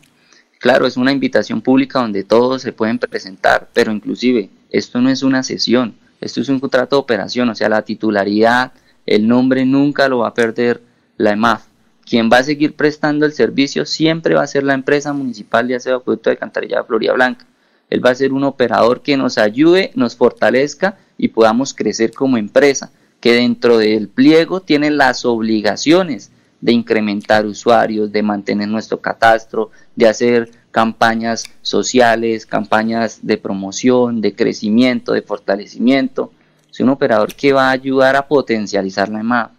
claro, 0.59 0.85
es 0.85 0.97
una 0.97 1.11
invitación 1.11 1.61
pública 1.61 1.99
donde 1.99 2.23
todos 2.23 2.61
se 2.61 2.73
pueden 2.73 2.99
presentar, 2.99 3.69
pero 3.73 3.91
inclusive 3.91 4.49
esto 4.69 4.99
no 4.99 5.09
es 5.09 5.23
una 5.23 5.43
sesión, 5.43 5.95
esto 6.19 6.41
es 6.41 6.49
un 6.49 6.59
contrato 6.59 6.97
de 6.97 6.99
operación, 6.99 7.49
o 7.49 7.55
sea, 7.55 7.69
la 7.69 7.83
titularidad, 7.83 8.73
el 9.07 9.27
nombre 9.27 9.65
nunca 9.65 10.07
lo 10.07 10.19
va 10.19 10.27
a 10.27 10.33
perder 10.33 10.83
la 11.17 11.31
EMAF. 11.31 11.63
Quien 12.05 12.29
va 12.31 12.37
a 12.37 12.43
seguir 12.43 12.75
prestando 12.75 13.25
el 13.25 13.33
servicio 13.33 13.85
siempre 13.85 14.35
va 14.35 14.43
a 14.43 14.47
ser 14.47 14.63
la 14.63 14.73
empresa 14.73 15.13
municipal 15.13 15.67
de 15.67 15.75
aseo 15.75 15.97
acueducto 15.97 16.29
de 16.29 16.37
Cantarilla 16.37 16.77
de 16.77 16.83
Florida 16.83 17.13
Blanca. 17.13 17.45
Él 17.89 18.05
va 18.05 18.11
a 18.11 18.15
ser 18.15 18.33
un 18.33 18.43
operador 18.43 19.01
que 19.01 19.17
nos 19.17 19.37
ayude, 19.37 19.91
nos 19.95 20.15
fortalezca 20.15 20.97
y 21.17 21.29
podamos 21.29 21.73
crecer 21.73 22.11
como 22.11 22.37
empresa, 22.37 22.91
que 23.21 23.33
dentro 23.33 23.77
del 23.77 24.09
pliego 24.09 24.61
tiene 24.61 24.91
las 24.91 25.25
obligaciones 25.25 26.31
de 26.59 26.73
incrementar 26.73 27.45
usuarios, 27.45 28.11
de 28.11 28.23
mantener 28.23 28.67
nuestro 28.67 28.99
catastro, 28.99 29.71
de 29.95 30.07
hacer 30.07 30.51
campañas 30.71 31.45
sociales, 31.61 32.45
campañas 32.45 33.19
de 33.21 33.37
promoción, 33.37 34.21
de 34.21 34.35
crecimiento, 34.35 35.13
de 35.13 35.21
fortalecimiento 35.21 36.31
es 36.77 36.81
un 36.81 36.89
operador 36.89 37.33
que 37.33 37.53
va 37.53 37.69
a 37.69 37.71
ayudar 37.71 38.15
a 38.15 38.27
potencializar 38.27 39.09
la 39.09 39.21
EMAF, 39.21 39.49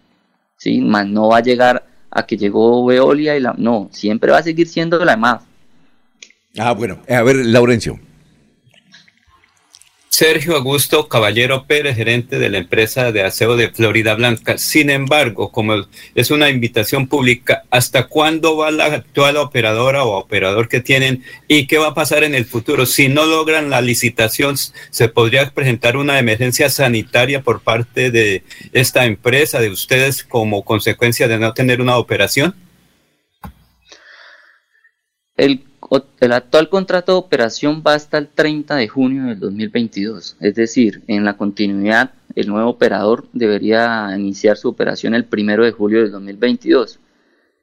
¿sí? 0.55 0.79
Más 0.79 1.05
no 1.05 1.27
va 1.27 1.37
a 1.37 1.41
llegar 1.41 1.83
a 2.09 2.25
que 2.25 2.37
llegó 2.37 2.85
Veolia 2.85 3.35
y 3.35 3.41
la... 3.41 3.53
No, 3.57 3.89
siempre 3.91 4.31
va 4.31 4.37
a 4.37 4.43
seguir 4.43 4.69
siendo 4.69 5.03
la 5.03 5.13
EMAF. 5.13 5.41
Ah, 6.57 6.71
bueno. 6.71 6.99
A 7.09 7.21
ver, 7.21 7.35
Laurencio. 7.45 7.99
Sergio 10.19 10.57
Augusto 10.57 11.07
Caballero 11.07 11.63
Pérez, 11.65 11.95
gerente 11.95 12.39
de 12.39 12.49
la 12.49 12.57
empresa 12.57 13.13
de 13.13 13.23
aseo 13.23 13.55
de 13.55 13.69
Florida 13.69 14.15
Blanca. 14.15 14.57
Sin 14.57 14.89
embargo, 14.89 15.49
como 15.49 15.85
es 16.13 16.29
una 16.29 16.49
invitación 16.49 17.07
pública, 17.07 17.63
¿hasta 17.69 18.07
cuándo 18.07 18.57
va 18.57 18.69
la 18.69 18.87
actual 18.87 19.37
operadora 19.37 20.03
o 20.03 20.17
operador 20.17 20.67
que 20.67 20.81
tienen 20.81 21.23
y 21.47 21.67
qué 21.67 21.77
va 21.77 21.87
a 21.87 21.93
pasar 21.93 22.25
en 22.25 22.35
el 22.35 22.43
futuro? 22.43 22.85
Si 22.85 23.07
no 23.07 23.25
logran 23.25 23.69
la 23.69 23.79
licitación, 23.79 24.57
¿se 24.57 25.07
podría 25.07 25.51
presentar 25.51 25.95
una 25.95 26.19
emergencia 26.19 26.69
sanitaria 26.69 27.41
por 27.41 27.61
parte 27.61 28.11
de 28.11 28.43
esta 28.73 29.05
empresa, 29.05 29.61
de 29.61 29.69
ustedes, 29.69 30.25
como 30.25 30.65
consecuencia 30.65 31.29
de 31.29 31.39
no 31.39 31.53
tener 31.53 31.79
una 31.79 31.95
operación? 31.95 32.55
El 35.37 35.68
el 36.19 36.31
actual 36.33 36.69
contrato 36.69 37.13
de 37.13 37.17
operación 37.17 37.83
va 37.85 37.93
hasta 37.93 38.17
el 38.17 38.27
30 38.27 38.75
de 38.75 38.87
junio 38.87 39.25
del 39.25 39.39
2022, 39.39 40.37
es 40.39 40.55
decir, 40.55 41.01
en 41.07 41.25
la 41.25 41.35
continuidad 41.35 42.11
el 42.35 42.47
nuevo 42.47 42.69
operador 42.69 43.27
debería 43.33 44.09
iniciar 44.15 44.57
su 44.57 44.69
operación 44.69 45.15
el 45.15 45.27
1 45.31 45.63
de 45.63 45.71
julio 45.71 46.01
del 46.01 46.11
2022. 46.11 46.99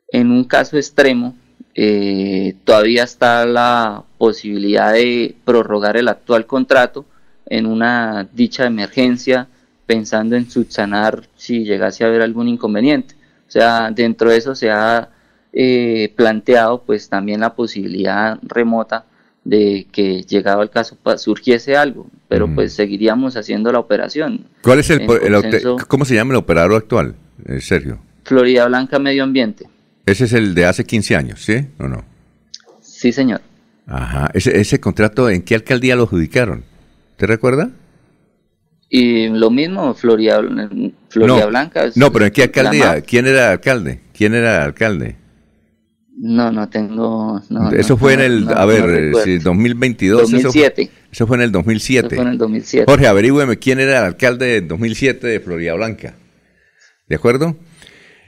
En 0.09 0.31
un 0.31 0.45
caso 0.45 0.77
extremo, 0.77 1.37
eh, 1.75 2.57
todavía 2.65 3.05
está 3.05 3.47
la 3.47 4.03
posibilidad 4.19 4.93
de 4.93 5.37
prorrogar 5.45 5.97
el 5.97 6.09
actual 6.09 6.47
contrato 6.47 7.05
en 7.47 7.67
una 7.67 8.29
dicha 8.33 8.67
emergencia, 8.67 9.47
pensando 9.87 10.37
en 10.37 10.51
subsanar 10.51 11.29
si 11.37 11.65
llegase 11.65 12.03
a 12.03 12.09
haber 12.09 12.23
algún 12.23 12.49
inconveniente. 12.49 13.15
O 13.47 13.51
sea, 13.51 13.91
dentro 13.93 14.31
de 14.31 14.39
eso 14.39 14.55
se 14.55 14.71
ha 14.71 15.11
eh, 15.53 16.13
planteado 16.17 16.83
pues 16.83 17.09
también 17.09 17.41
la 17.41 17.55
posibilidad 17.55 18.39
remota 18.43 19.07
de 19.45 19.87
que 19.93 20.23
llegado 20.23 20.63
el 20.63 20.71
caso 20.71 20.97
surgiese 21.19 21.77
algo, 21.77 22.09
pero 22.29 22.53
pues 22.53 22.75
seguiríamos 22.75 23.37
haciendo 23.37 23.71
la 23.71 23.79
operación. 23.79 24.47
¿Cuál 24.63 24.81
es 24.81 24.91
el, 24.91 25.07
cómo 25.87 26.05
se 26.05 26.17
llama 26.17 26.33
el 26.33 26.39
operador 26.39 26.75
actual, 26.75 27.15
eh, 27.45 27.61
Sergio? 27.61 28.01
Florida 28.25 28.67
Blanca 28.67 28.99
Medio 28.99 29.23
Ambiente. 29.23 29.67
Ese 30.05 30.25
es 30.25 30.33
el 30.33 30.55
de 30.55 30.67
hace 30.67 30.85
15 30.85 31.17
años, 31.17 31.45
¿sí 31.45 31.65
o 31.79 31.87
no? 31.87 32.05
Sí, 32.81 33.13
señor. 33.13 33.41
Ajá, 33.87 34.31
ese, 34.35 34.61
ese 34.61 34.81
contrato, 34.81 35.31
¿en 35.31 35.43
qué 35.43 35.55
alcaldía 35.55 35.95
lo 35.95 36.05
adjudicaron? 36.05 36.65
¿Te 37.17 37.27
recuerda? 37.27 37.71
Y 38.89 39.29
lo 39.29 39.51
mismo, 39.51 39.95
Florida, 39.95 40.41
Florida 41.09 41.47
Blanca. 41.47 41.91
No, 41.95 42.13
pero 42.13 42.27
¿en 42.27 42.33
qué 42.33 42.45
alcaldía? 42.45 43.01
¿Quién 43.01 43.27
era 43.27 43.53
alcalde? 43.53 44.01
¿Quién 44.13 44.35
era 44.35 44.65
alcalde? 44.65 45.17
No, 46.19 46.51
no 46.51 46.69
tengo. 46.71 47.43
eso 47.77 47.99
fue 47.99 48.15
en 48.15 48.21
el. 48.21 48.49
a 48.49 48.65
ver, 48.65 49.13
2022. 49.43 50.23
2007. 50.23 50.91
Eso, 51.13 51.27
fue 51.27 51.37
en 51.37 51.43
el 51.43 51.53
2007. 51.53 52.07
Eso 52.07 52.17
fue 52.17 52.25
en 52.25 52.31
el 52.33 52.39
2007. 52.39 52.91
Jorge, 52.91 53.07
averígüeme 53.07 53.59
quién 53.59 53.81
era 53.81 53.99
el 53.99 54.05
alcalde 54.05 54.47
de 54.47 54.61
2007 54.63 55.27
de 55.27 55.41
Florida 55.41 55.75
Blanca. 55.75 56.15
¿De 57.07 57.17
acuerdo? 57.17 57.57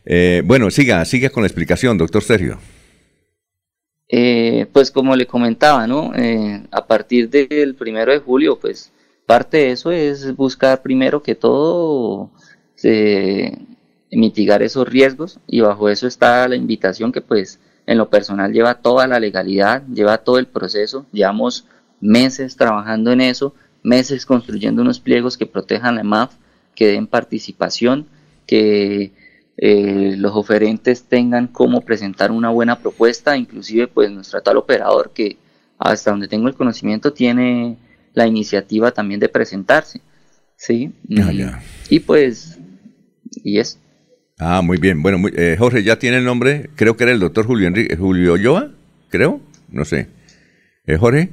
Eh, 0.04 0.42
bueno, 0.44 0.70
siga, 0.70 1.04
siga 1.06 1.30
con 1.30 1.42
la 1.42 1.46
explicación, 1.46 1.96
doctor 1.96 2.22
Sergio. 2.22 2.58
Eh, 4.10 4.66
pues 4.72 4.90
como 4.90 5.16
le 5.16 5.26
comentaba, 5.26 5.86
¿no? 5.86 6.12
Eh, 6.14 6.62
a 6.70 6.86
partir 6.86 7.30
del 7.30 7.74
primero 7.74 8.12
de 8.12 8.18
julio, 8.18 8.58
pues 8.60 8.92
parte 9.26 9.58
de 9.58 9.70
eso 9.72 9.92
es 9.92 10.34
buscar 10.36 10.82
primero 10.82 11.22
que 11.22 11.34
todo 11.34 12.30
mitigar 14.10 14.62
esos 14.62 14.88
riesgos 14.88 15.40
y 15.46 15.60
bajo 15.60 15.88
eso 15.88 16.06
está 16.06 16.46
la 16.48 16.54
invitación 16.56 17.12
que 17.12 17.20
pues 17.20 17.58
en 17.88 17.96
lo 17.96 18.10
personal 18.10 18.52
lleva 18.52 18.82
toda 18.82 19.06
la 19.06 19.18
legalidad, 19.18 19.82
lleva 19.86 20.18
todo 20.18 20.38
el 20.38 20.46
proceso, 20.46 21.06
llevamos 21.10 21.64
meses 22.02 22.54
trabajando 22.54 23.12
en 23.12 23.22
eso, 23.22 23.54
meses 23.82 24.26
construyendo 24.26 24.82
unos 24.82 25.00
pliegos 25.00 25.38
que 25.38 25.46
protejan 25.46 25.94
la 25.96 26.04
MAF, 26.04 26.34
que 26.74 26.88
den 26.88 27.06
participación, 27.06 28.06
que 28.46 29.12
eh, 29.56 30.16
los 30.18 30.36
oferentes 30.36 31.04
tengan 31.04 31.46
cómo 31.46 31.80
presentar 31.80 32.30
una 32.30 32.50
buena 32.50 32.78
propuesta, 32.78 33.38
inclusive 33.38 33.88
pues 33.88 34.10
nuestro 34.10 34.42
tal 34.42 34.58
operador 34.58 35.12
que 35.14 35.38
hasta 35.78 36.10
donde 36.10 36.28
tengo 36.28 36.46
el 36.46 36.54
conocimiento 36.54 37.14
tiene 37.14 37.78
la 38.12 38.26
iniciativa 38.26 38.90
también 38.90 39.18
de 39.18 39.30
presentarse, 39.30 40.02
¿sí? 40.56 40.92
Ah, 41.18 41.62
y, 41.88 42.00
pues, 42.00 42.58
y 43.32 43.58
es. 43.58 43.78
Ah, 44.38 44.62
muy 44.62 44.78
bien. 44.78 45.02
Bueno, 45.02 45.20
eh, 45.36 45.56
Jorge, 45.58 45.82
¿ya 45.82 45.98
tiene 45.98 46.18
el 46.18 46.24
nombre? 46.24 46.70
Creo 46.76 46.96
que 46.96 47.04
era 47.04 47.12
el 47.12 47.18
doctor 47.18 47.44
Julio, 47.44 47.66
Enrique, 47.66 47.96
Julio 47.96 48.34
Ulloa, 48.34 48.70
creo, 49.08 49.40
no 49.68 49.84
sé. 49.84 50.06
¿Eh, 50.86 50.96
Jorge? 50.96 51.30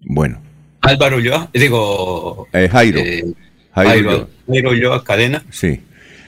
Bueno. 0.00 0.42
Álvaro 0.82 1.16
Ulloa, 1.16 1.48
digo... 1.54 2.48
Eh, 2.52 2.68
Jairo. 2.70 3.00
Jairo, 3.74 4.28
Jairo 4.46 4.70
Ulloa, 4.70 5.02
cadena. 5.02 5.42
Sí. 5.50 5.80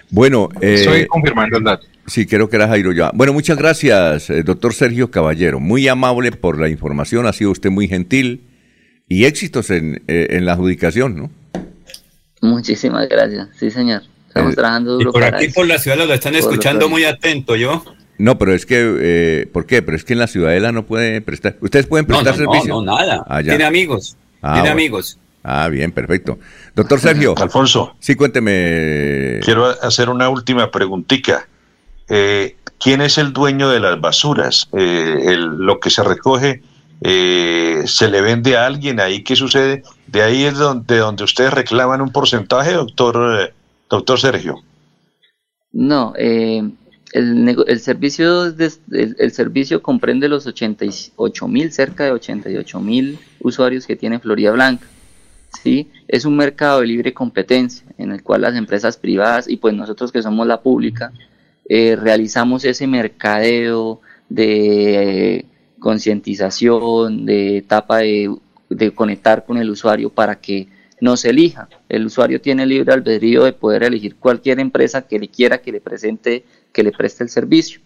Bueno, 0.09 0.49
estoy 0.61 1.07
confirmando 1.07 1.59
el 1.59 1.65
dato. 1.65 1.87
Sí, 2.07 2.25
creo 2.25 2.49
que 2.49 2.57
era 2.57 2.69
Jairo 2.69 2.93
ya. 2.93 3.11
Bueno, 3.13 3.33
muchas 3.33 3.59
gracias, 3.59 4.33
doctor 4.45 4.73
Sergio 4.73 5.11
Caballero. 5.11 5.61
Muy 5.61 5.89
amable 5.89 6.33
por 6.33 6.59
la 6.59 6.69
información, 6.69 7.27
ha 7.27 7.33
sido 7.33 7.51
usted 7.51 7.71
muy 7.71 7.89
gentil 7.89 8.45
y 9.09 9.25
éxitos 9.25 9.71
en, 9.71 10.03
en 10.07 10.47
la 10.47 10.53
adjudicación, 10.53 11.17
¿no? 11.17 11.31
Muchísimas 12.41 13.09
gracias, 13.09 13.49
sí, 13.59 13.71
señor. 13.71 14.03
Estamos 14.35 14.55
trabajando 14.57 14.93
duro. 14.95 15.11
Y 15.11 15.13
por 15.13 15.25
aquí, 15.25 15.49
por 15.49 15.67
la 15.69 15.79
ciudad, 15.79 15.97
lo 15.97 16.13
están 16.13 16.35
escuchando 16.35 16.89
muy 16.89 17.05
atento, 17.05 17.55
¿yo? 17.55 17.85
No, 18.19 18.37
pero 18.37 18.53
es 18.53 18.67
que, 18.67 18.97
eh, 19.01 19.47
¿por 19.53 19.67
qué? 19.67 19.81
Pero 19.81 19.97
es 19.97 20.05
que 20.05 20.13
en 20.13 20.19
la 20.19 20.27
ciudadela 20.27 20.73
no 20.73 20.87
puede 20.87 21.21
prestar. 21.21 21.57
¿Ustedes 21.61 21.87
pueden 21.87 22.07
prestar 22.07 22.37
servicio? 22.37 22.75
No, 22.75 22.83
no, 22.83 22.99
nada. 22.99 23.25
Ah, 23.29 23.43
Tiene 23.43 23.65
amigos. 23.65 24.17
Ah, 24.43 24.55
Tiene 24.55 24.71
amigos. 24.71 25.19
Ah, 25.45 25.69
bien, 25.69 25.93
perfecto. 25.93 26.39
Doctor 26.75 26.99
Sergio. 27.01 27.35
Alfonso. 27.41 27.95
Sí, 28.01 28.17
cuénteme. 28.17 29.41
Quiero 29.45 29.67
hacer 29.67 30.11
una 30.11 30.29
última 30.29 30.71
preguntita. 30.71 31.47
Eh, 32.09 32.57
¿Quién 32.81 33.01
es 33.03 33.19
el 33.19 33.33
dueño 33.33 33.69
de 33.69 33.81
las 33.81 34.01
basuras? 34.01 34.69
Eh, 34.73 35.37
lo 35.39 35.79
que 35.79 35.91
se 35.91 36.03
recoge 36.03 36.61
eh, 37.07 37.83
se 37.87 38.09
le 38.09 38.21
vende 38.23 38.57
a 38.57 38.67
alguien, 38.67 38.99
ahí 38.99 39.23
qué 39.23 39.37
sucede, 39.37 39.83
de 40.07 40.23
ahí 40.23 40.45
es 40.45 40.55
donde, 40.55 40.97
donde 40.99 41.25
ustedes 41.25 41.53
reclaman 41.53 42.01
un 42.01 42.11
porcentaje, 42.11 42.73
doctor, 42.73 43.43
eh, 43.43 43.53
doctor 43.95 44.19
Sergio. 44.19 44.63
No, 45.73 46.15
eh, 46.17 46.63
el, 47.13 47.81
servicio 47.81 48.45
el, 48.45 49.33
servicio 49.33 49.83
comprende 49.83 50.29
los 50.29 50.47
88 50.47 51.49
mil, 51.49 51.73
cerca 51.73 52.05
de 52.05 52.13
88 52.13 52.81
mil 52.81 53.19
usuarios 53.41 53.87
que 53.87 53.97
tiene 53.97 54.21
Florida 54.21 54.53
Blanca. 54.53 54.87
¿sí? 55.63 55.91
Es 56.09 56.25
un 56.25 56.37
mercado 56.37 56.81
de 56.81 56.87
libre 56.87 57.13
competencia 57.13 57.87
en 57.99 58.13
el 58.13 58.23
cual 58.23 58.43
las 58.43 58.55
empresas 58.55 58.97
privadas 58.97 59.49
y 59.49 59.57
pues 59.57 59.75
nosotros 59.75 60.13
que 60.13 60.23
somos 60.23 60.47
la 60.47 60.61
pública 60.61 61.13
realizamos 61.67 62.65
ese 62.65 62.87
mercadeo 62.87 64.01
de 64.29 65.47
concientización, 65.85 67.27
de 67.27 67.59
etapa 67.59 67.99
de, 67.99 68.35
conectar 68.95 69.45
con 69.45 69.59
el 69.59 69.71
usuario 69.71 70.09
para 70.09 70.37
que 70.37 70.67
nos 71.05 71.27
elija. 71.27 71.69
El 71.91 72.07
usuario 72.07 72.41
tiene 72.41 72.65
libre 72.65 72.95
albedrío 72.95 73.45
de 73.45 73.53
poder 73.53 73.83
elegir 73.83 74.17
cualquier 74.17 74.59
empresa 74.59 75.03
que 75.03 75.19
le 75.19 75.29
quiera 75.29 75.59
que 75.59 75.71
le 75.71 75.83
presente, 75.83 76.47
que 76.73 76.83
le 76.83 76.93
preste 76.93 77.23
el 77.23 77.29
servicio. 77.29 77.81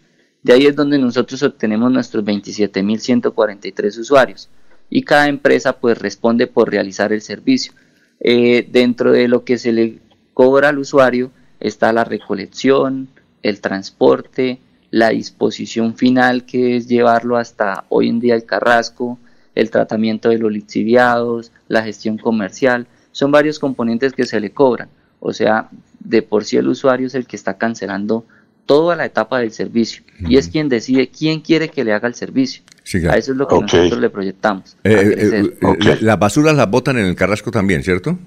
De 0.45 0.53
ahí 0.53 0.67
es 0.67 0.77
donde 0.77 0.99
nosotros 0.99 1.43
obtenemos 1.43 1.91
nuestros 1.91 2.25
27.143 2.25 3.99
usuarios 3.99 4.49
y 4.89 5.03
cada 5.03 5.27
empresa 5.27 5.73
pues 5.81 5.99
responde 5.99 6.47
por 6.47 6.71
realizar 6.71 7.13
el 7.13 7.21
servicio. 7.21 7.73
Eh, 8.21 8.65
dentro 8.71 9.11
de 9.11 9.27
lo 9.27 9.43
que 9.43 9.59
se 9.59 9.73
le 9.73 9.99
cobra 10.33 10.69
al 10.69 10.79
usuario 10.79 11.33
está 11.59 11.93
la 11.93 12.05
recolección, 12.05 13.09
el 13.43 13.61
transporte, 13.61 14.61
la 14.93 15.09
disposición 15.09 15.97
final 15.97 16.45
que 16.47 16.77
es 16.77 16.87
llevarlo 16.87 17.37
hasta 17.37 17.85
hoy 17.89 18.11
en 18.11 18.21
día 18.21 18.37
el 18.37 18.45
carrasco, 18.45 19.19
el 19.57 19.73
tratamiento 19.73 20.29
de 20.29 20.39
los 20.39 20.53
lixiviados, 20.53 21.51
la 21.67 21.83
gestión 21.83 22.17
comercial, 22.17 22.87
son 23.13 23.31
varios 23.31 23.59
componentes 23.59 24.13
que 24.13 24.27
se 24.27 24.41
le 24.41 24.51
cobran. 24.51 24.89
O 25.21 25.33
sea, 25.33 25.69
de 26.01 26.23
por 26.23 26.45
sí 26.45 26.57
el 26.57 26.69
usuario 26.69 27.07
es 27.07 27.15
el 27.15 27.27
que 27.27 27.37
está 27.37 27.59
cancelando 27.59 28.25
toda 28.67 28.95
la 28.97 29.07
etapa 29.07 29.39
del 29.41 29.51
servicio 29.51 30.03
y 30.29 30.37
es 30.37 30.49
quien 30.49 30.69
decide 30.69 31.09
quién 31.09 31.41
quiere 31.41 31.71
que 31.71 31.85
le 31.85 31.95
haga 31.95 32.07
el 32.07 32.15
servicio. 32.15 32.63
A 33.11 33.17
eso 33.17 33.33
es 33.33 33.39
lo 33.39 33.49
que 33.49 33.59
nosotros 33.59 33.99
le 33.99 34.11
proyectamos. 34.11 34.77
Eh, 34.85 35.15
eh, 35.17 35.53
eh, 35.61 35.99
las 36.01 36.19
basuras 36.19 36.55
las 36.55 36.71
botan 36.71 36.99
en 36.99 37.07
el 37.07 37.17
carrasco 37.17 37.51
también, 37.51 37.83
¿cierto? 37.83 38.19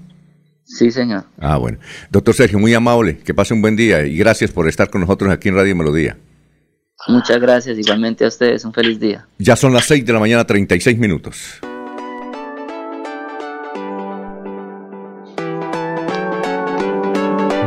Sí, 0.64 0.90
señor. 0.90 1.24
Ah, 1.38 1.56
bueno. 1.58 1.78
Doctor 2.10 2.34
Sergio, 2.34 2.58
muy 2.58 2.74
amable, 2.74 3.18
que 3.18 3.34
pase 3.34 3.54
un 3.54 3.62
buen 3.62 3.76
día 3.76 4.04
y 4.04 4.16
gracias 4.16 4.50
por 4.50 4.68
estar 4.68 4.90
con 4.90 5.00
nosotros 5.00 5.30
aquí 5.30 5.48
en 5.48 5.56
Radio 5.56 5.76
Melodía. 5.76 6.16
Muchas 7.08 7.40
gracias, 7.40 7.78
igualmente 7.78 8.24
a 8.24 8.28
ustedes, 8.28 8.64
un 8.64 8.72
feliz 8.72 8.98
día. 9.00 9.26
Ya 9.38 9.56
son 9.56 9.72
las 9.72 9.86
6 9.86 10.04
de 10.04 10.12
la 10.12 10.20
mañana, 10.20 10.46
36 10.46 10.98
minutos. 10.98 11.60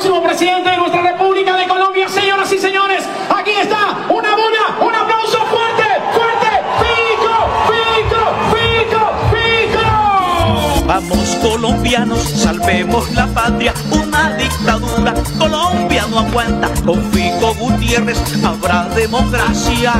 Próximo 0.00 0.22
presidente 0.22 0.70
de 0.70 0.76
nuestra 0.78 1.02
República 1.02 1.54
de 1.58 1.68
Colombia, 1.68 2.08
señoras 2.08 2.50
y 2.50 2.58
señores, 2.58 3.04
aquí 3.28 3.50
está, 3.50 3.98
una 4.08 4.34
buena, 4.34 4.78
un 4.80 4.94
aplauso 4.94 5.44
fuerte, 5.44 5.84
fuerte, 6.14 6.48
pico, 6.80 7.34
pico, 7.68 8.20
pico, 8.50 9.00
pico. 9.30 10.86
Vamos 10.86 11.36
colombianos, 11.42 12.22
salvemos 12.22 13.10
la 13.10 13.26
patria, 13.26 13.74
una 13.90 14.36
dictadura, 14.36 15.12
Colombia 15.38 16.06
no 16.08 16.20
aguanta, 16.20 16.70
con 16.86 17.12
Fico 17.12 17.54
Gutiérrez 17.56 18.42
habrá 18.42 18.88
democracia. 18.94 19.92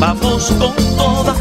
Vamos 0.00 0.52
con 0.58 0.74
toda, 0.96 1.36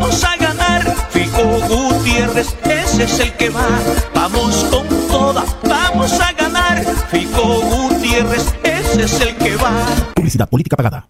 vamos 0.00 0.24
a 0.24 0.36
ganar, 0.36 0.82
Fico 1.10 1.42
Gutiérrez, 1.68 2.56
ese 2.64 3.04
es 3.04 3.20
el 3.20 3.32
que 3.34 3.50
va. 3.50 3.68
Vamos 4.14 4.64
con 4.70 4.88
toda, 5.08 5.44
vamos 5.68 6.18
a 6.20 6.32
ganar, 6.32 6.82
Fico 7.10 7.60
Gutiérrez, 7.60 8.54
ese 8.64 9.02
es 9.02 9.20
el 9.20 9.36
que 9.36 9.56
va. 9.56 9.72
Publicidad 10.14 10.48
política 10.48 10.76
pagada. 10.76 11.06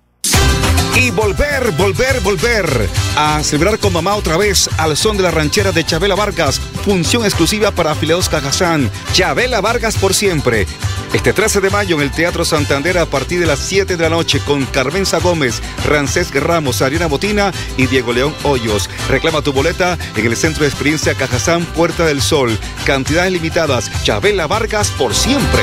Y 0.96 1.10
volver, 1.10 1.70
volver, 1.72 2.20
volver 2.20 2.88
a 3.16 3.42
celebrar 3.42 3.78
con 3.78 3.92
mamá 3.92 4.16
otra 4.16 4.36
vez 4.36 4.68
al 4.76 4.96
son 4.96 5.16
de 5.16 5.22
la 5.22 5.30
ranchera 5.30 5.72
de 5.72 5.84
Chabela 5.84 6.14
Vargas. 6.14 6.60
Función 6.84 7.24
exclusiva 7.24 7.70
para 7.70 7.92
afiliados 7.92 8.28
Cajazán. 8.28 8.90
Chabela 9.12 9.60
Vargas 9.60 9.96
por 9.96 10.14
siempre. 10.14 10.66
Este 11.12 11.32
13 11.32 11.60
de 11.60 11.70
mayo 11.70 11.96
en 11.96 12.02
el 12.02 12.10
Teatro 12.10 12.44
Santander 12.44 12.98
a 12.98 13.06
partir 13.06 13.40
de 13.40 13.46
las 13.46 13.60
7 13.60 13.96
de 13.96 14.02
la 14.02 14.10
noche 14.10 14.40
con 14.40 14.64
Carmenza 14.66 15.18
Gómez, 15.18 15.60
Rancés 15.86 16.32
Ramos, 16.32 16.82
Ariana 16.82 17.06
Botina 17.06 17.52
y 17.76 17.86
Diego 17.86 18.12
León 18.12 18.34
Hoyos. 18.44 18.88
Reclama 19.08 19.42
tu 19.42 19.52
boleta 19.52 19.98
en 20.16 20.26
el 20.26 20.36
Centro 20.36 20.62
de 20.62 20.68
Experiencia 20.68 21.14
Cajazán 21.14 21.64
Puerta 21.64 22.04
del 22.04 22.22
Sol. 22.22 22.58
Cantidades 22.84 23.32
limitadas. 23.32 23.90
Chabela 24.04 24.46
Vargas 24.46 24.90
por 24.90 25.14
siempre. 25.14 25.62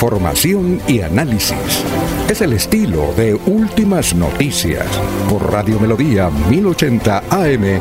Información 0.00 0.80
y 0.88 1.02
análisis. 1.02 1.84
Es 2.26 2.40
el 2.40 2.54
estilo 2.54 3.12
de 3.18 3.34
Últimas 3.34 4.14
Noticias 4.14 4.86
por 5.28 5.52
Radio 5.52 5.78
Melodía 5.78 6.30
1080 6.30 7.24
AM. 7.28 7.80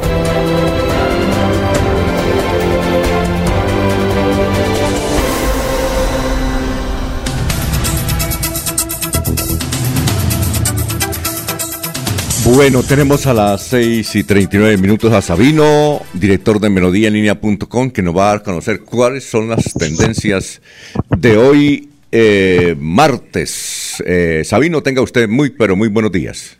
Bueno, 12.43 12.83
tenemos 12.83 13.27
a 13.27 13.33
las 13.33 13.61
6 13.63 14.15
y 14.15 14.23
39 14.25 14.75
minutos 14.77 15.13
a 15.13 15.21
Sabino, 15.21 16.01
director 16.13 16.59
de 16.59 16.69
melodíaenlínea.com, 16.69 17.91
que 17.91 18.01
nos 18.01 18.17
va 18.17 18.23
a 18.23 18.27
dar 18.27 18.37
a 18.37 18.43
conocer 18.43 18.81
cuáles 18.81 19.23
son 19.23 19.47
las 19.47 19.73
tendencias 19.73 20.61
de 21.15 21.37
hoy, 21.37 21.88
eh, 22.11 22.75
martes. 22.79 24.03
Eh, 24.05 24.43
Sabino, 24.45 24.81
tenga 24.81 25.01
usted 25.01 25.27
muy, 25.27 25.49
pero 25.49 25.75
muy 25.75 25.87
buenos 25.87 26.11
días. 26.11 26.59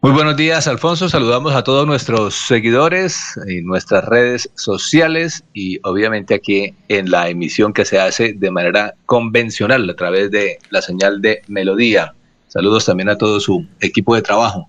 Muy 0.00 0.12
buenos 0.12 0.36
días, 0.36 0.68
Alfonso. 0.68 1.08
Saludamos 1.08 1.54
a 1.54 1.64
todos 1.64 1.84
nuestros 1.84 2.34
seguidores 2.34 3.36
en 3.48 3.66
nuestras 3.66 4.04
redes 4.04 4.48
sociales 4.54 5.42
y 5.52 5.80
obviamente 5.82 6.34
aquí 6.34 6.72
en 6.86 7.10
la 7.10 7.28
emisión 7.28 7.72
que 7.72 7.84
se 7.84 7.98
hace 7.98 8.32
de 8.32 8.50
manera 8.52 8.94
convencional 9.06 9.90
a 9.90 9.96
través 9.96 10.30
de 10.30 10.58
la 10.70 10.82
señal 10.82 11.20
de 11.20 11.42
Melodía. 11.48 12.14
Saludos 12.46 12.84
también 12.84 13.08
a 13.08 13.18
todo 13.18 13.40
su 13.40 13.66
equipo 13.80 14.14
de 14.14 14.22
trabajo. 14.22 14.68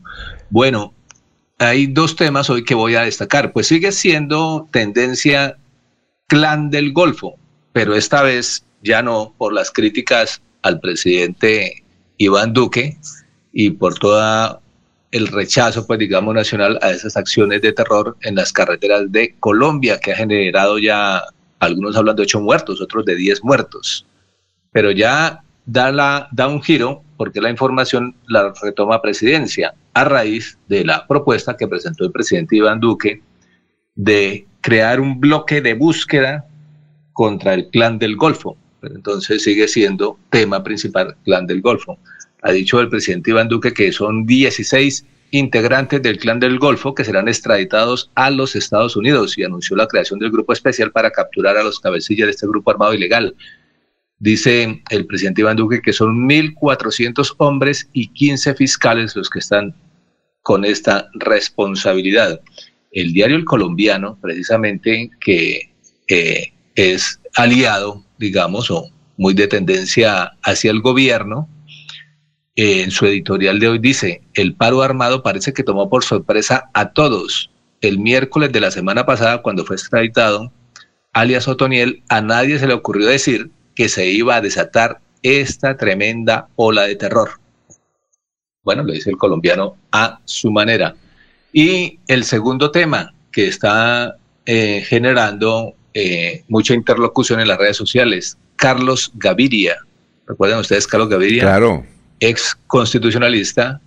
Bueno, 0.49 0.95
hay 1.59 1.85
dos 1.85 2.15
temas 2.15 2.49
hoy 2.49 2.63
que 2.63 2.73
voy 2.73 2.95
a 2.95 3.01
destacar. 3.01 3.53
Pues 3.53 3.67
sigue 3.67 3.91
siendo 3.91 4.67
tendencia 4.71 5.57
clan 6.25 6.71
del 6.71 6.91
Golfo, 6.91 7.35
pero 7.71 7.93
esta 7.93 8.23
vez 8.23 8.65
ya 8.83 9.01
no 9.01 9.33
por 9.37 9.53
las 9.53 9.71
críticas 9.71 10.41
al 10.61 10.79
presidente 10.79 11.83
Iván 12.17 12.53
Duque 12.53 12.97
y 13.51 13.71
por 13.71 13.97
toda 13.97 14.61
el 15.11 15.27
rechazo, 15.27 15.87
pues 15.87 15.99
digamos, 15.99 16.35
nacional 16.35 16.77
a 16.81 16.91
esas 16.91 17.17
acciones 17.17 17.61
de 17.61 17.73
terror 17.73 18.15
en 18.21 18.35
las 18.35 18.53
carreteras 18.53 19.11
de 19.11 19.35
Colombia, 19.39 19.99
que 19.99 20.11
ha 20.11 20.15
generado 20.15 20.77
ya, 20.77 21.23
algunos 21.59 21.95
hablan 21.97 22.15
de 22.15 22.23
ocho 22.23 22.39
muertos, 22.39 22.79
otros 22.81 23.05
de 23.05 23.15
diez 23.15 23.43
muertos. 23.43 24.05
Pero 24.71 24.91
ya 24.91 25.43
da, 25.65 25.91
la, 25.91 26.29
da 26.31 26.47
un 26.47 26.61
giro 26.61 27.03
porque 27.17 27.41
la 27.41 27.49
información 27.49 28.15
la 28.27 28.53
retoma 28.61 29.01
presidencia 29.01 29.73
a 29.93 30.03
raíz 30.03 30.57
de 30.67 30.85
la 30.85 31.07
propuesta 31.07 31.57
que 31.57 31.67
presentó 31.67 32.05
el 32.05 32.11
presidente 32.11 32.55
Iván 32.55 32.79
Duque 32.79 33.21
de 33.95 34.47
crear 34.61 34.99
un 34.99 35.19
bloque 35.19 35.61
de 35.61 35.73
búsqueda 35.73 36.45
contra 37.13 37.53
el 37.55 37.69
clan 37.69 37.99
del 37.99 38.15
Golfo. 38.15 38.55
Entonces 38.81 39.43
sigue 39.43 39.67
siendo 39.67 40.19
tema 40.29 40.63
principal 40.63 41.15
clan 41.23 41.47
del 41.47 41.61
Golfo. 41.61 41.97
Ha 42.41 42.51
dicho 42.51 42.79
el 42.79 42.89
presidente 42.89 43.31
Iván 43.31 43.49
Duque 43.49 43.73
que 43.73 43.91
son 43.91 44.25
16 44.25 45.05
integrantes 45.31 46.01
del 46.01 46.17
clan 46.17 46.39
del 46.39 46.57
Golfo 46.57 46.95
que 46.95 47.03
serán 47.03 47.27
extraditados 47.27 48.11
a 48.15 48.29
los 48.29 48.55
Estados 48.55 48.95
Unidos 48.95 49.37
y 49.37 49.43
anunció 49.43 49.75
la 49.75 49.87
creación 49.87 50.19
del 50.19 50.31
grupo 50.31 50.53
especial 50.53 50.91
para 50.91 51.11
capturar 51.11 51.57
a 51.57 51.63
los 51.63 51.79
cabecillas 51.79 52.27
de 52.27 52.31
este 52.31 52.47
grupo 52.47 52.71
armado 52.71 52.93
ilegal. 52.93 53.35
Dice 54.17 54.81
el 54.89 55.05
presidente 55.05 55.41
Iván 55.41 55.57
Duque 55.57 55.81
que 55.81 55.93
son 55.93 56.27
1.400 56.27 57.35
hombres 57.37 57.89
y 57.93 58.07
15 58.07 58.55
fiscales 58.55 59.15
los 59.15 59.29
que 59.29 59.39
están 59.39 59.75
con 60.41 60.65
esta 60.65 61.09
responsabilidad. 61.13 62.41
El 62.91 63.13
diario 63.13 63.35
El 63.35 63.45
Colombiano, 63.45 64.17
precisamente, 64.19 65.11
que 65.19 65.73
eh, 66.07 66.53
es 66.75 67.19
aliado, 67.35 68.03
digamos, 68.19 68.69
o 68.69 68.89
muy 69.17 69.33
de 69.33 69.47
tendencia 69.47 70.33
hacia 70.43 70.71
el 70.71 70.81
gobierno, 70.81 71.49
eh, 72.55 72.83
en 72.83 72.91
su 72.91 73.05
editorial 73.05 73.59
de 73.59 73.69
hoy 73.69 73.79
dice, 73.79 74.21
el 74.33 74.53
paro 74.53 74.81
armado 74.81 75.23
parece 75.23 75.53
que 75.53 75.63
tomó 75.63 75.89
por 75.89 76.03
sorpresa 76.03 76.69
a 76.73 76.91
todos. 76.91 77.49
El 77.81 77.99
miércoles 77.99 78.51
de 78.51 78.59
la 78.59 78.71
semana 78.71 79.05
pasada, 79.05 79.41
cuando 79.41 79.65
fue 79.65 79.77
extraditado, 79.77 80.51
alias 81.13 81.47
Otoniel, 81.47 82.03
a 82.09 82.21
nadie 82.21 82.59
se 82.59 82.67
le 82.67 82.73
ocurrió 82.73 83.07
decir 83.07 83.49
que 83.75 83.87
se 83.87 84.07
iba 84.07 84.35
a 84.35 84.41
desatar 84.41 84.99
esta 85.23 85.77
tremenda 85.77 86.49
ola 86.55 86.83
de 86.83 86.95
terror. 86.95 87.29
Bueno, 88.63 88.83
lo 88.83 88.93
dice 88.93 89.09
el 89.09 89.17
colombiano 89.17 89.77
a 89.91 90.19
su 90.25 90.51
manera. 90.51 90.95
Y 91.53 91.99
el 92.07 92.25
segundo 92.25 92.71
tema 92.71 93.13
que 93.31 93.47
está 93.47 94.17
eh, 94.45 94.83
generando 94.85 95.75
eh, 95.93 96.43
mucha 96.47 96.73
interlocución 96.73 97.39
en 97.39 97.47
las 97.47 97.57
redes 97.57 97.77
sociales, 97.77 98.37
Carlos 98.55 99.11
Gaviria. 99.15 99.77
¿Recuerdan 100.27 100.59
ustedes 100.59 100.87
Carlos 100.87 101.09
Gaviria? 101.09 101.43
Claro. 101.43 101.85
Ex 102.19 102.57
constitucionalista, 102.67 103.81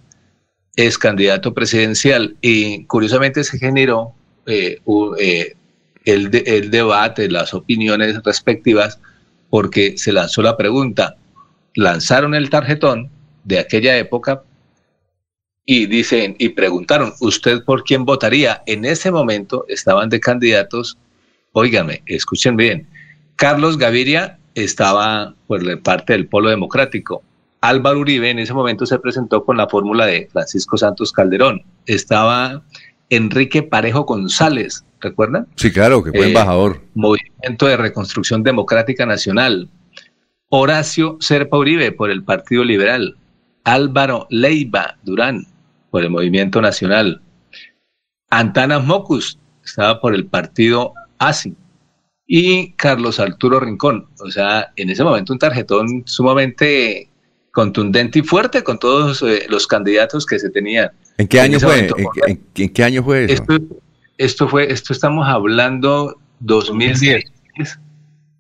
ex 0.77 0.99
candidato 0.99 1.55
presidencial. 1.55 2.37
Y 2.41 2.85
curiosamente 2.87 3.45
se 3.45 3.59
generó 3.59 4.12
eh, 4.47 4.81
el, 6.05 6.43
el 6.47 6.70
debate, 6.70 7.31
las 7.31 7.55
opiniones 7.55 8.20
respectivas 8.24 8.99
porque 9.51 9.99
se 9.99 10.12
lanzó 10.12 10.41
la 10.41 10.57
pregunta, 10.57 11.16
lanzaron 11.74 12.35
el 12.35 12.49
tarjetón 12.49 13.11
de 13.45 13.59
aquella 13.59 13.99
época 13.99 14.43
y 15.65 15.87
dicen 15.87 16.37
y 16.39 16.51
preguntaron, 16.51 17.12
¿usted 17.20 17.62
por 17.65 17.85
quién 17.85 18.05
votaría? 18.05 18.62
En 18.66 18.85
ese 18.85 19.11
momento 19.11 19.65
estaban 19.69 20.09
de 20.09 20.20
candidatos, 20.20 20.99
óigame, 21.53 22.03
escuchen 22.07 22.57
bien, 22.57 22.89
Carlos 23.37 23.79
Gaviria 23.79 24.39
estaba 24.55 25.35
por 25.47 25.83
parte 25.83 26.12
del 26.12 26.27
Polo 26.27 26.51
Democrático. 26.51 27.23
Álvaro 27.61 28.01
Uribe 28.01 28.31
en 28.31 28.39
ese 28.39 28.53
momento 28.53 28.87
se 28.87 28.99
presentó 28.99 29.45
con 29.45 29.57
la 29.57 29.69
fórmula 29.69 30.07
de 30.07 30.29
Francisco 30.33 30.77
Santos 30.77 31.12
Calderón. 31.12 31.62
Estaba 31.87 32.62
Enrique 33.09 33.62
Parejo 33.62 34.03
González, 34.03 34.85
¿recuerdan? 35.01 35.47
Sí, 35.57 35.70
claro, 35.70 36.03
que 36.03 36.11
fue 36.11 36.27
eh, 36.27 36.29
embajador. 36.29 36.81
Movimiento 36.95 37.66
de 37.66 37.77
Reconstrucción 37.77 38.43
Democrática 38.43 39.07
Nacional. 39.07 39.69
Horacio 40.49 41.16
Serpa 41.20 41.57
Uribe 41.57 41.93
por 41.93 42.11
el 42.11 42.24
Partido 42.24 42.65
Liberal. 42.65 43.16
Álvaro 43.65 44.27
Leiva 44.29 44.99
Durán 45.03 45.47
por 45.91 46.03
el 46.03 46.11
Movimiento 46.11 46.61
Nacional. 46.61 47.23
Antanas 48.29 48.85
Mocus 48.85 49.39
estaba 49.65 50.01
por 50.01 50.15
el 50.15 50.27
Partido 50.27 50.95
ASI. 51.28 51.55
Y 52.27 52.73
Carlos 52.73 53.20
Arturo 53.20 53.61
Rincón. 53.61 54.09
O 54.20 54.31
sea, 54.31 54.73
en 54.77 54.90
ese 54.90 55.05
momento 55.05 55.32
un 55.32 55.39
tarjetón 55.39 56.05
sumamente 56.07 57.09
contundente 57.53 58.20
y 58.20 58.23
fuerte 58.23 58.65
con 58.65 58.78
todos 58.78 59.23
eh, 59.23 59.47
los 59.49 59.66
candidatos 59.66 60.24
que 60.27 60.39
se 60.39 60.51
tenían. 60.51 60.90
¿En 61.19 61.28
qué 61.28 61.40
año 61.40 61.61
fue? 61.61 61.90
¿En, 62.27 62.70
qué 62.70 62.85
año 62.85 63.05
fue 63.05 63.24
eso? 63.31 63.44
Esto, 64.19 64.49
fue, 64.49 64.73
esto 64.73 64.93
estamos 64.93 65.27
hablando 65.28 66.19
2010. 66.40 67.24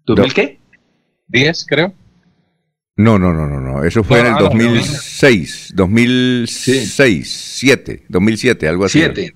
¿2000 0.06 0.32
qué? 0.32 0.58
10, 1.28 1.66
creo. 1.66 1.94
No, 2.96 3.18
no, 3.18 3.32
no, 3.32 3.46
no, 3.46 3.60
no. 3.60 3.84
Eso 3.84 4.04
fue 4.04 4.20
en 4.20 4.26
el 4.26 4.34
2006, 4.36 5.72
2006, 5.74 7.54
7, 7.58 8.04
2007, 8.08 8.68
algo 8.68 8.84
así. 8.84 8.98
7, 8.98 9.34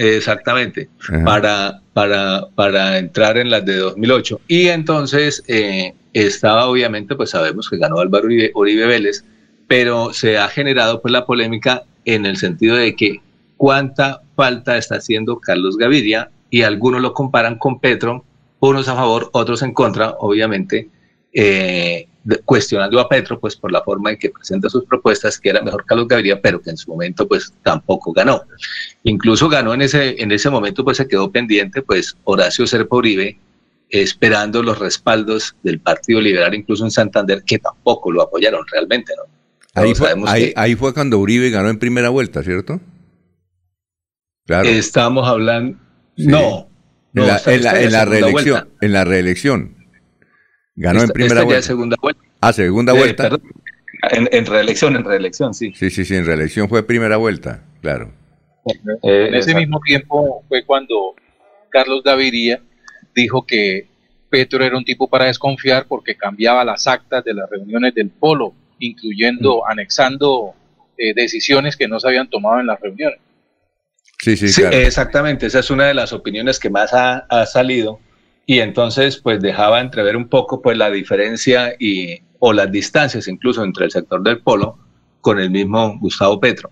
exactamente, 0.00 0.88
para, 1.24 1.82
para, 1.92 2.46
para 2.54 2.98
entrar 2.98 3.36
en 3.36 3.50
las 3.50 3.64
de 3.66 3.76
2008. 3.76 4.40
Y 4.48 4.68
entonces 4.68 5.42
eh, 5.46 5.94
estaba 6.14 6.66
obviamente, 6.66 7.14
pues 7.14 7.30
sabemos 7.30 7.68
que 7.68 7.76
ganó 7.76 8.00
Álvaro 8.00 8.24
Uribe, 8.24 8.50
Uribe 8.54 8.86
Vélez, 8.86 9.24
pero 9.68 10.12
se 10.12 10.38
ha 10.38 10.48
generado 10.48 11.02
pues 11.02 11.12
la 11.12 11.26
polémica 11.26 11.84
en 12.06 12.24
el 12.24 12.38
sentido 12.38 12.76
de 12.76 12.96
que 12.96 13.20
cuánta 13.58 14.22
falta 14.36 14.78
está 14.78 14.96
haciendo 14.96 15.38
Carlos 15.38 15.76
Gaviria 15.76 16.30
y 16.48 16.62
algunos 16.62 17.02
lo 17.02 17.12
comparan 17.12 17.58
con 17.58 17.78
Petro, 17.78 18.24
unos 18.58 18.88
a 18.88 18.94
favor, 18.94 19.28
otros 19.32 19.62
en 19.62 19.74
contra, 19.74 20.14
obviamente, 20.18 20.88
eh, 21.32 22.08
cuestionando 22.44 23.00
a 23.00 23.08
Petro 23.08 23.40
pues 23.40 23.56
por 23.56 23.72
la 23.72 23.82
forma 23.82 24.10
en 24.10 24.18
que 24.18 24.30
presenta 24.30 24.68
sus 24.68 24.84
propuestas, 24.84 25.38
que 25.38 25.50
era 25.50 25.62
mejor 25.62 25.84
Carlos 25.86 26.08
Gaviria, 26.08 26.40
pero 26.40 26.60
que 26.60 26.70
en 26.70 26.76
su 26.76 26.90
momento 26.90 27.26
pues 27.26 27.52
tampoco 27.62 28.12
ganó. 28.12 28.42
Incluso 29.04 29.48
ganó 29.48 29.74
en 29.74 29.82
ese, 29.82 30.20
en 30.22 30.30
ese 30.32 30.50
momento 30.50 30.84
pues 30.84 30.98
se 30.98 31.08
quedó 31.08 31.30
pendiente 31.30 31.82
pues 31.82 32.16
Horacio 32.24 32.66
Serpa 32.66 32.96
Uribe 32.96 33.38
esperando 33.88 34.62
los 34.62 34.78
respaldos 34.78 35.56
del 35.62 35.80
Partido 35.80 36.20
Liberal, 36.20 36.54
incluso 36.54 36.84
en 36.84 36.90
Santander, 36.90 37.42
que 37.44 37.58
tampoco 37.58 38.12
lo 38.12 38.22
apoyaron 38.22 38.64
realmente, 38.70 39.12
¿no? 39.16 39.24
Ahí 39.74 39.94
fue, 39.94 40.14
ahí, 40.56 40.74
fue, 40.74 40.92
cuando 40.92 41.18
Uribe 41.18 41.50
ganó 41.50 41.68
en 41.68 41.78
primera 41.78 42.08
vuelta, 42.08 42.42
¿cierto? 42.42 42.80
Claro. 44.46 44.68
Estamos 44.68 45.28
hablando... 45.28 45.78
No. 46.16 46.68
en, 47.14 47.26
la, 47.26 47.38
reelección, 48.04 48.68
en 48.80 48.92
la 48.92 49.04
reelección. 49.04 49.79
Ganó 50.80 51.02
en 51.02 51.10
primera 51.10 51.42
vuelta. 51.42 51.62
segunda 51.62 51.96
vuelta. 52.00 52.22
Ah, 52.40 52.52
segunda 52.54 52.92
vuelta. 52.94 53.28
En, 54.12 54.46
reelección, 54.46 54.96
en 54.96 55.04
reelección, 55.04 55.52
sí. 55.52 55.74
Sí, 55.74 55.90
sí, 55.90 56.06
sí, 56.06 56.16
en 56.16 56.24
reelección 56.24 56.70
fue 56.70 56.86
primera 56.86 57.18
vuelta, 57.18 57.62
claro. 57.82 58.10
Eh, 59.02 59.26
en 59.28 59.34
ese 59.34 59.54
mismo 59.54 59.78
tiempo 59.84 60.42
fue 60.48 60.64
cuando 60.64 61.14
Carlos 61.68 62.02
Gaviria 62.02 62.62
dijo 63.14 63.44
que 63.44 63.88
Petro 64.30 64.64
era 64.64 64.78
un 64.78 64.84
tipo 64.84 65.06
para 65.06 65.26
desconfiar 65.26 65.84
porque 65.86 66.16
cambiaba 66.16 66.64
las 66.64 66.86
actas 66.86 67.24
de 67.24 67.34
las 67.34 67.50
reuniones 67.50 67.94
del 67.94 68.08
Polo, 68.08 68.54
incluyendo, 68.78 69.58
mm. 69.58 69.70
anexando 69.70 70.54
eh, 70.96 71.12
decisiones 71.14 71.76
que 71.76 71.88
no 71.88 72.00
se 72.00 72.08
habían 72.08 72.30
tomado 72.30 72.60
en 72.60 72.68
las 72.68 72.80
reuniones. 72.80 73.18
Sí, 74.18 74.34
sí, 74.34 74.48
sí 74.48 74.62
exactamente. 74.62 75.44
Esa 75.44 75.58
es 75.58 75.70
una 75.70 75.88
de 75.88 75.94
las 75.94 76.14
opiniones 76.14 76.58
que 76.58 76.70
más 76.70 76.94
ha, 76.94 77.18
ha 77.28 77.44
salido 77.44 78.00
y 78.46 78.60
entonces 78.60 79.18
pues 79.18 79.40
dejaba 79.40 79.80
entrever 79.80 80.16
un 80.16 80.28
poco 80.28 80.60
pues 80.60 80.76
la 80.76 80.90
diferencia 80.90 81.74
y, 81.78 82.20
o 82.38 82.52
las 82.52 82.70
distancias 82.72 83.28
incluso 83.28 83.62
entre 83.62 83.84
el 83.84 83.90
sector 83.90 84.22
del 84.22 84.40
polo 84.40 84.78
con 85.20 85.38
el 85.38 85.50
mismo 85.50 85.98
Gustavo 86.00 86.40
Petro. 86.40 86.70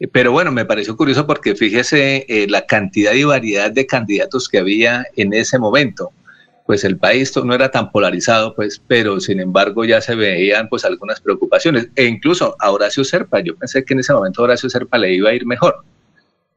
Eh, 0.00 0.08
pero 0.08 0.32
bueno, 0.32 0.50
me 0.50 0.64
pareció 0.64 0.96
curioso 0.96 1.26
porque 1.26 1.54
fíjese 1.54 2.26
eh, 2.28 2.46
la 2.48 2.66
cantidad 2.66 3.12
y 3.12 3.24
variedad 3.24 3.70
de 3.70 3.86
candidatos 3.86 4.48
que 4.48 4.58
había 4.58 5.06
en 5.16 5.32
ese 5.32 5.58
momento. 5.58 6.10
Pues 6.66 6.84
el 6.84 6.96
país 6.96 7.32
no 7.36 7.54
era 7.54 7.70
tan 7.70 7.90
polarizado, 7.90 8.54
pues, 8.54 8.80
pero 8.86 9.20
sin 9.20 9.40
embargo 9.40 9.84
ya 9.84 10.00
se 10.00 10.14
veían 10.14 10.68
pues 10.68 10.84
algunas 10.84 11.20
preocupaciones. 11.20 11.88
E 11.96 12.04
incluso 12.04 12.56
a 12.58 12.70
Horacio 12.70 13.04
Serpa, 13.04 13.40
yo 13.40 13.56
pensé 13.56 13.84
que 13.84 13.94
en 13.94 14.00
ese 14.00 14.12
momento 14.12 14.42
Horacio 14.42 14.70
Serpa 14.70 14.98
le 14.98 15.12
iba 15.14 15.30
a 15.30 15.34
ir 15.34 15.44
mejor. 15.44 15.84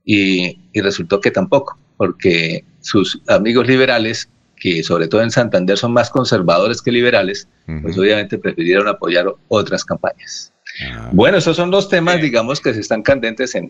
Y, 0.05 0.59
y 0.71 0.81
resultó 0.81 1.19
que 1.19 1.31
tampoco, 1.31 1.79
porque 1.97 2.63
sus 2.81 3.19
amigos 3.27 3.67
liberales 3.67 4.29
que 4.73 4.81
sobre 4.81 5.07
todo 5.07 5.21
en 5.21 5.29
Santander 5.29 5.77
son 5.77 5.93
más 5.93 6.09
conservadores 6.09 6.81
que 6.81 6.91
liberales, 6.91 7.47
pues 7.83 7.95
obviamente 7.99 8.39
prefirieron 8.39 8.87
apoyar 8.87 9.27
otras 9.47 9.85
campañas. 9.85 10.51
Ah. 10.83 11.11
Bueno, 11.13 11.37
esos 11.37 11.55
son 11.55 11.69
los 11.69 11.87
temas, 11.87 12.19
digamos, 12.19 12.59
que 12.59 12.73
se 12.73 12.79
están 12.79 13.03
candentes 13.03 13.53
en... 13.53 13.65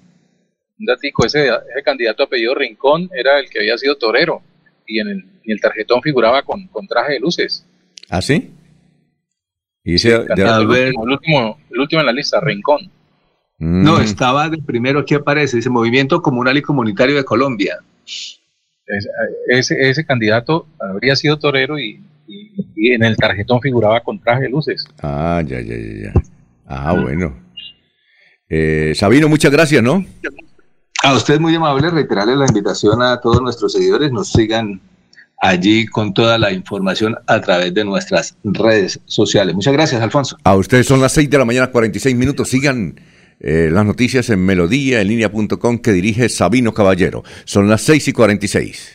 Un 0.77 0.85
datico, 0.85 1.25
ese, 1.25 1.49
candidato 1.83 2.23
apellido 2.23 2.55
Rincón 2.55 3.09
era 3.13 3.39
el 3.39 3.49
que 3.49 3.59
había 3.59 3.77
sido 3.77 3.97
torero 3.97 4.41
y 4.87 4.99
en 4.99 5.29
el, 5.43 5.61
tarjetón 5.61 6.01
figuraba 6.01 6.43
con, 6.43 6.69
traje 6.87 7.13
de 7.13 7.19
luces. 7.19 7.65
¿Ah, 8.09 8.21
sí? 8.21 8.51
¿Y 9.83 9.95
ese, 9.95 10.15
el, 10.15 10.21
último, 10.97 11.59
el, 11.71 11.79
último, 11.79 11.99
en 11.99 12.05
la 12.05 12.13
lista, 12.13 12.39
Rincón. 12.39 12.89
No, 13.57 13.99
mm. 13.99 14.01
estaba 14.01 14.49
de 14.49 14.57
primero 14.59 14.99
aquí 14.99 15.13
aparece, 15.13 15.59
ese 15.59 15.69
Movimiento 15.69 16.21
Comunal 16.21 16.57
y 16.57 16.61
Comunitario 16.61 17.15
de 17.15 17.25
Colombia. 17.25 17.79
Ese, 19.47 19.89
ese 19.89 20.05
candidato 20.05 20.67
habría 20.79 21.15
sido 21.15 21.39
torero 21.39 21.79
y, 21.79 22.01
en 22.77 23.03
el 23.03 23.15
tarjetón 23.17 23.61
figuraba 23.61 24.01
con 24.01 24.19
traje 24.19 24.43
de 24.43 24.49
luces. 24.49 24.85
Ah, 25.01 25.41
ya, 25.45 25.59
ya, 25.61 25.75
ya. 25.75 26.03
ya. 26.03 26.13
Ah, 26.67 26.93
bueno. 26.93 27.35
Eh, 28.49 28.93
Sabino, 28.95 29.27
muchas 29.27 29.51
gracias, 29.51 29.81
¿no? 29.81 30.05
A 31.03 31.13
usted 31.13 31.39
muy 31.39 31.53
amable, 31.55 31.89
reiterarle 31.89 32.35
la 32.35 32.45
invitación 32.47 33.01
a 33.01 33.19
todos 33.19 33.41
nuestros 33.41 33.73
seguidores, 33.73 34.11
nos 34.11 34.31
sigan 34.31 34.81
allí 35.41 35.85
con 35.85 36.13
toda 36.13 36.37
la 36.37 36.51
información 36.51 37.15
a 37.27 37.41
través 37.41 37.73
de 37.73 37.83
nuestras 37.85 38.35
redes 38.43 38.99
sociales. 39.05 39.53
Muchas 39.53 39.73
gracias, 39.73 40.01
Alfonso. 40.01 40.37
A 40.43 40.55
ustedes 40.55 40.87
son 40.87 41.01
las 41.01 41.11
6 41.13 41.29
de 41.29 41.37
la 41.37 41.45
mañana, 41.45 41.67
46 41.67 42.15
minutos. 42.15 42.49
Sigan 42.49 42.95
eh, 43.39 43.69
las 43.71 43.85
noticias 43.85 44.29
en 44.29 44.45
melodía 44.45 45.01
en 45.01 45.07
que 45.79 45.91
dirige 45.91 46.29
Sabino 46.29 46.73
Caballero. 46.73 47.23
Son 47.43 47.69
las 47.69 47.81
6 47.81 48.07
y 48.07 48.13
46. 48.13 48.94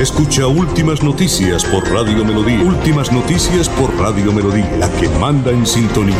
Escucha 0.00 0.46
Últimas 0.46 1.02
Noticias 1.02 1.64
por 1.64 1.82
Radio 1.90 2.24
Melodía. 2.24 2.62
Últimas 2.62 3.10
Noticias 3.10 3.68
por 3.68 3.92
Radio 3.98 4.32
Melodía, 4.32 4.70
la 4.78 4.88
que 4.92 5.08
manda 5.08 5.50
en 5.50 5.66
sintonía. 5.66 6.14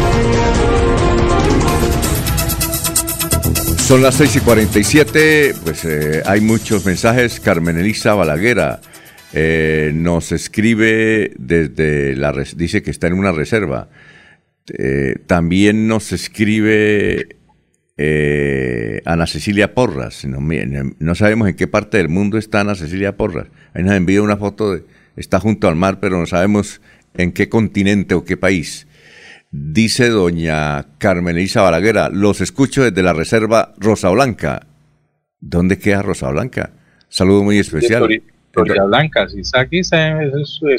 Son 3.76 4.02
las 4.02 4.16
6 4.16 4.34
y 4.34 4.40
47, 4.40 5.54
pues 5.62 5.84
eh, 5.84 6.22
hay 6.26 6.40
muchos 6.40 6.84
mensajes. 6.84 7.38
Carmen 7.38 7.78
Elisa 7.78 8.14
Balaguera 8.14 8.80
eh, 9.32 9.92
nos 9.94 10.32
escribe 10.32 11.30
desde 11.38 12.16
la... 12.16 12.32
dice 12.56 12.82
que 12.82 12.90
está 12.90 13.06
en 13.06 13.12
una 13.12 13.30
reserva. 13.30 13.88
Eh, 14.76 15.14
también 15.28 15.86
nos 15.86 16.10
escribe 16.10 17.37
eh, 18.00 19.02
Ana 19.04 19.26
Cecilia 19.26 19.74
Porras. 19.74 20.24
No, 20.24 21.14
sabemos 21.16 21.48
en 21.48 21.56
qué 21.56 21.66
parte 21.66 21.98
del 21.98 22.08
mundo 22.08 22.38
está 22.38 22.60
Ana 22.60 22.76
Cecilia 22.76 23.16
Porras. 23.16 23.48
Ahí 23.74 23.82
nos 23.82 23.94
envía 23.94 24.22
una 24.22 24.36
foto 24.36 24.72
de, 24.72 24.84
está 25.16 25.40
junto 25.40 25.68
al 25.68 25.74
mar, 25.74 25.98
pero 26.00 26.18
no 26.18 26.26
sabemos 26.26 26.80
en 27.14 27.32
qué 27.32 27.48
continente 27.48 28.14
o 28.14 28.24
qué 28.24 28.36
país. 28.36 28.86
Dice 29.50 30.10
doña 30.10 30.86
Carmen 30.98 31.36
Elisa 31.36 31.62
Balaguera, 31.62 32.08
los 32.08 32.40
escucho 32.40 32.84
desde 32.84 33.02
la 33.02 33.14
reserva 33.14 33.74
Rosa 33.78 34.10
Blanca. 34.10 34.66
¿Dónde 35.40 35.78
queda 35.78 36.02
Rosa 36.02 36.30
Blanca? 36.30 36.70
Saludo 37.08 37.42
muy 37.42 37.58
especial. 37.58 38.06
Florida 38.52 38.84
Blanca, 38.84 39.28
si 39.28 39.40
está 39.40 39.60
aquí, 39.60 39.80
es, 39.80 39.90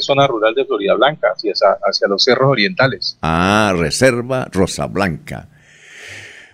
zona 0.00 0.26
rural 0.26 0.54
de 0.54 0.64
Florida 0.64 0.94
Blanca, 0.94 1.28
hacia, 1.34 1.52
hacia 1.52 2.08
los 2.08 2.24
cerros 2.24 2.50
orientales. 2.50 3.18
Ah, 3.22 3.74
reserva 3.76 4.48
Rosa 4.52 4.86
Blanca. 4.86 5.48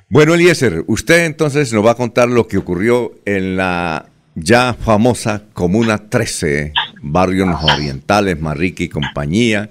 Bueno, 0.09 0.35
Eliezer, 0.35 0.85
usted 0.87 1.25
entonces 1.25 1.73
nos 1.73 1.85
va 1.85 1.91
a 1.91 1.97
contar 1.97 2.29
lo 2.29 2.47
que 2.47 2.59
ocurrió 2.59 3.19
en 3.25 3.57
la 3.57 4.09
ya 4.37 4.73
famosa 4.73 5.43
Comuna 5.53 6.09
13, 6.09 6.73
barrios 7.03 7.49
orientales, 7.61 8.41
Marrique 8.41 8.85
y 8.85 8.89
compañía, 8.89 9.69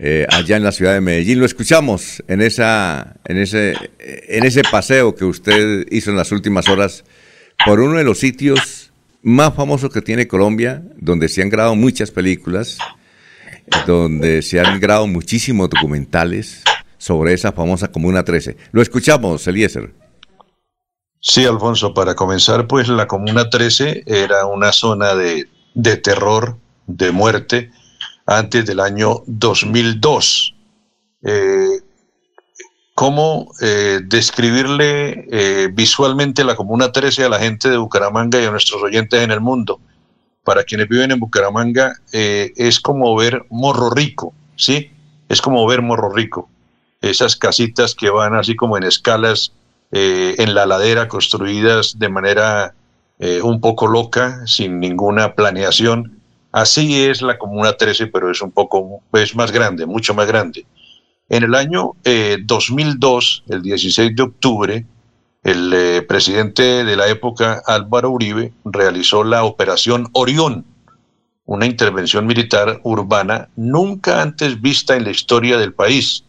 eh, 0.00 0.26
allá 0.32 0.56
en 0.56 0.64
la 0.64 0.72
ciudad 0.72 0.94
de 0.94 1.00
Medellín. 1.00 1.38
Lo 1.38 1.46
escuchamos 1.46 2.24
en, 2.26 2.42
esa, 2.42 3.14
en, 3.24 3.38
ese, 3.38 3.74
en 4.00 4.44
ese 4.44 4.62
paseo 4.64 5.14
que 5.14 5.24
usted 5.24 5.86
hizo 5.92 6.10
en 6.10 6.16
las 6.16 6.32
últimas 6.32 6.68
horas 6.68 7.04
por 7.64 7.78
uno 7.78 7.98
de 7.98 8.04
los 8.04 8.18
sitios 8.18 8.90
más 9.22 9.54
famosos 9.54 9.92
que 9.92 10.02
tiene 10.02 10.26
Colombia, 10.26 10.82
donde 10.96 11.28
se 11.28 11.42
han 11.42 11.50
grabado 11.50 11.76
muchas 11.76 12.10
películas, 12.10 12.78
donde 13.86 14.42
se 14.42 14.58
han 14.58 14.80
grabado 14.80 15.06
muchísimos 15.06 15.70
documentales 15.70 16.64
sobre 16.98 17.32
esa 17.32 17.52
famosa 17.52 17.88
Comuna 17.88 18.24
13. 18.24 18.56
Lo 18.72 18.82
escuchamos, 18.82 19.46
Eliezer. 19.46 19.92
Sí, 21.20 21.44
Alfonso, 21.44 21.92
para 21.92 22.14
comenzar, 22.14 22.66
pues 22.66 22.88
la 22.88 23.08
Comuna 23.08 23.50
13 23.50 24.04
era 24.06 24.46
una 24.46 24.72
zona 24.72 25.14
de, 25.14 25.46
terror, 25.96 26.56
de 26.86 27.10
muerte, 27.10 27.70
antes 28.26 28.64
del 28.66 28.80
año 28.80 29.22
2002. 29.26 30.54
Eh, 31.22 31.80
¿Cómo 32.94 33.50
eh, 33.60 34.00
describirle 34.04 35.26
eh, 35.30 35.68
visualmente 35.72 36.44
la 36.44 36.54
Comuna 36.54 36.92
13 36.92 37.24
a 37.24 37.28
la 37.28 37.38
gente 37.38 37.68
de 37.68 37.76
Bucaramanga 37.76 38.40
y 38.40 38.44
a 38.44 38.50
nuestros 38.50 38.82
oyentes 38.82 39.20
en 39.20 39.30
el 39.30 39.40
mundo? 39.40 39.80
Para 40.44 40.62
quienes 40.62 40.88
viven 40.88 41.10
en 41.10 41.18
Bucaramanga, 41.18 41.92
es 42.12 42.78
como 42.78 43.16
ver 43.16 43.44
Morro 43.50 43.90
Rico, 43.90 44.32
¿sí? 44.54 44.92
Es 45.28 45.42
como 45.42 45.66
ver 45.66 45.82
Morro 45.82 46.12
Rico 46.12 46.48
esas 47.00 47.36
casitas 47.36 47.94
que 47.94 48.10
van 48.10 48.34
así 48.34 48.56
como 48.56 48.76
en 48.76 48.84
escalas 48.84 49.52
eh, 49.92 50.34
en 50.38 50.54
la 50.54 50.66
ladera, 50.66 51.08
construidas 51.08 51.98
de 51.98 52.08
manera 52.08 52.74
eh, 53.18 53.40
un 53.42 53.60
poco 53.60 53.86
loca, 53.86 54.46
sin 54.46 54.80
ninguna 54.80 55.34
planeación, 55.34 56.16
Así 56.56 57.04
es 57.04 57.20
la 57.20 57.36
Comuna 57.36 57.74
13, 57.74 58.06
pero 58.06 58.30
es 58.30 58.40
un 58.40 58.50
poco, 58.50 59.02
es 59.12 59.36
más 59.36 59.52
grande, 59.52 59.84
mucho 59.84 60.14
más 60.14 60.26
grande. 60.26 60.64
En 61.28 61.42
el 61.42 61.54
año 61.54 61.92
2002, 62.46 63.44
eh, 63.46 63.52
el 63.52 63.60
16 63.60 64.16
de 64.16 64.22
octubre, 64.22 64.86
el 65.42 65.70
eh, 65.74 66.00
presidente 66.00 66.82
de 66.82 66.96
la 66.96 67.08
época, 67.08 67.62
Álvaro 67.66 68.08
Uribe, 68.08 68.54
realizó 68.64 69.22
la 69.22 69.44
Operación 69.44 70.08
Orión, 70.14 70.64
una 71.44 71.66
intervención 71.66 72.26
militar 72.26 72.80
urbana 72.84 73.50
nunca 73.54 74.22
antes 74.22 74.58
vista 74.58 74.96
en 74.96 75.04
la 75.04 75.10
historia 75.10 75.58
del 75.58 75.74
país. 75.74 76.24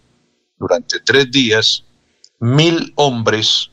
Durante 0.59 0.99
tres 0.99 1.31
días, 1.31 1.85
mil 2.39 2.93
hombres 2.95 3.71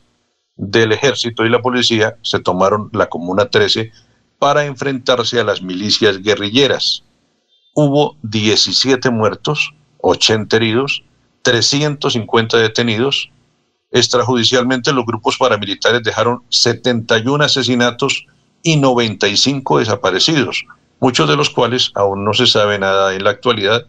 del 0.55 0.91
ejército 0.91 1.45
y 1.45 1.49
la 1.49 1.61
policía 1.61 2.17
se 2.21 2.39
tomaron 2.39 2.89
la 2.93 3.07
Comuna 3.07 3.49
13 3.49 3.91
para 4.39 4.65
enfrentarse 4.65 5.39
a 5.39 5.43
las 5.43 5.61
milicias 5.61 6.21
guerrilleras. 6.21 7.03
Hubo 7.73 8.17
17 8.23 9.09
muertos, 9.09 9.73
80 10.01 10.55
heridos, 10.55 11.03
350 11.41 12.57
detenidos. 12.57 13.31
Extrajudicialmente 13.91 14.93
los 14.93 15.05
grupos 15.05 15.37
paramilitares 15.37 16.03
dejaron 16.03 16.43
71 16.49 17.43
asesinatos 17.43 18.25
y 18.63 18.77
95 18.77 19.79
desaparecidos, 19.79 20.65
muchos 20.99 21.29
de 21.29 21.35
los 21.35 21.49
cuales 21.49 21.91
aún 21.95 22.25
no 22.25 22.33
se 22.33 22.47
sabe 22.47 22.79
nada 22.79 23.13
en 23.13 23.23
la 23.23 23.29
actualidad, 23.29 23.85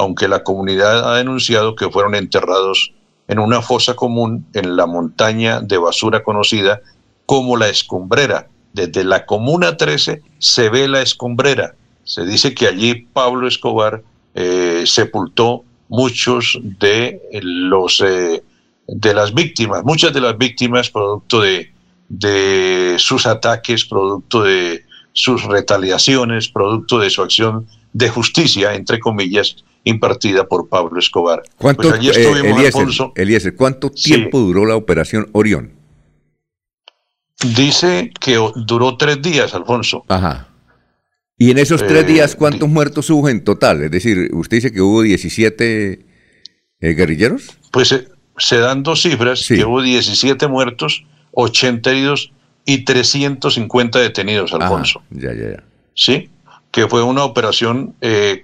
aunque 0.00 0.28
la 0.28 0.42
comunidad 0.42 1.12
ha 1.12 1.16
denunciado 1.18 1.76
que 1.76 1.90
fueron 1.90 2.14
enterrados 2.14 2.92
en 3.28 3.38
una 3.38 3.60
fosa 3.60 3.94
común 3.94 4.46
en 4.54 4.76
la 4.76 4.86
montaña 4.86 5.60
de 5.60 5.76
basura 5.76 6.22
conocida 6.22 6.80
como 7.26 7.56
la 7.56 7.68
Escombrera. 7.68 8.48
Desde 8.72 9.04
la 9.04 9.26
Comuna 9.26 9.76
13 9.76 10.22
se 10.38 10.68
ve 10.70 10.88
la 10.88 11.02
Escombrera. 11.02 11.74
Se 12.02 12.24
dice 12.24 12.54
que 12.54 12.66
allí 12.66 13.06
Pablo 13.12 13.46
Escobar 13.46 14.02
eh, 14.34 14.84
sepultó 14.86 15.64
muchos 15.88 16.58
de 16.62 17.20
los 17.42 18.00
eh, 18.00 18.42
de 18.86 19.14
las 19.14 19.34
víctimas, 19.34 19.84
muchas 19.84 20.12
de 20.12 20.20
las 20.20 20.36
víctimas 20.38 20.90
producto 20.90 21.42
de, 21.42 21.72
de 22.08 22.96
sus 22.98 23.26
ataques, 23.26 23.84
producto 23.84 24.42
de 24.42 24.84
sus 25.12 25.44
retaliaciones, 25.44 26.48
producto 26.48 26.98
de 26.98 27.10
su 27.10 27.22
acción 27.22 27.66
de 27.92 28.08
justicia, 28.08 28.74
entre 28.74 28.98
comillas, 28.98 29.56
impartida 29.84 30.46
por 30.46 30.68
Pablo 30.68 30.98
Escobar. 30.98 31.42
¿Cuánto, 31.56 31.90
pues 31.90 32.16
eh, 32.16 33.52
¿cuánto 33.56 33.90
tiempo 33.90 34.38
duró 34.38 34.66
la 34.66 34.76
operación 34.76 35.28
Orión? 35.32 35.72
Dice 37.56 38.10
que 38.20 38.38
duró 38.66 38.96
tres 38.96 39.22
días, 39.22 39.54
Alfonso. 39.54 40.04
Ajá. 40.08 40.48
Y 41.38 41.50
en 41.50 41.56
esos 41.56 41.80
tres 41.80 42.04
eh, 42.04 42.06
días, 42.06 42.36
¿cuántos 42.36 42.68
muertos 42.68 43.08
hubo 43.08 43.30
en 43.30 43.42
total? 43.42 43.82
Es 43.82 43.90
decir, 43.90 44.28
usted 44.34 44.58
dice 44.58 44.72
que 44.72 44.82
hubo 44.82 45.00
17 45.00 45.92
eh, 46.80 46.94
guerrilleros. 46.94 47.58
Pues 47.72 47.94
se 48.36 48.58
dan 48.58 48.82
dos 48.82 49.00
cifras, 49.00 49.46
que 49.48 49.64
hubo 49.64 49.80
17 49.80 50.48
muertos, 50.48 51.06
80 51.32 51.90
heridos 51.90 52.32
y 52.66 52.84
350 52.84 53.98
detenidos, 54.00 54.52
Alfonso. 54.52 55.02
ya, 55.10 55.32
ya, 55.32 55.52
ya. 55.52 55.64
Sí, 55.94 56.28
que 56.70 56.88
fue 56.88 57.02
una 57.02 57.24
operación 57.24 57.94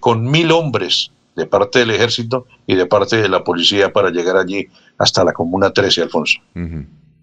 con 0.00 0.30
mil 0.30 0.50
hombres 0.52 1.10
de 1.36 1.46
parte 1.46 1.78
del 1.80 1.90
ejército 1.90 2.46
y 2.66 2.74
de 2.74 2.86
parte 2.86 3.16
de 3.16 3.28
la 3.28 3.44
policía 3.44 3.92
para 3.92 4.10
llegar 4.10 4.36
allí 4.36 4.68
hasta 4.98 5.22
la 5.22 5.32
Comuna 5.32 5.70
13, 5.70 6.02
Alfonso. 6.02 6.40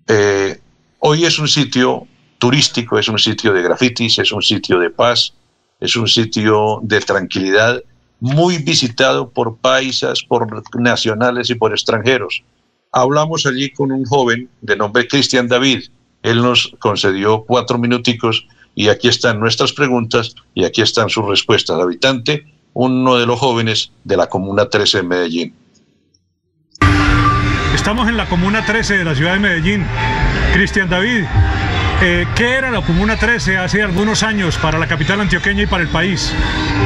Eh, 0.07 0.59
hoy 0.99 1.25
es 1.25 1.39
un 1.39 1.47
sitio 1.47 2.07
turístico, 2.37 2.97
es 2.99 3.09
un 3.09 3.17
sitio 3.17 3.51
de 3.51 3.63
grafitis, 3.63 4.19
es 4.19 4.31
un 4.31 4.41
sitio 4.41 4.79
de 4.79 4.91
paz, 4.91 5.33
es 5.79 5.95
un 5.95 6.07
sitio 6.07 6.79
de 6.83 7.01
tranquilidad 7.01 7.81
muy 8.19 8.59
visitado 8.59 9.29
por 9.29 9.57
paisas, 9.57 10.23
por 10.23 10.47
nacionales 10.79 11.49
y 11.49 11.55
por 11.55 11.71
extranjeros. 11.71 12.43
Hablamos 12.91 13.45
allí 13.47 13.71
con 13.71 13.91
un 13.91 14.05
joven 14.05 14.47
de 14.61 14.77
nombre 14.77 15.07
Cristian 15.07 15.47
David. 15.47 15.85
Él 16.21 16.41
nos 16.41 16.73
concedió 16.79 17.43
cuatro 17.43 17.79
minuticos 17.79 18.47
y 18.75 18.89
aquí 18.89 19.07
están 19.07 19.39
nuestras 19.39 19.73
preguntas 19.73 20.35
y 20.53 20.65
aquí 20.65 20.81
están 20.81 21.09
sus 21.09 21.25
respuestas. 21.27 21.79
Habitante 21.79 22.45
uno 22.73 23.17
de 23.17 23.25
los 23.25 23.39
jóvenes 23.39 23.91
de 24.03 24.17
la 24.17 24.27
Comuna 24.27 24.69
13 24.69 24.97
de 24.97 25.03
Medellín. 25.03 25.55
Estamos 27.75 28.07
en 28.07 28.17
la 28.17 28.27
Comuna 28.27 28.65
13 28.65 28.97
de 28.97 29.03
la 29.03 29.15
ciudad 29.15 29.33
de 29.33 29.39
Medellín. 29.39 29.85
Cristian 30.53 30.89
David, 30.89 31.25
eh, 32.03 32.27
¿Qué 32.35 32.55
era 32.55 32.69
la 32.69 32.81
Comuna 32.81 33.15
13 33.15 33.57
hace 33.57 33.81
algunos 33.81 34.23
años 34.23 34.57
para 34.57 34.77
la 34.77 34.87
capital 34.87 35.21
antioqueña 35.21 35.63
y 35.63 35.65
para 35.67 35.83
el 35.83 35.89
país? 35.89 36.33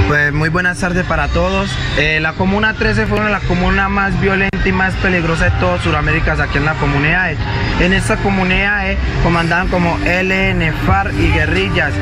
Pues 0.07 0.31
muy 0.31 0.49
buenas 0.49 0.79
tardes 0.79 1.05
para 1.05 1.27
todos. 1.29 1.75
Eh, 1.97 2.19
la 2.21 2.33
Comuna 2.33 2.75
13 2.75 3.07
fue 3.07 3.17
una 3.17 3.27
de 3.27 3.33
las 3.33 3.43
comunas 3.43 3.89
más 3.89 4.19
violentas 4.21 4.65
y 4.65 4.71
más 4.71 4.93
peligrosas 4.95 5.53
de 5.53 5.59
toda 5.59 5.81
Sudamérica 5.81 6.33
aquí 6.33 6.59
en 6.59 6.65
la 6.65 6.75
comunidad. 6.75 7.31
En 7.79 7.93
esta 7.93 8.17
comunidad 8.17 8.95
comandaban 9.23 9.69
como 9.69 9.97
LN, 9.97 10.71
FARC 10.85 11.13
y 11.13 11.31
guerrillas. 11.31 11.93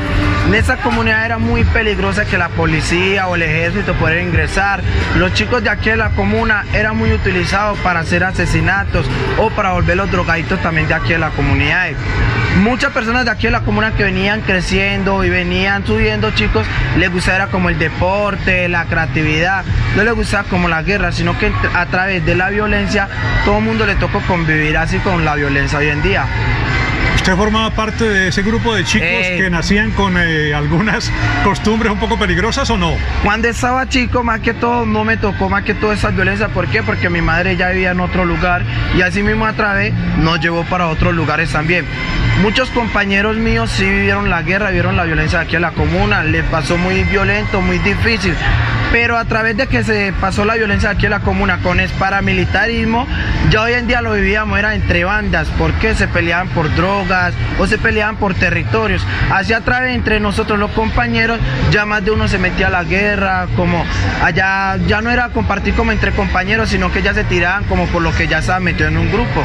En 0.46 0.54
esa 0.54 0.76
comunidad 0.76 1.24
era 1.24 1.38
muy 1.38 1.64
peligrosa 1.64 2.26
que 2.26 2.36
la 2.36 2.50
policía 2.50 3.28
o 3.28 3.34
el 3.34 3.42
ejército 3.42 3.94
pudiera 3.94 4.22
ingresar. 4.22 4.82
Los 5.16 5.32
chicos 5.32 5.62
de 5.62 5.70
aquí 5.70 5.90
de 5.90 5.96
la 5.96 6.10
comuna 6.10 6.66
eran 6.74 6.96
muy 6.96 7.12
utilizados 7.12 7.78
para 7.78 8.00
hacer 8.00 8.24
asesinatos 8.24 9.06
o 9.38 9.50
para 9.50 9.72
volver 9.72 9.96
los 9.96 10.10
drogaditos 10.10 10.60
también 10.60 10.86
de 10.86 10.94
aquí 10.94 11.14
de 11.14 11.18
la 11.18 11.30
comunidad. 11.30 11.88
Muchas 12.62 12.90
personas 12.92 13.05
de 13.06 13.30
aquí 13.30 13.46
de 13.46 13.52
la 13.52 13.60
comuna 13.60 13.92
que 13.92 14.02
venían 14.02 14.40
creciendo 14.40 15.24
y 15.24 15.30
venían 15.30 15.86
subiendo, 15.86 16.32
chicos, 16.32 16.66
les 16.98 17.12
gustaba 17.12 17.46
como 17.46 17.68
el 17.68 17.78
deporte, 17.78 18.68
la 18.68 18.86
creatividad, 18.86 19.64
no 19.96 20.02
les 20.02 20.12
gustaba 20.12 20.48
como 20.48 20.68
la 20.68 20.82
guerra, 20.82 21.12
sino 21.12 21.38
que 21.38 21.52
a 21.72 21.86
través 21.86 22.26
de 22.26 22.34
la 22.34 22.50
violencia 22.50 23.08
todo 23.44 23.58
el 23.58 23.64
mundo 23.64 23.86
le 23.86 23.94
tocó 23.94 24.20
convivir 24.22 24.76
así 24.76 24.98
con 24.98 25.24
la 25.24 25.36
violencia 25.36 25.78
hoy 25.78 25.88
en 25.88 26.02
día. 26.02 26.24
¿Usted 27.16 27.34
formaba 27.34 27.70
parte 27.70 28.04
de 28.04 28.28
ese 28.28 28.42
grupo 28.42 28.74
de 28.74 28.84
chicos 28.84 29.08
eh, 29.08 29.38
que 29.38 29.50
nacían 29.50 29.90
con 29.92 30.16
eh, 30.16 30.54
algunas 30.54 31.10
costumbres 31.44 31.90
un 31.90 31.98
poco 31.98 32.18
peligrosas 32.18 32.68
o 32.70 32.76
no? 32.76 32.94
Cuando 33.24 33.48
estaba 33.48 33.88
chico, 33.88 34.22
más 34.22 34.40
que 34.40 34.52
todo, 34.52 34.84
no 34.84 35.02
me 35.02 35.16
tocó 35.16 35.48
más 35.48 35.64
que 35.64 35.74
todo 35.74 35.92
esa 35.92 36.10
violencia. 36.10 36.48
¿Por 36.48 36.68
qué? 36.68 36.82
Porque 36.82 37.08
mi 37.08 37.22
madre 37.22 37.56
ya 37.56 37.70
vivía 37.70 37.92
en 37.92 38.00
otro 38.00 38.26
lugar 38.26 38.62
y 38.96 39.00
así 39.00 39.22
mismo 39.22 39.46
a 39.46 39.54
través 39.54 39.94
nos 40.18 40.38
llevó 40.40 40.62
para 40.64 40.88
otros 40.88 41.14
lugares 41.14 41.50
también. 41.50 41.86
Muchos 42.42 42.68
compañeros 42.68 43.36
míos 43.38 43.70
sí 43.70 43.84
vivieron 43.84 44.28
la 44.28 44.42
guerra, 44.42 44.70
vieron 44.70 44.94
la 44.96 45.04
violencia 45.04 45.40
aquí 45.40 45.56
en 45.56 45.62
la 45.62 45.70
comuna, 45.70 46.22
les 46.22 46.44
pasó 46.44 46.76
muy 46.76 47.02
violento, 47.04 47.62
muy 47.62 47.78
difícil. 47.78 48.34
Pero 48.92 49.16
a 49.16 49.24
través 49.24 49.56
de 49.56 49.66
que 49.66 49.82
se 49.82 50.12
pasó 50.20 50.44
la 50.44 50.54
violencia 50.54 50.90
aquí 50.90 51.06
en 51.06 51.10
la 51.10 51.20
comuna 51.20 51.58
con 51.58 51.80
el 51.80 51.88
paramilitarismo, 51.90 53.06
ya 53.50 53.62
hoy 53.62 53.72
en 53.72 53.88
día 53.88 54.00
lo 54.00 54.12
vivíamos, 54.12 54.58
era 54.58 54.74
entre 54.74 55.04
bandas, 55.04 55.48
porque 55.58 55.94
se 55.94 56.06
peleaban 56.08 56.48
por 56.48 56.72
drogas 56.76 57.05
o 57.58 57.66
se 57.66 57.78
peleaban 57.78 58.16
por 58.16 58.34
territorios. 58.34 59.04
Así 59.32 59.52
a 59.52 59.60
través 59.60 59.94
entre 59.94 60.20
nosotros 60.20 60.58
los 60.58 60.70
compañeros, 60.72 61.38
ya 61.70 61.86
más 61.86 62.04
de 62.04 62.10
uno 62.10 62.28
se 62.28 62.38
metía 62.38 62.68
a 62.68 62.70
la 62.70 62.84
guerra, 62.84 63.46
como 63.56 63.84
allá 64.22 64.76
ya 64.86 65.00
no 65.00 65.10
era 65.10 65.28
compartir 65.30 65.74
como 65.74 65.92
entre 65.92 66.12
compañeros, 66.12 66.70
sino 66.70 66.92
que 66.92 67.02
ya 67.02 67.14
se 67.14 67.24
tiraban 67.24 67.64
como 67.64 67.86
por 67.86 68.02
lo 68.02 68.12
que 68.12 68.28
ya 68.28 68.38
estaba 68.38 68.60
metido 68.60 68.88
en 68.88 68.98
un 68.98 69.10
grupo. 69.10 69.44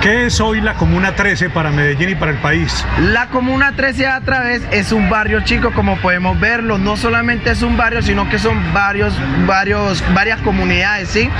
¿Qué 0.00 0.26
es 0.26 0.38
hoy 0.40 0.60
la 0.60 0.74
Comuna 0.74 1.16
13 1.16 1.48
para 1.48 1.70
Medellín 1.70 2.10
y 2.10 2.14
para 2.14 2.32
el 2.32 2.38
país? 2.38 2.84
La 2.98 3.28
Comuna 3.28 3.72
13 3.74 4.06
a 4.06 4.20
través 4.20 4.62
es 4.70 4.92
un 4.92 5.08
barrio 5.08 5.40
chico, 5.40 5.72
como 5.72 5.96
podemos 5.96 6.38
verlo. 6.38 6.76
No 6.76 6.98
solamente 6.98 7.50
es 7.50 7.62
un 7.62 7.78
barrio, 7.78 8.02
sino 8.02 8.28
que 8.28 8.38
son 8.38 8.74
varios, 8.74 9.14
varios, 9.46 10.04
varias 10.12 10.40
comunidades, 10.42 11.08
¿sí? 11.08 11.30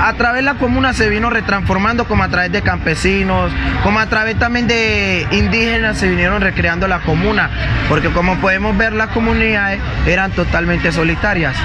A 0.00 0.14
través 0.14 0.36
de 0.36 0.42
la 0.42 0.54
comuna 0.54 0.94
se 0.94 1.08
vino 1.10 1.28
retransformando 1.28 2.06
como 2.06 2.22
a 2.22 2.28
través 2.28 2.50
de 2.50 2.62
campesinos, 2.62 3.52
como 3.82 3.98
a 3.98 4.06
través 4.06 4.38
también 4.38 4.66
de 4.66 5.13
indígenas 5.32 5.98
se 5.98 6.08
vinieron 6.08 6.40
recreando 6.40 6.88
la 6.88 7.00
comuna, 7.00 7.50
porque 7.88 8.10
como 8.10 8.36
podemos 8.40 8.76
ver 8.76 8.92
las 8.92 9.08
comunidades 9.08 9.80
eran 10.06 10.32
totalmente 10.32 10.92
solitarias. 10.92 11.56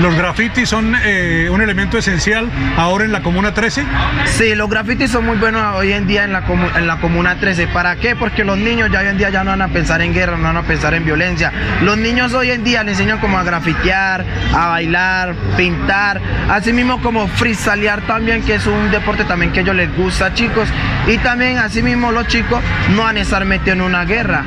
¿Los 0.00 0.16
grafitis 0.16 0.68
son 0.68 0.96
eh, 1.04 1.48
un 1.50 1.60
elemento 1.60 1.98
esencial 1.98 2.48
ahora 2.78 3.04
en 3.04 3.12
la 3.12 3.20
Comuna 3.20 3.52
13? 3.52 3.84
Sí, 4.24 4.54
los 4.54 4.70
grafitis 4.70 5.10
son 5.10 5.26
muy 5.26 5.36
buenos 5.36 5.76
hoy 5.76 5.92
en 5.92 6.06
día 6.06 6.24
en 6.24 6.32
la, 6.32 6.42
en 6.74 6.86
la 6.86 6.96
Comuna 6.96 7.38
13. 7.38 7.66
¿Para 7.66 7.96
qué? 7.96 8.16
Porque 8.16 8.42
los 8.42 8.56
niños 8.56 8.88
ya 8.90 9.00
hoy 9.00 9.08
en 9.08 9.18
día 9.18 9.28
ya 9.28 9.44
no 9.44 9.50
van 9.50 9.60
a 9.60 9.68
pensar 9.68 10.00
en 10.00 10.14
guerra, 10.14 10.38
no 10.38 10.44
van 10.44 10.56
a 10.56 10.62
pensar 10.62 10.94
en 10.94 11.04
violencia. 11.04 11.52
Los 11.82 11.98
niños 11.98 12.32
hoy 12.32 12.50
en 12.50 12.64
día 12.64 12.82
les 12.82 12.92
enseñan 12.92 13.18
como 13.18 13.38
a 13.38 13.42
grafitear, 13.42 14.24
a 14.54 14.68
bailar, 14.68 15.34
pintar, 15.58 16.18
así 16.48 16.72
mismo 16.72 17.02
como 17.02 17.28
freestylear 17.28 18.00
también, 18.02 18.42
que 18.42 18.54
es 18.54 18.66
un 18.66 18.90
deporte 18.90 19.24
también 19.24 19.52
que 19.52 19.60
a 19.60 19.62
ellos 19.62 19.76
les 19.76 19.94
gusta, 19.94 20.32
chicos. 20.32 20.66
Y 21.08 21.18
también 21.18 21.58
así 21.58 21.82
mismo 21.82 22.10
los 22.10 22.26
chicos 22.26 22.60
no 22.88 23.02
van 23.02 23.16
a 23.16 23.20
estar 23.20 23.44
metidos 23.44 23.76
en 23.76 23.82
una 23.82 24.04
guerra. 24.04 24.44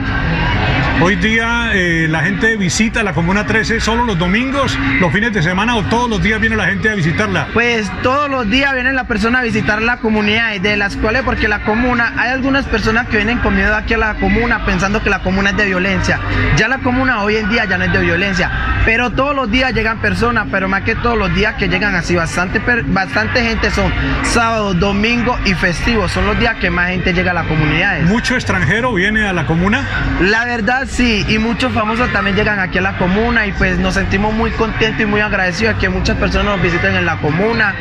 Hoy 1.01 1.15
día 1.15 1.71
eh, 1.73 2.07
la 2.07 2.21
gente 2.21 2.55
visita 2.55 3.03
la 3.03 3.13
Comuna 3.13 3.45
13 3.45 3.81
solo 3.81 4.05
los 4.05 4.17
domingos, 4.17 4.77
los 4.99 5.11
fines 5.11 5.33
de 5.33 5.41
semana 5.41 5.75
o 5.75 5.83
todos 5.83 6.09
los 6.09 6.21
días 6.21 6.39
viene 6.39 6.55
la 6.55 6.65
gente 6.65 6.89
a 6.89 6.95
visitarla. 6.95 7.47
Pues 7.53 7.91
todos 8.03 8.29
los 8.29 8.49
días 8.49 8.73
vienen 8.73 8.95
la 8.95 9.05
persona 9.05 9.39
a 9.39 9.41
visitar 9.41 9.81
la 9.81 9.97
comunidad, 9.97 10.55
de 10.61 10.77
las 10.77 10.95
cuales 10.95 11.23
porque 11.23 11.47
la 11.47 11.63
comuna, 11.63 12.13
hay 12.17 12.29
algunas 12.29 12.65
personas 12.65 13.07
que 13.07 13.17
vienen 13.17 13.39
con 13.39 13.55
miedo 13.55 13.75
aquí 13.75 13.95
a 13.95 13.97
la 13.97 14.13
comuna 14.15 14.65
pensando 14.65 15.01
que 15.01 15.09
la 15.09 15.19
comuna 15.19 15.49
es 15.49 15.57
de 15.57 15.65
violencia. 15.65 16.19
Ya 16.55 16.67
la 16.67 16.77
comuna 16.77 17.23
hoy 17.23 17.37
en 17.37 17.49
día 17.49 17.65
ya 17.65 17.77
no 17.77 17.85
es 17.85 17.91
de 17.91 17.99
violencia, 17.99 18.51
pero 18.85 19.09
todos 19.09 19.35
los 19.35 19.51
días 19.51 19.73
llegan 19.73 19.99
personas, 19.99 20.47
pero 20.51 20.69
más 20.69 20.83
que 20.83 20.95
todos 20.95 21.17
los 21.17 21.33
días 21.33 21.55
que 21.55 21.67
llegan 21.67 21.95
así, 21.95 22.15
bastante, 22.15 22.61
bastante 22.85 23.43
gente 23.43 23.71
son 23.71 23.91
sábados, 24.23 24.79
domingos 24.79 25.39
y 25.45 25.53
festivos, 25.53 26.11
son 26.11 26.27
los 26.27 26.39
días 26.39 26.55
que 26.57 26.69
más 26.69 26.89
gente 26.89 27.13
llega 27.13 27.31
a 27.31 27.35
la 27.35 27.43
comunidad. 27.43 27.99
¿Mucho 28.01 28.35
extranjero 28.35 28.93
viene 28.93 29.27
a 29.27 29.33
la 29.33 29.45
comuna? 29.45 29.85
La 30.21 30.45
verdad 30.45 30.82
sí, 30.87 31.25
y 31.27 31.37
muchos 31.37 31.71
famosos 31.73 32.11
también 32.11 32.35
llegan 32.35 32.59
aquí 32.59 32.77
a 32.77 32.81
la 32.81 32.97
comuna 32.97 33.47
y 33.47 33.51
pues 33.53 33.77
nos 33.79 33.93
sentimos 33.93 34.33
muy 34.33 34.51
contentos 34.51 35.01
y 35.01 35.05
muy 35.05 35.21
agradecidos 35.21 35.75
que 35.75 35.89
muchas 35.89 36.17
personas 36.17 36.45
nos 36.45 36.61
visiten 36.61 36.95
en 36.95 37.05
la 37.05 37.17
comuna 37.17 37.73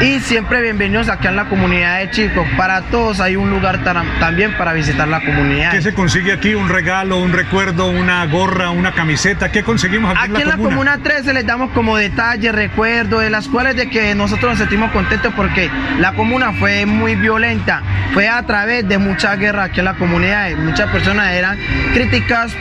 y 0.00 0.18
siempre 0.20 0.62
bienvenidos 0.62 1.10
aquí 1.10 1.26
en 1.26 1.36
la 1.36 1.44
comunidad 1.46 1.98
de 1.98 2.10
chicos. 2.10 2.46
Para 2.56 2.82
todos 2.82 3.20
hay 3.20 3.36
un 3.36 3.50
lugar 3.50 3.84
también 4.18 4.56
para 4.56 4.72
visitar 4.72 5.06
la 5.06 5.20
comunidad. 5.20 5.72
¿Qué 5.72 5.82
se 5.82 5.92
consigue 5.92 6.32
aquí? 6.32 6.54
¿Un 6.54 6.68
regalo, 6.68 7.18
un 7.18 7.32
recuerdo, 7.32 7.90
una 7.90 8.24
gorra, 8.26 8.70
una 8.70 8.92
camiseta? 8.92 9.52
¿Qué 9.52 9.62
conseguimos 9.62 10.12
aquí, 10.12 10.32
aquí 10.32 10.42
en 10.42 10.48
la, 10.48 10.56
comuna? 10.56 10.70
Aquí 10.70 10.80
en 10.80 10.86
la 10.86 10.96
comuna 10.96 11.02
13 11.02 11.34
les 11.34 11.46
damos 11.46 11.70
como 11.72 11.96
detalles, 11.98 12.54
recuerdos, 12.54 13.20
de 13.20 13.30
las 13.30 13.48
cuales 13.48 13.76
de 13.76 13.90
que 13.90 14.14
nosotros 14.14 14.52
nos 14.52 14.58
sentimos 14.58 14.90
contentos 14.90 15.34
porque 15.36 15.70
la 15.98 16.12
comuna 16.14 16.52
fue 16.52 16.86
muy 16.86 17.14
violenta. 17.14 17.82
Fue 18.14 18.28
a 18.28 18.42
través 18.46 18.88
de 18.88 18.96
mucha 18.98 19.36
guerra 19.36 19.64
aquí 19.64 19.80
en 19.80 19.84
la 19.84 19.94
comunidad. 19.94 20.50
Muchas 20.56 20.90
personas 20.90 21.32
eran 21.34 21.58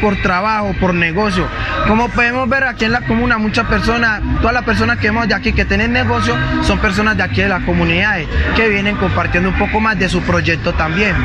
por 0.02 0.20
trabajo, 0.24 0.74
por 0.80 0.96
negocio. 0.96 1.48
Como 1.88 2.10
podemos 2.10 2.50
ver 2.50 2.64
aquí 2.64 2.86
en 2.86 2.92
la 2.92 3.02
comuna, 3.02 3.38
muchas 3.38 3.68
personas, 3.68 4.20
todas 4.42 4.54
las 4.54 4.64
personas 4.64 4.98
que 4.98 5.08
hemos 5.08 5.28
de 5.28 5.36
aquí 5.36 5.54
que 5.54 5.64
tienen 5.64 5.94
negocio, 5.94 6.36
son 6.64 6.80
personas 6.80 7.16
de 7.18 7.22
aquí 7.22 7.42
de 7.42 7.50
la 7.50 7.60
comunidad 7.60 8.18
que 8.56 8.68
vienen 8.68 8.96
compartiendo 8.96 9.50
un 9.50 9.58
poco 9.60 9.80
más 9.80 10.00
de 10.00 10.10
su 10.10 10.22
proyecto 10.22 10.74
también. 10.74 11.16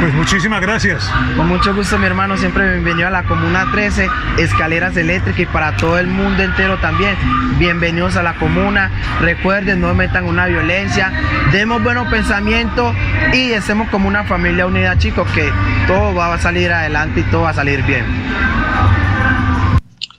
Pues 0.00 0.14
muchísimas 0.14 0.60
gracias. 0.60 1.10
Con 1.36 1.48
mucho 1.48 1.74
gusto, 1.74 1.98
mi 1.98 2.06
hermano. 2.06 2.36
Siempre 2.36 2.70
bienvenido 2.70 3.08
a 3.08 3.10
la 3.10 3.24
Comuna 3.24 3.66
13, 3.72 4.08
Escaleras 4.38 4.96
Eléctricas 4.96 5.40
y 5.40 5.46
para 5.46 5.76
todo 5.76 5.98
el 5.98 6.06
mundo 6.06 6.42
entero 6.42 6.78
también. 6.78 7.16
Bienvenidos 7.58 8.16
a 8.16 8.22
la 8.22 8.34
Comuna. 8.34 8.90
Recuerden, 9.20 9.80
no 9.80 9.92
metan 9.94 10.24
una 10.24 10.46
violencia. 10.46 11.12
Demos 11.50 11.82
buenos 11.82 12.06
pensamientos 12.08 12.94
y 13.32 13.50
estemos 13.50 13.88
como 13.88 14.06
una 14.06 14.22
familia 14.22 14.66
unida, 14.66 14.96
chicos, 14.98 15.28
que 15.32 15.50
todo 15.88 16.14
va 16.14 16.32
a 16.32 16.38
salir 16.38 16.70
adelante 16.70 17.17
y 17.18 17.22
todo 17.30 17.42
va 17.42 17.50
a 17.50 17.54
salir 17.54 17.82
bien. 17.84 18.04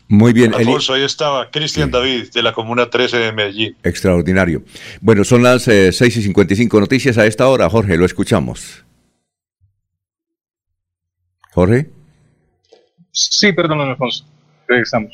Muy 0.08 0.34
bien. 0.34 0.54
Alfonso, 0.54 0.94
ahí 0.94 1.04
estaba 1.04 1.50
Cristian 1.52 1.92
David 1.92 2.32
de 2.34 2.42
la 2.42 2.52
Comuna 2.52 2.90
13 2.90 3.18
de 3.18 3.32
Medellín. 3.32 3.78
Extraordinario. 3.84 4.64
Bueno, 5.02 5.24
son 5.24 5.44
las 5.44 5.64
6 5.64 6.02
eh, 6.02 6.06
y 6.08 6.12
55 6.12 6.80
noticias 6.80 7.18
a 7.18 7.26
esta 7.26 7.48
hora. 7.48 7.70
Jorge, 7.70 7.96
lo 7.96 8.06
escuchamos. 8.06 8.84
Jorge. 11.52 11.90
Sí, 13.12 13.54
perdón, 13.54 13.82
Alfonso. 13.82 14.26
Regresamos. 14.68 15.12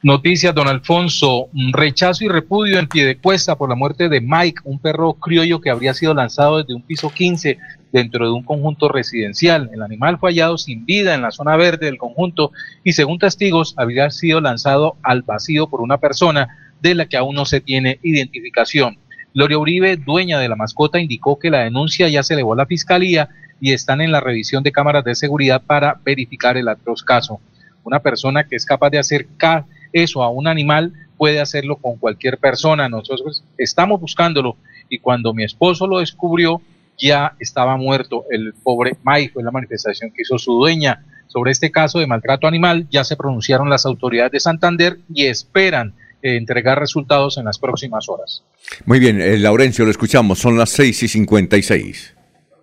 Noticias, 0.00 0.54
don 0.54 0.68
Alfonso. 0.68 1.48
Rechazo 1.72 2.24
y 2.24 2.28
repudio 2.28 2.78
en 2.78 2.86
pie 2.86 3.04
de 3.04 3.18
cuesta 3.18 3.56
por 3.56 3.68
la 3.68 3.74
muerte 3.74 4.08
de 4.08 4.20
Mike, 4.20 4.60
un 4.62 4.78
perro 4.78 5.14
criollo 5.14 5.60
que 5.60 5.70
habría 5.70 5.92
sido 5.92 6.14
lanzado 6.14 6.58
desde 6.58 6.72
un 6.72 6.82
piso 6.82 7.10
15 7.10 7.58
dentro 7.90 8.24
de 8.24 8.30
un 8.30 8.44
conjunto 8.44 8.88
residencial. 8.88 9.68
El 9.72 9.82
animal 9.82 10.18
fue 10.18 10.30
hallado 10.30 10.56
sin 10.56 10.86
vida 10.86 11.16
en 11.16 11.22
la 11.22 11.32
zona 11.32 11.56
verde 11.56 11.86
del 11.86 11.98
conjunto 11.98 12.52
y 12.84 12.92
según 12.92 13.18
testigos 13.18 13.74
habría 13.76 14.08
sido 14.10 14.40
lanzado 14.40 14.96
al 15.02 15.22
vacío 15.22 15.68
por 15.68 15.80
una 15.80 15.98
persona 15.98 16.46
de 16.80 16.94
la 16.94 17.06
que 17.06 17.16
aún 17.16 17.34
no 17.34 17.44
se 17.44 17.60
tiene 17.60 17.98
identificación. 18.04 18.98
Gloria 19.34 19.58
Uribe, 19.58 19.96
dueña 19.96 20.38
de 20.38 20.48
la 20.48 20.54
mascota, 20.54 21.00
indicó 21.00 21.40
que 21.40 21.50
la 21.50 21.64
denuncia 21.64 22.08
ya 22.08 22.22
se 22.22 22.34
elevó 22.34 22.52
a 22.52 22.58
la 22.58 22.66
fiscalía 22.66 23.30
y 23.60 23.72
están 23.72 24.00
en 24.00 24.12
la 24.12 24.20
revisión 24.20 24.62
de 24.62 24.70
cámaras 24.70 25.02
de 25.02 25.16
seguridad 25.16 25.60
para 25.60 25.98
verificar 26.04 26.56
el 26.56 26.68
atroz 26.68 27.02
caso. 27.02 27.40
Una 27.82 27.98
persona 27.98 28.44
que 28.44 28.54
es 28.54 28.64
capaz 28.64 28.90
de 28.90 28.98
hacer 28.98 29.26
eso 29.92 30.22
a 30.22 30.30
un 30.30 30.46
animal 30.46 30.92
puede 31.16 31.40
hacerlo 31.40 31.76
con 31.76 31.96
cualquier 31.96 32.38
persona. 32.38 32.88
Nosotros 32.88 33.44
estamos 33.56 34.00
buscándolo 34.00 34.56
y 34.88 34.98
cuando 34.98 35.34
mi 35.34 35.44
esposo 35.44 35.86
lo 35.86 35.98
descubrió, 35.98 36.62
ya 36.96 37.34
estaba 37.38 37.76
muerto 37.76 38.24
el 38.30 38.54
pobre 38.54 38.96
Mike, 39.04 39.32
fue 39.34 39.42
la 39.42 39.50
manifestación 39.50 40.10
que 40.10 40.22
hizo 40.22 40.38
su 40.38 40.54
dueña. 40.54 41.04
Sobre 41.28 41.50
este 41.50 41.70
caso 41.70 41.98
de 41.98 42.06
maltrato 42.06 42.46
animal 42.46 42.86
ya 42.90 43.04
se 43.04 43.16
pronunciaron 43.16 43.68
las 43.68 43.84
autoridades 43.84 44.32
de 44.32 44.40
Santander 44.40 44.98
y 45.12 45.26
esperan 45.26 45.92
eh, 46.22 46.36
entregar 46.36 46.80
resultados 46.80 47.36
en 47.38 47.44
las 47.44 47.58
próximas 47.58 48.08
horas. 48.08 48.42
Muy 48.86 48.98
bien, 48.98 49.20
eh, 49.20 49.38
Laurencio, 49.38 49.84
lo 49.84 49.90
escuchamos, 49.90 50.38
son 50.38 50.56
las 50.56 50.70
6 50.70 51.02
y 51.02 51.08
56. 51.08 52.17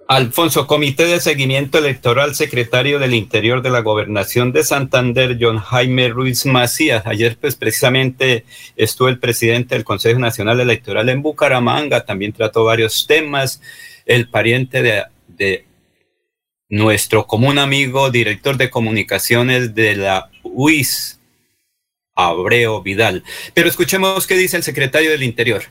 Alfonso, 0.08 0.68
Comité 0.68 1.06
de 1.06 1.20
Seguimiento 1.20 1.80
Electoral, 1.80 2.36
secretario 2.36 3.00
del 3.00 3.16
Interior 3.16 3.64
de 3.64 3.72
la 3.72 3.80
Gobernación 3.80 4.52
de 4.52 4.64
Santander, 4.64 5.36
John 5.42 5.58
Jaime 5.58 6.10
Ruiz 6.10 6.46
Macías. 6.46 7.08
Ayer, 7.08 7.38
pues 7.42 7.56
precisamente 7.56 8.46
estuvo 8.76 9.08
el 9.08 9.18
presidente 9.18 9.74
del 9.74 9.84
Consejo 9.84 10.20
Nacional 10.20 10.60
Electoral 10.60 11.10
en 11.10 11.24
Bucaramanga, 11.24 12.06
también 12.06 12.34
trató 12.34 12.66
varios 12.66 13.08
temas. 13.08 13.62
El 14.06 14.30
pariente 14.30 14.84
de, 14.84 15.06
de 15.28 15.66
nuestro 16.70 17.26
común 17.26 17.58
amigo, 17.58 18.12
director 18.12 18.58
de 18.58 18.70
comunicaciones 18.70 19.74
de 19.74 19.96
la 19.96 20.30
UIS, 20.44 21.20
Abreo 22.14 22.84
Vidal. 22.84 23.24
Pero 23.56 23.68
escuchemos 23.68 24.28
qué 24.28 24.38
dice 24.38 24.58
el 24.58 24.64
secretario 24.64 25.10
del 25.10 25.24
Interior. 25.24 25.64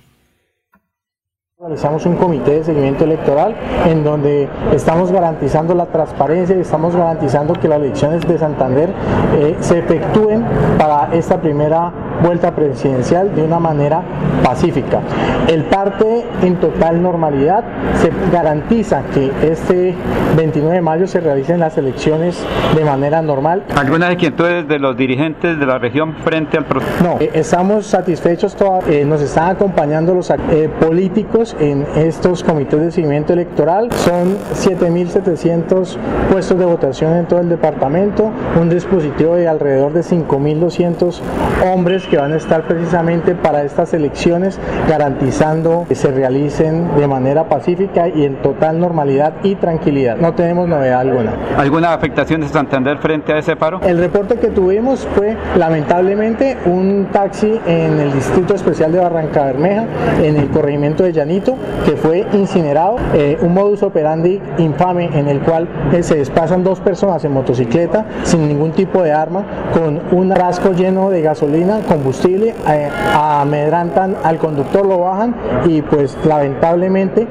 Realizamos 1.65 2.05
un 2.05 2.17
comité 2.17 2.57
de 2.57 2.65
seguimiento 2.65 3.05
electoral 3.05 3.57
en 3.87 4.05
donde 4.05 4.51
estamos 4.75 5.11
garantizando 5.11 5.75
la 5.75 5.87
transparencia 5.87 6.55
y 6.55 6.61
estamos 6.61 6.95
garantizando 6.95 7.55
que 7.55 7.69
las 7.69 7.79
elecciones 7.79 8.21
de 8.29 8.37
Santander 8.37 8.91
eh, 9.39 9.57
se 9.61 9.79
efectúen 9.79 10.45
para 10.79 11.09
esta 11.15 11.41
primera 11.41 11.91
vuelta 12.25 12.55
presidencial 12.55 13.35
de 13.35 13.43
una 13.43 13.59
manera 13.59 14.03
pacífica. 14.43 15.01
El 15.49 15.65
parte 15.65 16.25
en 16.43 16.57
total 16.57 17.03
normalidad 17.03 17.65
se 18.01 18.11
garantiza 18.33 19.03
que 19.13 19.31
este 19.43 19.95
29 20.37 20.77
de 20.77 20.83
mayo 20.83 21.07
se 21.07 21.21
realicen 21.21 21.61
las 21.61 21.77
elecciones 21.79 22.45
de 22.75 22.85
manera 22.85 23.23
normal. 23.23 23.65
¿Algunas 23.77 24.13
inquietudes 24.13 24.67
de 24.67 24.79
los 24.79 24.97
dirigentes 24.97 25.59
de 25.59 25.67
la 25.67 25.79
región 25.79 26.15
frente 26.25 26.57
al 26.57 26.65
proceso? 26.65 26.93
No, 27.03 27.17
eh, 27.21 27.31
estamos 27.35 27.87
satisfechos, 27.87 28.57
eh, 28.89 29.05
nos 29.05 29.21
están 29.21 29.51
acompañando 29.51 30.15
los 30.15 30.33
políticos 30.81 31.57
en 31.61 31.87
estos 31.97 32.43
comités 32.43 32.81
de 32.81 32.91
seguimiento 32.91 33.33
electoral. 33.33 33.93
Son 33.93 34.37
7.700 34.55 35.97
puestos 36.31 36.59
de 36.59 36.65
votación 36.65 37.15
en 37.15 37.27
todo 37.27 37.41
el 37.41 37.49
departamento, 37.49 38.31
un 38.61 38.69
dispositivo 38.69 39.37
de 39.37 39.47
alrededor 39.49 39.93
de 39.93 40.01
5.200 40.01 41.21
hombres 41.65 42.07
que 42.07 42.14
van 42.17 42.33
a 42.33 42.37
estar 42.37 42.63
precisamente 42.63 43.35
para 43.35 43.63
estas 43.63 43.95
elecciones, 43.95 44.59
garantizando 44.89 45.85
que 45.89 45.95
se 45.95 46.11
realicen 46.11 46.95
de 46.97 47.07
manera 47.07 47.49
pacífica 47.49 48.09
y 48.09 48.25
en 48.25 48.37
total 48.37 48.81
normalidad 48.81 49.35
y 49.43 49.55
tranquilidad. 49.57 50.17
No 50.17 50.35
tenemos 50.35 50.69
novedad 50.69 51.01
alguna. 51.01 51.33
¿Alguna 51.57 51.93
afectación 51.93 52.41
de 52.41 52.49
Santander 52.49 52.99
frente 52.99 53.33
a 53.33 53.39
ese 53.39 53.57
paro? 53.57 53.81
El 53.83 53.99
reporte 53.99 54.37
que 54.37 54.49
tuvimos 54.49 55.07
fue 55.15 55.37
lamentablemente 55.57 56.57
un 56.67 57.09
taxi 57.13 57.61
en 57.67 57.99
el 58.01 58.13
Distrito 58.13 58.55
Especial 58.55 58.93
de 58.93 58.99
Barranca 58.99 59.45
Bermeja, 59.45 59.85
en 60.23 60.37
el 60.37 60.49
corregimiento 60.49 61.05
de 61.05 61.13
Llanito, 61.13 61.57
que 61.85 61.97
fue 61.97 62.27
incinerado, 62.33 62.97
eh, 63.15 63.39
un 63.41 63.55
modus 63.55 63.83
operandi 63.83 64.41
infame 64.59 65.11
en 65.13 65.29
el 65.29 65.41
cual 65.41 65.69
eh, 65.93 66.03
se 66.03 66.17
desplazan 66.17 66.65
dos 66.65 66.81
personas 66.81 67.25
en 67.25 67.33
motocicleta 67.33 68.05
sin 68.23 68.49
ningún 68.49 68.73
tipo 68.73 69.03
de 69.03 69.13
arma, 69.13 69.45
con 69.73 70.01
un 70.13 70.31
rasco 70.35 70.73
lleno 70.73 71.11
de 71.11 71.23
gasolina, 71.23 71.81
combustible, 71.95 72.55
eh, 72.69 72.91
amedrantan 73.15 74.17
al 74.23 74.39
conductor, 74.39 74.85
lo 74.85 74.99
bajan 74.99 75.35
y 75.65 75.81
pues 75.83 76.17
lamentablemente 76.25 77.27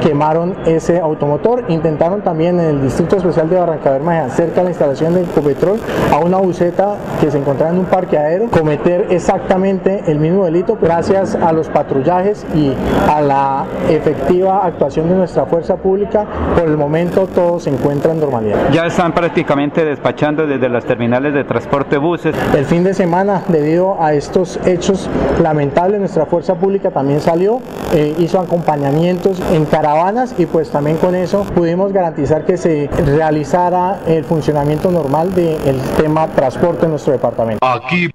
quemaron 0.00 0.54
ese 0.66 1.00
automotor. 1.00 1.64
Intentaron 1.68 2.20
también 2.22 2.60
en 2.60 2.66
el 2.66 2.82
Distrito 2.82 3.16
Especial 3.16 3.48
de 3.48 3.56
Barranca 3.56 3.90
Bermeja, 3.90 4.28
cerca 4.30 4.56
de 4.56 4.64
la 4.64 4.70
instalación 4.70 5.14
de 5.14 5.22
Ecopetrol, 5.22 5.78
a 6.12 6.18
una 6.18 6.38
buceta 6.38 6.96
que 7.20 7.30
se 7.30 7.38
encontraba 7.38 7.72
en 7.72 7.78
un 7.78 7.86
parque 7.86 8.18
aéreo, 8.18 8.50
cometer 8.50 9.06
exactamente 9.10 10.04
el 10.06 10.18
mismo 10.18 10.44
delito 10.44 10.78
gracias 10.80 11.34
a 11.34 11.52
los 11.52 11.68
patrullajes 11.68 12.46
y 12.54 12.72
a 13.08 13.20
la 13.20 13.64
efectiva 13.88 14.66
actuación 14.66 15.08
de 15.08 15.14
nuestra 15.14 15.46
fuerza 15.46 15.76
pública, 15.76 16.26
por 16.54 16.68
el 16.68 16.76
momento 16.76 17.26
todo 17.26 17.60
se 17.60 17.70
encuentra 17.70 18.12
en 18.12 18.20
normalidad. 18.20 18.58
Ya 18.72 18.86
están 18.86 19.12
prácticamente 19.12 19.84
despachando 19.84 20.46
desde 20.46 20.68
las 20.68 20.84
terminales 20.84 21.32
de 21.32 21.44
transporte 21.44 21.96
buses. 21.96 22.34
El 22.54 22.64
fin 22.64 22.84
de 22.84 22.94
semana, 22.94 23.42
debido 23.48 24.01
a 24.01 24.01
estos 24.10 24.58
hechos 24.66 25.08
lamentables, 25.40 26.00
nuestra 26.00 26.26
fuerza 26.26 26.54
pública 26.56 26.90
también 26.90 27.20
salió, 27.20 27.60
eh, 27.94 28.14
hizo 28.18 28.40
acompañamientos 28.40 29.40
en 29.52 29.64
caravanas 29.64 30.34
y 30.38 30.46
pues 30.46 30.70
también 30.70 30.96
con 30.96 31.14
eso 31.14 31.44
pudimos 31.54 31.92
garantizar 31.92 32.44
que 32.44 32.56
se 32.56 32.88
realizara 33.06 34.00
el 34.06 34.24
funcionamiento 34.24 34.90
normal 34.90 35.34
del 35.34 35.80
tema 35.96 36.26
transporte 36.28 36.84
en 36.84 36.90
nuestro 36.90 37.12
departamento. 37.12 37.64
Aquí. 37.64 38.10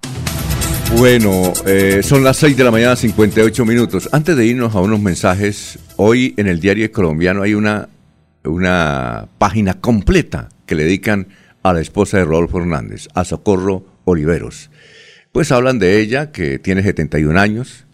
Bueno, 0.97 1.53
eh, 1.65 2.01
son 2.01 2.23
las 2.23 2.37
6 2.37 2.55
de 2.55 2.63
la 2.63 2.71
mañana, 2.71 2.95
58 2.95 3.65
minutos. 3.65 4.09
Antes 4.11 4.37
de 4.37 4.45
irnos 4.45 4.73
a 4.73 4.79
unos 4.79 4.99
mensajes, 4.99 5.79
hoy 5.97 6.33
en 6.37 6.47
el 6.47 6.59
diario 6.59 6.89
colombiano 6.91 7.43
hay 7.43 7.53
una, 7.53 7.89
una 8.45 9.27
página 9.37 9.75
completa 9.75 10.49
que 10.65 10.75
le 10.75 10.85
dedican 10.85 11.27
a 11.61 11.73
la 11.73 11.81
esposa 11.81 12.17
de 12.17 12.23
Rodolfo 12.23 12.59
Hernández, 12.59 13.09
a 13.13 13.25
Socorro 13.25 13.83
Oliveros. 14.05 14.69
Pues 15.37 15.51
hablan 15.51 15.77
de 15.77 15.99
ella, 15.99 16.31
que 16.31 16.57
tiene 16.57 16.81
71 16.81 17.39
años. 17.39 17.85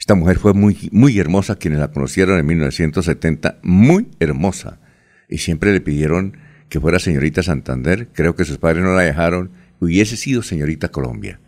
Esta 0.00 0.14
mujer 0.14 0.38
fue 0.38 0.54
muy, 0.54 0.88
muy 0.90 1.18
hermosa, 1.18 1.56
quienes 1.56 1.78
la 1.78 1.90
conocieron 1.90 2.38
en 2.38 2.46
1970, 2.46 3.58
muy 3.62 4.08
hermosa. 4.20 4.80
Y 5.28 5.36
siempre 5.36 5.74
le 5.74 5.82
pidieron 5.82 6.38
que 6.70 6.80
fuera 6.80 6.98
señorita 6.98 7.42
Santander. 7.42 8.08
Creo 8.14 8.36
que 8.36 8.46
sus 8.46 8.56
padres 8.56 8.82
no 8.82 8.94
la 8.94 9.02
dejaron. 9.02 9.50
Hubiese 9.80 10.16
sido 10.16 10.42
señorita 10.42 10.88
Colombia. 10.88 11.40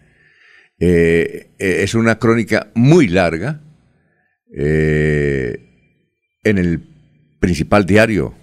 Eh, 0.78 1.48
eh, 1.59 1.76
es 1.80 1.94
una 1.94 2.18
crónica 2.18 2.70
muy 2.74 3.09
larga 3.09 3.62
eh, 4.55 5.59
en 6.42 6.59
el 6.59 6.86
principal 7.40 7.86
diario 7.86 8.34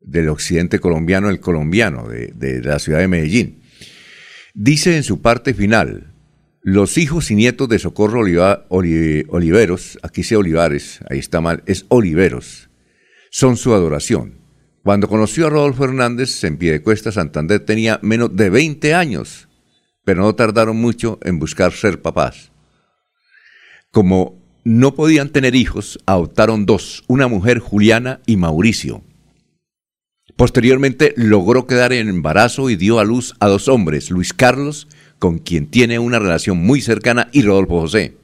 del 0.00 0.28
occidente 0.28 0.78
colombiano, 0.78 1.28
el 1.28 1.40
colombiano, 1.40 2.06
de, 2.06 2.62
la 2.62 2.78
ciudad 2.78 3.00
de 3.00 3.08
Medellín. 3.08 3.62
Dice 4.60 4.96
en 4.96 5.04
su 5.04 5.22
parte 5.22 5.54
final, 5.54 6.12
los 6.62 6.98
hijos 6.98 7.30
y 7.30 7.36
nietos 7.36 7.68
de 7.68 7.78
Socorro 7.78 8.22
Oliveros, 8.70 9.98
aquí 10.02 10.24
sea 10.24 10.38
Olivares, 10.38 10.98
ahí 11.08 11.20
está 11.20 11.40
mal, 11.40 11.62
es 11.66 11.86
Oliveros, 11.86 12.68
son 13.30 13.56
su 13.56 13.72
adoración. 13.72 14.40
Cuando 14.82 15.06
conoció 15.06 15.46
a 15.46 15.50
Rodolfo 15.50 15.84
Hernández 15.84 16.42
en 16.42 16.56
Piedecuesta, 16.56 17.12
Santander 17.12 17.60
tenía 17.60 18.00
menos 18.02 18.34
de 18.34 18.50
20 18.50 18.94
años, 18.94 19.46
pero 20.04 20.22
no 20.22 20.34
tardaron 20.34 20.76
mucho 20.76 21.20
en 21.22 21.38
buscar 21.38 21.70
ser 21.70 22.02
papás. 22.02 22.50
Como 23.92 24.42
no 24.64 24.96
podían 24.96 25.28
tener 25.28 25.54
hijos, 25.54 26.00
adoptaron 26.04 26.66
dos, 26.66 27.04
una 27.06 27.28
mujer 27.28 27.60
Juliana 27.60 28.22
y 28.26 28.36
Mauricio. 28.36 29.04
Posteriormente 30.38 31.14
logró 31.16 31.66
quedar 31.66 31.92
en 31.92 32.08
embarazo 32.08 32.70
y 32.70 32.76
dio 32.76 33.00
a 33.00 33.04
luz 33.04 33.34
a 33.40 33.48
dos 33.48 33.66
hombres, 33.66 34.08
Luis 34.08 34.32
Carlos, 34.32 34.86
con 35.18 35.38
quien 35.38 35.66
tiene 35.66 35.98
una 35.98 36.20
relación 36.20 36.58
muy 36.58 36.80
cercana, 36.80 37.28
y 37.32 37.42
Rodolfo 37.42 37.80
José. 37.80 38.18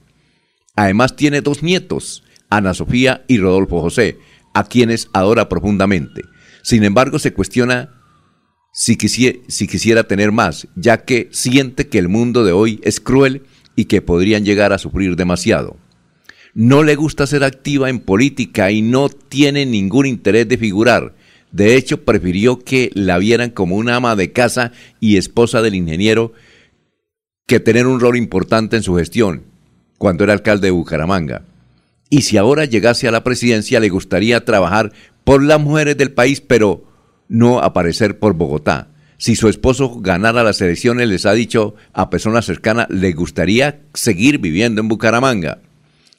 Además 0.76 1.16
tiene 1.16 1.40
dos 1.40 1.64
nietos, 1.64 2.22
Ana 2.50 2.72
Sofía 2.72 3.24
y 3.26 3.38
Rodolfo 3.38 3.80
José, 3.80 4.16
a 4.54 4.62
quienes 4.62 5.08
adora 5.12 5.48
profundamente. 5.48 6.22
Sin 6.62 6.84
embargo, 6.84 7.18
se 7.18 7.32
cuestiona 7.32 7.90
si 8.72 8.96
si 9.48 9.66
quisiera 9.66 10.04
tener 10.04 10.30
más, 10.30 10.68
ya 10.76 10.98
que 10.98 11.28
siente 11.32 11.88
que 11.88 11.98
el 11.98 12.08
mundo 12.08 12.44
de 12.44 12.52
hoy 12.52 12.78
es 12.84 13.00
cruel 13.00 13.42
y 13.74 13.86
que 13.86 14.02
podrían 14.02 14.44
llegar 14.44 14.72
a 14.72 14.78
sufrir 14.78 15.16
demasiado. 15.16 15.78
No 16.54 16.84
le 16.84 16.94
gusta 16.94 17.26
ser 17.26 17.42
activa 17.42 17.90
en 17.90 17.98
política 17.98 18.70
y 18.70 18.82
no 18.82 19.08
tiene 19.08 19.66
ningún 19.66 20.06
interés 20.06 20.48
de 20.48 20.58
figurar, 20.58 21.12
de 21.54 21.76
hecho, 21.76 22.04
prefirió 22.04 22.58
que 22.58 22.90
la 22.94 23.16
vieran 23.16 23.50
como 23.50 23.76
una 23.76 23.94
ama 23.94 24.16
de 24.16 24.32
casa 24.32 24.72
y 24.98 25.18
esposa 25.18 25.62
del 25.62 25.76
ingeniero 25.76 26.32
que 27.46 27.60
tener 27.60 27.86
un 27.86 28.00
rol 28.00 28.16
importante 28.16 28.76
en 28.76 28.82
su 28.82 28.96
gestión 28.96 29.44
cuando 29.96 30.24
era 30.24 30.32
alcalde 30.32 30.66
de 30.66 30.72
Bucaramanga. 30.72 31.44
Y 32.10 32.22
si 32.22 32.38
ahora 32.38 32.64
llegase 32.64 33.06
a 33.06 33.12
la 33.12 33.22
presidencia, 33.22 33.78
le 33.78 33.88
gustaría 33.88 34.44
trabajar 34.44 34.90
por 35.22 35.44
las 35.44 35.60
mujeres 35.60 35.96
del 35.96 36.10
país, 36.10 36.40
pero 36.40 36.86
no 37.28 37.60
aparecer 37.60 38.18
por 38.18 38.34
Bogotá. 38.34 38.88
Si 39.16 39.36
su 39.36 39.48
esposo 39.48 40.00
ganara 40.00 40.42
las 40.42 40.60
elecciones, 40.60 41.08
les 41.08 41.24
ha 41.24 41.34
dicho 41.34 41.76
a 41.92 42.10
personas 42.10 42.46
cercanas, 42.46 42.88
le 42.90 43.12
gustaría 43.12 43.80
seguir 43.94 44.38
viviendo 44.38 44.80
en 44.80 44.88
Bucaramanga. 44.88 45.60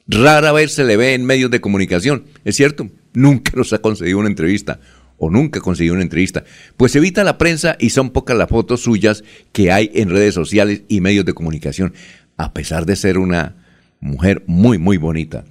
Rara 0.08 0.52
vez 0.52 0.72
se 0.72 0.84
le 0.84 0.96
ve 0.96 1.12
en 1.12 1.26
medios 1.26 1.50
de 1.50 1.60
comunicación, 1.60 2.24
es 2.44 2.56
cierto, 2.56 2.88
nunca 3.12 3.52
nos 3.54 3.72
ha 3.72 3.78
conseguido 3.78 4.18
una 4.18 4.28
entrevista 4.28 4.78
o 5.18 5.30
nunca 5.30 5.60
consiguió 5.60 5.94
una 5.94 6.02
entrevista, 6.02 6.44
pues 6.76 6.94
evita 6.96 7.24
la 7.24 7.38
prensa 7.38 7.76
y 7.78 7.90
son 7.90 8.10
pocas 8.10 8.36
las 8.36 8.48
fotos 8.48 8.82
suyas 8.82 9.24
que 9.52 9.72
hay 9.72 9.90
en 9.94 10.10
redes 10.10 10.34
sociales 10.34 10.82
y 10.88 11.00
medios 11.00 11.24
de 11.24 11.34
comunicación, 11.34 11.94
a 12.36 12.52
pesar 12.52 12.86
de 12.86 12.96
ser 12.96 13.18
una 13.18 13.56
mujer 14.00 14.42
muy, 14.46 14.78
muy 14.78 14.96
bonita. 14.98 15.44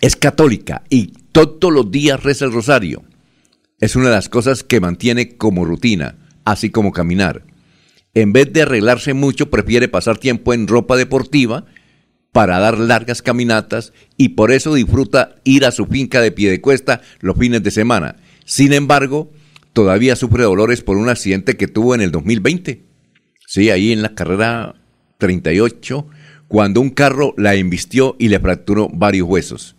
Es 0.00 0.16
católica 0.16 0.82
y 0.88 1.12
todos 1.32 1.72
los 1.72 1.90
días 1.90 2.22
reza 2.22 2.44
el 2.44 2.52
rosario. 2.52 3.02
Es 3.80 3.96
una 3.96 4.06
de 4.06 4.14
las 4.14 4.28
cosas 4.28 4.64
que 4.64 4.80
mantiene 4.80 5.36
como 5.36 5.64
rutina, 5.64 6.16
así 6.44 6.70
como 6.70 6.92
caminar. 6.92 7.44
En 8.14 8.32
vez 8.32 8.52
de 8.52 8.62
arreglarse 8.62 9.12
mucho, 9.14 9.50
prefiere 9.50 9.88
pasar 9.88 10.18
tiempo 10.18 10.54
en 10.54 10.66
ropa 10.66 10.96
deportiva 10.96 11.66
para 12.32 12.58
dar 12.58 12.78
largas 12.78 13.22
caminatas 13.22 13.92
y 14.16 14.30
por 14.30 14.52
eso 14.52 14.74
disfruta 14.74 15.36
ir 15.44 15.64
a 15.64 15.70
su 15.70 15.86
finca 15.86 16.20
de 16.20 16.32
pie 16.32 16.50
de 16.50 16.60
cuesta 16.60 17.00
los 17.20 17.36
fines 17.36 17.62
de 17.62 17.70
semana 17.70 18.16
sin 18.48 18.72
embargo, 18.72 19.30
todavía 19.74 20.16
sufre 20.16 20.44
dolores 20.44 20.80
por 20.80 20.96
un 20.96 21.10
accidente 21.10 21.58
que 21.58 21.68
tuvo 21.68 21.94
en 21.94 22.00
el 22.00 22.10
2020. 22.10 22.82
Sí, 23.46 23.68
ahí 23.68 23.92
en 23.92 24.00
la 24.00 24.14
carrera 24.14 24.74
38, 25.18 26.06
cuando 26.48 26.80
un 26.80 26.88
carro 26.88 27.34
la 27.36 27.56
embistió 27.56 28.16
y 28.18 28.28
le 28.28 28.40
fracturó 28.40 28.88
varios 28.90 29.28
huesos. 29.28 29.76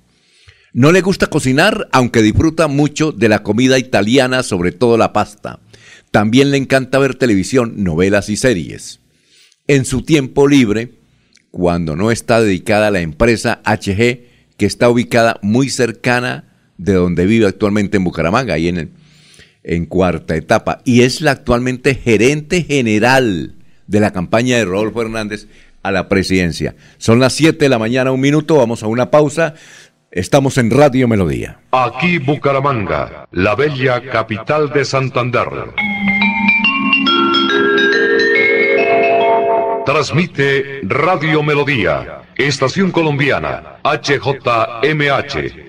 No 0.71 0.91
le 0.91 1.01
gusta 1.01 1.25
cocinar, 1.25 1.89
aunque 1.91 2.21
disfruta 2.21 2.67
mucho 2.67 3.11
de 3.11 3.27
la 3.27 3.41
comida 3.41 3.79
italiana, 3.79 4.43
sobre 4.43 4.71
todo 4.71 4.99
la 4.99 5.13
pasta. 5.13 5.61
También 6.11 6.51
le 6.51 6.57
encanta 6.57 6.99
ver 6.99 7.15
televisión, 7.15 7.83
novelas 7.83 8.29
y 8.29 8.37
series. 8.37 8.99
En 9.65 9.83
su 9.83 10.03
tiempo 10.03 10.47
libre, 10.47 10.99
cuando 11.49 11.95
no 11.95 12.11
está 12.11 12.39
dedicada 12.39 12.89
a 12.89 12.91
la 12.91 12.99
empresa 12.99 13.63
HG, 13.65 14.27
que 14.57 14.65
está 14.67 14.89
ubicada 14.89 15.39
muy 15.41 15.71
cercana 15.71 16.48
de 16.79 16.93
donde 16.93 17.27
vive 17.27 17.45
actualmente 17.45 17.97
en 17.97 18.05
Bucaramanga, 18.05 18.55
ahí 18.55 18.69
en, 18.69 18.91
en 19.63 19.85
cuarta 19.85 20.35
etapa, 20.35 20.79
y 20.85 21.01
es 21.01 21.21
la 21.21 21.31
actualmente 21.31 21.93
gerente 21.93 22.63
general 22.63 23.53
de 23.85 23.99
la 23.99 24.11
campaña 24.11 24.57
de 24.57 24.65
Rodolfo 24.65 25.01
Hernández 25.01 25.47
a 25.83 25.91
la 25.91 26.07
presidencia. 26.07 26.75
Son 26.97 27.19
las 27.19 27.33
7 27.33 27.57
de 27.57 27.69
la 27.69 27.77
mañana, 27.77 28.11
un 28.11 28.21
minuto, 28.21 28.55
vamos 28.57 28.81
a 28.81 28.87
una 28.87 29.11
pausa. 29.11 29.53
Estamos 30.11 30.57
en 30.57 30.71
Radio 30.71 31.07
Melodía. 31.07 31.59
Aquí 31.71 32.17
Bucaramanga, 32.17 33.27
la 33.31 33.55
bella 33.55 34.01
capital 34.09 34.71
de 34.71 34.85
Santander. 34.85 35.47
Transmite 39.85 40.79
Radio 40.83 41.43
Melodía, 41.43 42.21
Estación 42.37 42.91
Colombiana, 42.91 43.79
HJMH. 43.83 45.68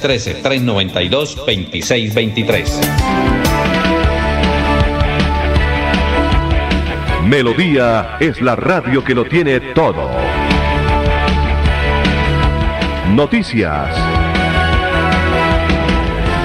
313 0.00 0.42
392-2623. 0.42 2.68
Melodía 7.24 8.16
es 8.20 8.40
la 8.40 8.54
radio 8.56 9.04
que 9.04 9.14
lo 9.14 9.24
tiene 9.24 9.60
todo. 9.60 10.10
Noticias. 13.14 13.94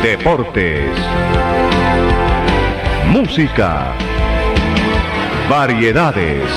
Deportes 0.01 0.89
música, 3.13 3.93
variedades. 5.47 6.49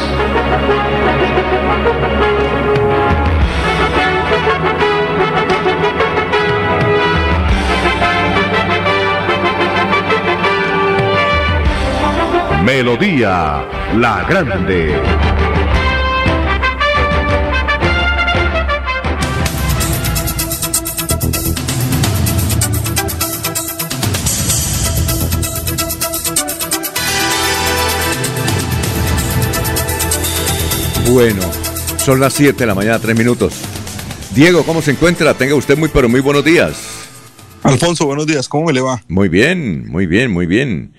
Melodía 12.66 13.64
La 13.96 14.26
Grande. 14.28 14.92
Bueno, 31.08 31.40
son 31.98 32.18
las 32.18 32.32
7 32.32 32.58
de 32.58 32.66
la 32.66 32.74
mañana, 32.74 32.98
3 32.98 33.16
minutos. 33.16 33.54
Diego, 34.34 34.64
¿cómo 34.64 34.82
se 34.82 34.90
encuentra? 34.90 35.34
Tenga 35.34 35.54
usted 35.54 35.78
muy, 35.78 35.88
pero 35.88 36.08
muy 36.08 36.18
buenos 36.18 36.44
días. 36.44 37.06
Alfonso, 37.62 38.06
buenos 38.06 38.26
días, 38.26 38.48
¿cómo 38.48 38.66
me 38.66 38.72
le 38.72 38.80
va? 38.80 39.00
Muy 39.06 39.28
bien, 39.28 39.88
muy 39.88 40.06
bien, 40.06 40.32
muy 40.32 40.46
bien. 40.46 40.94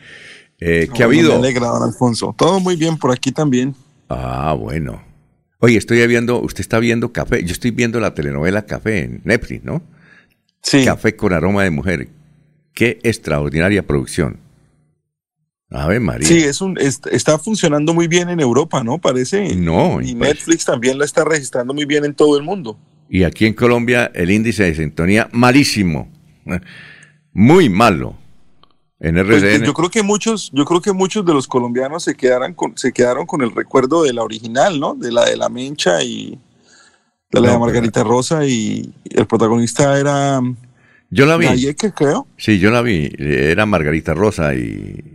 Eh, 0.60 0.90
¿Qué 0.94 1.04
ha 1.04 1.06
habido? 1.06 1.32
Me 1.32 1.48
alegra, 1.48 1.68
don 1.68 1.84
Alfonso. 1.84 2.34
Todo 2.38 2.60
muy 2.60 2.76
bien 2.76 2.98
por 2.98 3.12
aquí 3.12 3.32
también. 3.32 3.76
Ah, 4.10 4.56
bueno. 4.58 5.02
Oye, 5.60 5.78
estoy 5.78 6.06
viendo, 6.08 6.40
usted 6.40 6.62
está 6.62 6.80
viendo 6.80 7.12
Café, 7.12 7.44
yo 7.44 7.52
estoy 7.52 7.72
viendo 7.72 8.00
la 8.00 8.14
telenovela 8.14 8.66
Café 8.66 9.04
en 9.04 9.22
Netflix, 9.24 9.64
¿no? 9.64 9.82
Sí. 10.62 10.86
Café 10.86 11.16
con 11.16 11.34
aroma 11.34 11.64
de 11.64 11.72
mujer. 11.72 12.10
Qué 12.74 13.00
extraordinaria 13.04 13.86
producción. 13.86 14.40
A 15.70 15.88
ver, 15.88 16.00
María. 16.00 16.28
Sí, 16.28 16.38
es 16.38 16.62
un, 16.62 16.78
está 16.78 17.40
funcionando 17.40 17.94
muy 17.94 18.08
bien 18.08 18.30
en 18.30 18.40
Europa, 18.40 18.84
¿no? 18.84 19.00
Parece. 19.00 19.56
No. 19.56 20.02
Y 20.02 20.14
Netflix 20.16 20.64
también 20.66 20.98
la 20.98 21.06
está 21.06 21.26
registrando 21.26 21.74
muy 21.74 21.86
bien 21.86 22.06
en 22.06 22.14
todo 22.14 22.38
el 22.38 22.44
mundo. 22.44 22.78
Y 23.10 23.24
aquí 23.24 23.46
en 23.46 23.54
Colombia 23.54 24.12
el 24.14 24.32
índice 24.32 24.64
de 24.64 24.76
sintonía 24.76 25.30
malísimo. 25.32 26.10
Muy 27.34 27.70
malo. 27.70 28.16
En 29.00 29.14
Pues, 29.16 29.44
RCN. 29.44 29.64
yo 29.66 29.74
creo 29.74 29.90
que 29.90 30.02
muchos, 30.02 30.50
yo 30.54 30.66
creo 30.66 30.82
que 30.82 30.92
muchos 30.92 31.24
de 31.26 31.34
los 31.34 31.48
colombianos 31.48 32.04
se 32.04 32.16
quedaron 32.16 32.54
con, 32.54 32.78
se 32.78 32.92
quedaron 32.92 33.26
con 33.28 33.42
el 33.44 33.54
recuerdo 33.54 34.04
de 34.04 34.14
la 34.14 34.24
original, 34.24 34.80
¿no? 34.80 34.96
De 34.96 35.12
la 35.12 35.26
de 35.26 35.38
la 35.38 35.50
Mencha 35.50 36.02
y 36.04 36.40
de 37.32 37.42
la 37.42 37.52
de 37.52 37.60
Margarita 37.60 38.04
Rosa 38.04 38.46
y 38.46 38.92
el 39.12 39.28
protagonista 39.28 40.00
era 40.00 40.42
Yo 41.12 41.26
la 41.28 41.38
vi. 41.38 41.46
Galleque, 41.46 41.92
creo. 41.92 42.26
Sí, 42.38 42.58
yo 42.58 42.72
la 42.72 42.82
vi. 42.82 43.12
Era 43.20 43.66
Margarita 43.68 44.14
Rosa 44.16 44.56
y, 44.56 44.60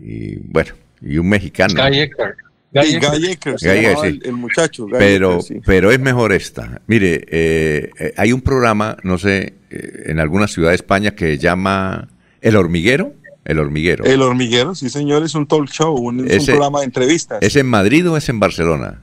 y, 0.04 0.36
bueno, 0.44 0.74
y 1.00 1.18
un 1.18 1.28
mexicano. 1.28 1.74
Gallecker. 1.74 2.36
Gallecker. 2.72 3.59
Sí. 3.59 3.68
el, 3.68 4.22
el 4.24 4.32
muchacho. 4.32 4.86
Pero, 4.90 5.42
sí. 5.42 5.60
pero 5.66 5.90
es 5.90 5.98
mejor 6.00 6.32
esta. 6.32 6.80
Mire, 6.86 7.24
eh, 7.28 7.90
eh, 7.98 8.14
hay 8.16 8.32
un 8.32 8.40
programa, 8.40 8.96
no 9.02 9.18
sé, 9.18 9.54
eh, 9.70 10.04
en 10.06 10.20
alguna 10.20 10.46
ciudad 10.48 10.70
de 10.70 10.76
España 10.76 11.10
que 11.14 11.32
se 11.32 11.38
llama 11.38 12.09
El 12.40 12.56
Hormiguero. 12.56 13.14
El 13.44 13.59
Hormiguero. 13.59 14.05
El 14.05 14.23
hormiguero, 14.23 14.74
sí 14.74 14.89
señor, 14.89 15.23
es 15.24 15.35
un 15.35 15.47
talk 15.47 15.69
show, 15.69 15.97
un, 15.97 16.31
es 16.31 16.40
un 16.40 16.47
programa 16.47 16.78
de 16.81 16.85
entrevistas. 16.86 17.39
¿Es 17.43 17.56
en 17.56 17.66
Madrid 17.66 18.09
o 18.09 18.16
es 18.16 18.28
en 18.28 18.39
Barcelona? 18.39 19.02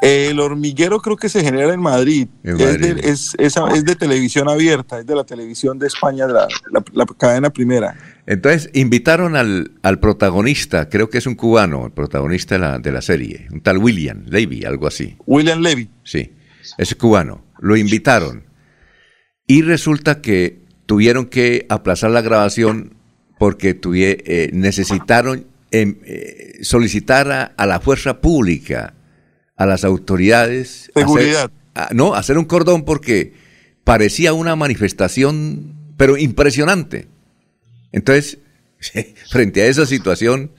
El 0.00 0.38
hormiguero 0.40 1.00
creo 1.00 1.16
que 1.16 1.28
se 1.30 1.42
genera 1.42 1.72
en 1.72 1.80
Madrid. 1.80 2.28
En 2.42 2.60
Es, 2.60 2.78
de, 2.80 2.90
es, 3.10 3.34
es- 3.38 3.56
es 3.56 3.84
de 3.84 3.96
televisión 3.96 4.48
abierta, 4.50 4.98
es 5.00 5.06
de 5.06 5.14
la 5.14 5.24
televisión 5.24 5.78
de 5.78 5.86
España, 5.86 6.26
de 6.26 6.34
la, 6.34 6.48
la- 6.72 6.84
la 6.92 7.06
cadena 7.18 7.48
primera. 7.50 7.96
Entonces, 8.26 8.68
invitaron 8.74 9.34
al, 9.36 9.72
al 9.82 10.00
protagonista, 10.00 10.88
creo 10.90 11.08
que 11.08 11.18
es 11.18 11.26
un 11.26 11.34
cubano, 11.34 11.86
el 11.86 11.92
protagonista 11.92 12.54
de 12.56 12.58
la, 12.60 12.78
de 12.78 12.92
la 12.92 13.00
serie, 13.02 13.46
un 13.50 13.60
tal 13.62 13.78
William 13.78 14.24
Levy, 14.26 14.64
algo 14.64 14.86
así. 14.86 15.16
William 15.26 15.60
Levy. 15.60 15.88
Sí, 16.02 16.32
es 16.76 16.94
cubano. 16.96 17.44
Lo 17.60 17.76
invitaron. 17.76 18.44
Y 19.46 19.62
resulta 19.62 20.20
que 20.20 20.64
tuvieron 20.86 21.26
que 21.26 21.66
aplazar 21.70 22.10
la 22.10 22.20
grabación 22.20 22.94
porque 23.38 23.78
tuvie- 23.80 24.22
eh, 24.26 24.50
necesitaron 24.52 25.46
em, 25.70 25.96
eh, 26.04 26.58
solicitar 26.62 27.30
a, 27.32 27.42
a 27.44 27.66
la 27.66 27.80
fuerza 27.80 28.20
pública, 28.20 28.94
a 29.56 29.66
las 29.66 29.84
autoridades. 29.84 30.90
hacer- 30.94 31.02
Seguridad. 31.08 31.50
a- 31.74 31.88
no, 31.92 32.14
hacer 32.14 32.38
un 32.38 32.44
cordón 32.44 32.84
porque 32.84 33.32
parecía 33.82 34.32
una 34.32 34.54
manifestación, 34.56 35.74
pero 35.96 36.16
impresionante. 36.16 37.08
Entonces, 37.92 38.38
frente 39.30 39.62
a 39.62 39.66
esa 39.66 39.84
situación, 39.86 40.52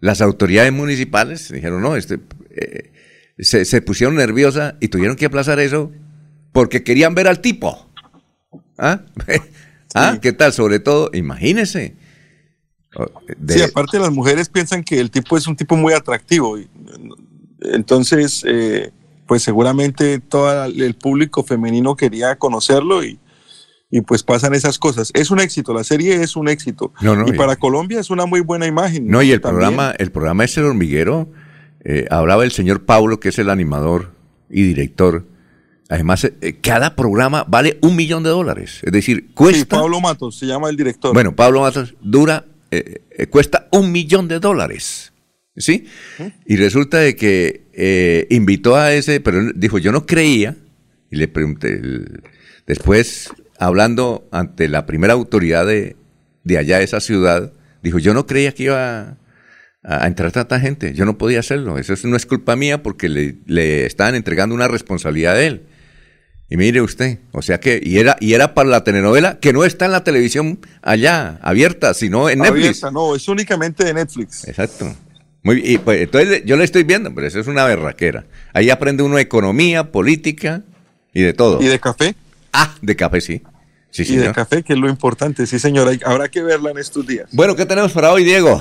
las 0.00 0.20
autoridades 0.20 0.72
municipales 0.72 1.50
dijeron, 1.52 1.82
no, 1.82 1.96
este, 1.96 2.18
eh, 2.50 2.90
se, 3.38 3.64
se 3.64 3.82
pusieron 3.82 4.16
nerviosas 4.16 4.74
y 4.80 4.88
tuvieron 4.88 5.16
que 5.16 5.26
aplazar 5.26 5.60
eso 5.60 5.92
porque 6.52 6.82
querían 6.82 7.14
ver 7.14 7.26
al 7.28 7.40
tipo. 7.40 7.90
¿Ah? 8.78 9.02
¿Ah? 9.94 10.18
¿Qué 10.22 10.32
tal? 10.32 10.52
Sobre 10.52 10.78
todo, 10.80 11.10
imagínese. 11.12 11.94
De- 13.38 13.54
Sí, 13.54 13.62
aparte 13.62 13.98
las 13.98 14.10
mujeres 14.10 14.48
piensan 14.48 14.84
que 14.84 15.00
el 15.00 15.10
tipo 15.10 15.36
es 15.36 15.46
un 15.46 15.56
tipo 15.56 15.76
muy 15.76 15.92
atractivo. 15.92 16.58
y, 16.58 16.68
entonces, 17.60 18.44
eh, 18.46 18.92
pues 19.26 19.42
seguramente 19.42 20.18
todo 20.20 20.64
el 20.64 20.94
público 20.94 21.42
femenino 21.42 21.96
quería 21.96 22.36
conocerlo 22.36 23.02
y, 23.04 23.18
y 23.90 24.02
pues 24.02 24.22
pasan 24.22 24.54
esas 24.54 24.78
cosas. 24.78 25.10
Es 25.14 25.30
un 25.30 25.40
éxito, 25.40 25.72
la 25.72 25.84
serie 25.84 26.22
es 26.22 26.36
un 26.36 26.48
éxito. 26.48 26.92
No, 27.00 27.16
no, 27.16 27.26
y 27.26 27.30
y- 27.30 27.32
para 27.38 27.56
Colombia 27.56 28.00
es 28.00 28.10
una 28.10 28.26
muy 28.26 28.40
buena 28.40 28.66
imagen. 28.66 29.06
No, 29.06 29.22
y 29.22 29.30
el 29.32 29.40
También. 29.40 29.60
programa, 29.70 29.94
el 29.98 30.10
programa 30.12 30.44
es 30.44 30.56
el 30.58 30.64
hormiguero. 30.64 31.28
eh, 31.86 32.06
hablaba 32.10 32.44
el 32.44 32.50
señor 32.52 32.84
Paulo, 32.86 33.20
que 33.20 33.28
es 33.28 33.38
el 33.38 33.50
animador 33.50 34.12
y 34.48 34.62
director. 34.62 35.26
Además, 35.90 36.24
eh, 36.24 36.58
cada 36.62 36.96
programa 36.96 37.44
vale 37.46 37.78
un 37.82 37.94
millón 37.94 38.22
de 38.22 38.30
dólares. 38.30 38.80
Es 38.84 38.90
decir, 38.90 39.24
Sí, 39.28 39.32
cuesta. 39.34 39.76
Pablo 39.80 40.00
Matos 40.00 40.38
se 40.38 40.46
llama 40.46 40.70
el 40.70 40.76
director. 40.78 41.12
Bueno, 41.12 41.36
Pablo 41.36 41.60
Matos 41.60 41.94
dura, 42.00 42.46
eh, 42.78 43.02
eh, 43.10 43.26
cuesta 43.26 43.68
un 43.72 43.92
millón 43.92 44.28
de 44.28 44.40
dólares. 44.40 45.12
¿Sí? 45.56 45.86
Y 46.46 46.56
resulta 46.56 46.98
de 46.98 47.14
que 47.14 47.62
eh, 47.72 48.26
invitó 48.30 48.74
a 48.76 48.92
ese, 48.92 49.20
pero 49.20 49.52
dijo, 49.54 49.78
yo 49.78 49.92
no 49.92 50.04
creía, 50.04 50.56
y 51.12 51.16
le 51.16 51.28
pregunté, 51.28 51.74
el- 51.74 52.22
después, 52.66 53.30
hablando 53.58 54.28
ante 54.32 54.66
la 54.68 54.84
primera 54.84 55.12
autoridad 55.12 55.64
de, 55.64 55.94
de 56.42 56.58
allá 56.58 56.78
de 56.78 56.84
esa 56.84 56.98
ciudad, 57.00 57.52
dijo, 57.84 58.00
yo 58.00 58.14
no 58.14 58.26
creía 58.26 58.50
que 58.52 58.64
iba 58.64 59.00
a, 59.00 59.16
a 59.84 60.06
entrar 60.08 60.32
tanta 60.32 60.58
gente, 60.58 60.92
yo 60.92 61.04
no 61.04 61.18
podía 61.18 61.38
hacerlo, 61.38 61.78
eso 61.78 61.92
es- 61.92 62.04
no 62.04 62.16
es 62.16 62.26
culpa 62.26 62.56
mía 62.56 62.82
porque 62.82 63.08
le, 63.08 63.36
le 63.46 63.86
estaban 63.86 64.16
entregando 64.16 64.56
una 64.56 64.66
responsabilidad 64.66 65.36
a 65.36 65.42
él. 65.44 65.62
Y 66.50 66.56
mire 66.56 66.82
usted, 66.82 67.18
o 67.32 67.40
sea 67.42 67.58
que, 67.58 67.80
y 67.82 67.98
era, 67.98 68.16
y 68.20 68.34
era 68.34 68.52
para 68.54 68.68
la 68.68 68.84
telenovela 68.84 69.40
que 69.40 69.52
no 69.52 69.64
está 69.64 69.86
en 69.86 69.92
la 69.92 70.04
televisión 70.04 70.58
allá, 70.82 71.38
abierta, 71.42 71.94
sino 71.94 72.28
en 72.28 72.40
Netflix. 72.40 72.84
Abierta, 72.84 72.90
no, 72.90 73.14
es 73.16 73.26
únicamente 73.28 73.82
de 73.84 73.94
Netflix. 73.94 74.46
Exacto. 74.46 74.94
Muy, 75.42 75.62
y 75.64 75.78
pues, 75.78 76.02
entonces 76.02 76.42
yo 76.44 76.56
le 76.56 76.64
estoy 76.64 76.84
viendo, 76.84 77.14
pero 77.14 77.26
eso 77.26 77.40
es 77.40 77.46
una 77.46 77.64
berraquera. 77.64 78.24
Ahí 78.52 78.70
aprende 78.70 79.02
uno 79.02 79.18
economía, 79.18 79.90
política 79.90 80.62
y 81.14 81.22
de 81.22 81.32
todo. 81.32 81.62
¿Y 81.62 81.66
de 81.66 81.80
café? 81.80 82.14
Ah, 82.52 82.74
de 82.82 82.94
café, 82.94 83.20
sí. 83.20 83.42
Sí, 83.90 84.02
y 84.08 84.16
de 84.16 84.32
café, 84.32 84.62
que 84.62 84.72
es 84.74 84.78
lo 84.78 84.88
importante, 84.88 85.46
sí 85.46 85.58
señor, 85.58 85.88
hay- 85.88 86.00
habrá 86.04 86.28
que 86.28 86.42
verla 86.42 86.70
en 86.72 86.78
estos 86.78 87.06
días. 87.06 87.28
Bueno, 87.32 87.54
¿qué 87.56 87.64
tenemos 87.64 87.92
para 87.92 88.12
hoy, 88.12 88.24
Diego? 88.24 88.60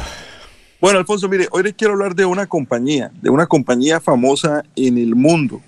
Bueno, 0.80 1.00
Alfonso, 1.00 1.28
mire, 1.28 1.48
hoy 1.52 1.64
le 1.64 1.74
quiero 1.74 1.94
hablar 1.94 2.14
de 2.16 2.26
una 2.26 2.46
compañía, 2.46 3.12
de 3.22 3.30
una 3.30 3.48
compañía 3.48 4.00
famosa 4.00 4.64
en 4.76 4.98
el 4.98 5.16
mundo. 5.16 5.62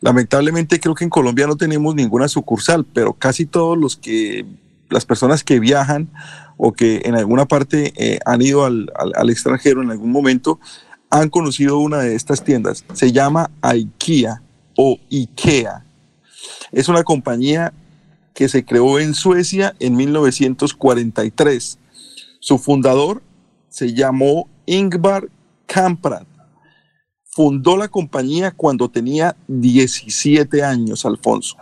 Lamentablemente 0.00 0.78
creo 0.80 0.94
que 0.94 1.04
en 1.04 1.10
Colombia 1.10 1.46
no 1.46 1.56
tenemos 1.56 1.94
ninguna 1.94 2.28
sucursal, 2.28 2.84
pero 2.84 3.14
casi 3.14 3.46
todos 3.46 3.76
los 3.78 3.96
que, 3.96 4.44
las 4.90 5.04
personas 5.06 5.42
que 5.42 5.58
viajan 5.58 6.08
o 6.56 6.72
que 6.72 7.02
en 7.04 7.14
alguna 7.16 7.46
parte 7.46 7.92
eh, 7.96 8.18
han 8.24 8.42
ido 8.42 8.64
al, 8.64 8.90
al- 8.96 9.12
al 9.16 9.30
extranjero 9.30 9.82
en 9.82 9.90
algún 9.90 10.10
momento, 10.12 10.60
han 11.10 11.28
conocido 11.30 11.78
una 11.78 11.98
de 11.98 12.14
estas 12.14 12.42
tiendas. 12.44 12.84
Se 12.92 13.12
llama 13.12 13.50
IKEA 13.62 14.42
o 14.76 14.98
IKEA. 15.10 15.84
Es 16.72 16.88
una 16.88 17.02
compañía 17.04 17.72
que 18.34 18.48
se 18.48 18.64
creó 18.64 18.98
en 18.98 19.14
Suecia 19.14 19.74
en 19.80 19.96
1943. 19.96 21.78
Su 22.40 22.58
fundador 22.58 23.22
se 23.70 23.94
llamó 23.94 24.48
Ingvar 24.66 25.28
Kamprad. 25.66 26.26
Fundó 27.36 27.76
la 27.76 27.88
compañía 27.88 28.50
cuando 28.50 28.88
tenía 28.88 29.36
17 29.46 30.62
años, 30.62 31.04
Alfonso. 31.04 31.58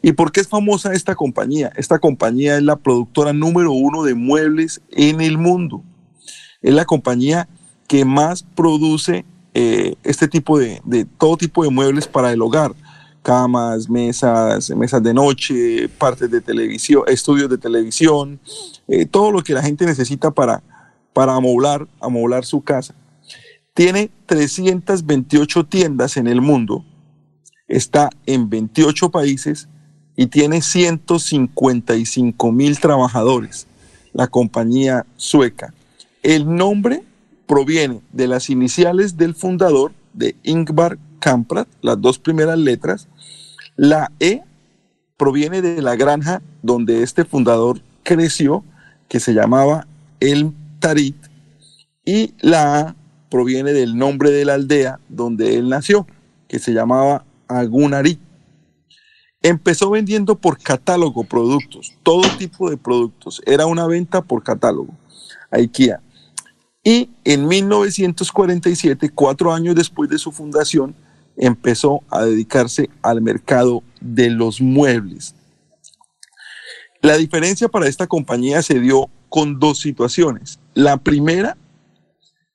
¿Y 0.00 0.12
por 0.12 0.32
qué 0.32 0.40
es 0.40 0.48
famosa 0.48 0.94
esta 0.94 1.14
compañía? 1.14 1.70
Esta 1.76 1.98
compañía 1.98 2.56
es 2.56 2.62
la 2.62 2.76
productora 2.76 3.34
número 3.34 3.70
uno 3.72 4.02
de 4.02 4.14
muebles 4.14 4.80
en 4.88 5.20
el 5.20 5.36
mundo. 5.36 5.82
Es 6.62 6.72
la 6.72 6.86
compañía 6.86 7.50
que 7.86 8.06
más 8.06 8.44
produce 8.54 9.26
eh, 9.52 9.94
este 10.04 10.26
tipo 10.26 10.58
de, 10.58 10.80
de 10.86 11.04
todo 11.04 11.36
tipo 11.36 11.64
de 11.64 11.70
muebles 11.70 12.06
para 12.06 12.32
el 12.32 12.40
hogar. 12.40 12.72
Camas, 13.22 13.90
mesas, 13.90 14.70
mesas 14.70 15.02
de 15.02 15.12
noche, 15.12 15.90
partes 15.98 16.30
de 16.30 16.40
televisión, 16.40 17.02
estudios 17.08 17.50
de 17.50 17.58
televisión, 17.58 18.40
eh, 18.88 19.04
todo 19.04 19.32
lo 19.32 19.42
que 19.42 19.52
la 19.52 19.62
gente 19.62 19.84
necesita 19.84 20.30
para, 20.30 20.62
para 21.12 21.34
amoblar, 21.34 21.86
amoblar 22.00 22.46
su 22.46 22.62
casa. 22.62 22.94
Tiene 23.80 24.10
328 24.26 25.64
tiendas 25.64 26.18
en 26.18 26.26
el 26.26 26.42
mundo, 26.42 26.84
está 27.66 28.10
en 28.26 28.50
28 28.50 29.10
países 29.10 29.70
y 30.14 30.26
tiene 30.26 30.60
155 30.60 32.52
mil 32.52 32.78
trabajadores, 32.78 33.66
la 34.12 34.26
compañía 34.26 35.06
sueca. 35.16 35.72
El 36.22 36.54
nombre 36.54 37.04
proviene 37.46 38.02
de 38.12 38.26
las 38.26 38.50
iniciales 38.50 39.16
del 39.16 39.34
fundador 39.34 39.92
de 40.12 40.36
Ingvar 40.42 40.98
Kamprad, 41.18 41.66
las 41.80 41.98
dos 41.98 42.18
primeras 42.18 42.58
letras. 42.58 43.08
La 43.76 44.12
E 44.20 44.42
proviene 45.16 45.62
de 45.62 45.80
la 45.80 45.96
granja 45.96 46.42
donde 46.62 47.02
este 47.02 47.24
fundador 47.24 47.80
creció, 48.02 48.62
que 49.08 49.20
se 49.20 49.32
llamaba 49.32 49.86
El 50.20 50.52
Tarit, 50.80 51.16
y 52.04 52.34
la 52.42 52.80
A 52.80 52.96
proviene 53.30 53.72
del 53.72 53.96
nombre 53.96 54.30
de 54.30 54.44
la 54.44 54.54
aldea 54.54 55.00
donde 55.08 55.56
él 55.56 55.68
nació, 55.68 56.06
que 56.48 56.58
se 56.58 56.72
llamaba 56.72 57.24
Agunarit. 57.48 58.20
Empezó 59.42 59.90
vendiendo 59.90 60.36
por 60.36 60.58
catálogo 60.58 61.24
productos, 61.24 61.94
todo 62.02 62.22
tipo 62.36 62.68
de 62.68 62.76
productos. 62.76 63.40
Era 63.46 63.66
una 63.66 63.86
venta 63.86 64.20
por 64.20 64.42
catálogo 64.42 64.94
a 65.50 65.56
IKEA. 65.56 66.00
Y 66.82 67.10
en 67.24 67.46
1947, 67.46 69.10
cuatro 69.10 69.52
años 69.52 69.74
después 69.74 70.10
de 70.10 70.18
su 70.18 70.32
fundación, 70.32 70.94
empezó 71.36 72.02
a 72.10 72.24
dedicarse 72.24 72.90
al 73.02 73.22
mercado 73.22 73.82
de 74.00 74.30
los 74.30 74.60
muebles. 74.60 75.34
La 77.02 77.16
diferencia 77.16 77.68
para 77.68 77.86
esta 77.86 78.06
compañía 78.06 78.62
se 78.62 78.78
dio 78.80 79.08
con 79.30 79.58
dos 79.58 79.78
situaciones. 79.78 80.58
La 80.74 80.98
primera 80.98 81.56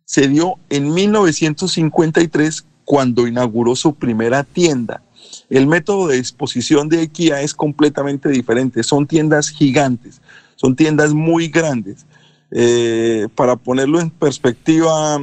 se 0.05 0.27
dio 0.27 0.55
en 0.69 0.93
1953 0.93 2.65
cuando 2.85 3.27
inauguró 3.27 3.75
su 3.75 3.95
primera 3.95 4.43
tienda. 4.43 5.01
El 5.49 5.67
método 5.67 6.07
de 6.07 6.17
exposición 6.17 6.87
de 6.87 6.99
IKEA 6.99 7.41
es 7.41 7.53
completamente 7.53 8.29
diferente. 8.29 8.83
Son 8.83 9.07
tiendas 9.07 9.49
gigantes, 9.49 10.21
son 10.55 10.75
tiendas 10.75 11.13
muy 11.13 11.47
grandes. 11.47 12.05
Eh, 12.51 13.27
para 13.35 13.55
ponerlo 13.55 13.99
en 13.99 14.11
perspectiva, 14.11 15.19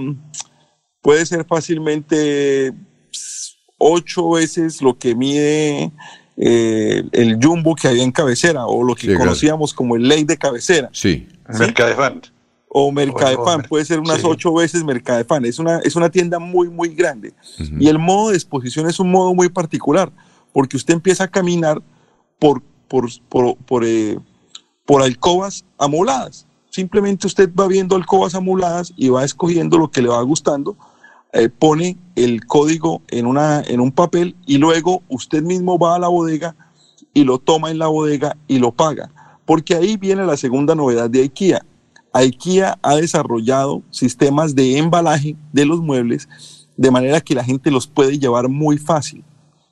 puede 1.01 1.25
ser 1.25 1.45
fácilmente 1.45 2.75
ocho 3.79 4.31
veces 4.31 4.83
lo 4.83 4.99
que 4.99 5.15
mide 5.15 5.93
eh, 6.37 7.05
el 7.13 7.39
jumbo 7.43 7.75
que 7.75 7.89
había 7.89 8.03
en 8.03 8.13
cabecera 8.13 8.67
o 8.67 8.83
lo 8.83 8.95
que 8.95 9.15
conocíamos 9.15 9.73
como 9.73 9.97
el 9.97 10.09
ley 10.09 10.25
de 10.25 10.37
cabecera. 10.37 10.91
Sí. 10.93 11.29
Mercadefan. 11.59 12.23
O 12.74 12.90
Mercadefan, 12.90 13.62
puede 13.69 13.85
ser 13.85 14.01
unas 14.01 14.24
ocho 14.24 14.55
veces 14.55 14.82
Mercadefan. 14.82 15.44
Es 15.44 15.59
una, 15.59 15.81
es 15.81 15.94
una 15.94 16.11
tienda 16.11 16.39
muy, 16.39 16.70
muy 16.70 16.89
grande. 16.89 17.35
Y 17.78 17.89
el 17.89 17.99
modo 17.99 18.31
de 18.31 18.36
exposición 18.36 18.89
es 18.89 18.99
un 18.99 19.11
modo 19.11 19.35
muy 19.35 19.51
particular, 19.51 20.11
porque 20.55 20.78
usted 20.78 20.94
empieza 20.94 21.24
a 21.24 21.28
caminar 21.28 21.82
por, 22.39 22.62
por, 22.89 23.11
por, 23.28 23.57
por, 23.59 23.85
eh, 23.85 24.19
por 24.86 25.03
alcobas 25.03 25.66
amoladas. 25.77 26.47
Simplemente 26.70 27.27
usted 27.27 27.51
va 27.55 27.69
viendo 27.69 27.94
alcobas 27.94 28.35
amoladas 28.35 28.94
y 28.97 29.11
va 29.11 29.23
escogiendo 29.23 29.77
lo 29.77 29.90
que 29.90 30.01
le 30.01 30.09
va 30.09 30.23
gustando, 30.23 30.78
eh, 31.35 31.51
pone 31.51 31.99
el 32.16 32.47
código 32.47 33.03
en, 33.09 33.27
una, 33.27 33.62
en 33.66 33.81
un 33.81 33.93
papel 33.93 34.35
y 34.47 34.57
luego 34.57 35.03
usted 35.11 35.43
mismo 35.43 35.78
va 35.78 35.97
a 35.97 35.99
la 35.99 36.09
bodega 36.09 36.57
y 37.12 37.24
lo 37.24 37.39
toma 37.39 37.70
en 37.70 37.78
la 37.78 37.89
bodega 37.89 38.39
y 38.49 38.59
lo 38.59 38.73
paga. 38.73 39.11
Porque 39.44 39.74
ahí 39.74 39.99
viene 39.99 40.24
la 40.24 40.39
segunda 40.39 40.74
novedad 40.74 41.11
de 41.11 41.20
IKEA. 41.20 41.66
IKEA 42.13 42.79
ha 42.83 42.97
desarrollado 42.97 43.83
sistemas 43.91 44.55
de 44.55 44.79
embalaje 44.79 45.37
de 45.53 45.65
los 45.65 45.81
muebles 45.81 46.29
de 46.77 46.91
manera 46.91 47.21
que 47.21 47.35
la 47.35 47.45
gente 47.45 47.71
los 47.71 47.87
puede 47.87 48.19
llevar 48.19 48.49
muy 48.49 48.79
fácil, 48.79 49.25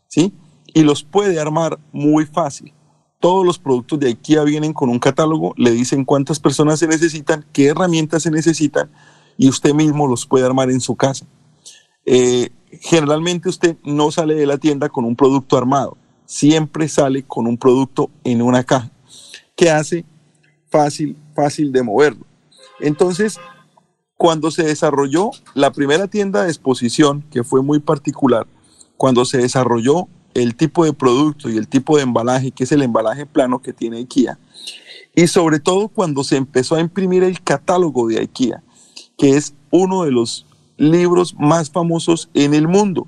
¿sí? 0.09 0.33
Y 0.73 0.83
los 0.83 1.03
puede 1.03 1.41
armar 1.41 1.79
muy 1.93 2.27
fácil. 2.27 2.73
Todos 3.19 3.45
los 3.45 3.59
productos 3.59 4.01
de 4.01 4.09
IKEA 4.09 4.45
vienen 4.45 4.73
con 4.73 4.89
un 4.89 4.99
catálogo, 4.99 5.53
le 5.57 5.73
dicen 5.73 6.05
cuántas 6.05 6.39
personas 6.39 6.79
se 6.79 6.87
necesitan, 6.87 7.45
qué 7.53 7.67
herramientas 7.67 8.23
se 8.23 8.31
necesitan 8.31 8.91
y 9.37 9.49
usted 9.49 9.75
mismo 9.75 10.07
los 10.07 10.27
puede 10.27 10.47
armar 10.47 10.71
en 10.71 10.81
su 10.81 10.97
casa. 10.97 11.27
Eh, 12.07 12.51
generalmente 12.81 13.49
usted 13.49 13.77
no 13.85 14.11
sale 14.11 14.35
de 14.35 14.47
la 14.47 14.59
tienda 14.59 14.89
con 14.89 15.05
un 15.05 15.17
producto 15.17 15.59
armado, 15.59 15.97
siempre 16.25 16.89
sale 16.89 17.25
con 17.25 17.47
un 17.47 17.59
producto 17.59 18.11
en 18.25 18.41
una 18.41 18.65
caja 18.65 18.91
que 19.57 19.71
hace 19.71 20.05
fácil, 20.71 21.17
fácil 21.35 21.73
de 21.73 21.83
moverlo. 21.83 22.30
Entonces, 22.81 23.39
cuando 24.17 24.51
se 24.51 24.65
desarrolló 24.65 25.31
la 25.55 25.73
primera 25.73 26.07
tienda 26.07 26.43
de 26.43 26.49
exposición, 26.49 27.23
que 27.31 27.45
fue 27.45 27.63
muy 27.63 27.79
particular, 27.81 28.47
cuando 28.97 29.25
se 29.25 29.39
desarrolló 29.39 30.09
el 30.35 30.57
tipo 30.57 30.85
de 30.85 30.93
producto 30.93 31.49
y 31.49 31.57
el 31.57 31.69
tipo 31.69 31.97
de 31.97 32.03
embalaje, 32.03 32.51
que 32.51 32.65
es 32.65 32.73
el 32.73 32.83
embalaje 32.83 33.27
plano 33.27 33.61
que 33.61 33.73
tiene 33.73 33.99
IKEA. 33.99 34.39
Y 35.15 35.27
sobre 35.27 35.59
todo 35.59 35.89
cuando 35.89 36.23
se 36.23 36.37
empezó 36.37 36.77
a 36.77 36.81
imprimir 36.81 37.25
el 37.25 37.43
catálogo 37.43 38.09
de 38.09 38.21
IKEA, 38.21 38.63
que 39.17 39.37
es 39.37 39.55
uno 39.71 40.05
de 40.05 40.13
los 40.13 40.47
libros 40.77 41.35
más 41.39 41.71
famosos 41.71 42.31
en 42.35 42.55
el 42.55 42.69
mundo. 42.69 43.07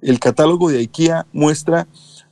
El 0.00 0.18
catálogo 0.18 0.70
de 0.70 0.78
IKEA 0.78 1.26
muestra 1.32 1.86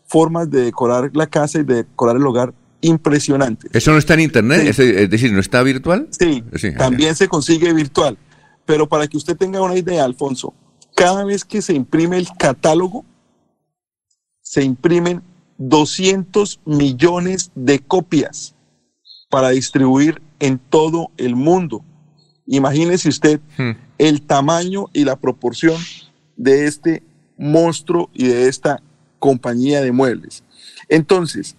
formas 0.06 0.50
de 0.50 0.62
decorar 0.62 1.10
la 1.14 1.28
casa 1.28 1.60
y 1.60 1.64
de 1.64 1.74
decorar 1.84 2.16
el 2.16 2.26
hogar 2.26 2.54
impresionantes. 2.80 3.70
¿Eso 3.74 3.92
no 3.92 3.98
está 3.98 4.14
en 4.14 4.20
internet? 4.20 4.66
Es, 4.66 5.10
decir, 5.10 5.32
¿no 5.32 5.40
está 5.40 5.62
virtual? 5.62 6.08
Sí, 6.10 6.42
también 6.76 7.14
se 7.14 7.28
consigue 7.28 7.72
virtual. 7.72 8.16
Pero 8.64 8.88
para 8.88 9.06
que 9.06 9.16
usted 9.16 9.36
tenga 9.36 9.60
una 9.60 9.76
idea, 9.76 10.04
Alfonso, 10.04 10.54
cada 10.94 11.24
vez 11.24 11.44
que 11.44 11.62
se 11.62 11.74
imprime 11.74 12.18
el 12.18 12.28
catálogo, 12.38 13.04
se 14.42 14.62
imprimen 14.62 15.22
200 15.58 16.60
millones 16.64 17.50
de 17.54 17.80
copias 17.80 18.54
para 19.28 19.50
distribuir 19.50 20.20
en 20.38 20.58
todo 20.58 21.10
el 21.16 21.36
mundo. 21.36 21.84
Imagínese 22.46 23.08
usted 23.08 23.40
hmm. 23.58 23.70
el 23.98 24.22
tamaño 24.22 24.86
y 24.92 25.04
la 25.04 25.16
proporción 25.16 25.80
de 26.36 26.66
este 26.66 27.02
monstruo 27.36 28.10
y 28.12 28.26
de 28.26 28.48
esta 28.48 28.82
compañía 29.18 29.82
de 29.82 29.92
muebles. 29.92 30.42
Entonces, 30.88 31.56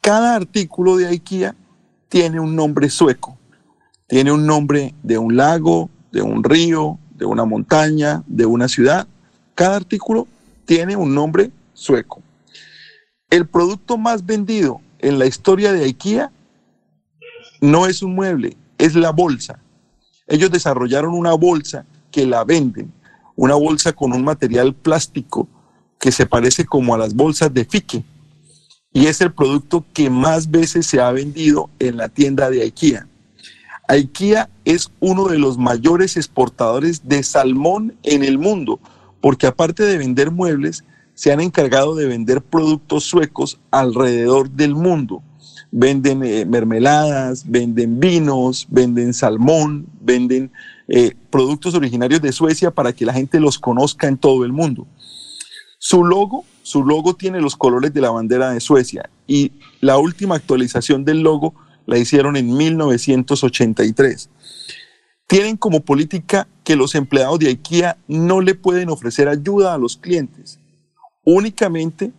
cada 0.00 0.34
artículo 0.34 0.96
de 0.96 1.06
IKEA 1.06 1.54
tiene 2.08 2.40
un 2.40 2.56
nombre 2.56 2.88
sueco, 2.90 3.38
tiene 4.06 4.32
un 4.32 4.46
nombre 4.46 4.94
de 5.02 5.18
un 5.18 5.36
lago, 5.36 5.90
de 6.10 6.22
un 6.22 6.42
río, 6.42 6.98
de 7.14 7.26
una 7.26 7.44
montaña, 7.44 8.22
de 8.26 8.46
una 8.46 8.66
ciudad. 8.68 9.06
Cada 9.54 9.76
artículo 9.76 10.26
tiene 10.64 10.96
un 10.96 11.14
nombre 11.14 11.50
sueco. 11.74 12.22
El 13.28 13.46
producto 13.46 13.98
más 13.98 14.26
vendido 14.26 14.80
en 14.98 15.18
la 15.18 15.26
historia 15.26 15.72
de 15.72 15.84
IKEA 15.84 16.32
no 17.60 17.86
es 17.86 18.02
un 18.02 18.14
mueble, 18.14 18.56
es 18.78 18.94
la 18.94 19.10
bolsa. 19.10 19.60
Ellos 20.26 20.50
desarrollaron 20.50 21.14
una 21.14 21.34
bolsa 21.34 21.84
que 22.10 22.26
la 22.26 22.44
venden, 22.44 22.92
una 23.36 23.54
bolsa 23.54 23.92
con 23.92 24.12
un 24.12 24.24
material 24.24 24.74
plástico 24.74 25.46
que 25.98 26.10
se 26.10 26.26
parece 26.26 26.64
como 26.64 26.94
a 26.94 26.98
las 26.98 27.14
bolsas 27.14 27.52
de 27.52 27.64
Fique. 27.64 28.02
Y 28.92 29.06
es 29.06 29.20
el 29.20 29.32
producto 29.32 29.84
que 29.92 30.10
más 30.10 30.50
veces 30.50 30.86
se 30.86 31.00
ha 31.00 31.12
vendido 31.12 31.70
en 31.78 31.96
la 31.96 32.08
tienda 32.08 32.50
de 32.50 32.62
IKEA. 32.62 33.06
IKEA 33.88 34.48
es 34.64 34.90
uno 35.00 35.28
de 35.28 35.38
los 35.38 35.58
mayores 35.58 36.16
exportadores 36.16 37.08
de 37.08 37.22
salmón 37.22 37.96
en 38.02 38.24
el 38.24 38.38
mundo, 38.38 38.80
porque 39.20 39.46
aparte 39.46 39.84
de 39.84 39.98
vender 39.98 40.30
muebles, 40.30 40.84
se 41.14 41.32
han 41.32 41.40
encargado 41.40 41.94
de 41.94 42.06
vender 42.06 42.40
productos 42.40 43.04
suecos 43.04 43.60
alrededor 43.70 44.50
del 44.50 44.74
mundo. 44.74 45.22
Venden 45.70 46.24
eh, 46.24 46.46
mermeladas, 46.46 47.48
venden 47.48 48.00
vinos, 48.00 48.66
venden 48.70 49.12
salmón, 49.12 49.86
venden 50.00 50.50
eh, 50.88 51.14
productos 51.30 51.74
originarios 51.74 52.22
de 52.22 52.32
Suecia 52.32 52.70
para 52.70 52.92
que 52.92 53.04
la 53.04 53.12
gente 53.12 53.38
los 53.38 53.58
conozca 53.58 54.08
en 54.08 54.16
todo 54.16 54.44
el 54.44 54.52
mundo. 54.52 54.86
Su 55.78 56.04
logo, 56.04 56.44
su 56.70 56.84
logo 56.84 57.14
tiene 57.14 57.40
los 57.40 57.56
colores 57.56 57.92
de 57.92 58.00
la 58.00 58.10
bandera 58.10 58.52
de 58.52 58.60
Suecia 58.60 59.10
y 59.26 59.50
la 59.80 59.98
última 59.98 60.36
actualización 60.36 61.04
del 61.04 61.20
logo 61.20 61.52
la 61.84 61.98
hicieron 61.98 62.36
en 62.36 62.56
1983. 62.56 64.30
Tienen 65.26 65.56
como 65.56 65.80
política 65.80 66.46
que 66.62 66.76
los 66.76 66.94
empleados 66.94 67.40
de 67.40 67.48
IKEA 67.48 67.98
no 68.06 68.40
le 68.40 68.54
pueden 68.54 68.88
ofrecer 68.88 69.28
ayuda 69.28 69.74
a 69.74 69.78
los 69.78 69.96
clientes 69.96 70.60
Únicamente 71.24 72.12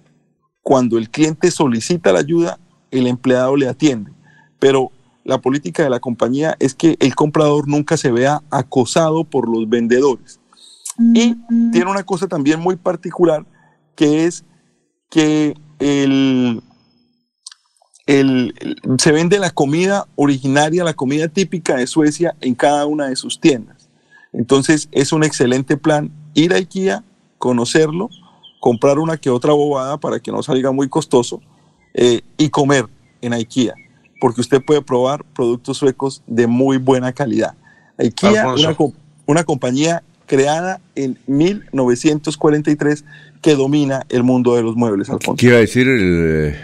cuando 0.61 0.97
el 0.97 1.09
cliente 1.09 1.49
solicita 1.49 2.11
la 2.11 2.19
ayuda, 2.19 2.59
el 2.91 3.07
empleado 3.07 3.55
le 3.55 3.69
atiende. 3.69 4.11
Pero 4.59 4.91
la 5.23 5.39
política 5.39 5.83
de 5.83 5.89
la 5.89 6.01
compañía 6.01 6.55
es 6.59 6.75
que 6.75 6.97
el 6.99 7.15
comprador 7.15 7.67
nunca 7.67 7.95
se 7.95 8.11
vea 8.11 8.41
acosado 8.49 9.23
por 9.23 9.49
los 9.49 9.67
vendedores. 9.69 10.39
Y 11.13 11.35
tiene 11.71 11.89
una 11.89 12.03
cosa 12.03 12.27
también 12.27 12.59
muy 12.59 12.75
particular 12.75 13.45
que 13.95 14.25
es 14.25 14.45
que 15.09 15.55
el, 15.79 16.61
el, 18.05 18.53
se 18.97 19.11
vende 19.11 19.39
la 19.39 19.51
comida 19.51 20.07
originaria, 20.15 20.83
la 20.83 20.93
comida 20.93 21.27
típica 21.27 21.77
de 21.77 21.87
Suecia 21.87 22.35
en 22.41 22.55
cada 22.55 22.85
una 22.85 23.07
de 23.07 23.15
sus 23.15 23.39
tiendas. 23.39 23.89
Entonces 24.33 24.87
es 24.91 25.11
un 25.11 25.23
excelente 25.23 25.77
plan 25.77 26.11
ir 26.33 26.53
a 26.53 26.57
IKEA, 26.57 27.03
conocerlo, 27.37 28.09
comprar 28.59 28.99
una 28.99 29.17
que 29.17 29.29
otra 29.29 29.53
bobada 29.53 29.97
para 29.97 30.19
que 30.19 30.31
no 30.31 30.41
salga 30.43 30.71
muy 30.71 30.87
costoso 30.87 31.41
eh, 31.93 32.21
y 32.37 32.49
comer 32.49 32.85
en 33.21 33.33
IKEA, 33.33 33.73
porque 34.21 34.41
usted 34.41 34.63
puede 34.63 34.81
probar 34.81 35.25
productos 35.33 35.77
suecos 35.77 36.23
de 36.27 36.47
muy 36.47 36.77
buena 36.77 37.11
calidad. 37.11 37.55
IKEA, 37.97 38.53
una, 38.53 38.75
una 39.25 39.43
compañía 39.43 40.03
creada 40.25 40.79
en 40.95 41.19
1943 41.27 43.03
que 43.41 43.55
domina 43.55 44.05
el 44.09 44.23
mundo 44.23 44.55
de 44.55 44.63
los 44.63 44.75
muebles, 44.75 45.09
Alfonso. 45.09 45.37
¿Qué 45.37 45.47
iba 45.47 45.57
a 45.57 45.61
decir 45.61 45.87
el, 45.87 46.55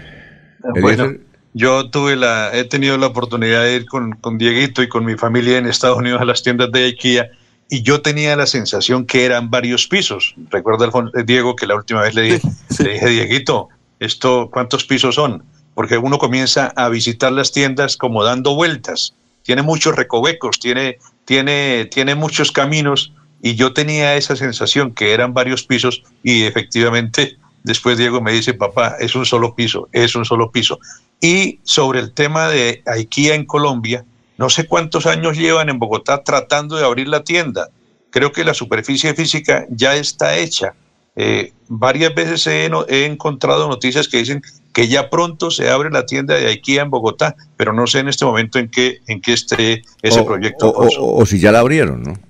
bueno, 0.81 1.13
yo 1.53 1.89
tuve 1.89 2.15
la, 2.15 2.51
he 2.53 2.63
tenido 2.65 2.97
la 2.97 3.07
oportunidad 3.07 3.63
de 3.63 3.75
ir 3.77 3.85
con, 3.85 4.11
con 4.11 4.37
Dieguito 4.37 4.83
y 4.83 4.89
con 4.89 5.05
mi 5.05 5.15
familia 5.15 5.57
en 5.57 5.65
Estados 5.65 5.97
Unidos 5.97 6.21
a 6.21 6.25
las 6.25 6.43
tiendas 6.43 6.71
de 6.71 6.85
IKEA 6.85 7.29
y 7.69 7.81
yo 7.81 8.01
tenía 8.01 8.35
la 8.35 8.45
sensación 8.45 9.05
que 9.05 9.25
eran 9.25 9.49
varios 9.49 9.87
pisos. 9.87 10.35
Recuerda 10.49 10.87
eh, 10.87 11.23
Diego 11.25 11.55
que 11.55 11.67
la 11.67 11.75
última 11.75 12.01
vez 12.01 12.15
le 12.15 12.21
dije, 12.21 12.41
le 12.83 12.93
dije, 12.93 13.09
Dieguito, 13.09 13.69
esto, 13.99 14.49
¿cuántos 14.51 14.85
pisos 14.85 15.15
son? 15.15 15.43
Porque 15.73 15.97
uno 15.97 16.17
comienza 16.17 16.67
a 16.75 16.89
visitar 16.89 17.31
las 17.31 17.51
tiendas 17.51 17.97
como 17.97 18.23
dando 18.23 18.55
vueltas. 18.55 19.13
Tiene 19.43 19.61
muchos 19.61 19.95
recovecos, 19.95 20.59
tiene, 20.59 20.97
tiene, 21.25 21.85
tiene 21.91 22.15
muchos 22.15 22.51
caminos 22.51 23.13
y 23.41 23.55
yo 23.55 23.73
tenía 23.73 24.15
esa 24.15 24.35
sensación 24.35 24.93
que 24.93 25.13
eran 25.13 25.33
varios 25.33 25.63
pisos 25.63 26.03
y 26.23 26.43
efectivamente 26.43 27.37
después 27.63 27.97
Diego 27.97 28.21
me 28.21 28.31
dice, 28.31 28.53
papá, 28.53 28.95
es 28.99 29.15
un 29.15 29.25
solo 29.25 29.53
piso, 29.53 29.89
es 29.91 30.15
un 30.15 30.25
solo 30.25 30.51
piso. 30.51 30.79
Y 31.21 31.59
sobre 31.63 31.99
el 31.99 32.13
tema 32.13 32.47
de 32.47 32.81
IKEA 32.85 33.35
en 33.35 33.45
Colombia, 33.45 34.05
no 34.37 34.49
sé 34.49 34.67
cuántos 34.67 35.05
años 35.05 35.37
llevan 35.37 35.69
en 35.69 35.79
Bogotá 35.79 36.23
tratando 36.23 36.77
de 36.77 36.85
abrir 36.85 37.07
la 37.07 37.23
tienda. 37.23 37.69
Creo 38.09 38.31
que 38.31 38.43
la 38.43 38.53
superficie 38.53 39.13
física 39.13 39.65
ya 39.69 39.95
está 39.95 40.37
hecha. 40.37 40.73
Eh, 41.15 41.51
varias 41.67 42.13
veces 42.13 42.45
he, 42.47 43.05
encontrado 43.05 43.67
noticias 43.67 44.07
que 44.07 44.17
dicen 44.17 44.43
que 44.71 44.87
ya 44.87 45.09
pronto 45.09 45.49
se 45.49 45.69
abre 45.69 45.89
la 45.89 46.05
tienda 46.05 46.35
de 46.35 46.47
IKEA 46.47 46.83
en 46.83 46.91
Bogotá, 46.91 47.35
pero 47.57 47.73
no 47.73 47.87
sé 47.87 47.99
en 47.99 48.09
este 48.09 48.25
momento 48.25 48.59
en 48.59 48.69
qué, 48.69 48.99
en 49.07 49.19
qué 49.19 49.33
esté 49.33 49.81
ese 50.03 50.23
proyecto. 50.23 50.71
o, 50.71 51.25
si 51.25 51.39
ya 51.39 51.51
la 51.51 51.59
abrieron, 51.59 52.03
¿no? 52.03 52.26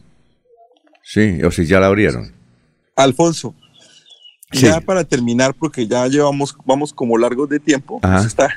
Sí, 1.08 1.42
o 1.42 1.52
si 1.52 1.66
ya 1.66 1.80
la 1.80 1.88
abrieron. 1.88 2.34
Alfonso, 2.94 3.56
ya 4.52 4.82
para 4.82 5.06
terminar, 5.06 5.54
porque 5.54 5.88
ya 5.88 6.06
llevamos, 6.08 6.54
vamos 6.66 6.92
como 6.92 7.18
largos 7.18 7.48
de 7.48 7.62
tiempo, 7.62 8.02
pues 8.02 8.26
está, 8.26 8.50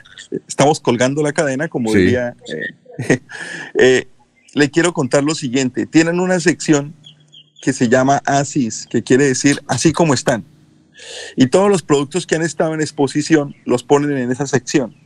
estamos 0.49 0.81
colgando 0.81 1.23
la 1.23 1.33
cadena, 1.33 1.69
como 1.69 1.93
diría. 1.93 2.35
Eh, 2.99 3.21
eh, 3.79 4.09
le 4.55 4.69
quiero 4.69 4.93
contar 4.93 5.23
lo 5.23 5.37
siguiente. 5.37 5.87
Tienen 5.87 6.19
una 6.19 6.41
sección 6.41 6.93
que 7.63 7.73
se 7.73 7.89
llama 7.89 8.21
ASIS, 8.27 8.89
que 8.91 9.05
quiere 9.05 9.27
decir 9.27 9.63
así 9.69 9.93
como 9.93 10.13
están. 10.13 10.45
Y 11.37 11.47
todos 11.47 11.71
los 11.71 11.83
productos 11.83 12.27
que 12.27 12.35
han 12.35 12.43
estado 12.43 12.75
en 12.75 12.81
exposición 12.81 13.55
los 13.65 13.85
ponen 13.85 14.17
en 14.17 14.33
esa 14.33 14.49
sección. 14.49 14.97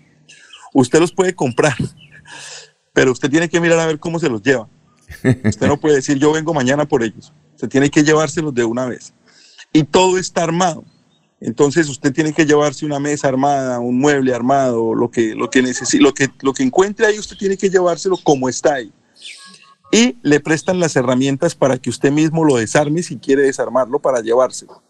Usted 0.73 0.99
los 0.99 1.12
puede 1.12 1.35
comprar, 1.35 1.77
pero 2.95 3.12
usted 3.12 3.29
tiene 3.29 3.51
que 3.51 3.61
mirar 3.61 3.81
a 3.81 3.87
ver 3.87 3.99
cómo 3.99 4.19
se 4.19 4.31
los 4.31 4.43
lleva. 4.43 4.66
Usted 5.45 5.66
no 5.66 5.78
puede 5.78 5.97
decir, 5.97 6.19
yo 6.19 6.32
vengo 6.32 6.55
mañana 6.55 6.86
por 6.86 7.03
ellos. 7.03 7.32
Usted 7.55 7.69
tiene 7.69 7.91
que 7.91 8.03
llevárselos 8.03 8.55
de 8.55 8.65
una 8.65 8.86
vez. 8.86 9.12
Y 9.73 9.85
todo 9.85 10.19
está 10.19 10.43
armado. 10.43 10.85
Entonces 11.41 11.89
usted 11.89 12.12
tiene 12.12 12.32
que 12.32 12.47
llevarse 12.47 12.86
una 12.86 12.99
mesa 12.99 13.28
armada, 13.28 13.78
un 13.78 13.99
mueble 13.99 14.35
armado, 14.35 14.95
lo 14.95 15.11
que, 15.11 15.35
lo 15.35 15.51
que 15.51 15.61
necesite, 15.61 16.03
lo 16.03 16.15
que, 16.15 16.31
lo 16.41 16.55
que 16.55 16.62
encuentre 16.62 17.07
ahí, 17.07 17.19
usted 17.19 17.36
tiene 17.36 17.59
que 17.59 17.69
llevárselo 17.69 18.16
como 18.16 18.49
está 18.49 18.74
ahí. 18.74 18.93
Y 19.93 20.16
le 20.23 20.41
prestan 20.41 20.81
las 20.81 20.97
herramientas 20.97 21.55
para 21.55 21.77
que 21.77 21.91
usted 21.91 22.11
mismo 22.11 22.45
lo 22.45 22.57
desarme 22.57 23.03
si 23.03 23.19
quiere 23.19 23.43
desarmarlo 23.43 23.99
para 23.99 24.23
llevárselo. 24.23 24.82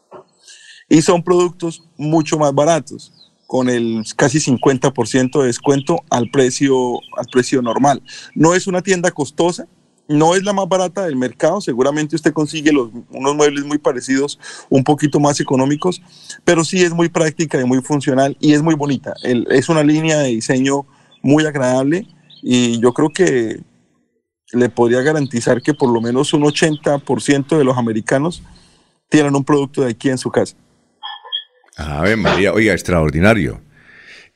Y 0.88 1.02
son 1.02 1.22
productos 1.22 1.82
mucho 1.96 2.38
más 2.38 2.54
baratos, 2.54 3.12
con 3.46 3.68
el 3.68 4.04
casi 4.16 4.38
50% 4.38 5.40
de 5.40 5.46
descuento 5.46 6.04
al 6.08 6.30
precio, 6.30 7.00
al 7.16 7.26
precio 7.32 7.62
normal. 7.62 8.02
No 8.34 8.54
es 8.54 8.66
una 8.66 8.82
tienda 8.82 9.10
costosa, 9.10 9.66
no 10.08 10.34
es 10.34 10.42
la 10.44 10.52
más 10.52 10.68
barata 10.68 11.04
del 11.04 11.16
mercado, 11.16 11.60
seguramente 11.60 12.16
usted 12.16 12.32
consigue 12.32 12.72
los, 12.72 12.90
unos 13.10 13.34
muebles 13.34 13.64
muy 13.64 13.78
parecidos, 13.78 14.38
un 14.68 14.84
poquito 14.84 15.18
más 15.18 15.40
económicos, 15.40 16.02
pero 16.44 16.64
sí 16.64 16.82
es 16.82 16.92
muy 16.92 17.08
práctica 17.08 17.60
y 17.60 17.64
muy 17.64 17.80
funcional 17.80 18.36
y 18.40 18.52
es 18.52 18.62
muy 18.62 18.74
bonita. 18.74 19.14
es 19.22 19.68
una 19.68 19.82
línea 19.82 20.18
de 20.18 20.28
diseño 20.28 20.86
muy 21.22 21.46
agradable 21.46 22.06
y 22.42 22.78
yo 22.80 22.92
creo 22.92 23.10
que 23.10 23.60
le 24.52 24.68
podría 24.68 25.00
garantizar 25.00 25.62
que 25.62 25.74
por 25.74 25.90
lo 25.90 26.00
menos 26.00 26.32
un 26.34 26.42
80% 26.42 27.56
de 27.56 27.64
los 27.64 27.76
americanos 27.78 28.42
tienen 29.08 29.34
un 29.34 29.44
producto 29.44 29.82
de 29.82 29.90
aquí 29.90 30.10
en 30.10 30.18
su 30.18 30.30
casa. 30.30 30.56
A 31.76 32.02
ver, 32.02 32.16
María, 32.16 32.52
oiga, 32.52 32.72
extraordinario. 32.72 33.60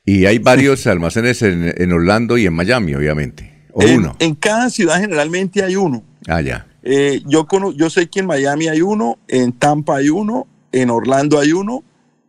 Y 0.03 0.25
hay 0.25 0.39
varios 0.39 0.87
almacenes 0.87 1.41
en 1.41 1.91
Orlando 1.91 2.37
y 2.37 2.47
en 2.47 2.53
Miami, 2.53 2.95
obviamente 2.95 3.58
en, 3.79 4.11
En 4.19 4.35
cada 4.35 4.69
ciudad 4.69 4.99
generalmente 4.99 5.63
hay 5.63 5.75
uno. 5.75 6.03
Ah, 6.27 6.41
ya. 6.41 6.67
Eh, 6.83 7.21
yo, 7.25 7.45
yo 7.75 7.89
sé 7.89 8.07
que 8.07 8.19
en 8.21 8.27
Miami 8.27 8.67
hay 8.67 8.81
uno, 8.81 9.17
en 9.27 9.51
Tampa 9.51 9.97
hay 9.97 10.09
uno, 10.09 10.47
en 10.71 10.89
Orlando 10.89 11.39
hay 11.39 11.51
uno, 11.51 11.83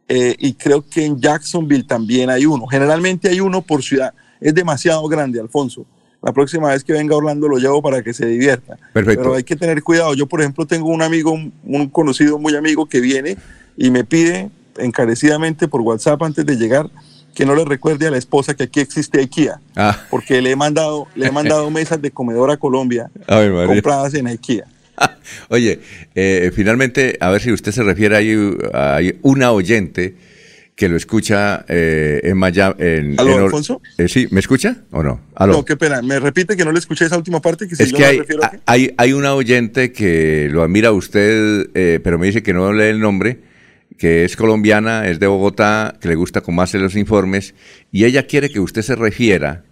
eh, 0.08 0.34
y 0.38 0.54
creo 0.54 0.84
que 0.88 1.04
en 1.04 1.20
Jacksonville 1.20 1.84
también 1.84 2.30
hay 2.30 2.46
uno. 2.46 2.66
Generalmente 2.66 3.28
hay 3.28 3.40
uno 3.40 3.62
por 3.62 3.82
ciudad. 3.82 4.12
Es 4.40 4.54
demasiado 4.54 5.06
grande, 5.06 5.40
Alfonso. 5.40 5.86
La 6.22 6.32
próxima 6.32 6.68
vez 6.68 6.84
que 6.84 6.92
venga 6.92 7.14
a 7.14 7.18
Orlando 7.18 7.48
lo 7.48 7.58
llevo 7.58 7.80
para 7.80 8.02
que 8.02 8.12
se 8.12 8.26
divierta. 8.26 8.76
Perfecto. 8.92 9.22
Pero 9.22 9.34
hay 9.34 9.44
que 9.44 9.56
tener 9.56 9.82
cuidado. 9.82 10.14
Yo, 10.14 10.26
por 10.26 10.40
ejemplo, 10.40 10.66
tengo 10.66 10.88
un 10.88 11.00
amigo, 11.00 11.32
un 11.32 11.88
conocido 11.88 12.38
muy 12.38 12.54
amigo 12.56 12.86
que 12.86 13.00
viene 13.00 13.36
y 13.76 13.90
me 13.90 14.04
pide 14.04 14.50
encarecidamente 14.78 15.68
por 15.68 15.80
WhatsApp 15.80 16.22
antes 16.22 16.44
de 16.44 16.56
llegar 16.56 16.90
que 17.34 17.46
no 17.46 17.54
le 17.54 17.64
recuerde 17.64 18.06
a 18.06 18.10
la 18.10 18.18
esposa 18.18 18.54
que 18.54 18.64
aquí 18.64 18.80
existe 18.80 19.20
IKEA, 19.20 19.60
ah. 19.76 19.98
porque 20.10 20.40
le 20.42 20.50
he 20.50 20.56
mandado, 20.56 21.06
le 21.14 21.26
he 21.26 21.30
mandado 21.30 21.70
mesas 21.70 22.00
de 22.00 22.10
comedor 22.10 22.50
a 22.50 22.56
Colombia 22.56 23.10
compradas 23.66 24.14
en 24.14 24.26
IKEA. 24.26 24.66
Oye, 25.48 25.80
eh, 26.14 26.50
finalmente, 26.54 27.16
a 27.20 27.30
ver 27.30 27.40
si 27.40 27.52
usted 27.52 27.72
se 27.72 27.82
refiere 27.82 28.16
a, 28.72 28.98
a 28.98 29.00
una 29.22 29.52
oyente 29.52 30.14
que 30.74 30.88
lo 30.88 30.96
escucha 30.96 31.64
eh, 31.68 32.20
en 32.24 32.38
Miami. 32.38 33.14
¿Aló, 33.18 33.36
Alfonso? 33.36 33.82
Eh, 33.98 34.08
sí, 34.08 34.28
¿me 34.30 34.40
escucha 34.40 34.78
o 34.90 35.02
no? 35.02 35.20
No, 35.38 35.64
qué 35.64 35.76
pena. 35.76 36.00
¿Me 36.00 36.18
repite 36.18 36.56
que 36.56 36.64
no 36.64 36.72
le 36.72 36.78
escuché 36.78 37.04
esa 37.04 37.18
última 37.18 37.40
parte? 37.40 37.68
Que 37.68 37.74
es 37.74 37.92
que 37.92 38.04
hay, 38.04 38.22
hay, 38.64 38.94
hay, 38.96 39.12
una 39.12 39.34
oyente 39.34 39.92
que 39.92 40.48
lo 40.50 40.62
admira 40.62 40.88
a 40.88 40.92
usted, 40.92 41.68
pero 42.02 42.18
me 42.18 42.26
dice 42.26 42.42
que 42.42 42.54
no 42.54 42.72
lee 42.72 42.84
el 42.84 43.00
nombre 43.00 43.49
que 44.00 44.24
es 44.24 44.34
colombiana, 44.34 45.06
es 45.08 45.20
de 45.20 45.26
Bogotá, 45.26 45.94
que 46.00 46.08
le 46.08 46.14
gusta 46.14 46.42
hace 46.58 46.78
los 46.78 46.96
informes, 46.96 47.54
y 47.92 48.06
ella 48.06 48.26
quiere 48.26 48.48
que 48.48 48.58
usted 48.58 48.80
se 48.80 48.96
refiera, 48.96 49.66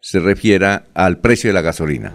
se 0.00 0.20
refiera 0.20 0.86
al 0.94 1.18
precio 1.18 1.50
de 1.50 1.54
la 1.54 1.62
gasolina 1.62 2.14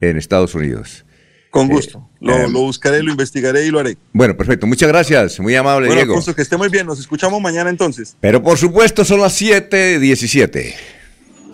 en 0.00 0.16
Estados 0.16 0.56
Unidos. 0.56 1.04
Con 1.50 1.68
gusto. 1.68 2.10
lo, 2.18 2.36
eh, 2.36 2.50
lo, 2.50 2.62
buscaré, 2.62 3.04
lo 3.04 3.12
investigaré 3.12 3.64
y 3.64 3.70
lo 3.70 3.78
haré. 3.78 3.96
Bueno, 4.12 4.36
perfecto. 4.36 4.66
Muchas 4.66 4.88
gracias. 4.88 5.38
Muy 5.38 5.54
amable, 5.54 5.86
bueno, 5.86 6.00
Diego. 6.00 6.14
Alfonso, 6.14 6.34
que 6.34 6.42
esté 6.42 6.56
muy 6.56 6.68
bien. 6.70 6.86
Nos 6.86 6.98
escuchamos 6.98 7.40
mañana 7.40 7.70
entonces. 7.70 8.16
Pero 8.20 8.42
por 8.42 8.58
supuesto 8.58 9.04
son 9.04 9.20
las 9.20 9.40
7.17. 9.40 10.74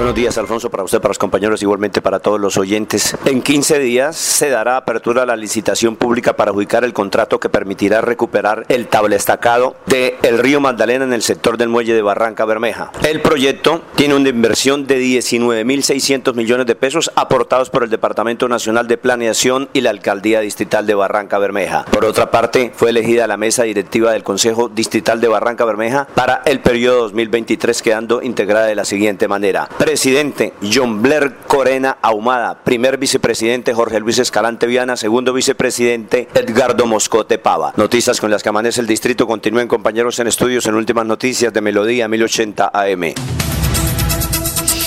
Buenos 0.00 0.14
días, 0.14 0.38
Alfonso, 0.38 0.70
para 0.70 0.82
usted, 0.82 0.98
para 0.98 1.10
los 1.10 1.18
compañeros, 1.18 1.60
igualmente 1.60 2.00
para 2.00 2.20
todos 2.20 2.40
los 2.40 2.56
oyentes. 2.56 3.14
En 3.26 3.42
15 3.42 3.80
días 3.80 4.16
se 4.16 4.48
dará 4.48 4.78
apertura 4.78 5.24
a 5.24 5.26
la 5.26 5.36
licitación 5.36 5.94
pública 5.94 6.36
para 6.36 6.52
adjudicar 6.52 6.84
el 6.84 6.94
contrato 6.94 7.38
que 7.38 7.50
permitirá 7.50 8.00
recuperar 8.00 8.64
el 8.70 8.86
tablestacado 8.86 9.76
de 9.84 10.16
el 10.22 10.38
río 10.38 10.58
Magdalena 10.58 11.04
en 11.04 11.12
el 11.12 11.20
sector 11.20 11.58
del 11.58 11.68
muelle 11.68 11.92
de 11.92 12.00
Barranca 12.00 12.46
Bermeja. 12.46 12.92
El 13.06 13.20
proyecto 13.20 13.82
tiene 13.94 14.14
una 14.14 14.30
inversión 14.30 14.86
de 14.86 14.98
19.600 15.02 16.32
millones 16.32 16.64
de 16.64 16.76
pesos 16.76 17.12
aportados 17.14 17.68
por 17.68 17.84
el 17.84 17.90
Departamento 17.90 18.48
Nacional 18.48 18.88
de 18.88 18.96
Planeación 18.96 19.68
y 19.74 19.82
la 19.82 19.90
Alcaldía 19.90 20.40
Distrital 20.40 20.86
de 20.86 20.94
Barranca 20.94 21.36
Bermeja. 21.36 21.84
Por 21.84 22.06
otra 22.06 22.30
parte, 22.30 22.72
fue 22.74 22.88
elegida 22.88 23.26
la 23.26 23.36
mesa 23.36 23.64
directiva 23.64 24.12
del 24.12 24.24
Consejo 24.24 24.70
Distrital 24.70 25.20
de 25.20 25.28
Barranca 25.28 25.66
Bermeja 25.66 26.08
para 26.14 26.40
el 26.46 26.60
periodo 26.60 27.02
2023, 27.02 27.82
quedando 27.82 28.22
integrada 28.22 28.64
de 28.64 28.74
la 28.74 28.86
siguiente 28.86 29.28
manera. 29.28 29.68
Presidente 29.90 30.52
John 30.72 31.02
Blair 31.02 31.34
Corena 31.48 31.98
Ahumada. 32.00 32.62
Primer 32.62 32.96
vicepresidente 32.96 33.74
Jorge 33.74 33.98
Luis 33.98 34.20
Escalante 34.20 34.68
Viana. 34.68 34.96
Segundo 34.96 35.32
vicepresidente 35.32 36.28
Edgardo 36.32 36.86
Moscote 36.86 37.38
Pava. 37.38 37.74
Noticias 37.76 38.20
con 38.20 38.30
las 38.30 38.44
que 38.44 38.50
amanece 38.50 38.80
el 38.80 38.86
distrito. 38.86 39.26
Continúen 39.26 39.66
compañeros 39.66 40.16
en 40.20 40.28
estudios 40.28 40.64
en 40.66 40.76
últimas 40.76 41.06
noticias 41.06 41.52
de 41.52 41.60
Melodía 41.60 42.06
1080 42.06 42.70
AM. 42.72 43.14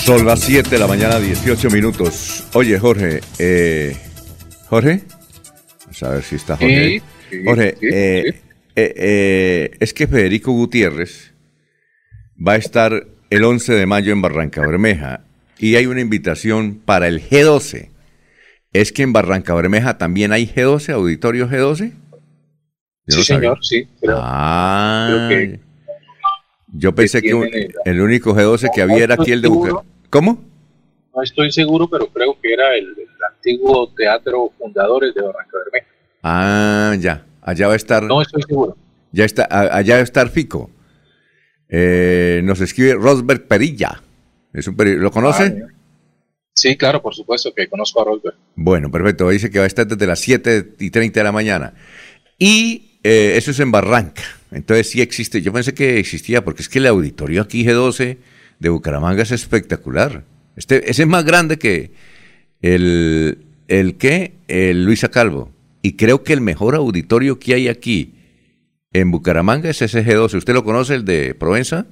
Son 0.06 0.24
las 0.24 0.40
7 0.40 0.70
de 0.70 0.78
la 0.78 0.86
mañana, 0.86 1.20
18 1.20 1.68
minutos. 1.68 2.44
Oye, 2.54 2.78
Jorge, 2.78 3.20
eh, 3.38 3.94
Jorge, 4.70 5.02
vamos 5.80 6.02
a 6.02 6.08
ver 6.08 6.22
si 6.22 6.36
está 6.36 6.56
Jorge. 6.56 6.88
Sí, 6.88 7.02
sí, 7.28 7.44
Jorge, 7.44 7.76
sí, 7.78 7.86
eh, 7.92 8.22
sí. 8.24 8.40
eh, 8.74 8.94
eh, 8.96 9.70
es 9.80 9.92
que 9.92 10.06
Federico 10.06 10.50
Gutiérrez 10.52 11.34
va 12.36 12.52
a 12.52 12.56
estar 12.56 13.13
el 13.36 13.44
11 13.44 13.74
de 13.74 13.86
mayo 13.86 14.12
en 14.12 14.22
Barranca 14.22 14.60
Bermeja 14.60 15.20
y 15.58 15.76
hay 15.76 15.86
una 15.86 16.00
invitación 16.00 16.80
para 16.84 17.08
el 17.08 17.20
G12. 17.22 17.90
¿Es 18.72 18.92
que 18.92 19.02
en 19.02 19.12
Barranca 19.12 19.54
Bermeja 19.54 19.98
también 19.98 20.32
hay 20.32 20.46
G12, 20.46 20.92
auditorio 20.92 21.48
G12? 21.48 21.92
Yo 23.06 23.16
Sí, 23.16 23.18
no 23.18 23.24
señor, 23.24 23.58
sí. 23.62 23.88
Ah, 24.08 25.06
creo 25.08 25.28
que 25.28 25.60
yo 26.76 26.94
pensé 26.94 27.22
que, 27.22 27.34
un- 27.34 27.48
el 27.84 28.00
único 28.00 28.34
G12 28.34 28.70
que 28.74 28.82
había 28.82 29.04
era 29.04 29.14
aquí 29.14 29.30
el 29.32 29.42
de. 29.42 29.48
Bucaramanga. 29.48 29.88
¿Cómo? 30.10 30.42
no 31.14 31.22
estoy 31.22 31.52
seguro, 31.52 31.88
pero 31.88 32.08
creo 32.08 32.36
que 32.42 32.52
era 32.52 32.74
el, 32.74 32.86
el 32.88 33.08
antiguo 33.32 33.88
Teatro 33.96 34.50
Fundadores 34.58 35.14
de 35.14 35.22
Barranca 35.22 35.56
Bermeja. 35.64 35.86
Ah, 36.24 36.96
ya. 36.98 37.24
Allá 37.42 37.68
va 37.68 37.74
a 37.74 37.76
estar. 37.76 38.02
No 38.02 38.20
estoy 38.20 38.42
seguro. 38.42 38.76
Ya 39.12 39.24
está, 39.24 39.46
allá 39.50 39.94
va 39.94 40.00
a 40.00 40.02
estar 40.02 40.28
Fico. 40.30 40.70
Eh, 41.68 42.40
nos 42.44 42.60
escribe 42.60 42.94
Rosbert 42.94 43.46
Perilla. 43.46 44.02
Es 44.52 44.68
un 44.68 44.76
¿Lo 44.78 45.10
conoce? 45.10 45.62
Ah, 45.64 45.74
Sí, 46.56 46.76
claro, 46.76 47.02
por 47.02 47.14
supuesto 47.14 47.52
que 47.52 47.68
conozco 47.68 48.00
a 48.00 48.04
Rolber. 48.04 48.34
bueno, 48.54 48.88
perfecto. 48.88 49.28
Dice 49.28 49.50
que 49.50 49.58
va 49.58 49.64
a 49.64 49.66
estar 49.66 49.86
desde 49.88 50.06
las 50.06 50.20
7 50.20 50.74
y 50.78 50.90
30 50.90 51.18
de 51.20 51.24
la 51.24 51.32
mañana. 51.32 51.74
Y 52.38 52.98
eh, 53.02 53.34
eso 53.36 53.50
es 53.50 53.58
en 53.58 53.72
Barranca. 53.72 54.22
Entonces 54.52 54.88
sí 54.88 55.00
existe. 55.02 55.42
Yo 55.42 55.52
pensé 55.52 55.74
que 55.74 55.98
existía 55.98 56.44
porque 56.44 56.62
es 56.62 56.68
que 56.68 56.78
el 56.78 56.86
auditorio 56.86 57.42
aquí 57.42 57.64
G12 57.64 58.18
de 58.60 58.68
Bucaramanga 58.68 59.24
es 59.24 59.32
espectacular. 59.32 60.22
Este, 60.56 60.88
ese 60.88 61.02
es 61.02 61.08
más 61.08 61.24
grande 61.24 61.58
que 61.58 61.90
el, 62.62 63.38
el 63.66 63.96
que 63.96 64.34
el 64.46 64.84
Luisa 64.84 65.08
Calvo. 65.08 65.50
Y 65.82 65.94
creo 65.94 66.22
que 66.22 66.32
el 66.34 66.40
mejor 66.40 66.76
auditorio 66.76 67.40
que 67.40 67.54
hay 67.54 67.66
aquí 67.66 68.13
en 68.94 69.10
Bucaramanga 69.10 69.68
es 69.68 69.82
ese 69.82 70.02
G12. 70.04 70.34
¿Usted 70.38 70.54
lo 70.54 70.64
conoce, 70.64 70.94
el 70.94 71.04
de 71.04 71.34
Provenza? 71.34 71.84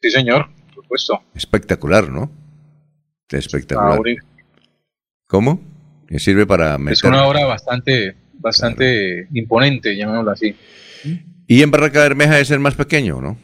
Sí, 0.00 0.10
señor, 0.10 0.48
por 0.74 0.84
supuesto. 0.84 1.22
Espectacular, 1.34 2.08
¿no? 2.08 2.30
Espectacular. 3.30 3.98
¿Cómo? 5.26 5.60
¿Que 6.06 6.18
sirve 6.18 6.46
para 6.46 6.76
meter? 6.76 6.92
es 6.92 7.04
una 7.04 7.24
obra 7.26 7.46
bastante, 7.46 8.14
bastante 8.34 9.26
imponente, 9.32 9.96
llamémoslo 9.96 10.30
así. 10.32 10.54
Y 11.46 11.62
en 11.62 11.70
Barranca 11.70 12.00
Bermeja 12.00 12.38
es 12.38 12.50
el 12.50 12.60
más 12.60 12.74
pequeño, 12.74 13.20
¿no? 13.20 13.38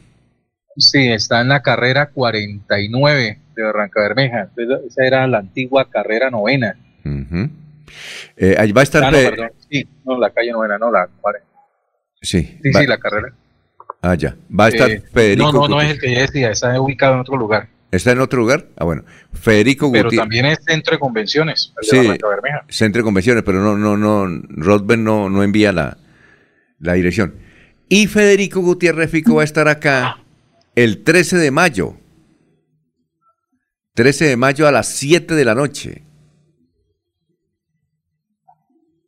Sí, 0.77 1.09
está 1.09 1.41
en 1.41 1.49
la 1.49 1.61
carrera 1.63 2.11
49 2.11 3.39
de 3.55 3.63
Barranca 3.63 4.01
Bermeja. 4.01 4.49
Esa 4.87 5.03
era 5.05 5.27
la 5.27 5.39
antigua 5.39 5.89
carrera 5.89 6.29
novena. 6.29 6.77
Eh, 8.37 8.55
ahí 8.57 8.71
va 8.71 8.81
a 8.81 8.83
estar... 8.83 9.03
Ah, 9.03 9.11
no, 9.11 9.17
perdón. 9.17 9.51
Sí, 9.69 9.87
no, 10.05 10.19
la 10.19 10.29
calle 10.29 10.51
novena, 10.51 10.77
no, 10.77 10.91
la 10.91 11.09
cuare- 11.19 11.41
Sí, 12.21 12.59
Sí, 12.61 12.69
va- 12.73 12.81
sí, 12.81 12.87
la 12.87 12.97
carrera. 12.97 13.33
Ah, 14.01 14.15
ya. 14.15 14.35
Va 14.57 14.65
a 14.65 14.69
estar 14.69 14.89
Eh, 14.89 15.01
Federico 15.13 15.51
No, 15.51 15.61
no, 15.61 15.67
no 15.75 15.81
es 15.81 15.91
el 15.91 15.99
que 15.99 16.13
ya 16.13 16.21
decía, 16.21 16.51
está 16.51 16.79
ubicado 16.79 17.13
en 17.15 17.19
otro 17.21 17.37
lugar. 17.37 17.69
¿Está 17.91 18.11
en 18.11 18.19
otro 18.19 18.39
lugar? 18.39 18.67
Ah, 18.77 18.83
bueno. 18.85 19.03
Federico 19.33 19.91
Pero 19.91 20.05
Gutiérrez. 20.05 20.19
también 20.19 20.45
es 20.45 20.59
centro 20.65 20.93
de 20.95 20.99
convenciones, 20.99 21.73
el 21.81 21.89
de 21.89 22.03
Sí, 22.15 22.17
Bermeja. 22.21 22.65
centro 22.69 22.99
de 23.01 23.03
convenciones, 23.03 23.43
pero 23.43 23.59
no, 23.61 23.77
no, 23.77 23.97
no, 23.97 24.41
Rodben 24.49 25.03
no, 25.03 25.29
no 25.29 25.43
envía 25.43 25.71
la, 25.71 25.97
la 26.79 26.93
dirección. 26.93 27.33
Y 27.89 28.05
Federico 28.07 28.59
Gutiérrez 28.61 29.09
Fico 29.09 29.35
va 29.35 29.41
a 29.41 29.45
estar 29.45 29.67
acá 29.67 30.17
el 30.75 31.03
13 31.03 31.37
de 31.37 31.49
mayo. 31.51 31.95
13 33.95 34.25
de 34.25 34.37
mayo 34.37 34.67
a 34.67 34.71
las 34.71 34.87
7 34.87 35.33
de 35.33 35.45
la 35.45 35.55
noche. 35.55 36.03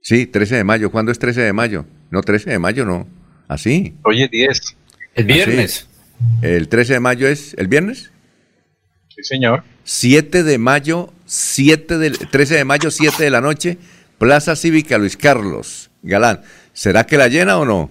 Sí, 0.01 0.25
13 0.25 0.55
de 0.55 0.63
mayo. 0.63 0.91
¿Cuándo 0.91 1.11
es 1.11 1.19
13 1.19 1.41
de 1.41 1.53
mayo? 1.53 1.85
No, 2.11 2.21
13 2.21 2.51
de 2.51 2.59
mayo 2.59 2.85
no. 2.85 3.07
¿Así? 3.47 3.95
Oye, 4.03 4.27
10. 4.31 4.77
El 5.15 5.25
viernes. 5.25 5.87
¿El 6.41 6.67
13 6.67 6.93
de 6.93 6.99
mayo 6.99 7.27
es 7.27 7.53
el 7.57 7.67
viernes? 7.67 8.11
Sí, 9.09 9.23
señor. 9.23 9.63
7 9.83 10.43
de 10.43 10.57
mayo, 10.57 11.11
7 11.25 11.97
del 11.97 12.17
13 12.17 12.55
de 12.55 12.65
mayo, 12.65 12.91
7 12.91 13.23
de 13.23 13.29
la 13.29 13.41
noche, 13.41 13.77
Plaza 14.19 14.55
Cívica 14.55 14.97
Luis 14.97 15.17
Carlos 15.17 15.89
Galán. 16.03 16.41
¿Será 16.73 17.05
que 17.05 17.17
la 17.17 17.27
llena 17.27 17.57
o 17.57 17.65
no? 17.65 17.89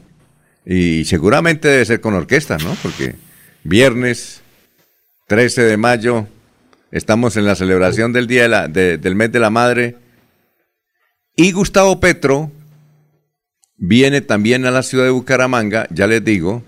Y 0.65 1.05
seguramente 1.05 1.69
debe 1.69 1.85
ser 1.85 2.01
con 2.01 2.15
orquesta, 2.15 2.57
¿no? 2.59 2.77
Porque 2.83 3.17
viernes 3.65 4.41
13 5.27 5.63
de 5.63 5.77
mayo, 5.77 6.27
estamos 6.93 7.37
en 7.37 7.45
la 7.47 7.55
celebración 7.57 8.13
del 8.13 8.27
día 8.27 8.43
de 8.43 8.49
la- 8.49 8.69
de- 8.69 8.97
del 8.99 9.15
mes 9.15 9.33
de 9.33 9.41
la 9.41 9.51
madre. 9.51 9.97
Y 11.37 11.53
Gustavo 11.53 12.01
Petro 12.01 12.51
viene 13.81 14.21
también 14.21 14.67
a 14.67 14.71
la 14.71 14.83
ciudad 14.83 15.05
de 15.05 15.11
Bucaramanga, 15.11 15.89
ya 15.91 16.07
les 16.07 16.23
digo, 16.23 16.63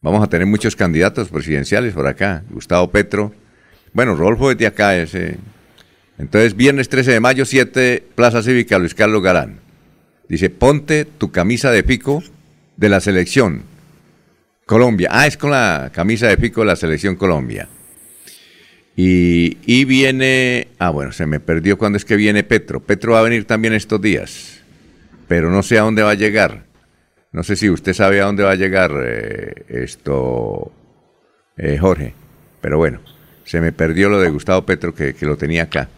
vamos 0.00 0.22
a 0.22 0.28
tener 0.28 0.46
muchos 0.46 0.76
candidatos 0.76 1.28
presidenciales 1.28 1.92
por 1.92 2.06
acá. 2.06 2.44
Gustavo 2.48 2.90
Petro, 2.90 3.34
bueno, 3.92 4.16
Rolfo 4.16 4.50
es 4.50 4.56
de 4.56 4.66
acá, 4.66 4.96
ese. 4.96 5.36
Entonces, 6.18 6.56
viernes 6.56 6.88
13 6.88 7.12
de 7.12 7.20
mayo, 7.20 7.44
7, 7.44 8.04
Plaza 8.14 8.42
Cívica 8.42 8.78
Luis 8.78 8.94
Carlos 8.94 9.22
Galán. 9.22 9.60
Dice, 10.28 10.48
ponte 10.48 11.04
tu 11.04 11.30
camisa 11.30 11.70
de 11.70 11.82
pico 11.82 12.22
de 12.76 12.88
la 12.88 13.00
selección 13.00 13.62
Colombia. 14.64 15.08
Ah, 15.10 15.26
es 15.26 15.36
con 15.36 15.50
la 15.50 15.90
camisa 15.92 16.28
de 16.28 16.38
pico 16.38 16.60
de 16.60 16.68
la 16.68 16.76
selección 16.76 17.16
Colombia. 17.16 17.68
Y, 18.96 19.58
y 19.66 19.84
viene, 19.84 20.68
ah, 20.78 20.90
bueno, 20.90 21.12
se 21.12 21.26
me 21.26 21.40
perdió 21.40 21.76
cuándo 21.76 21.96
es 21.96 22.04
que 22.04 22.16
viene 22.16 22.44
Petro. 22.44 22.80
Petro 22.80 23.12
va 23.12 23.18
a 23.18 23.22
venir 23.22 23.44
también 23.44 23.74
estos 23.74 24.00
días, 24.00 24.61
pero 25.32 25.50
no 25.50 25.62
sé 25.62 25.78
a 25.78 25.82
dónde 25.82 26.02
va 26.02 26.10
a 26.10 26.14
llegar. 26.14 26.64
No 27.32 27.42
sé 27.42 27.56
si 27.56 27.70
usted 27.70 27.94
sabe 27.94 28.20
a 28.20 28.26
dónde 28.26 28.42
va 28.42 28.50
a 28.50 28.54
llegar 28.54 28.90
eh, 29.02 29.64
esto, 29.66 30.70
eh, 31.56 31.78
Jorge, 31.80 32.12
pero 32.60 32.76
bueno, 32.76 33.00
se 33.44 33.62
me 33.62 33.72
perdió 33.72 34.10
lo 34.10 34.20
de 34.20 34.28
Gustavo 34.28 34.66
Petro 34.66 34.94
que, 34.94 35.14
que 35.14 35.24
lo 35.24 35.38
tenía 35.38 35.62
acá. 35.62 35.88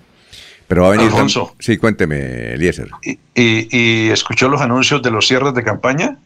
Pero 0.68 0.82
va 0.82 0.88
a 0.88 0.90
venir. 0.92 1.06
Alfonso. 1.06 1.56
Sí, 1.58 1.78
cuénteme, 1.78 2.52
Eliezer. 2.54 2.90
¿Y, 3.02 3.18
y 3.34 4.10
escuchó 4.10 4.48
los 4.48 4.60
anuncios 4.60 5.02
de 5.02 5.10
los 5.10 5.26
cierres 5.26 5.52
de 5.52 5.64
campaña? 5.64 6.16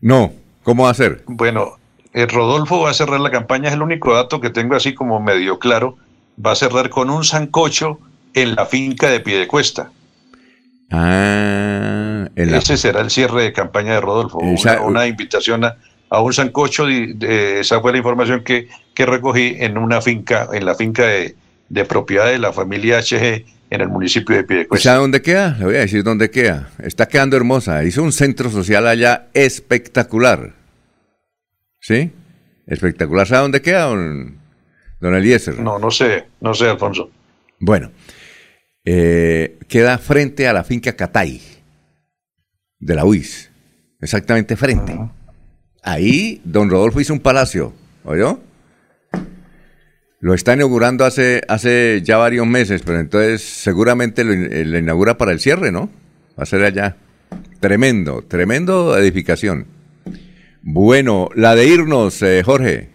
No, 0.00 0.32
¿cómo 0.62 0.84
va 0.84 0.90
a 0.90 0.94
ser? 0.94 1.24
Bueno, 1.26 1.76
eh, 2.12 2.26
Rodolfo 2.26 2.82
va 2.82 2.90
a 2.90 2.94
cerrar 2.94 3.18
la 3.18 3.32
campaña, 3.32 3.70
es 3.70 3.74
el 3.74 3.82
único 3.82 4.14
dato 4.14 4.40
que 4.40 4.50
tengo 4.50 4.76
así 4.76 4.94
como 4.94 5.18
medio 5.18 5.58
claro. 5.58 5.96
Va 6.38 6.52
a 6.52 6.54
cerrar 6.54 6.88
con 6.88 7.10
un 7.10 7.24
sancocho 7.24 7.98
en 8.32 8.54
la 8.54 8.64
finca 8.64 9.10
de 9.10 9.18
Piedecuesta. 9.18 9.90
Ah, 10.90 12.28
Ese 12.34 12.76
será 12.76 13.00
el 13.00 13.10
cierre 13.10 13.42
de 13.42 13.52
campaña 13.52 13.94
de 13.94 14.00
Rodolfo. 14.00 14.40
Esa- 14.42 14.80
Una, 14.80 14.82
una 14.82 15.06
invitación 15.06 15.64
a, 15.64 15.76
a 16.10 16.20
un 16.22 16.32
sancocho. 16.32 16.86
de- 16.86 17.14
de- 17.14 17.60
esa 17.60 17.80
fue 17.80 17.92
la 17.92 17.98
información 17.98 18.42
que, 18.44 18.68
que 18.94 19.06
recogí 19.06 19.56
en 19.58 19.76
una 19.78 20.00
finca, 20.00 20.48
en 20.52 20.64
la 20.64 20.74
finca 20.74 21.04
de, 21.04 21.36
de 21.68 21.84
propiedad 21.84 22.26
de 22.26 22.38
la 22.38 22.52
familia 22.52 22.98
HG 23.00 23.44
en 23.70 23.80
el 23.82 23.88
municipio 23.88 24.34
de 24.34 24.44
Piedecuesta. 24.44 24.90
¿Sabe 24.90 25.00
dónde 25.02 25.20
queda? 25.20 25.56
Le 25.58 25.64
voy 25.66 25.76
a 25.76 25.80
decir 25.80 26.02
dónde 26.02 26.30
queda. 26.30 26.70
Está 26.82 27.06
quedando 27.06 27.36
hermosa. 27.36 27.84
Hizo 27.84 28.02
un 28.02 28.12
centro 28.12 28.48
social 28.50 28.86
allá 28.86 29.26
espectacular. 29.34 30.54
¿Sí? 31.80 32.10
Espectacular. 32.66 33.26
¿Sabe 33.26 33.42
dónde 33.42 33.60
queda, 33.62 33.84
don, 33.84 34.38
don 35.00 35.14
Eliezer? 35.14 35.58
No, 35.58 35.78
no 35.78 35.90
sé, 35.90 36.24
no 36.40 36.54
sé, 36.54 36.68
Alfonso. 36.68 37.10
Bueno, 37.60 37.90
eh, 38.90 39.58
queda 39.68 39.98
frente 39.98 40.48
a 40.48 40.54
la 40.54 40.64
finca 40.64 40.96
Catay 40.96 41.42
de 42.78 42.94
la 42.94 43.04
UIS. 43.04 43.50
Exactamente 44.00 44.56
frente. 44.56 44.98
Ahí 45.82 46.40
don 46.42 46.70
Rodolfo 46.70 46.98
hizo 46.98 47.12
un 47.12 47.20
palacio, 47.20 47.74
¿oyó? 48.04 48.40
Lo 50.20 50.32
está 50.32 50.54
inaugurando 50.54 51.04
hace, 51.04 51.42
hace 51.48 52.00
ya 52.02 52.16
varios 52.16 52.46
meses, 52.46 52.80
pero 52.82 52.98
entonces 52.98 53.42
seguramente 53.42 54.24
lo, 54.24 54.32
eh, 54.32 54.64
lo 54.64 54.78
inaugura 54.78 55.18
para 55.18 55.32
el 55.32 55.40
cierre, 55.40 55.70
¿no? 55.70 55.90
Va 56.38 56.44
a 56.44 56.46
ser 56.46 56.64
allá. 56.64 56.96
Tremendo, 57.60 58.22
tremendo 58.22 58.96
edificación. 58.96 59.66
Bueno, 60.62 61.28
la 61.34 61.54
de 61.54 61.66
irnos, 61.66 62.22
eh, 62.22 62.42
Jorge. 62.42 62.88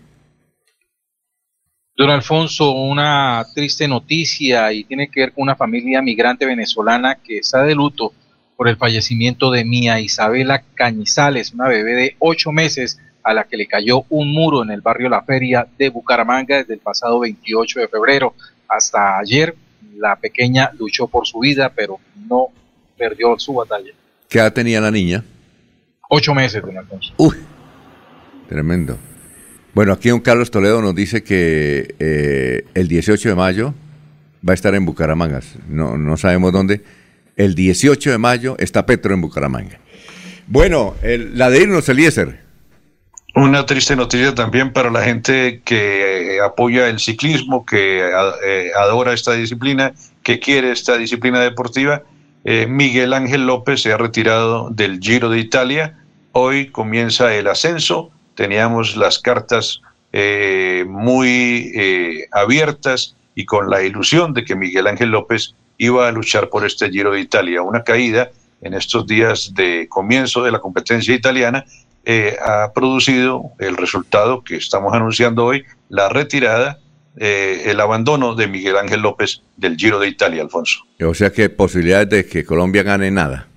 Don 1.96 2.10
Alfonso, 2.10 2.72
una 2.72 3.46
triste 3.54 3.88
noticia 3.88 4.74
y 4.74 4.84
tiene 4.84 5.10
que 5.10 5.20
ver 5.20 5.32
con 5.32 5.44
una 5.44 5.56
familia 5.56 6.02
migrante 6.02 6.44
venezolana 6.44 7.20
que 7.24 7.38
está 7.38 7.62
de 7.62 7.76
luto 7.76 8.14
por 8.58 8.68
el 8.68 8.78
fallecimiento 8.78 9.52
de 9.52 9.64
Mía 9.64 10.00
Isabela 10.00 10.64
Cañizales, 10.74 11.54
una 11.54 11.68
bebé 11.68 11.94
de 11.94 12.16
ocho 12.18 12.52
meses 12.52 13.00
a 13.22 13.36
la 13.36 13.44
que 13.44 13.58
le 13.58 13.68
cayó 13.68 14.06
un 14.10 14.32
muro 14.32 14.64
en 14.64 14.72
el 14.72 14.82
barrio 14.82 15.08
La 15.08 15.22
Feria 15.22 15.68
de 15.78 15.90
Bucaramanga 15.90 16.58
desde 16.58 16.74
el 16.74 16.80
pasado 16.80 17.20
28 17.20 17.82
de 17.82 17.88
febrero 17.88 18.34
hasta 18.68 19.20
ayer. 19.20 19.56
La 19.96 20.16
pequeña 20.16 20.72
luchó 20.80 21.08
por 21.08 21.28
su 21.28 21.40
vida, 21.40 21.72
pero 21.76 22.00
no 22.28 22.48
perdió 22.98 23.38
su 23.38 23.54
batalla. 23.54 23.92
¿Qué 24.28 24.40
edad 24.40 24.52
tenía 24.52 24.82
la 24.82 24.90
niña? 24.90 25.24
Ocho 26.10 26.34
meses, 26.34 26.60
don 26.64 26.76
Alfonso. 26.76 27.14
Uy, 27.18 27.36
tremendo. 28.50 28.98
Bueno, 29.74 29.92
aquí 29.94 30.10
don 30.10 30.20
Carlos 30.20 30.52
Toledo 30.52 30.82
nos 30.84 30.94
dice 30.94 31.24
que 31.24 31.96
eh, 31.98 32.66
el 32.76 32.88
18 32.88 33.30
de 33.30 33.36
mayo 33.36 33.74
va 34.48 34.52
a 34.52 34.54
estar 34.54 34.76
en 34.76 34.86
Bucaramanga. 34.86 35.42
No, 35.68 35.98
no 35.98 36.16
sabemos 36.16 36.54
dónde. 36.54 36.84
El 37.36 37.56
18 37.56 38.12
de 38.12 38.18
mayo 38.20 38.56
está 38.60 38.86
Petro 38.86 39.16
en 39.16 39.22
Bucaramanga. 39.22 39.80
Bueno, 40.46 40.94
la 41.02 41.50
de 41.50 41.64
irnos, 41.64 41.90
Eliezer. 41.90 42.44
Una 43.34 43.66
triste 43.66 43.96
noticia 43.96 44.36
también 44.36 44.72
para 44.72 44.92
la 44.92 45.02
gente 45.02 45.62
que 45.66 46.36
eh, 46.36 46.42
apoya 46.42 46.88
el 46.88 47.00
ciclismo, 47.00 47.66
que 47.66 48.08
eh, 48.46 48.72
adora 48.78 49.14
esta 49.14 49.34
disciplina, 49.34 49.94
que 50.22 50.40
quiere 50.40 50.72
esta 50.72 50.98
disciplina 50.98 51.40
deportiva. 51.40 52.04
Miguel 52.68 53.14
Ángel 53.14 53.48
López 53.48 53.82
se 53.82 53.94
ha 53.94 53.98
retirado 53.98 54.70
del 54.70 55.00
Giro 55.00 55.30
de 55.30 55.40
Italia. 55.40 55.98
Hoy 56.34 56.68
comienza 56.68 57.34
el 57.34 57.48
ascenso. 57.48 58.12
Teníamos 58.36 58.96
las 58.96 59.20
cartas 59.20 59.82
eh, 60.12 60.86
muy 60.88 61.72
eh, 61.76 62.28
abiertas 62.32 63.16
y 63.36 63.46
con 63.46 63.70
la 63.70 63.84
ilusión 63.84 64.34
de 64.34 64.44
que 64.44 64.56
Miguel 64.56 64.88
Ángel 64.88 65.10
López 65.10 65.56
iba 65.78 66.08
a 66.08 66.12
luchar 66.12 66.50
por 66.50 66.66
este 66.66 66.90
Giro 66.90 67.12
de 67.14 67.20
Italia. 67.20 67.62
Una 67.62 67.84
caída 67.84 68.30
en 68.62 68.74
estos 68.74 69.06
días 69.08 69.54
de 69.56 69.88
comienzo 69.90 70.44
de 70.44 70.52
la 70.52 70.60
competencia 70.60 71.14
italiana 71.16 71.66
eh, 72.06 72.38
ha 72.46 72.72
producido 72.74 73.44
el 73.60 73.76
resultado 73.78 74.44
que 74.44 74.56
estamos 74.58 74.94
anunciando 74.94 75.46
hoy, 75.46 75.64
la 75.90 76.10
retirada, 76.10 76.80
eh, 77.18 77.64
el 77.66 77.80
abandono 77.80 78.36
de 78.36 78.48
Miguel 78.48 78.78
Ángel 78.78 79.02
López 79.02 79.42
del 79.58 79.78
Giro 79.78 80.00
de 80.00 80.08
Italia, 80.08 80.42
Alfonso. 80.42 80.80
O 81.02 81.14
sea 81.14 81.32
que 81.32 81.50
posibilidades 81.50 82.10
de 82.10 82.26
que 82.26 82.44
Colombia 82.46 82.84
gane 82.84 83.10
nada. 83.10 83.48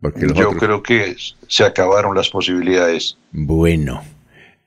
Porque 0.00 0.20
Yo 0.34 0.50
otros- 0.50 0.56
creo 0.58 0.82
que 0.82 1.16
se 1.48 1.64
acabaron 1.64 2.14
las 2.14 2.28
posibilidades. 2.28 3.16
Bueno. 3.32 4.02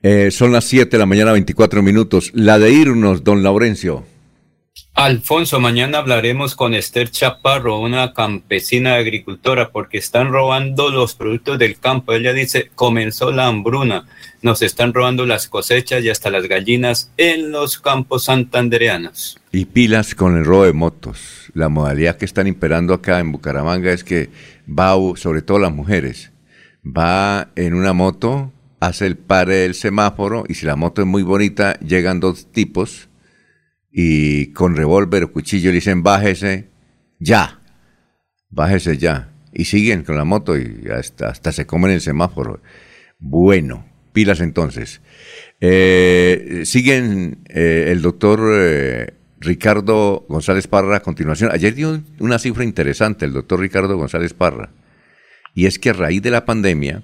Eh, 0.02 0.30
son 0.30 0.52
las 0.52 0.64
7 0.64 0.90
de 0.90 0.98
la 0.98 1.06
mañana, 1.06 1.32
24 1.32 1.82
minutos. 1.82 2.30
La 2.34 2.58
de 2.58 2.72
irnos, 2.72 3.22
don 3.22 3.42
Laurencio. 3.42 4.04
Alfonso, 4.94 5.60
mañana 5.60 5.98
hablaremos 5.98 6.54
con 6.54 6.74
Esther 6.74 7.10
Chaparro, 7.10 7.80
una 7.80 8.12
campesina 8.12 8.96
agricultora, 8.96 9.70
porque 9.70 9.98
están 9.98 10.30
robando 10.30 10.90
los 10.90 11.14
productos 11.14 11.58
del 11.58 11.78
campo. 11.78 12.12
Ella 12.12 12.32
dice, 12.32 12.70
comenzó 12.74 13.30
la 13.30 13.46
hambruna, 13.46 14.06
nos 14.42 14.62
están 14.62 14.92
robando 14.92 15.26
las 15.26 15.48
cosechas 15.48 16.02
y 16.02 16.10
hasta 16.10 16.30
las 16.30 16.46
gallinas 16.46 17.12
en 17.16 17.50
los 17.50 17.78
campos 17.78 18.24
santandereanos. 18.24 19.38
Y 19.52 19.66
pilas 19.66 20.14
con 20.14 20.36
el 20.36 20.44
robo 20.44 20.64
de 20.64 20.72
motos. 20.72 21.50
La 21.54 21.68
modalidad 21.68 22.16
que 22.16 22.24
están 22.24 22.46
imperando 22.46 22.94
acá 22.94 23.20
en 23.20 23.32
Bucaramanga 23.32 23.92
es 23.92 24.04
que 24.04 24.30
va, 24.66 24.94
sobre 25.16 25.42
todo 25.42 25.58
las 25.58 25.72
mujeres, 25.72 26.30
va 26.84 27.48
en 27.56 27.74
una 27.74 27.92
moto, 27.92 28.52
hace 28.80 29.06
el 29.06 29.16
pare 29.16 29.56
del 29.56 29.74
semáforo 29.74 30.44
y 30.48 30.54
si 30.54 30.66
la 30.66 30.76
moto 30.76 31.02
es 31.02 31.06
muy 31.06 31.22
bonita, 31.22 31.78
llegan 31.80 32.18
dos 32.18 32.50
tipos 32.50 33.08
y 33.92 34.52
con 34.52 34.74
revólver 34.74 35.24
o 35.24 35.32
cuchillo 35.32 35.70
le 35.70 35.76
dicen 35.76 36.02
bájese 36.02 36.70
ya, 37.20 37.60
bájese 38.48 38.96
ya. 38.98 39.28
Y 39.52 39.66
siguen 39.66 40.04
con 40.04 40.16
la 40.16 40.24
moto 40.24 40.56
y 40.56 40.86
hasta, 40.92 41.28
hasta 41.28 41.52
se 41.52 41.66
comen 41.66 41.90
el 41.90 42.00
semáforo. 42.00 42.62
Bueno, 43.18 43.84
pilas 44.12 44.40
entonces. 44.40 45.00
Eh, 45.60 46.62
siguen 46.64 47.42
eh, 47.48 47.88
el 47.88 48.00
doctor 48.00 48.40
eh, 48.54 49.14
Ricardo 49.40 50.24
González 50.28 50.66
Parra 50.66 50.98
a 50.98 51.02
continuación. 51.02 51.50
Ayer 51.52 51.74
dio 51.74 52.00
una 52.20 52.38
cifra 52.38 52.64
interesante 52.64 53.26
el 53.26 53.32
doctor 53.32 53.60
Ricardo 53.60 53.96
González 53.96 54.34
Parra. 54.34 54.70
Y 55.54 55.66
es 55.66 55.78
que 55.78 55.90
a 55.90 55.94
raíz 55.94 56.22
de 56.22 56.30
la 56.30 56.44
pandemia, 56.44 57.02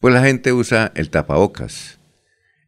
pues 0.00 0.14
la 0.14 0.22
gente 0.22 0.52
usa 0.52 0.92
el 0.94 1.10
tapabocas. 1.10 2.00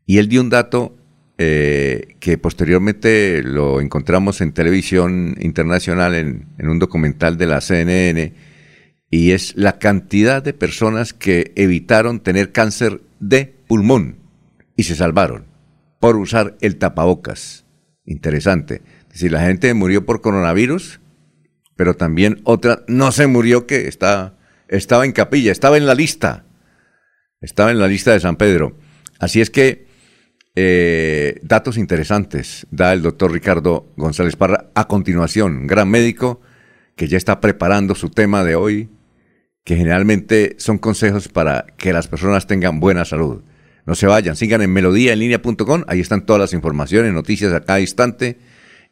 Y 0.06 0.18
él 0.18 0.28
dio 0.28 0.40
un 0.40 0.50
dato 0.50 0.96
eh, 1.38 2.16
que 2.20 2.36
posteriormente 2.38 3.42
lo 3.42 3.80
encontramos 3.80 4.40
en 4.42 4.52
televisión 4.52 5.36
internacional, 5.40 6.14
en, 6.14 6.46
un 6.58 6.78
documental 6.78 7.38
de 7.38 7.46
la 7.46 7.60
CNN, 7.60 8.34
y 9.10 9.30
es 9.32 9.54
la 9.56 9.78
cantidad 9.78 10.42
de 10.42 10.52
personas 10.52 11.12
que 11.14 11.52
evitaron 11.56 12.20
tener 12.20 12.52
cáncer 12.52 13.00
de 13.18 13.46
pulmón 13.66 14.16
y 14.76 14.84
se 14.84 14.94
salvaron 14.94 15.46
por 16.00 16.16
usar 16.16 16.56
el 16.60 16.76
tapabocas. 16.76 17.64
Interesante. 18.04 18.82
Es 19.06 19.14
decir, 19.14 19.32
la 19.32 19.42
gente 19.42 19.72
murió 19.74 20.04
por 20.04 20.20
coronavirus, 20.20 21.00
pero 21.76 21.94
también 21.94 22.40
otra 22.44 22.84
no 22.88 23.10
se 23.10 23.26
murió 23.26 23.66
que 23.66 23.88
está, 23.88 24.38
estaba 24.68 25.04
en 25.06 25.12
capilla, 25.12 25.50
estaba 25.50 25.76
en 25.76 25.86
la 25.86 25.94
lista. 25.94 26.44
Estaba 27.42 27.70
en 27.70 27.78
la 27.78 27.88
lista 27.88 28.12
de 28.12 28.20
San 28.20 28.36
Pedro. 28.36 28.76
Así 29.18 29.40
es 29.40 29.50
que 29.50 29.86
eh, 30.54 31.38
datos 31.42 31.76
interesantes 31.76 32.66
da 32.70 32.92
el 32.92 33.02
doctor 33.02 33.32
Ricardo 33.32 33.92
González 33.96 34.36
Parra. 34.36 34.70
A 34.74 34.86
continuación, 34.86 35.66
gran 35.66 35.90
médico 35.90 36.40
que 36.96 37.08
ya 37.08 37.16
está 37.16 37.40
preparando 37.40 37.94
su 37.94 38.10
tema 38.10 38.44
de 38.44 38.54
hoy, 38.54 38.90
que 39.64 39.76
generalmente 39.76 40.56
son 40.58 40.78
consejos 40.78 41.28
para 41.28 41.66
que 41.76 41.92
las 41.92 42.08
personas 42.08 42.46
tengan 42.46 42.80
buena 42.80 43.04
salud. 43.04 43.42
No 43.86 43.94
se 43.94 44.06
vayan, 44.06 44.36
sigan 44.36 44.62
en 44.62 44.72
melodíaenlínea.com, 44.72 45.84
ahí 45.88 46.00
están 46.00 46.26
todas 46.26 46.40
las 46.40 46.52
informaciones, 46.52 47.12
noticias 47.12 47.52
a 47.52 47.60
cada 47.60 47.80
instante 47.80 48.38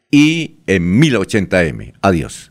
y 0.09 0.59
en 0.67 0.99
1080m. 0.99 1.93
Adiós. 2.01 2.50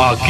Aquí 0.00 0.20